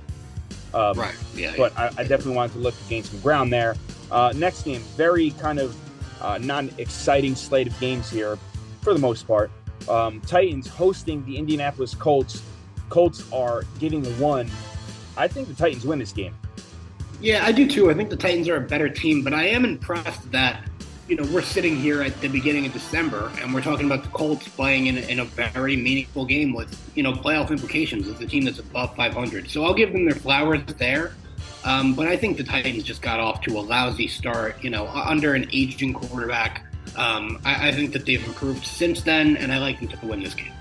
Um, 0.77 0.99
right. 0.99 1.15
Yeah. 1.35 1.55
But 1.57 1.77
I, 1.79 1.87
I, 1.87 2.03
definitely 2.03 2.35
wanted 2.35 2.53
to 2.53 2.59
look 2.59 2.77
to 2.77 2.89
gain 2.89 3.03
some 3.03 3.19
ground 3.21 3.51
there. 3.51 3.77
Uh, 4.11 4.35
next 4.37 4.65
game, 4.65 4.83
very 4.95 5.31
kind 5.31 5.59
of 5.59 5.75
uh, 6.21 6.37
non-exciting 6.37 7.35
slate 7.35 7.67
of 7.67 7.81
games 7.81 8.11
here, 8.11 8.39
for 8.83 8.93
the 8.93 8.99
most 8.99 9.27
part. 9.27 9.51
Um, 9.89 10.21
Titans 10.21 10.67
hosting 10.67 11.25
the 11.25 11.39
Indianapolis 11.39 11.95
Colts. 11.95 12.43
Colts 12.91 13.25
are 13.33 13.65
giving 13.79 14.05
one. 14.21 14.51
I 15.17 15.29
think 15.29 15.49
the 15.49 15.55
Titans 15.55 15.87
win 15.87 15.99
this 15.99 16.13
game. 16.13 16.35
Yeah, 17.23 17.47
I 17.47 17.53
do 17.53 17.67
too. 17.67 17.91
I 17.91 17.95
think 17.95 18.11
the 18.11 18.17
Titans 18.17 18.47
are 18.47 18.57
a 18.57 18.61
better 18.61 18.91
team, 18.91 19.25
but 19.25 19.33
I 19.33 19.47
am 19.47 19.65
impressed 19.65 20.31
that 20.33 20.63
you 21.09 21.17
know, 21.17 21.25
we're 21.33 21.43
sitting 21.43 21.77
here 21.77 22.03
at 22.03 22.21
the 22.21 22.29
beginning 22.29 22.67
of 22.67 22.73
December 22.73 23.31
and 23.41 23.55
we're 23.55 23.63
talking 23.63 23.87
about 23.87 24.03
the 24.03 24.09
Colts 24.11 24.49
playing 24.49 24.87
in, 24.87 24.99
in 24.99 25.21
a 25.21 25.25
very 25.25 25.77
meaningful 25.77 26.25
game 26.25 26.53
with, 26.53 26.77
you 26.97 27.03
know, 27.03 27.13
playoff 27.13 27.51
implications. 27.51 28.09
It's 28.09 28.21
a 28.21 28.27
team 28.27 28.45
that's 28.45 28.59
above 28.59 28.97
500. 28.97 29.49
So 29.49 29.65
I'll 29.65 29.75
give 29.75 29.93
them 29.93 30.05
their 30.05 30.17
flowers 30.17 30.65
there. 30.79 31.13
Um, 31.65 31.95
but 31.95 32.07
I 32.07 32.17
think 32.17 32.37
the 32.37 32.45
Titans 32.45 32.83
just 32.83 33.03
got 33.03 33.21
off 33.21 33.41
to 33.43 33.59
a 33.59 33.61
lousy 33.61 34.09
start, 34.09 34.63
you 34.63 34.71
know, 34.71 34.87
under 34.89 35.35
an 35.35 35.49
aging 35.53 35.95
quarterback. 35.95 36.65
Um, 36.97 37.41
I, 37.45 37.69
I, 37.69 37.73
think 37.73 37.93
that 37.93 38.07
they've 38.07 38.25
improved 38.25 38.65
since 38.65 39.03
then, 39.03 39.37
and 39.37 39.53
I 39.53 39.59
like 39.59 39.81
them 39.81 39.89
to 39.89 40.07
win 40.07 40.23
this 40.23 40.35
game. 40.35 40.53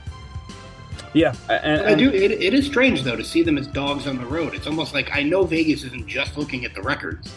Yeah, 1.13 1.33
and, 1.47 1.81
and 1.81 1.87
I 1.87 1.95
do. 1.95 2.11
It, 2.11 2.31
it 2.31 2.53
is 2.53 2.65
strange 2.65 3.03
though 3.03 3.15
to 3.15 3.23
see 3.23 3.41
them 3.41 3.57
as 3.57 3.67
dogs 3.67 4.05
on 4.05 4.17
the 4.17 4.25
road. 4.25 4.53
It's 4.53 4.67
almost 4.67 4.93
like 4.93 5.15
I 5.15 5.23
know 5.23 5.45
Vegas 5.45 5.83
isn't 5.83 6.07
just 6.07 6.37
looking 6.37 6.65
at 6.65 6.73
the 6.73 6.81
records. 6.81 7.31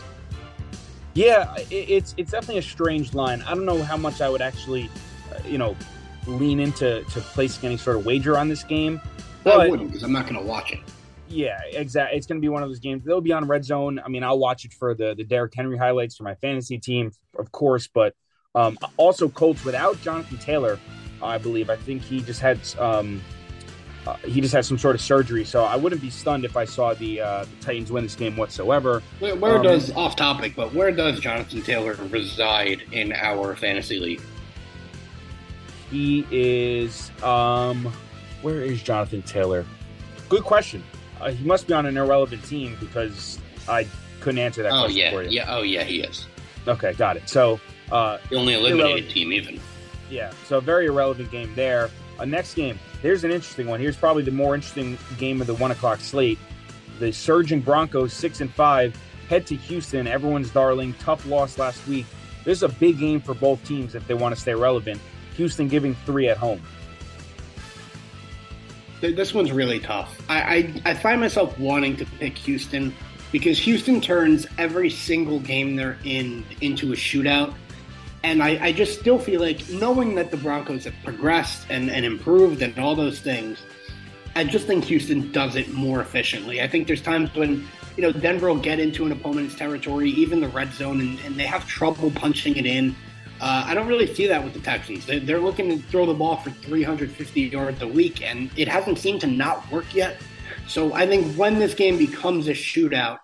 Yeah, 1.19 1.53
it's 1.69 2.15
it's 2.17 2.31
definitely 2.31 2.59
a 2.59 2.63
strange 2.63 3.13
line. 3.13 3.43
I 3.43 3.53
don't 3.53 3.65
know 3.65 3.83
how 3.83 3.97
much 3.97 4.21
I 4.21 4.29
would 4.29 4.41
actually, 4.41 4.89
uh, 5.35 5.41
you 5.49 5.59
know, 5.59 5.75
lean 6.29 6.61
into 6.61 7.03
to 7.03 7.21
placing 7.21 7.67
any 7.67 7.77
sort 7.77 7.97
of 7.97 8.07
wager 8.07 8.39
on 8.39 8.49
this 8.49 8.63
game. 8.63 9.01
I 9.45 9.67
wouldn't 9.67 9.89
because 9.89 10.05
I'm 10.05 10.13
not 10.13 10.29
going 10.29 10.41
to 10.41 10.47
watch 10.47 10.71
it. 10.71 10.79
Yeah, 11.29 11.59
exactly. 11.73 12.17
It's 12.17 12.29
going 12.29 12.41
to 12.41 12.41
be 12.41 12.49
one 12.49 12.63
of 12.63 12.69
those 12.69 12.79
games. 12.79 13.03
They'll 13.05 13.21
be 13.21 13.33
on 13.33 13.49
Red 13.49 13.65
Zone. 13.65 13.99
I 13.99 14.09
mean, 14.09 14.23
I'll 14.23 14.39
watch 14.39 14.65
it 14.65 14.73
for 14.73 14.95
the 14.95 15.17
the 15.17 15.25
Derrick 15.25 15.53
Henry 15.57 15.77
highlights 15.77 16.17
for 16.17 16.23
my 16.23 16.37
fantasy 16.37 16.79
team, 16.79 17.11
of 17.37 17.51
course. 17.51 17.89
But 17.89 18.15
um, 18.55 18.79
also 18.97 19.29
Colts 19.29 19.65
without 19.65 20.01
Jonathan 20.03 20.39
Taylor, 20.39 20.79
I 21.21 21.39
believe. 21.39 21.69
I 21.69 21.77
think 21.77 22.03
he 22.03 22.21
just 22.21 22.41
had 22.41 22.61
um, 22.79 23.21
uh, 24.09 24.17
he 24.27 24.41
just 24.41 24.55
had 24.55 24.65
some 24.65 24.79
sort 24.79 24.95
of 24.95 25.03
surgery, 25.03 25.45
so 25.45 25.65
I 25.65 25.77
wouldn't 25.77 26.01
be 26.01 26.09
stunned 26.09 26.47
if 26.47 26.57
I 26.57 26.65
saw 26.65 26.95
the, 26.95 27.21
uh, 27.21 27.45
the 27.45 27.65
Titans 27.65 27.93
win 27.93 28.05
this 28.05 28.15
game 28.15 28.37
whatsoever. 28.37 29.03
Where, 29.19 29.37
where 29.37 29.57
um, 29.57 29.63
does 29.63 29.93
off 29.93 30.17
topic, 30.17 30.55
but 30.57 30.73
where 30.73 30.91
does 30.91 31.21
Jonathan 31.21 31.61
Taylor 31.61 31.95
reside 32.09 32.85
in 32.91 33.13
our 33.13 33.55
fantasy 33.55 33.99
league? 34.01 34.23
He 35.91 36.27
is 36.31 37.11
um, 37.23 37.93
where 38.41 38.63
is 38.63 38.83
Jonathan 38.83 39.21
Taylor? 39.23 39.67
Good 40.31 40.43
question. 40.43 40.83
Uh, 41.21 41.31
he 41.31 41.45
must 41.45 41.67
be 41.67 41.75
on 41.75 41.85
an 41.85 41.97
irrelevant 41.99 42.43
team 42.45 42.77
because 42.81 43.39
I 43.69 43.87
couldn't 44.21 44.39
answer 44.39 44.63
that. 44.63 44.73
Oh 44.73 44.85
question 44.85 44.97
yeah, 44.97 45.11
for 45.11 45.23
you. 45.23 45.31
yeah, 45.31 45.55
oh 45.55 45.63
yeah, 45.63 45.85
he 45.85 46.01
is. 46.01 46.27
Okay, 46.67 46.95
got 46.95 47.19
it. 47.19 47.29
So 47.29 47.61
uh, 47.93 48.19
the 48.31 48.37
only 48.37 48.55
eliminated 48.55 49.11
team, 49.11 49.33
even. 49.33 49.61
Yeah, 50.11 50.33
so 50.47 50.61
very 50.61 50.87
irrelevant 50.87 51.31
game 51.31 51.55
there. 51.55 51.91
Uh, 52.19 52.25
next 52.25 52.55
game, 52.55 52.79
there's 53.03 53.25
an 53.25 53.31
interesting 53.31 53.67
one. 53.67 53.81
Here's 53.81 53.97
probably 53.97 54.23
the 54.23 54.31
more 54.31 54.55
interesting 54.55 54.99
game 55.19 55.41
of 55.41 55.47
the 55.47 55.55
one 55.55 55.71
o'clock 55.71 56.01
slate. 56.01 56.39
The 56.99 57.13
surging 57.13 57.61
Broncos, 57.61 58.13
six 58.13 58.41
and 58.41 58.53
five, 58.53 58.97
head 59.29 59.47
to 59.49 59.57
Houston, 59.57 60.07
everyone's 60.07 60.51
darling. 60.51 60.95
Tough 60.95 61.25
loss 61.27 61.59
last 61.59 61.87
week. 61.87 62.07
this 62.45 62.59
is 62.59 62.63
a 62.63 62.69
big 62.69 62.99
game 62.99 63.21
for 63.21 63.35
both 63.35 63.63
teams 63.65 63.95
if 63.95 64.07
they 64.09 64.15
want 64.15 64.35
to 64.35 64.41
stay 64.41 64.55
relevant. 64.55 65.01
Houston 65.37 65.69
giving 65.69 65.95
three 66.07 66.29
at 66.29 66.37
home. 66.37 66.61
This 69.01 69.33
one's 69.33 69.53
really 69.53 69.79
tough. 69.79 70.21
I, 70.29 70.41
I, 70.41 70.83
I 70.87 70.95
find 70.95 71.21
myself 71.21 71.57
wanting 71.59 71.97
to 71.99 72.05
pick 72.05 72.37
Houston 72.39 72.93
because 73.31 73.59
Houston 73.61 74.01
turns 74.01 74.47
every 74.57 74.91
single 74.91 75.39
game 75.39 75.77
they're 75.77 75.99
in 76.03 76.45
into 76.61 76.93
a 76.93 76.97
shootout. 76.97 77.55
And 78.25 78.43
I, 78.43 78.59
I 78.67 78.73
just 78.73 78.99
still 78.99 79.19
feel 79.19 79.41
like 79.41 79.69
knowing 79.71 80.15
that 80.17 80.31
the 80.31 80.37
Broncos 80.37 80.85
have 80.85 80.95
progressed 81.05 81.67
and, 81.71 81.91
and 81.91 82.05
improved 82.05 82.63
and 82.63 82.77
all 82.79 82.97
those 82.97 83.21
things, 83.21 83.63
I 84.35 84.45
just 84.45 84.67
think 84.67 84.85
Houston 84.85 85.33
does 85.33 85.57
it 85.57 85.73
more 85.73 86.01
efficiently. 86.01 86.61
I 86.61 86.69
think 86.69 86.87
there's 86.87 87.03
times 87.03 87.35
when, 87.35 87.67
you 87.97 88.03
know, 88.03 88.13
Denver 88.13 88.49
will 88.49 88.61
get 88.61 88.79
into 88.81 89.07
an 89.07 89.13
opponent's 89.13 89.55
territory, 89.55 90.11
even 90.11 90.41
the 90.41 90.49
red 90.49 90.73
zone, 90.73 91.01
and, 91.01 91.19
and 91.21 91.37
they 91.37 91.47
have 91.47 91.67
trouble 91.67 92.11
punching 92.11 92.57
it 92.57 92.67
in. 92.67 92.95
Uh, 93.41 93.65
I 93.67 93.75
don't 93.75 93.87
really 93.87 94.13
see 94.13 94.27
that 94.27 94.43
with 94.43 94.53
the 94.53 94.61
Texans. 94.61 95.07
They're, 95.07 95.21
they're 95.21 95.41
looking 95.41 95.71
to 95.71 95.79
throw 95.89 96.07
the 96.07 96.15
ball 96.15 96.37
for 96.37 96.51
350 96.51 97.41
yards 97.43 97.83
a 97.83 97.89
week, 97.89 98.23
and 98.23 98.51
it 98.57 98.67
hasn't 98.67 98.99
seemed 98.99 99.21
to 99.21 99.27
not 99.29 99.71
work 99.71 99.95
yet. 99.95 100.17
So 100.67 100.93
I 100.93 101.07
think 101.07 101.37
when 101.37 101.59
this 101.59 101.75
game 101.75 101.99
becomes 101.99 102.49
a 102.49 102.53
shootout, 102.53 103.19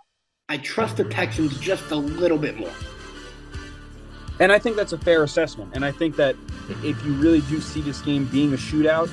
I 0.49 0.59
trust 0.59 0.99
the 0.99 1.05
Texans 1.05 1.59
just 1.59 1.91
a 1.91 1.97
little 1.97 2.39
bit 2.39 2.57
more. 2.57 2.73
And 4.41 4.51
I 4.51 4.59
think 4.59 4.77
that's 4.77 4.93
a 4.93 4.99
fair 4.99 5.23
assessment. 5.23 5.73
And 5.75 5.85
I 5.85 5.93
think 5.93 6.17
that 6.17 6.37
if 6.83 7.05
you 7.05 7.13
really 7.15 7.41
do 7.43 7.61
see 7.61 7.81
this 7.81 8.01
game 8.01 8.27
being 8.27 8.53
a 8.53 8.57
shootout, 8.57 9.11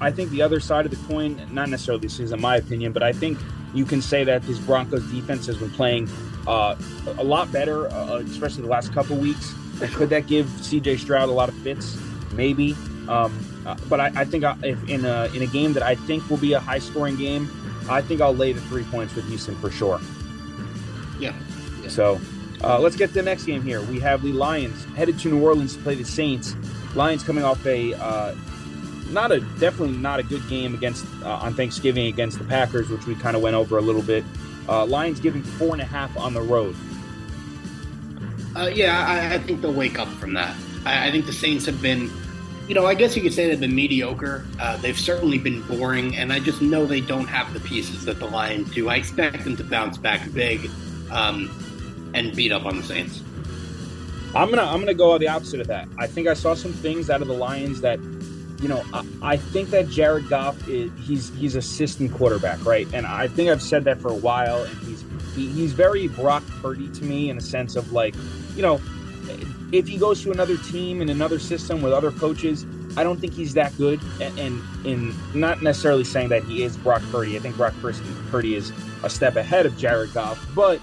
I 0.00 0.10
think 0.10 0.30
the 0.30 0.42
other 0.42 0.60
side 0.60 0.84
of 0.84 0.90
the 0.90 1.06
coin, 1.06 1.40
not 1.50 1.68
necessarily 1.68 2.02
this 2.02 2.18
is 2.18 2.32
in 2.32 2.40
my 2.40 2.56
opinion, 2.56 2.92
but 2.92 3.02
I 3.02 3.12
think 3.12 3.38
you 3.74 3.84
can 3.84 4.02
say 4.02 4.24
that 4.24 4.42
this 4.42 4.58
Broncos 4.58 5.04
defense 5.10 5.46
has 5.46 5.58
been 5.58 5.70
playing 5.70 6.08
uh, 6.46 6.76
a 7.18 7.24
lot 7.24 7.50
better, 7.52 7.88
uh, 7.88 8.16
especially 8.18 8.62
the 8.62 8.68
last 8.68 8.92
couple 8.92 9.16
weeks. 9.16 9.52
Could 9.94 10.10
that 10.10 10.26
give 10.26 10.46
CJ 10.46 10.98
Stroud 10.98 11.28
a 11.28 11.32
lot 11.32 11.48
of 11.48 11.56
fits? 11.58 11.98
Maybe. 12.32 12.76
Um, 13.08 13.38
uh, 13.66 13.76
but 13.88 14.00
I, 14.00 14.12
I 14.14 14.24
think 14.24 14.44
I, 14.44 14.56
if 14.62 14.88
in 14.88 15.04
a 15.04 15.26
in 15.34 15.42
a 15.42 15.46
game 15.46 15.72
that 15.74 15.82
I 15.82 15.94
think 15.94 16.28
will 16.30 16.36
be 16.36 16.52
a 16.52 16.60
high 16.60 16.78
scoring 16.78 17.16
game, 17.16 17.50
I 17.88 18.00
think 18.00 18.20
I'll 18.20 18.34
lay 18.34 18.52
the 18.52 18.60
three 18.62 18.84
points 18.84 19.14
with 19.14 19.26
Houston 19.28 19.56
for 19.56 19.70
sure. 19.70 20.00
Yeah. 21.18 21.34
yeah. 21.82 21.88
So 21.88 22.20
uh, 22.64 22.78
let's 22.78 22.96
get 22.96 23.08
to 23.08 23.14
the 23.14 23.22
next 23.22 23.44
game 23.44 23.62
here. 23.62 23.82
We 23.82 24.00
have 24.00 24.22
the 24.22 24.32
Lions 24.32 24.84
headed 24.96 25.18
to 25.20 25.28
New 25.28 25.42
Orleans 25.42 25.76
to 25.76 25.82
play 25.82 25.94
the 25.94 26.04
Saints. 26.04 26.54
Lions 26.94 27.22
coming 27.22 27.44
off 27.44 27.64
a 27.66 27.94
uh, 27.94 28.34
not 29.10 29.32
a 29.32 29.40
definitely 29.58 29.96
not 29.96 30.18
a 30.18 30.22
good 30.22 30.46
game 30.48 30.74
against 30.74 31.04
uh, 31.22 31.28
on 31.28 31.54
Thanksgiving 31.54 32.06
against 32.06 32.38
the 32.38 32.44
Packers, 32.44 32.88
which 32.88 33.06
we 33.06 33.14
kind 33.14 33.36
of 33.36 33.42
went 33.42 33.54
over 33.54 33.78
a 33.78 33.82
little 33.82 34.02
bit. 34.02 34.24
Uh, 34.68 34.86
Lions 34.86 35.20
giving 35.20 35.42
four 35.42 35.72
and 35.72 35.82
a 35.82 35.84
half 35.84 36.16
on 36.16 36.32
the 36.32 36.40
road. 36.40 36.74
Uh, 38.56 38.70
yeah, 38.72 39.04
I, 39.06 39.34
I, 39.34 39.38
think 39.38 39.60
they'll 39.60 39.72
wake 39.72 39.98
up 39.98 40.08
from 40.08 40.32
that. 40.34 40.56
I, 40.86 41.08
I, 41.08 41.10
think 41.10 41.26
the 41.26 41.32
Saints 41.32 41.66
have 41.66 41.82
been, 41.82 42.08
you 42.68 42.74
know, 42.74 42.86
I 42.86 42.94
guess 42.94 43.16
you 43.16 43.22
could 43.22 43.32
say 43.32 43.48
they've 43.48 43.58
been 43.58 43.74
mediocre. 43.74 44.46
Uh, 44.60 44.76
they've 44.76 44.98
certainly 44.98 45.38
been 45.38 45.60
boring, 45.62 46.16
and 46.16 46.32
I 46.32 46.38
just 46.38 46.62
know 46.62 46.86
they 46.86 47.00
don't 47.00 47.26
have 47.26 47.52
the 47.52 47.58
pieces 47.60 48.04
that 48.04 48.20
the 48.20 48.26
Lions 48.26 48.72
do. 48.72 48.88
I 48.88 48.94
expect 48.94 49.42
them 49.42 49.56
to 49.56 49.64
bounce 49.64 49.98
back 49.98 50.32
big 50.32 50.70
um, 51.10 51.50
and 52.14 52.34
beat 52.34 52.52
up 52.52 52.64
on 52.64 52.78
the 52.78 52.82
Saints. 52.82 53.22
I'm 54.34 54.50
gonna 54.50 54.62
I'm 54.62 54.80
gonna 54.80 54.94
go 54.94 55.16
the 55.18 55.28
opposite 55.28 55.60
of 55.60 55.66
that. 55.66 55.86
I 55.98 56.06
think 56.06 56.26
I 56.26 56.34
saw 56.34 56.54
some 56.54 56.72
things 56.72 57.10
out 57.10 57.22
of 57.22 57.28
the 57.28 57.34
Lions 57.34 57.80
that, 57.82 58.00
you 58.60 58.68
know, 58.68 58.82
I, 58.92 59.04
I 59.22 59.36
think 59.36 59.70
that 59.70 59.88
Jared 59.88 60.28
Goff 60.28 60.68
is 60.68 60.90
he's 61.06 61.28
he's 61.36 61.54
a 61.54 61.62
system 61.62 62.08
quarterback, 62.08 62.64
right? 62.64 62.88
And 62.92 63.06
I 63.06 63.28
think 63.28 63.50
I've 63.50 63.62
said 63.62 63.84
that 63.84 64.00
for 64.00 64.08
a 64.08 64.16
while, 64.16 64.64
and 64.64 64.76
he's 64.78 65.04
he, 65.36 65.48
he's 65.48 65.72
very 65.72 66.08
Brock 66.08 66.42
Purdy 66.62 66.88
to 66.92 67.04
me 67.04 67.30
in 67.30 67.36
a 67.36 67.40
sense 67.40 67.76
of 67.76 67.92
like 67.92 68.14
you 68.56 68.62
know, 68.62 68.80
if 69.72 69.86
he 69.86 69.98
goes 69.98 70.22
to 70.22 70.32
another 70.32 70.56
team 70.56 71.00
in 71.00 71.10
another 71.10 71.38
system 71.38 71.82
with 71.82 71.92
other 71.92 72.10
coaches, 72.10 72.66
I 72.96 73.02
don't 73.02 73.20
think 73.20 73.34
he's 73.34 73.54
that 73.54 73.76
good. 73.76 74.00
And, 74.20 74.38
and 74.38 74.86
in 74.86 75.14
not 75.34 75.62
necessarily 75.62 76.04
saying 76.04 76.28
that 76.28 76.44
he 76.44 76.62
is 76.62 76.76
Brock 76.76 77.02
Purdy. 77.10 77.36
I 77.36 77.40
think 77.40 77.56
Brock 77.56 77.74
Purdy 78.30 78.54
is 78.54 78.72
a 79.02 79.10
step 79.10 79.36
ahead 79.36 79.66
of 79.66 79.76
Jared 79.76 80.12
Goff. 80.12 80.44
But 80.54 80.80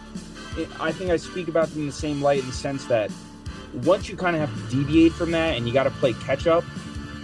I 0.80 0.91
think 0.91 1.12
I 1.12 1.18
speak 1.18 1.47
about 1.47 1.70
them 1.70 1.82
in 1.82 1.86
the 1.88 1.93
same 1.93 2.22
light 2.22 2.39
in 2.39 2.47
the 2.47 2.54
sense 2.54 2.86
that 2.86 3.12
once 3.84 4.10
you 4.10 4.18
kind 4.18 4.36
of 4.36 4.47
have 4.47 4.70
to 4.70 4.76
deviate 4.76 5.14
from 5.14 5.32
that 5.32 5.56
and 5.56 5.68
you 5.68 5.74
got 5.74 5.84
to 5.84 5.91
play 5.91 6.14
catch 6.14 6.47
up, 6.47 6.64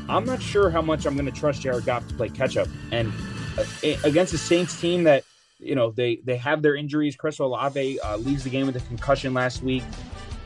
I'm 0.09 0.25
not 0.25 0.41
sure 0.41 0.69
how 0.69 0.81
much 0.81 1.05
I'm 1.05 1.15
going 1.15 1.25
to 1.25 1.31
trust 1.31 1.61
Jared 1.61 1.85
Goff 1.85 2.07
to 2.07 2.13
play 2.13 2.29
catch 2.29 2.55
up. 2.55 2.67
And 2.91 3.11
uh, 3.57 3.65
against 4.03 4.31
the 4.31 4.37
Saints 4.37 4.79
team 4.79 5.03
that 5.03 5.23
you 5.59 5.75
know 5.75 5.91
they 5.91 6.17
they 6.23 6.37
have 6.37 6.61
their 6.61 6.75
injuries. 6.75 7.15
Chris 7.15 7.39
Olave 7.39 7.99
uh, 7.99 8.17
leaves 8.17 8.43
the 8.43 8.49
game 8.49 8.67
with 8.67 8.75
a 8.75 8.87
concussion 8.87 9.33
last 9.33 9.63
week. 9.63 9.83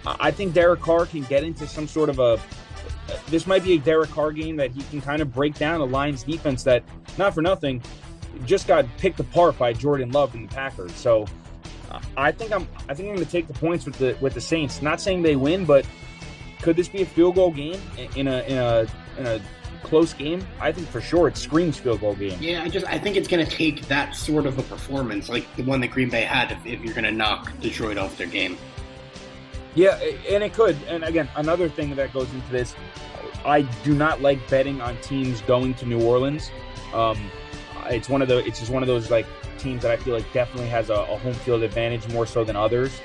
I 0.05 0.31
think 0.31 0.53
Derek 0.53 0.79
Carr 0.79 1.05
can 1.05 1.21
get 1.23 1.43
into 1.43 1.67
some 1.67 1.87
sort 1.87 2.09
of 2.09 2.19
a. 2.19 2.39
This 3.27 3.45
might 3.45 3.63
be 3.63 3.73
a 3.73 3.77
Derek 3.77 4.09
Carr 4.09 4.31
game 4.31 4.55
that 4.55 4.71
he 4.71 4.81
can 4.83 5.01
kind 5.01 5.21
of 5.21 5.33
break 5.33 5.55
down 5.55 5.81
a 5.81 5.85
Lions 5.85 6.23
defense 6.23 6.63
that, 6.63 6.83
not 7.17 7.33
for 7.33 7.41
nothing, 7.41 7.83
just 8.45 8.67
got 8.67 8.85
picked 8.97 9.19
apart 9.19 9.57
by 9.57 9.73
Jordan 9.73 10.11
Love 10.11 10.33
and 10.33 10.49
the 10.49 10.53
Packers. 10.53 10.93
So, 10.95 11.25
I 12.17 12.31
think 12.31 12.51
I'm. 12.51 12.67
I 12.87 12.93
think 12.93 13.09
I'm 13.09 13.15
going 13.15 13.25
to 13.25 13.31
take 13.31 13.47
the 13.47 13.53
points 13.53 13.85
with 13.85 13.97
the 13.97 14.17
with 14.21 14.33
the 14.33 14.41
Saints. 14.41 14.81
Not 14.81 15.01
saying 15.01 15.21
they 15.21 15.35
win, 15.35 15.65
but 15.65 15.85
could 16.61 16.75
this 16.75 16.87
be 16.87 17.01
a 17.01 17.05
field 17.05 17.35
goal 17.35 17.51
game 17.51 17.81
in 18.15 18.27
a 18.27 18.41
in 18.43 18.57
a 18.57 18.87
in 19.17 19.25
a 19.25 19.41
close 19.83 20.13
game? 20.13 20.45
I 20.59 20.71
think 20.71 20.87
for 20.87 21.01
sure 21.01 21.27
it 21.27 21.37
screams 21.37 21.77
field 21.77 22.01
goal 22.01 22.15
game. 22.15 22.37
Yeah, 22.41 22.63
I 22.63 22.69
just 22.69 22.85
I 22.85 22.97
think 22.97 23.15
it's 23.15 23.27
going 23.27 23.45
to 23.45 23.51
take 23.51 23.87
that 23.87 24.15
sort 24.15 24.45
of 24.45 24.57
a 24.57 24.63
performance 24.63 25.29
like 25.29 25.53
the 25.55 25.63
one 25.63 25.81
that 25.81 25.89
Green 25.89 26.09
Bay 26.09 26.21
had 26.21 26.51
if, 26.51 26.65
if 26.65 26.81
you're 26.81 26.93
going 26.93 27.05
to 27.05 27.11
knock 27.11 27.51
Detroit 27.59 27.97
off 27.97 28.17
their 28.17 28.27
game. 28.27 28.57
Yeah, 29.73 29.95
and 30.29 30.43
it 30.43 30.53
could. 30.53 30.77
And 30.87 31.03
again, 31.03 31.29
another 31.35 31.69
thing 31.69 31.95
that 31.95 32.13
goes 32.13 32.31
into 32.33 32.51
this, 32.51 32.75
I 33.45 33.61
do 33.83 33.93
not 33.93 34.21
like 34.21 34.47
betting 34.49 34.81
on 34.81 34.97
teams 34.97 35.41
going 35.41 35.73
to 35.75 35.85
New 35.85 36.01
Orleans. 36.03 36.51
Um, 36.93 37.31
it's 37.89 38.09
one 38.09 38.21
of 38.21 38.27
the. 38.27 38.45
It's 38.45 38.59
just 38.59 38.71
one 38.71 38.83
of 38.83 38.87
those 38.87 39.09
like 39.09 39.25
teams 39.61 39.81
that 39.83 39.91
I 39.91 39.97
feel 39.97 40.13
like 40.13 40.31
definitely 40.33 40.69
has 40.69 40.89
a, 40.89 40.95
a 40.95 41.17
home 41.17 41.33
field 41.33 41.63
advantage 41.63 42.07
more 42.09 42.25
so 42.25 42.43
than 42.43 42.55
others. 42.55 42.99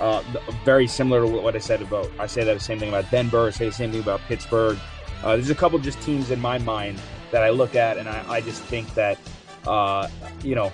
Uh, 0.00 0.22
very 0.64 0.86
similar 0.86 1.20
to 1.20 1.26
what 1.26 1.54
I 1.54 1.58
said 1.58 1.82
about. 1.82 2.10
I 2.18 2.26
say 2.26 2.44
that 2.44 2.54
the 2.54 2.60
same 2.60 2.78
thing 2.78 2.88
about 2.88 3.10
Denver. 3.10 3.50
Say 3.52 3.66
the 3.66 3.72
same 3.72 3.92
thing 3.92 4.00
about 4.00 4.20
Pittsburgh. 4.22 4.78
Uh, 5.22 5.36
there's 5.36 5.50
a 5.50 5.54
couple 5.54 5.78
just 5.78 6.00
teams 6.02 6.30
in 6.30 6.40
my 6.40 6.58
mind 6.58 7.00
that 7.30 7.42
I 7.42 7.50
look 7.50 7.76
at, 7.76 7.98
and 7.98 8.08
I, 8.08 8.24
I 8.28 8.40
just 8.40 8.62
think 8.64 8.92
that 8.94 9.18
uh, 9.66 10.08
you 10.42 10.54
know 10.54 10.72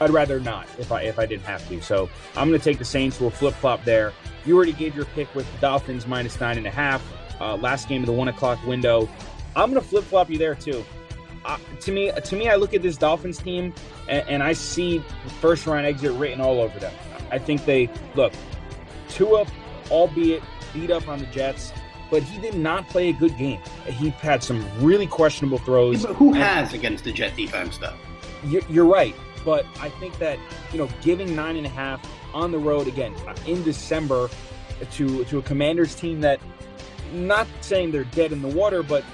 I'd 0.00 0.10
rather 0.10 0.38
not 0.40 0.68
if 0.78 0.92
I 0.92 1.02
if 1.02 1.18
I 1.18 1.26
didn't 1.26 1.44
have 1.44 1.66
to. 1.68 1.82
So 1.82 2.08
I'm 2.36 2.48
going 2.48 2.60
to 2.60 2.64
take 2.64 2.78
the 2.78 2.84
Saints. 2.84 3.20
We'll 3.20 3.30
flip 3.30 3.54
flop 3.54 3.84
there. 3.84 4.12
You 4.46 4.56
already 4.56 4.72
gave 4.72 4.94
your 4.94 5.06
pick 5.06 5.34
with 5.34 5.50
the 5.52 5.58
Dolphins 5.58 6.06
minus 6.06 6.38
nine 6.40 6.58
and 6.58 6.66
a 6.66 6.70
half. 6.70 7.02
Uh, 7.40 7.56
last 7.56 7.88
game 7.88 8.02
of 8.02 8.06
the 8.06 8.12
one 8.12 8.28
o'clock 8.28 8.64
window. 8.66 9.08
I'm 9.56 9.70
going 9.70 9.82
to 9.82 9.88
flip 9.88 10.04
flop 10.04 10.30
you 10.30 10.38
there 10.38 10.54
too. 10.54 10.84
To 11.80 11.92
me, 11.92 12.10
to 12.12 12.36
me, 12.36 12.48
I 12.48 12.56
look 12.56 12.74
at 12.74 12.82
this 12.82 12.96
Dolphins 12.96 13.38
team 13.38 13.74
and, 14.08 14.28
and 14.28 14.42
I 14.42 14.52
see 14.54 15.00
first 15.40 15.66
round 15.66 15.86
exit 15.86 16.12
written 16.12 16.40
all 16.40 16.60
over 16.60 16.78
them. 16.78 16.92
I 17.30 17.38
think 17.38 17.64
they 17.64 17.90
look 18.14 18.32
two 19.08 19.26
Tua, 19.26 19.46
albeit 19.90 20.42
beat 20.72 20.90
up 20.90 21.08
on 21.08 21.18
the 21.18 21.26
Jets, 21.26 21.72
but 22.10 22.22
he 22.22 22.40
did 22.40 22.54
not 22.54 22.88
play 22.88 23.08
a 23.08 23.12
good 23.12 23.36
game. 23.38 23.60
He 23.86 24.10
had 24.10 24.42
some 24.42 24.64
really 24.84 25.06
questionable 25.06 25.58
throws. 25.58 26.02
Yeah, 26.02 26.08
but 26.08 26.16
who 26.16 26.32
has 26.32 26.72
against 26.72 27.04
the 27.04 27.12
Jet 27.12 27.36
defense, 27.36 27.78
though? 27.78 27.94
You're 28.68 28.86
right, 28.86 29.14
but 29.44 29.66
I 29.80 29.88
think 29.88 30.18
that 30.18 30.38
you 30.72 30.78
know, 30.78 30.88
giving 31.02 31.34
nine 31.34 31.56
and 31.56 31.66
a 31.66 31.70
half 31.70 32.00
on 32.34 32.52
the 32.52 32.58
road 32.58 32.88
again 32.88 33.14
uh, 33.26 33.34
in 33.46 33.62
December 33.62 34.28
to 34.92 35.24
to 35.24 35.38
a 35.38 35.42
Commanders 35.42 35.94
team 35.94 36.20
that, 36.20 36.40
not 37.12 37.46
saying 37.60 37.92
they're 37.92 38.04
dead 38.04 38.32
in 38.32 38.42
the 38.42 38.48
water, 38.48 38.82
but 38.82 39.04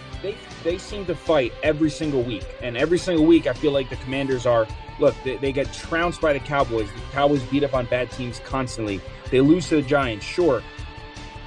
they 0.63 0.79
seem 0.79 1.07
to 1.07 1.15
fight 1.15 1.53
every 1.63 1.91
single 1.91 2.23
week, 2.23 2.45
and 2.63 2.77
every 2.77 2.99
single 2.99 3.27
week 3.27 3.47
I 3.47 3.53
feel 3.53 3.73
like 3.73 3.91
the 3.91 3.97
Commanders 3.97 4.47
are. 4.47 4.67
Look, 4.99 5.15
they, 5.25 5.37
they 5.39 5.53
get 5.53 5.73
trounced 5.73 6.21
by 6.21 6.35
the 6.35 6.41
Cowboys. 6.41 6.89
The 6.93 7.01
Cowboys 7.13 7.43
beat 7.45 7.65
up 7.65 7.73
on 7.73 7.87
bad 7.87 8.11
teams 8.11 8.39
constantly. 8.41 9.01
They 9.31 9.41
lose 9.41 9.69
to 9.71 9.77
the 9.77 9.83
Giants, 9.83 10.27
sure, 10.27 10.63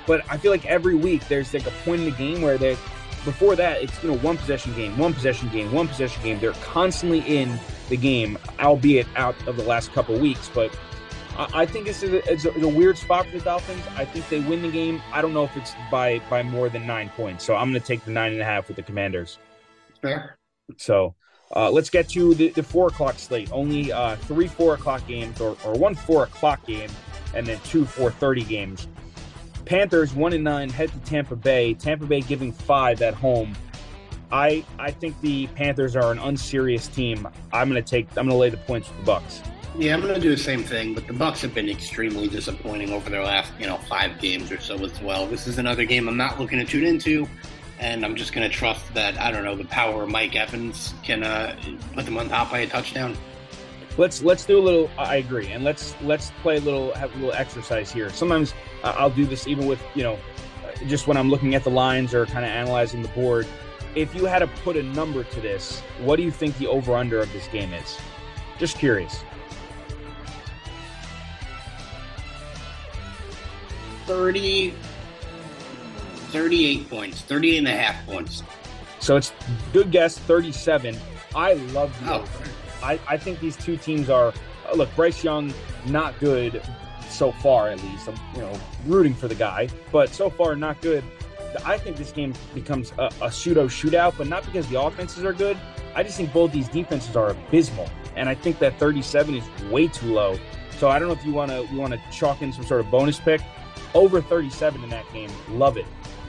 but 0.08 0.24
I 0.30 0.38
feel 0.38 0.52
like 0.52 0.66
every 0.66 0.96
week 0.96 1.28
there's 1.28 1.54
like 1.54 1.68
a 1.68 1.72
point 1.86 2.02
in 2.02 2.10
the 2.10 2.18
game 2.18 2.42
where 2.42 2.58
they 2.58 2.78
before 3.26 3.56
that, 3.56 3.82
it's 3.82 4.04
you 4.04 4.12
know 4.12 4.18
one 4.18 4.38
possession 4.38 4.74
game, 4.76 4.98
one 4.98 5.14
possession 5.14 5.50
game, 5.50 5.72
one 5.72 5.88
possession 5.88 6.22
game. 6.24 6.40
They're 6.40 6.54
constantly 6.54 7.20
in 7.20 7.60
the 7.90 7.98
game, 7.98 8.38
albeit 8.60 9.08
out 9.16 9.36
of 9.48 9.56
the 9.56 9.64
last 9.64 9.94
couple 9.94 10.18
weeks. 10.20 10.50
But 10.54 10.78
I, 11.36 11.66
think 11.66 11.86
this 11.86 12.04
is 12.04 12.12
a, 12.14 12.32
it's, 12.32 12.46
a, 12.46 12.54
it's 12.54 12.64
a, 12.64 12.68
weird 12.68 12.98
spot 12.98 13.26
for 13.26 13.38
the 13.38 13.44
Dolphins. 13.44 13.84
I 13.96 14.06
think 14.06 14.30
they 14.30 14.40
win 14.40 14.62
the 14.62 14.72
game. 14.72 15.02
I 15.12 15.22
don't 15.22 15.34
know 15.34 15.44
if 15.44 15.58
it's 15.58 15.74
by 15.90 16.20
by 16.30 16.44
more 16.44 16.70
than 16.70 16.86
nine 16.86 17.10
points. 17.10 17.44
So 17.44 17.56
I'm 17.56 17.72
going 17.72 17.82
to 17.82 17.88
take 17.88 18.06
the 18.06 18.12
nine 18.12 18.34
and 18.34 18.42
a 18.42 18.46
half 18.46 18.68
with 18.68 18.78
the 18.78 18.84
Commanders. 18.84 19.40
Fair. 20.02 20.38
So 20.78 21.16
uh, 21.56 21.72
let's 21.72 21.90
get 21.90 22.10
to 22.10 22.34
the, 22.36 22.50
the 22.50 22.64
four 22.64 22.88
o'clock 22.88 23.18
slate. 23.18 23.52
Only 23.52 23.92
uh, 23.92 24.16
three 24.18 24.48
four 24.48 24.76
o'clock 24.76 25.06
games, 25.08 25.42
or, 25.42 25.58
or 25.66 25.74
one 25.74 25.96
four 25.96 26.24
o'clock 26.24 26.66
game, 26.66 26.90
and 27.34 27.46
then 27.46 27.60
two 27.64 27.86
four 27.86 28.12
thirty 28.12 28.44
games. 28.44 28.88
Panthers 29.66 30.14
one 30.14 30.34
and 30.34 30.44
nine 30.44 30.70
head 30.70 30.92
to 30.92 31.00
Tampa 31.00 31.36
Bay. 31.36 31.74
Tampa 31.74 32.06
Bay 32.06 32.22
giving 32.22 32.52
five 32.52 33.02
at 33.02 33.14
home. 33.14 33.56
I 34.32 34.66
I 34.80 34.92
think 34.92 35.20
the 35.22 35.48
Panthers 35.48 35.96
are 35.96 36.12
an 36.12 36.20
unserious 36.20 36.88
team. 36.88 37.28
I'm 37.52 37.70
gonna 37.70 37.82
take 37.82 38.08
I'm 38.18 38.28
gonna 38.28 38.36
lay 38.36 38.50
the 38.50 38.58
points 38.58 38.90
with 38.90 39.06
the 39.06 39.12
Bucs. 39.12 39.42
Yeah, 39.76 39.96
I'm 39.96 40.02
going 40.02 40.14
to 40.14 40.20
do 40.20 40.30
the 40.30 40.38
same 40.38 40.64
thing, 40.64 40.94
but 40.94 41.08
the 41.08 41.14
Bucs 41.14 41.42
have 41.42 41.56
been 41.56 41.68
extremely 41.68 42.28
disappointing 42.28 42.92
over 42.92 43.10
their 43.10 43.24
last, 43.24 43.52
you 43.60 43.66
know, 43.66 43.78
five 43.78 44.20
games 44.20 44.52
or 44.52 44.60
so 44.60 44.76
as 44.86 45.02
well. 45.02 45.26
This 45.26 45.48
is 45.48 45.58
another 45.58 45.84
game 45.84 46.08
I'm 46.08 46.16
not 46.16 46.40
looking 46.40 46.60
to 46.60 46.66
tune 46.66 46.84
into, 46.84 47.28
and 47.80 48.06
I'm 48.06 48.16
just 48.16 48.34
going 48.34 48.48
to 48.48 48.56
trust 48.56 48.94
that 48.94 49.20
I 49.20 49.32
don't 49.32 49.44
know 49.44 49.56
the 49.56 49.66
power 49.66 50.04
of 50.04 50.10
Mike 50.10 50.36
Evans 50.36 50.94
can 51.02 51.24
uh, 51.24 51.60
put 51.96 52.06
them 52.06 52.18
on 52.18 52.30
top 52.30 52.52
by 52.52 52.60
a 52.60 52.68
touchdown. 52.68 53.18
Let's 53.98 54.22
let's 54.22 54.46
do 54.46 54.60
a 54.60 54.62
little. 54.62 54.92
I 54.96 55.16
agree, 55.16 55.48
and 55.48 55.64
let's 55.64 55.96
let's 56.04 56.32
play 56.44 56.58
a 56.58 56.62
little 56.62 56.94
have 56.94 57.12
a 57.16 57.18
little 57.18 57.34
exercise 57.34 57.92
here. 57.92 58.12
Sometimes 58.12 58.54
I'll 58.84 59.10
do 59.10 59.26
this 59.26 59.48
even 59.48 59.66
with 59.66 59.82
you 59.96 60.04
know, 60.04 60.20
just 60.88 61.08
when 61.08 61.18
I'm 61.18 61.32
looking 61.32 61.56
at 61.56 61.64
the 61.64 61.72
lines 61.72 62.14
or 62.14 62.28
kind 62.28 62.46
of 62.46 62.52
analyzing 62.52 63.02
the 63.02 63.10
board. 63.10 63.48
If 63.96 64.14
you 64.14 64.26
had 64.26 64.40
to 64.40 64.48
put 64.48 64.76
a 64.76 64.84
number 64.84 65.24
to 65.24 65.42
this, 65.42 65.80
what 66.00 66.18
do 66.18 66.24
you 66.24 66.32
think 66.32 66.58
the 66.60 66.68
over 66.68 66.96
under 66.96 67.20
of 67.20 67.34
this 67.34 67.48
game 67.48 67.74
is? 67.74 68.00
Just 68.60 68.78
curious. 68.78 69.24
30, 74.06 74.74
38 76.32 76.90
points, 76.90 77.22
38 77.22 77.58
and 77.60 77.68
a 77.68 77.72
half 77.72 78.06
points. 78.06 78.44
So 79.00 79.18
it's 79.18 79.34
good 79.72 79.92
guess, 79.92 80.18
37. 80.18 80.98
I 81.36 81.54
love 81.54 81.94
the 82.04 82.14
oh. 82.14 82.26
I, 82.82 83.00
I 83.08 83.18
think 83.18 83.40
these 83.40 83.56
two 83.56 83.78
teams 83.78 84.10
are 84.10 84.34
uh, 84.70 84.76
look, 84.76 84.94
Bryce 84.96 85.24
Young, 85.24 85.54
not 85.86 86.18
good 86.20 86.62
so 87.10 87.32
far 87.32 87.70
at 87.70 87.82
least. 87.84 88.08
I'm 88.08 88.16
you 88.36 88.42
know 88.42 88.60
rooting 88.86 89.14
for 89.14 89.28
the 89.28 89.36
guy, 89.36 89.70
but 89.92 90.10
so 90.10 90.30
far 90.30 90.56
not 90.56 90.82
good. 90.82 91.04
I 91.66 91.78
think 91.78 91.98
this 91.98 92.12
game 92.12 92.34
becomes 92.54 92.94
a, 92.98 93.12
a 93.22 93.32
pseudo 93.32 93.68
shootout, 93.68 94.18
but 94.18 94.28
not 94.28 94.44
because 94.46 94.68
the 94.68 94.82
offenses 94.82 95.24
are 95.24 95.34
good. 95.34 95.58
I 95.96 96.02
just 96.02 96.18
think 96.18 96.34
both 96.34 96.52
these 96.52 96.68
defenses 96.68 97.16
are 97.16 97.30
abysmal, 97.30 97.90
and 98.16 98.28
I 98.28 98.36
think 98.36 98.60
that 98.60 98.80
37 98.80 99.36
is 99.36 99.44
way 99.70 99.88
too 99.88 100.14
low. 100.14 100.40
So 100.80 100.90
I 100.90 100.98
don't 100.98 101.08
know 101.08 101.14
if 101.14 101.24
you 101.24 101.34
want 101.34 101.52
to 101.52 101.68
you 101.72 101.80
want 101.80 101.94
to 101.94 102.02
chalk 102.12 102.42
in 102.42 102.52
some 102.52 102.66
sort 102.66 102.82
of 102.82 102.90
bonus 102.90 103.20
pick 103.20 103.42
over 103.94 104.22
37 104.22 104.84
in 104.84 104.90
that 104.90 105.12
game. 105.14 105.30
Love 105.50 105.78
it. 105.78 105.86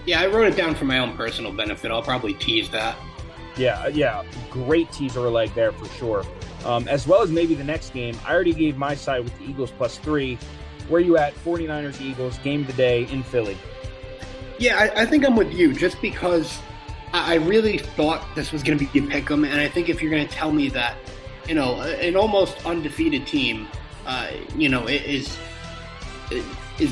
Yeah, 0.06 0.20
I 0.20 0.26
wrote 0.26 0.46
it 0.46 0.56
down 0.56 0.74
for 0.74 0.84
my 0.84 0.98
own 0.98 1.16
personal 1.16 1.52
benefit. 1.52 1.90
I'll 1.90 2.02
probably 2.02 2.34
tease 2.34 2.68
that. 2.70 2.96
Yeah, 3.56 3.80
uh, 3.80 3.88
yeah, 3.88 4.24
great 4.50 4.90
teaser 4.92 5.20
leg 5.30 5.54
there 5.54 5.72
for 5.72 5.86
sure. 5.96 6.24
Um, 6.64 6.88
as 6.88 7.06
well 7.06 7.22
as 7.22 7.30
maybe 7.30 7.54
the 7.54 7.64
next 7.64 7.92
game. 7.92 8.18
I 8.26 8.34
already 8.34 8.52
gave 8.52 8.76
my 8.76 8.94
side 8.94 9.22
with 9.24 9.36
the 9.38 9.44
Eagles 9.44 9.70
plus 9.70 9.98
three. 9.98 10.38
Where 10.88 11.00
you 11.00 11.16
at? 11.16 11.34
49ers 11.36 12.00
Eagles 12.00 12.38
game 12.38 12.62
of 12.62 12.66
the 12.66 12.72
day 12.74 13.04
in 13.10 13.22
Philly. 13.22 13.56
Yeah, 14.58 14.76
I, 14.78 15.02
I 15.02 15.06
think 15.06 15.24
I'm 15.24 15.36
with 15.36 15.52
you 15.52 15.72
just 15.72 16.00
because 16.02 16.58
I, 17.12 17.34
I 17.34 17.36
really 17.36 17.78
thought 17.78 18.22
this 18.34 18.52
was 18.52 18.62
going 18.62 18.78
to 18.78 18.84
be 18.84 18.98
a 18.98 19.02
pick 19.08 19.30
'em, 19.30 19.44
and 19.44 19.60
I 19.60 19.68
think 19.68 19.88
if 19.88 20.02
you're 20.02 20.10
going 20.10 20.26
to 20.26 20.32
tell 20.34 20.52
me 20.52 20.68
that, 20.70 20.96
you 21.48 21.54
know, 21.54 21.80
an 21.80 22.16
almost 22.16 22.64
undefeated 22.66 23.26
team, 23.26 23.68
uh, 24.06 24.28
you 24.56 24.68
know, 24.68 24.86
is 24.86 25.38
is 26.30 26.44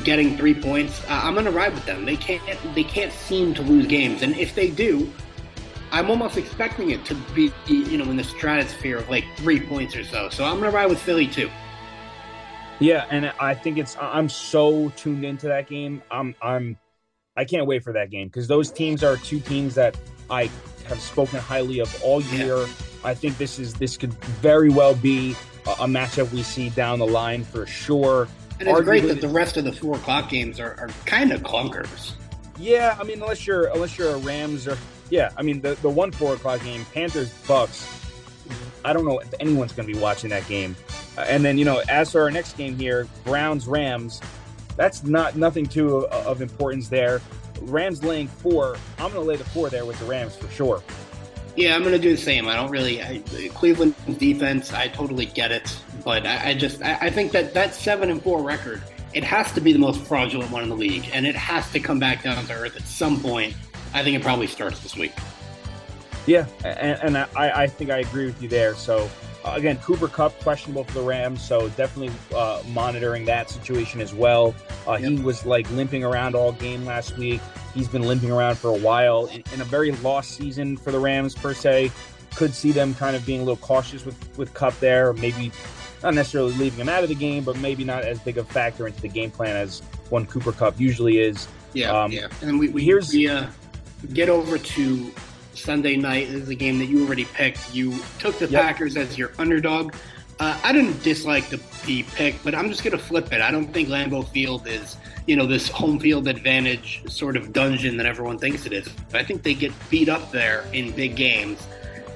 getting 0.02 0.36
three 0.36 0.54
points, 0.54 1.02
uh, 1.04 1.20
I'm 1.24 1.34
going 1.34 1.46
to 1.46 1.50
ride 1.50 1.74
with 1.74 1.84
them. 1.86 2.04
They 2.04 2.16
can't 2.16 2.42
they 2.74 2.84
can't 2.84 3.12
seem 3.12 3.54
to 3.54 3.62
lose 3.62 3.86
games, 3.86 4.22
and 4.22 4.36
if 4.36 4.54
they 4.54 4.70
do, 4.70 5.12
I'm 5.90 6.10
almost 6.10 6.36
expecting 6.36 6.90
it 6.90 7.04
to 7.06 7.14
be 7.34 7.52
you 7.66 7.98
know 7.98 8.04
in 8.04 8.16
the 8.16 8.24
stratosphere 8.24 8.98
of 8.98 9.08
like 9.08 9.24
three 9.36 9.60
points 9.60 9.96
or 9.96 10.04
so. 10.04 10.28
So 10.28 10.44
I'm 10.44 10.58
going 10.58 10.70
to 10.70 10.76
ride 10.76 10.88
with 10.88 11.00
Philly 11.00 11.26
too. 11.26 11.50
Yeah, 12.80 13.06
and 13.10 13.32
I 13.38 13.54
think 13.54 13.78
it's 13.78 13.96
I'm 14.00 14.28
so 14.28 14.88
tuned 14.90 15.24
into 15.24 15.46
that 15.48 15.68
game. 15.68 16.02
I'm 16.10 16.34
I'm 16.42 16.76
I 17.36 17.44
can't 17.44 17.66
wait 17.66 17.82
for 17.82 17.92
that 17.92 18.10
game 18.10 18.28
because 18.28 18.48
those 18.48 18.70
teams 18.70 19.02
are 19.02 19.16
two 19.16 19.40
teams 19.40 19.74
that 19.74 19.96
I 20.30 20.50
have 20.86 21.00
spoken 21.00 21.38
highly 21.38 21.78
of 21.78 22.02
all 22.02 22.20
year. 22.20 22.56
Yeah. 22.58 22.66
I 23.04 23.14
think 23.14 23.38
this 23.38 23.58
is 23.58 23.74
this 23.74 23.96
could 23.96 24.12
very 24.14 24.70
well 24.70 24.94
be 24.94 25.36
a, 25.66 25.70
a 25.70 25.86
matchup 25.86 26.32
we 26.32 26.42
see 26.42 26.70
down 26.70 26.98
the 26.98 27.06
line 27.06 27.44
for 27.44 27.66
sure. 27.66 28.28
And 28.62 28.70
it's 28.70 28.78
Arguably, 28.78 28.84
great 28.84 29.08
that 29.08 29.20
the 29.20 29.26
rest 29.26 29.56
of 29.56 29.64
the 29.64 29.72
four 29.72 29.96
o'clock 29.96 30.30
games 30.30 30.60
are, 30.60 30.76
are 30.78 30.88
kind 31.04 31.32
of 31.32 31.42
clunkers. 31.42 32.12
Yeah, 32.60 32.96
I 32.96 33.02
mean, 33.02 33.20
unless 33.20 33.44
you're 33.44 33.66
unless 33.74 33.98
you're 33.98 34.10
a 34.10 34.18
Rams 34.18 34.68
or 34.68 34.78
yeah, 35.10 35.30
I 35.36 35.42
mean 35.42 35.60
the 35.60 35.74
the 35.82 35.90
one 35.90 36.12
four 36.12 36.34
o'clock 36.34 36.62
game, 36.62 36.86
Panthers 36.94 37.32
Bucs. 37.48 37.98
I 38.84 38.92
don't 38.92 39.04
know 39.04 39.18
if 39.18 39.34
anyone's 39.40 39.72
going 39.72 39.88
to 39.88 39.92
be 39.92 39.98
watching 39.98 40.30
that 40.30 40.46
game. 40.46 40.76
Uh, 41.18 41.22
and 41.22 41.44
then 41.44 41.58
you 41.58 41.64
know, 41.64 41.82
as 41.88 42.12
for 42.12 42.20
our 42.20 42.30
next 42.30 42.56
game 42.56 42.78
here, 42.78 43.08
Browns 43.24 43.66
Rams. 43.66 44.20
That's 44.76 45.02
not 45.02 45.34
nothing 45.34 45.66
too 45.66 45.96
of, 45.96 46.26
of 46.26 46.40
importance 46.40 46.86
there. 46.86 47.20
Rams 47.62 48.04
laying 48.04 48.28
four. 48.28 48.76
I'm 48.98 49.12
going 49.12 49.24
to 49.24 49.28
lay 49.28 49.34
the 49.36 49.44
four 49.44 49.70
there 49.70 49.84
with 49.84 49.98
the 49.98 50.06
Rams 50.06 50.36
for 50.36 50.48
sure. 50.50 50.84
Yeah, 51.56 51.74
I'm 51.74 51.82
going 51.82 51.92
to 51.92 51.98
do 51.98 52.10
the 52.10 52.22
same. 52.22 52.48
I 52.48 52.56
don't 52.56 52.70
really 52.70 53.02
I, 53.02 53.22
Cleveland 53.54 53.94
defense. 54.18 54.72
I 54.72 54.88
totally 54.88 55.26
get 55.26 55.52
it, 55.52 55.76
but 56.04 56.26
I, 56.26 56.50
I 56.50 56.54
just 56.54 56.82
I, 56.82 56.98
I, 57.02 57.10
think 57.10 57.32
that 57.32 57.52
that 57.52 57.74
seven 57.74 58.10
and 58.10 58.22
four 58.22 58.42
record 58.42 58.80
it 59.12 59.24
has 59.24 59.52
to 59.52 59.60
be 59.60 59.72
the 59.72 59.78
most 59.78 60.00
fraudulent 60.02 60.50
one 60.50 60.62
in 60.62 60.70
the 60.70 60.76
league, 60.76 61.08
and 61.12 61.26
it 61.26 61.36
has 61.36 61.70
to 61.72 61.80
come 61.80 61.98
back 61.98 62.22
down 62.22 62.42
to 62.44 62.52
earth 62.54 62.76
at 62.76 62.82
some 62.82 63.20
point. 63.20 63.54
I 63.92 64.02
think 64.02 64.16
it 64.16 64.22
probably 64.22 64.46
starts 64.46 64.80
this 64.80 64.96
week. 64.96 65.12
Yeah, 66.26 66.46
and, 66.64 66.98
and 67.02 67.18
I, 67.18 67.62
I 67.62 67.66
think 67.66 67.90
I 67.90 67.98
agree 67.98 68.26
with 68.26 68.40
you 68.42 68.48
there. 68.48 68.74
So 68.74 69.10
uh, 69.44 69.52
again, 69.54 69.76
Cooper 69.78 70.08
Kupp 70.08 70.38
questionable 70.40 70.84
for 70.84 70.94
the 70.94 71.02
Rams, 71.02 71.42
so 71.42 71.68
definitely 71.70 72.14
uh, 72.34 72.62
monitoring 72.68 73.24
that 73.26 73.50
situation 73.50 74.00
as 74.00 74.14
well. 74.14 74.54
Uh, 74.86 74.92
yep. 74.92 75.10
He 75.10 75.20
was 75.20 75.44
like 75.44 75.70
limping 75.72 76.04
around 76.04 76.34
all 76.34 76.52
game 76.52 76.84
last 76.84 77.18
week. 77.18 77.40
He's 77.74 77.88
been 77.88 78.02
limping 78.02 78.30
around 78.30 78.58
for 78.58 78.68
a 78.68 78.78
while 78.78 79.26
in, 79.26 79.42
in, 79.52 79.60
a 79.60 79.64
very 79.64 79.92
lost 79.92 80.32
season 80.32 80.76
for 80.76 80.90
the 80.92 80.98
Rams 80.98 81.34
per 81.34 81.54
se. 81.54 81.90
Could 82.34 82.54
see 82.54 82.70
them 82.70 82.94
kind 82.94 83.16
of 83.16 83.24
being 83.26 83.40
a 83.40 83.44
little 83.44 83.56
cautious 83.56 84.04
with 84.04 84.16
with 84.38 84.52
Kupp 84.54 84.78
there, 84.80 85.12
maybe 85.14 85.52
not 86.02 86.14
necessarily 86.14 86.52
leaving 86.54 86.80
him 86.80 86.88
out 86.88 87.02
of 87.02 87.08
the 87.08 87.14
game, 87.14 87.44
but 87.44 87.56
maybe 87.58 87.84
not 87.84 88.04
as 88.04 88.18
big 88.20 88.38
a 88.38 88.44
factor 88.44 88.86
into 88.86 89.00
the 89.00 89.08
game 89.08 89.30
plan 89.30 89.56
as 89.56 89.80
one 90.10 90.26
Cooper 90.26 90.52
Kupp 90.52 90.80
usually 90.80 91.18
is. 91.18 91.48
Yeah, 91.74 91.90
um, 91.90 92.12
yeah. 92.12 92.28
And 92.42 92.58
we, 92.58 92.68
we 92.68 92.84
here's 92.84 93.12
we, 93.12 93.28
uh, 93.28 93.46
get 94.12 94.28
over 94.28 94.58
to 94.58 95.12
Sunday 95.54 95.96
night. 95.96 96.28
This 96.28 96.42
is 96.42 96.48
a 96.48 96.54
game 96.54 96.78
that 96.78 96.86
you 96.86 97.06
already 97.06 97.24
picked. 97.24 97.74
You 97.74 97.98
took 98.18 98.38
the 98.38 98.48
yep. 98.48 98.62
Packers 98.62 98.96
as 98.96 99.16
your 99.16 99.32
underdog. 99.38 99.94
Uh, 100.40 100.58
I 100.64 100.72
didn't 100.72 101.02
dislike 101.02 101.48
the, 101.50 101.60
the 101.86 102.02
pick, 102.14 102.42
but 102.42 102.54
I'm 102.54 102.68
just 102.68 102.82
going 102.82 102.96
to 102.96 103.02
flip 103.02 103.32
it. 103.32 103.40
I 103.40 103.50
don't 103.50 103.72
think 103.72 103.88
Lambeau 103.88 104.26
Field 104.28 104.66
is, 104.66 104.96
you 105.26 105.36
know, 105.36 105.46
this 105.46 105.68
home 105.68 105.98
field 105.98 106.28
advantage 106.28 107.02
sort 107.08 107.36
of 107.36 107.52
dungeon 107.52 107.96
that 107.96 108.06
everyone 108.06 108.38
thinks 108.38 108.66
it 108.66 108.72
is. 108.72 108.88
I 109.14 109.22
think 109.22 109.42
they 109.42 109.54
get 109.54 109.72
beat 109.90 110.08
up 110.08 110.30
there 110.32 110.64
in 110.72 110.90
big 110.92 111.16
games. 111.16 111.66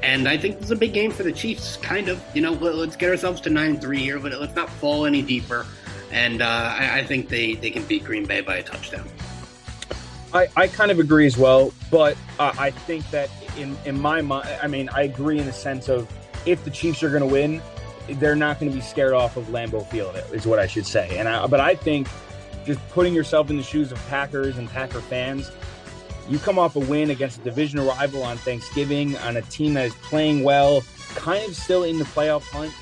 And 0.03 0.29
I 0.29 0.37
think 0.37 0.57
this 0.57 0.67
is 0.67 0.71
a 0.71 0.77
big 0.77 0.93
game 0.93 1.11
for 1.11 1.23
the 1.23 1.33
Chiefs, 1.33 1.77
kind 1.79 2.09
of. 2.09 2.23
You 2.35 2.43
know, 2.43 2.53
let's 2.53 2.97
get 2.97 3.11
ourselves 3.11 3.41
to 3.43 3.51
9 3.51 3.81
3 3.81 3.99
here, 3.99 4.19
but 4.19 4.33
let's 4.33 4.55
not 4.55 4.69
fall 4.69 5.07
any 5.07 5.23
deeper. 5.23 5.67
And 6.13 6.43
uh, 6.43 6.75
I, 6.79 6.99
I 6.99 7.05
think 7.05 7.29
they, 7.29 7.55
they 7.55 7.71
can 7.71 7.85
beat 7.85 8.05
Green 8.05 8.25
Bay 8.25 8.41
by 8.41 8.57
a 8.57 8.63
touchdown. 8.63 9.09
I, 10.33 10.49
I 10.57 10.69
kind 10.69 10.91
of 10.91 10.99
agree 10.99 11.27
as 11.27 11.39
well, 11.39 11.73
but 11.91 12.17
uh, 12.39 12.53
I 12.59 12.71
think 12.71 13.09
that 13.11 13.31
in 13.57 13.77
in 13.87 13.99
my 13.99 14.21
mind, 14.21 14.49
I 14.63 14.67
mean, 14.67 14.89
I 14.91 15.03
agree 15.03 15.39
in 15.39 15.47
the 15.47 15.53
sense 15.53 15.89
of 15.89 16.13
if 16.45 16.65
the 16.65 16.71
Chiefs 16.71 17.03
are 17.03 17.09
going 17.09 17.23
to 17.23 17.27
win, 17.27 17.63
they're 18.09 18.37
not 18.37 18.61
going 18.61 18.71
to 18.71 18.77
be 18.77 18.83
scared 18.83 19.15
off 19.15 19.37
of 19.37 19.47
Lambeau 19.47 19.87
Field, 19.89 20.17
is 20.33 20.47
what 20.47 20.59
I 20.59 20.67
should 20.67 20.87
say. 20.87 21.17
And 21.19 21.29
I, 21.29 21.47
but 21.47 21.61
I 21.61 21.75
think 21.75 22.09
just 22.67 22.87
putting 22.91 23.15
yourself 23.15 23.49
in 23.49 23.57
the 23.57 23.63
shoes 23.63 23.93
of 23.93 24.09
Packers 24.09 24.59
and 24.59 24.69
Packer 24.69 25.01
fans, 25.01 25.51
you 26.29 26.39
come 26.39 26.59
off 26.59 26.77
a 26.77 26.81
win 26.81 27.11
against 27.11 27.39
a 27.39 27.43
division 27.43 27.81
rival 27.81 28.23
on 28.23 28.37
Thanksgiving 28.39 29.17
on 29.19 29.37
a 29.37 29.43
team 29.43 29.75
that 29.75 29.87
is 29.87 29.95
playing 29.95 30.43
well, 30.43 30.83
kind 31.15 31.49
of 31.49 31.55
still 31.55 31.85
in 31.85 31.99
the 31.99 32.05
playoff 32.05 32.43
hunt. 32.43 32.73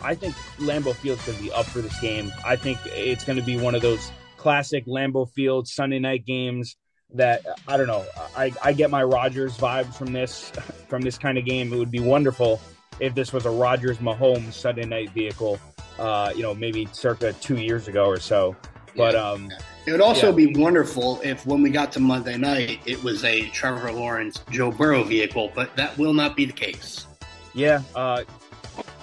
I 0.00 0.14
think 0.14 0.34
Lambeau 0.58 0.94
Field's 0.94 1.24
going 1.26 1.38
to 1.38 1.44
be 1.44 1.52
up 1.52 1.66
for 1.66 1.80
this 1.80 1.98
game. 2.00 2.32
I 2.44 2.56
think 2.56 2.78
it's 2.86 3.24
going 3.24 3.38
to 3.38 3.44
be 3.44 3.56
one 3.56 3.74
of 3.74 3.82
those 3.82 4.10
classic 4.36 4.86
Lambeau 4.86 5.28
Field 5.28 5.68
Sunday 5.68 5.98
night 5.98 6.24
games 6.24 6.76
that 7.14 7.44
I 7.68 7.76
don't 7.76 7.86
know. 7.86 8.04
I, 8.36 8.52
I 8.62 8.72
get 8.72 8.90
my 8.90 9.02
Rodgers 9.02 9.56
vibes 9.56 9.94
from 9.94 10.12
this 10.12 10.50
from 10.88 11.02
this 11.02 11.18
kind 11.18 11.38
of 11.38 11.44
game. 11.44 11.72
It 11.72 11.76
would 11.76 11.90
be 11.90 12.00
wonderful 12.00 12.60
if 13.00 13.14
this 13.14 13.32
was 13.32 13.46
a 13.46 13.50
Rodgers 13.50 13.98
Mahomes 13.98 14.54
Sunday 14.54 14.84
night 14.84 15.10
vehicle. 15.10 15.58
Uh, 15.98 16.32
you 16.34 16.42
know, 16.42 16.54
maybe 16.54 16.88
circa 16.92 17.32
two 17.34 17.58
years 17.58 17.86
ago 17.86 18.06
or 18.06 18.18
so. 18.18 18.56
But 18.96 19.14
um, 19.14 19.50
it 19.86 19.92
would 19.92 20.00
also 20.00 20.28
yeah. 20.28 20.46
be 20.46 20.60
wonderful 20.60 21.20
if 21.22 21.46
when 21.46 21.62
we 21.62 21.70
got 21.70 21.92
to 21.92 22.00
Monday 22.00 22.36
night, 22.36 22.80
it 22.86 23.02
was 23.02 23.24
a 23.24 23.48
Trevor 23.48 23.92
Lawrence 23.92 24.42
Joe 24.50 24.70
Burrow 24.70 25.02
vehicle. 25.02 25.50
But 25.54 25.74
that 25.76 25.96
will 25.98 26.14
not 26.14 26.36
be 26.36 26.44
the 26.44 26.52
case. 26.52 27.06
Yeah, 27.54 27.82
uh, 27.94 28.24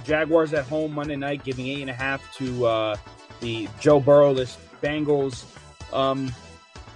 Jaguars 0.03 0.53
at 0.53 0.65
home 0.65 0.93
Monday 0.93 1.15
night, 1.15 1.43
giving 1.43 1.67
eight 1.67 1.81
and 1.81 1.89
a 1.89 1.93
half 1.93 2.35
to 2.37 2.65
uh, 2.65 2.95
the 3.39 3.67
Joe 3.79 3.99
Burrowless 3.99 4.57
Bengals. 4.81 5.45
Um, 5.93 6.31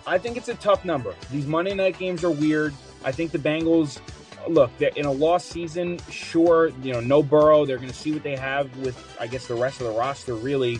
I 0.05 0.17
think 0.17 0.37
it's 0.37 0.49
a 0.49 0.55
tough 0.55 0.83
number. 0.83 1.15
These 1.31 1.47
Monday 1.47 1.73
night 1.73 1.97
games 1.97 2.23
are 2.23 2.31
weird. 2.31 2.73
I 3.05 3.11
think 3.11 3.31
the 3.31 3.37
Bengals, 3.37 3.99
look, 4.47 4.75
they're 4.77 4.91
in 4.95 5.05
a 5.05 5.11
lost 5.11 5.49
season, 5.49 5.99
sure, 6.09 6.69
you 6.81 6.93
know, 6.93 6.99
no 6.99 7.23
Burrow. 7.23 7.65
They're 7.65 7.77
going 7.77 7.89
to 7.89 7.95
see 7.95 8.11
what 8.11 8.23
they 8.23 8.35
have 8.35 8.75
with, 8.77 9.15
I 9.19 9.27
guess, 9.27 9.47
the 9.47 9.55
rest 9.55 9.81
of 9.81 9.87
the 9.87 9.93
roster. 9.93 10.35
Really, 10.35 10.79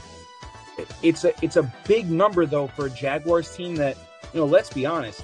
it's 1.02 1.24
a 1.24 1.34
it's 1.44 1.56
a 1.56 1.72
big 1.88 2.10
number 2.10 2.46
though 2.46 2.68
for 2.68 2.88
a 2.88 2.90
Jaguars 2.90 3.56
team 3.56 3.76
that, 3.76 3.98
you 4.34 4.40
know, 4.40 4.46
let's 4.46 4.72
be 4.72 4.86
honest, 4.86 5.24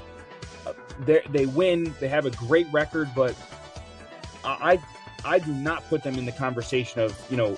uh, 0.65 0.73
they 1.05 1.45
win. 1.45 1.93
They 1.99 2.07
have 2.07 2.25
a 2.25 2.31
great 2.31 2.67
record, 2.71 3.09
but 3.15 3.35
I 4.43 4.79
I 5.25 5.39
do 5.39 5.51
not 5.53 5.87
put 5.89 6.03
them 6.03 6.15
in 6.15 6.25
the 6.25 6.31
conversation 6.31 7.01
of 7.01 7.19
you 7.29 7.37
know 7.37 7.55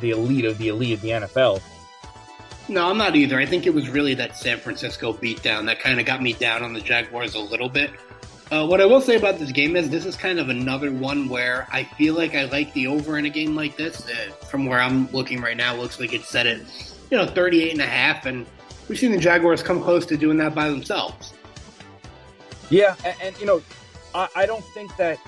the 0.00 0.10
elite 0.10 0.44
of 0.44 0.58
the 0.58 0.68
elite 0.68 0.94
of 0.94 1.00
the 1.00 1.10
NFL. 1.10 1.60
No, 2.68 2.88
I'm 2.88 2.98
not 2.98 3.16
either. 3.16 3.38
I 3.38 3.46
think 3.46 3.66
it 3.66 3.74
was 3.74 3.88
really 3.88 4.14
that 4.14 4.36
San 4.36 4.58
Francisco 4.58 5.12
beatdown 5.12 5.66
that 5.66 5.80
kind 5.80 5.98
of 5.98 6.06
got 6.06 6.22
me 6.22 6.34
down 6.34 6.62
on 6.62 6.72
the 6.72 6.80
Jaguars 6.80 7.34
a 7.34 7.40
little 7.40 7.68
bit. 7.68 7.90
Uh, 8.50 8.66
what 8.66 8.80
I 8.80 8.86
will 8.86 9.00
say 9.00 9.16
about 9.16 9.38
this 9.38 9.52
game 9.52 9.76
is 9.76 9.90
this 9.90 10.04
is 10.04 10.16
kind 10.16 10.38
of 10.40 10.48
another 10.48 10.92
one 10.92 11.28
where 11.28 11.68
I 11.70 11.84
feel 11.84 12.14
like 12.14 12.34
I 12.34 12.44
like 12.44 12.72
the 12.72 12.88
over 12.88 13.16
in 13.16 13.24
a 13.24 13.30
game 13.30 13.54
like 13.54 13.76
this. 13.76 14.08
Uh, 14.08 14.32
from 14.46 14.66
where 14.66 14.80
I'm 14.80 15.10
looking 15.12 15.40
right 15.40 15.56
now, 15.56 15.74
looks 15.74 16.00
like 16.00 16.12
it's 16.12 16.28
set 16.28 16.46
at 16.46 16.60
you 17.10 17.16
know 17.16 17.26
38 17.26 17.72
and 17.72 17.80
a 17.80 17.86
half, 17.86 18.26
and 18.26 18.46
we've 18.88 18.98
seen 18.98 19.12
the 19.12 19.18
Jaguars 19.18 19.62
come 19.62 19.82
close 19.82 20.06
to 20.06 20.16
doing 20.16 20.36
that 20.38 20.54
by 20.54 20.68
themselves. 20.68 21.34
Yeah, 22.70 22.94
and, 23.04 23.16
and 23.22 23.40
you 23.40 23.46
know, 23.46 23.62
I, 24.14 24.28
I, 24.36 24.46
don't 24.46 24.64
think 24.66 24.96
that 24.96 25.18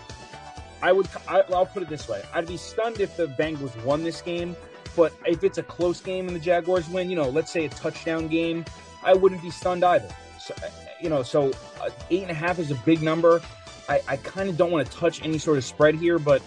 I 0.81 0.93
would. 0.93 1.09
I, 1.29 1.43
will 1.49 1.67
put 1.67 1.83
it 1.83 1.89
this 1.89 2.09
way: 2.09 2.23
I'd 2.33 2.47
be 2.47 2.57
stunned 2.57 3.01
if 3.01 3.17
the 3.17 3.27
Bengals 3.27 3.83
won 3.85 4.05
this 4.05 4.23
game, 4.23 4.57
but 4.97 5.13
if 5.27 5.43
it's 5.43 5.59
a 5.59 5.63
close 5.63 6.01
game 6.01 6.29
and 6.29 6.37
the 6.37 6.41
Jaguars 6.41 6.89
win, 6.89 7.11
you 7.11 7.17
know, 7.17 7.29
let's 7.29 7.51
say 7.51 7.65
a 7.65 7.69
touchdown 7.69 8.29
game, 8.29 8.65
I 9.03 9.15
wouldn't 9.15 9.43
be 9.43 9.51
stunned 9.51 9.85
either. 9.85 10.09
So, 10.41 10.55
you 11.01 11.09
know, 11.09 11.23
so 11.23 11.51
uh, 11.81 11.91
eight 12.11 12.23
and 12.23 12.31
a 12.31 12.35
half 12.35 12.59
is 12.59 12.71
a 12.71 12.77
big 12.77 13.03
number. 13.03 13.41
I, 13.89 14.01
I 14.07 14.17
kind 14.19 14.49
of 14.49 14.57
don't 14.57 14.71
want 14.71 14.89
to 14.89 14.97
touch 14.97 15.25
any 15.25 15.39
sort 15.39 15.59
of 15.59 15.65
spread 15.65 15.97
here, 15.97 16.21
but 16.21 16.43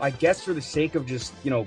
I 0.00 0.10
guess 0.10 0.44
for 0.44 0.52
the 0.52 0.62
sake 0.62 0.94
of 0.94 1.06
just 1.06 1.32
you 1.42 1.50
know, 1.50 1.66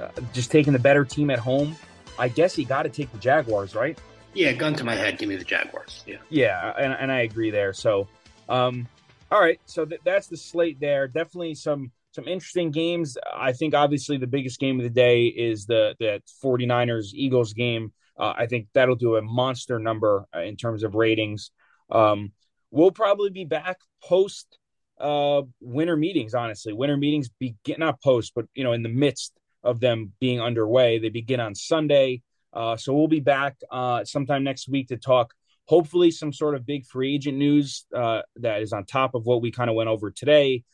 uh, 0.00 0.08
just 0.34 0.50
taking 0.50 0.74
the 0.74 0.78
better 0.78 1.04
team 1.04 1.30
at 1.30 1.38
home, 1.38 1.76
I 2.18 2.28
guess 2.28 2.54
he 2.54 2.64
got 2.64 2.82
to 2.82 2.88
take 2.88 3.12
the 3.12 3.18
Jaguars, 3.18 3.74
right? 3.74 3.98
Yeah, 4.34 4.52
gun 4.52 4.74
to 4.74 4.84
my 4.84 4.94
head, 4.94 5.18
give 5.18 5.28
me 5.28 5.36
the 5.36 5.44
Jaguars. 5.44 6.04
Yeah, 6.06 6.16
yeah, 6.28 6.72
and, 6.78 6.92
and 6.92 7.12
I 7.12 7.20
agree 7.20 7.50
there. 7.50 7.72
So, 7.72 8.06
um, 8.48 8.86
all 9.30 9.40
right, 9.40 9.60
so 9.66 9.84
th- 9.84 10.00
that's 10.04 10.26
the 10.26 10.36
slate 10.36 10.78
there. 10.78 11.08
Definitely 11.08 11.54
some 11.54 11.90
some 12.12 12.28
interesting 12.28 12.70
games. 12.70 13.16
I 13.34 13.52
think 13.52 13.74
obviously 13.74 14.16
the 14.16 14.26
biggest 14.26 14.58
game 14.58 14.78
of 14.78 14.84
the 14.84 14.90
day 14.90 15.26
is 15.26 15.66
the 15.66 15.94
the 15.98 16.22
49ers 16.42 17.12
Eagles 17.12 17.52
game. 17.52 17.92
Uh, 18.18 18.34
I 18.36 18.46
think 18.46 18.68
that'll 18.72 18.94
do 18.94 19.16
a 19.16 19.22
monster 19.22 19.78
number 19.78 20.24
uh, 20.34 20.40
in 20.40 20.56
terms 20.56 20.82
of 20.82 20.94
ratings. 20.94 21.50
Um, 21.90 22.32
we'll 22.70 22.90
probably 22.90 23.30
be 23.30 23.44
back 23.44 23.78
post 24.02 24.58
uh, 24.98 25.42
winter 25.60 25.96
meetings. 25.96 26.34
Honestly, 26.34 26.72
winter 26.72 26.96
meetings 26.96 27.28
begin 27.38 27.76
not 27.78 28.02
post, 28.02 28.32
but 28.34 28.46
you 28.54 28.64
know, 28.64 28.72
in 28.72 28.82
the 28.82 28.88
midst 28.88 29.32
of 29.66 29.80
them 29.80 30.12
being 30.20 30.40
underway, 30.40 30.98
they 30.98 31.08
begin 31.08 31.40
on 31.40 31.54
Sunday. 31.54 32.22
Uh, 32.52 32.76
so 32.76 32.94
we'll 32.94 33.08
be 33.08 33.20
back 33.20 33.56
uh, 33.70 34.04
sometime 34.04 34.44
next 34.44 34.68
week 34.68 34.88
to 34.88 34.96
talk. 34.96 35.34
Hopefully, 35.66 36.10
some 36.10 36.32
sort 36.32 36.54
of 36.54 36.64
big 36.64 36.86
free 36.86 37.14
agent 37.14 37.36
news 37.36 37.84
uh, 37.94 38.22
that 38.36 38.62
is 38.62 38.72
on 38.72 38.84
top 38.84 39.14
of 39.14 39.26
what 39.26 39.42
we 39.42 39.50
kind 39.50 39.68
of 39.68 39.76
went 39.76 39.88
over 39.88 40.10
today. 40.10 40.64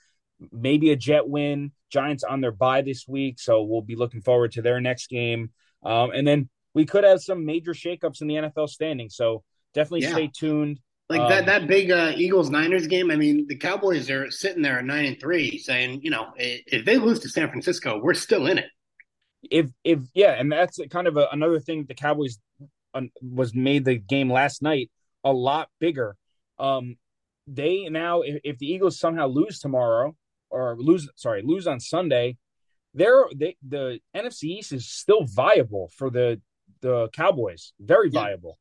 Maybe 0.53 0.93
a 0.93 0.97
Jet 0.97 1.29
win. 1.29 1.73
Giants 1.91 2.25
on 2.25 2.41
their 2.41 2.53
bye 2.53 2.83
this 2.83 3.07
week, 3.09 3.39
so 3.39 3.63
we'll 3.63 3.83
be 3.83 3.97
looking 3.97 4.23
forward 4.23 4.53
to 4.53 4.63
their 4.63 4.81
next 4.81 5.09
game. 5.09 5.51
Um, 5.83 6.11
and 6.11 6.27
then 6.27 6.49
we 6.75 6.87
could 6.87 7.05
have 7.05 7.21
some 7.21 7.45
major 7.45 7.73
shakeups 7.73 8.23
in 8.23 8.29
the 8.29 8.35
NFL 8.35 8.69
standings. 8.69 9.15
So 9.15 9.43
definitely 9.75 10.03
yeah. 10.03 10.13
stay 10.13 10.31
tuned. 10.35 10.81
Like 11.09 11.21
um, 11.21 11.29
that 11.29 11.47
that 11.47 11.67
big 11.67 11.91
uh, 11.91 12.13
Eagles 12.17 12.49
Niners 12.51 12.87
game. 12.87 13.11
I 13.11 13.17
mean, 13.17 13.47
the 13.47 13.57
Cowboys 13.57 14.09
are 14.09 14.31
sitting 14.31 14.63
there 14.63 14.79
at 14.79 14.85
nine 14.85 15.05
and 15.05 15.21
three, 15.21 15.59
saying, 15.59 16.01
you 16.03 16.11
know, 16.11 16.33
if 16.37 16.85
they 16.85 16.97
lose 16.97 17.21
to 17.21 17.29
San 17.29 17.49
Francisco, 17.49 18.01
we're 18.03 18.15
still 18.15 18.47
in 18.47 18.59
it. 18.59 18.67
If 19.51 19.71
if 19.85 20.01
yeah, 20.15 20.33
and 20.33 20.51
that's 20.51 20.79
kind 20.91 21.07
of 21.07 21.17
a, 21.17 21.29
another 21.33 21.61
thing. 21.61 21.85
The 21.87 21.95
Cowboys 21.95 22.39
uh, 22.95 23.03
was 23.21 23.55
made 23.55 23.85
the 23.85 23.97
game 23.97 24.31
last 24.31 24.63
night 24.63 24.91
a 25.25 25.33
lot 25.33 25.69
bigger. 25.81 26.17
Um, 26.59 26.97
they 27.47 27.89
now, 27.89 28.23
if, 28.23 28.41
if 28.45 28.59
the 28.59 28.67
Eagles 28.67 28.99
somehow 28.99 29.27
lose 29.27 29.59
tomorrow 29.59 30.17
or 30.51 30.77
lose, 30.79 31.09
sorry, 31.17 31.43
lose 31.43 31.67
on 31.67 31.81
Sunday, 31.81 32.37
they're 32.95 33.25
they 33.35 33.57
the 33.67 34.01
NFC 34.15 34.45
East 34.45 34.73
is 34.73 34.89
still 34.89 35.25
viable 35.25 35.91
for 35.97 36.11
the 36.11 36.41
the 36.81 37.09
Cowboys. 37.13 37.73
Very 37.81 38.11
yeah. 38.11 38.21
viable. 38.21 38.59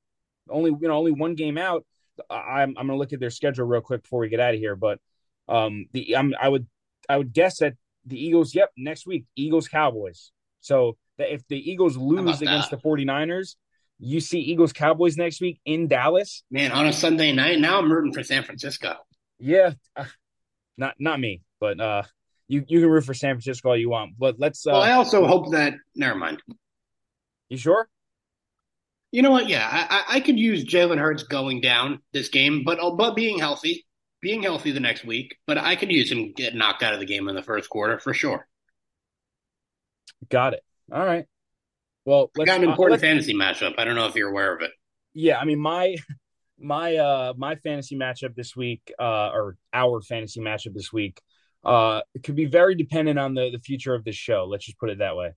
Only 0.50 0.72
you 0.72 0.88
know 0.88 0.96
only 0.96 1.12
one 1.12 1.36
game 1.36 1.58
out. 1.58 1.86
I'm 2.30 2.76
I'm 2.78 2.88
gonna 2.88 2.98
look 2.98 3.14
at 3.14 3.20
their 3.20 3.30
schedule 3.30 3.66
real 3.66 3.82
quick 3.82 4.04
before 4.04 4.20
we 4.20 4.30
get 4.30 4.40
out 4.40 4.54
of 4.54 4.60
here. 4.60 4.76
But 4.76 5.00
um 5.48 5.88
the 5.92 6.16
I'm, 6.16 6.34
I 6.40 6.50
would 6.50 6.68
I 7.10 7.18
would 7.18 7.34
guess 7.34 7.60
that 7.60 7.76
the 8.06 8.24
Eagles. 8.24 8.56
Yep, 8.56 8.72
next 8.78 9.06
week 9.06 9.26
Eagles 9.36 9.68
Cowboys. 9.68 10.32
So 10.62 10.98
that 11.18 11.34
if 11.34 11.48
the 11.48 11.58
Eagles 11.58 11.98
lose 11.98 12.42
against 12.42 12.72
the 12.72 12.78
49ers, 12.78 13.56
you 14.00 14.20
see 14.20 14.40
Eagles 14.40 14.74
Cowboys 14.74 15.18
next 15.18 15.42
week 15.42 15.60
in 15.66 15.88
Dallas. 15.88 16.44
Man, 16.50 16.72
on 16.72 16.88
a 16.88 16.94
Sunday 16.94 17.32
night. 17.32 17.60
Now 17.60 17.78
I'm 17.78 17.92
rooting 17.92 18.14
for 18.14 18.24
San 18.24 18.44
Francisco. 18.44 18.96
Yeah, 19.40 19.74
uh, 19.96 20.06
not 20.78 20.96
not 21.00 21.20
me, 21.20 21.42
but 21.60 21.80
uh, 21.80 22.04
you 22.48 22.64
you 22.68 22.80
can 22.82 22.90
root 22.90 23.06
for 23.06 23.14
San 23.14 23.36
Francisco 23.36 23.70
all 23.70 23.78
you 23.78 23.90
want. 23.90 24.14
But 24.18 24.40
let's. 24.40 24.66
Uh, 24.66 24.72
well, 24.72 24.82
I 24.82 24.94
also 24.94 25.26
hope 25.26 25.52
that. 25.52 25.76
Never 25.96 26.16
mind. 26.16 26.42
You 27.50 27.58
sure? 27.58 27.88
You 29.12 29.22
know 29.22 29.32
what? 29.32 29.50
Yeah, 29.50 29.68
I, 29.70 30.04
I 30.18 30.20
could 30.22 30.40
use 30.40 30.64
Jalen 30.64 30.98
Hurts 30.98 31.24
going 31.24 31.60
down 31.60 32.00
this 32.14 32.30
game, 32.30 32.64
but 32.64 32.80
uh, 32.80 32.92
but 32.92 33.16
being 33.16 33.38
healthy, 33.40 33.86
being 34.22 34.42
healthy 34.42 34.72
the 34.72 34.80
next 34.80 35.04
week. 35.04 35.36
But 35.46 35.58
I 35.58 35.76
could 35.76 35.92
use 35.92 36.12
him 36.12 36.34
get 36.34 36.56
knocked 36.56 36.82
out 36.82 36.94
of 36.94 37.00
the 37.00 37.06
game 37.06 37.28
in 37.28 37.36
the 37.36 37.44
first 37.44 37.70
quarter 37.70 38.00
for 38.00 38.14
sure. 38.14 38.48
Got 40.30 40.54
it. 40.54 40.64
All 40.92 41.06
right. 41.06 41.26
Well, 42.06 42.32
let's, 42.36 42.50
got 42.50 42.62
an 42.62 42.68
uh, 42.68 42.72
important 42.72 43.00
uh, 43.00 43.02
fantasy 43.02 43.34
matchup. 43.34 43.76
I 43.78 43.84
don't 43.84 43.96
know 43.96 44.08
if 44.08 44.16
you're 44.16 44.30
aware 44.30 44.56
of 44.56 44.62
it. 44.62 44.72
Yeah, 45.14 45.38
I 45.38 45.46
mean 45.46 45.60
my 45.60 45.96
my 46.60 46.96
uh 46.96 47.34
my 47.38 47.56
fantasy 47.56 47.98
matchup 47.98 48.36
this 48.36 48.56
week, 48.56 48.92
uh, 49.00 49.30
or 49.30 49.58
our 49.74 50.02
fantasy 50.02 50.40
matchup 50.40 50.74
this 50.74 50.92
week, 50.92 51.22
uh, 51.64 52.02
it 52.14 52.24
could 52.24 52.36
be 52.36 52.46
very 52.46 52.76
dependent 52.76 53.20
on 53.20 53.34
the 53.34 53.50
the 53.52 53.60
future 53.60 53.94
of 53.94 54.04
this 54.04 54.16
show. 54.16 54.46
Let's 54.50 54.66
just 54.66 54.80
put 54.80 54.90
it 54.90 55.00
that 55.00 55.16
way. 55.16 55.32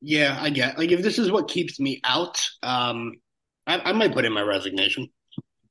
Yeah, 0.00 0.36
I 0.40 0.50
get. 0.50 0.78
Like 0.78 0.92
if 0.92 1.02
this 1.02 1.18
is 1.18 1.30
what 1.30 1.48
keeps 1.48 1.80
me 1.80 2.00
out, 2.04 2.40
um, 2.62 3.14
I, 3.66 3.78
I 3.78 3.92
might 3.92 4.12
put 4.12 4.24
in 4.24 4.32
my 4.32 4.42
resignation. 4.42 5.08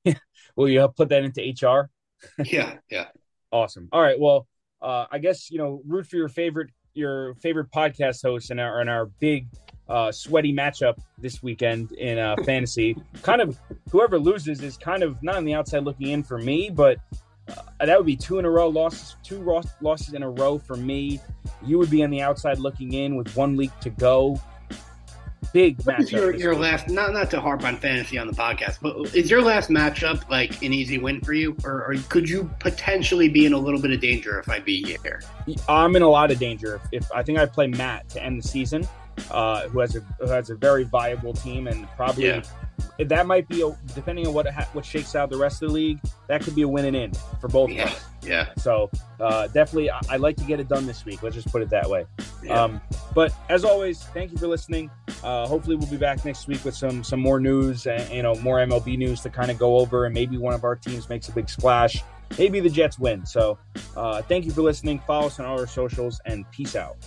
Will 0.56 0.70
you 0.70 0.88
put 0.96 1.10
that 1.10 1.24
into 1.24 1.42
HR? 1.42 1.90
yeah, 2.44 2.78
yeah. 2.90 3.08
Awesome. 3.52 3.88
All 3.94 4.02
right. 4.02 4.20
Well, 4.20 4.48
uh, 4.82 5.06
I 5.10 5.20
guess 5.20 5.50
you 5.50 5.60
know, 5.60 5.82
root 5.88 6.08
for 6.08 6.18
your 6.18 6.28
favorite 6.28 6.72
your 6.96 7.36
favorite 7.36 7.72
podcast 7.72 8.24
host 8.24 8.52
in 8.52 8.60
our 8.60 8.88
our 8.90 9.06
big 9.20 9.48
uh, 9.88 10.12
sweaty 10.12 10.54
matchup 10.54 10.98
this 11.20 11.44
weekend 11.44 11.92
in 11.94 12.18
uh, 12.18 12.36
fantasy. 12.44 12.98
kind 13.22 13.42
of 13.42 13.60
whoever 13.92 14.18
loses 14.18 14.62
is 14.62 14.78
kind 14.78 15.04
of 15.04 15.22
not 15.22 15.36
on 15.36 15.46
the 15.46 15.54
outside 15.54 15.84
looking 15.84 16.08
in 16.08 16.24
for 16.24 16.40
me, 16.40 16.70
but 16.70 16.98
uh, 17.48 17.86
that 17.86 17.98
would 17.98 18.06
be 18.06 18.16
two 18.16 18.40
in 18.40 18.46
a 18.46 18.50
row 18.50 18.68
losses, 18.68 19.16
two 19.22 19.40
losses 19.82 20.14
in 20.14 20.24
a 20.24 20.30
row 20.30 20.58
for 20.58 20.76
me. 20.76 21.20
You 21.64 21.78
would 21.78 21.92
be 21.92 22.04
on 22.04 22.10
the 22.10 22.22
outside 22.22 22.58
looking 22.58 22.94
in 22.94 23.16
with 23.16 23.36
one 23.36 23.56
week 23.56 23.78
to 23.82 23.92
go 23.92 24.42
big 25.54 25.80
what 25.84 25.98
matchup. 25.98 26.12
Your, 26.12 26.36
your 26.36 26.56
last, 26.56 26.90
not 26.90 27.14
not 27.14 27.30
to 27.32 27.42
harp 27.42 27.64
on 27.64 27.78
fantasy 27.78 28.18
on 28.18 28.28
the 28.28 28.34
podcast, 28.34 28.78
but 28.82 29.16
is 29.16 29.30
your 29.30 29.42
last 29.42 29.70
matchup 29.70 30.30
like 30.30 30.62
an 30.62 30.74
easy 30.74 30.98
win 30.98 31.22
for 31.22 31.34
you, 31.34 31.56
or, 31.64 31.86
or 31.86 31.96
could 32.10 32.30
you 32.30 32.50
potentially 32.60 33.30
be 33.30 33.46
in 33.46 33.54
a 33.54 33.58
little 33.58 33.82
bit 33.82 33.92
of 33.92 34.00
danger 34.00 34.40
if 34.40 34.50
I 34.50 34.60
beat 34.60 34.88
you 34.88 34.98
here? 35.02 35.22
I'm 35.70 35.96
in 35.96 36.02
a 36.02 36.10
lot 36.10 36.32
of 36.32 36.40
danger. 36.40 36.76
If, 36.92 37.04
if 37.04 37.12
I 37.12 37.24
think 37.24 37.40
I 37.40 37.46
play 37.46 37.68
Matt 37.68 38.10
to 38.10 38.24
end 38.24 38.42
the 38.42 38.48
season, 38.48 38.88
uh, 39.32 39.68
who 39.70 39.80
has 39.80 39.96
a 39.96 40.00
who 40.20 40.28
has 40.28 40.50
a 40.50 40.56
very 40.56 40.84
viable 40.84 41.34
team 41.34 41.68
and 41.68 41.88
probably 41.96 42.28
yeah 42.28 42.44
that 43.00 43.26
might 43.26 43.48
be 43.48 43.62
a, 43.62 43.76
depending 43.94 44.28
on 44.28 44.34
what 44.34 44.48
what 44.74 44.86
shakes 44.86 45.16
out 45.16 45.30
the 45.30 45.38
rest 45.38 45.62
of 45.62 45.70
the 45.70 45.74
league. 45.74 46.00
That 46.28 46.42
could 46.42 46.56
be 46.56 46.64
a 46.64 46.68
win 46.68 46.86
and 46.86 46.96
in 46.96 47.12
for 47.40 47.48
both 47.48 47.70
yeah. 47.70 47.94
Yeah. 48.26 48.50
So 48.58 48.90
uh, 49.20 49.48
definitely, 49.48 49.90
I, 49.90 50.00
would 50.12 50.22
like 50.22 50.36
to 50.38 50.44
get 50.44 50.60
it 50.60 50.68
done 50.68 50.86
this 50.86 51.06
week. 51.06 51.24
Let's 51.24 51.36
just 51.36 51.52
put 51.52 51.62
it 51.62 51.70
that 51.70 51.90
way. 51.90 52.06
Yeah. 52.44 52.64
Um, 52.64 52.82
but 53.14 53.34
as 53.50 53.64
always, 53.64 54.04
thank 54.04 54.32
you 54.32 54.38
for 54.38 54.48
listening. 54.48 54.90
Uh, 55.24 55.48
hopefully, 55.48 55.76
we'll 55.76 55.90
be 55.90 55.98
back 55.98 56.24
next 56.26 56.48
week 56.48 56.64
with 56.66 56.76
some 56.76 57.04
some 57.04 57.20
more 57.20 57.40
news 57.40 57.86
and 57.88 58.08
you 58.12 58.24
know 58.24 58.36
more 58.36 58.58
MLB 58.58 58.98
news 58.98 59.22
to 59.22 59.30
kind 59.30 59.52
of 59.52 59.58
go 59.58 59.78
over, 59.78 60.06
and 60.06 60.14
maybe 60.14 60.38
one 60.38 60.54
of 60.54 60.64
our 60.64 60.76
teams 60.76 61.10
makes 61.10 61.30
a 61.30 61.32
big 61.32 61.50
splash. 61.50 62.04
Maybe 62.40 62.60
the 62.60 62.70
Jets 62.70 62.98
win. 62.98 63.26
So, 63.26 63.60
uh, 63.96 64.22
thank 64.24 64.46
you 64.46 64.52
for 64.52 64.62
listening. 64.62 65.00
Follow 65.06 65.28
us 65.28 65.40
on 65.40 65.46
all 65.46 65.60
our 65.60 65.68
socials, 65.68 66.20
and 66.26 66.50
peace 66.52 66.76
out. 66.76 66.98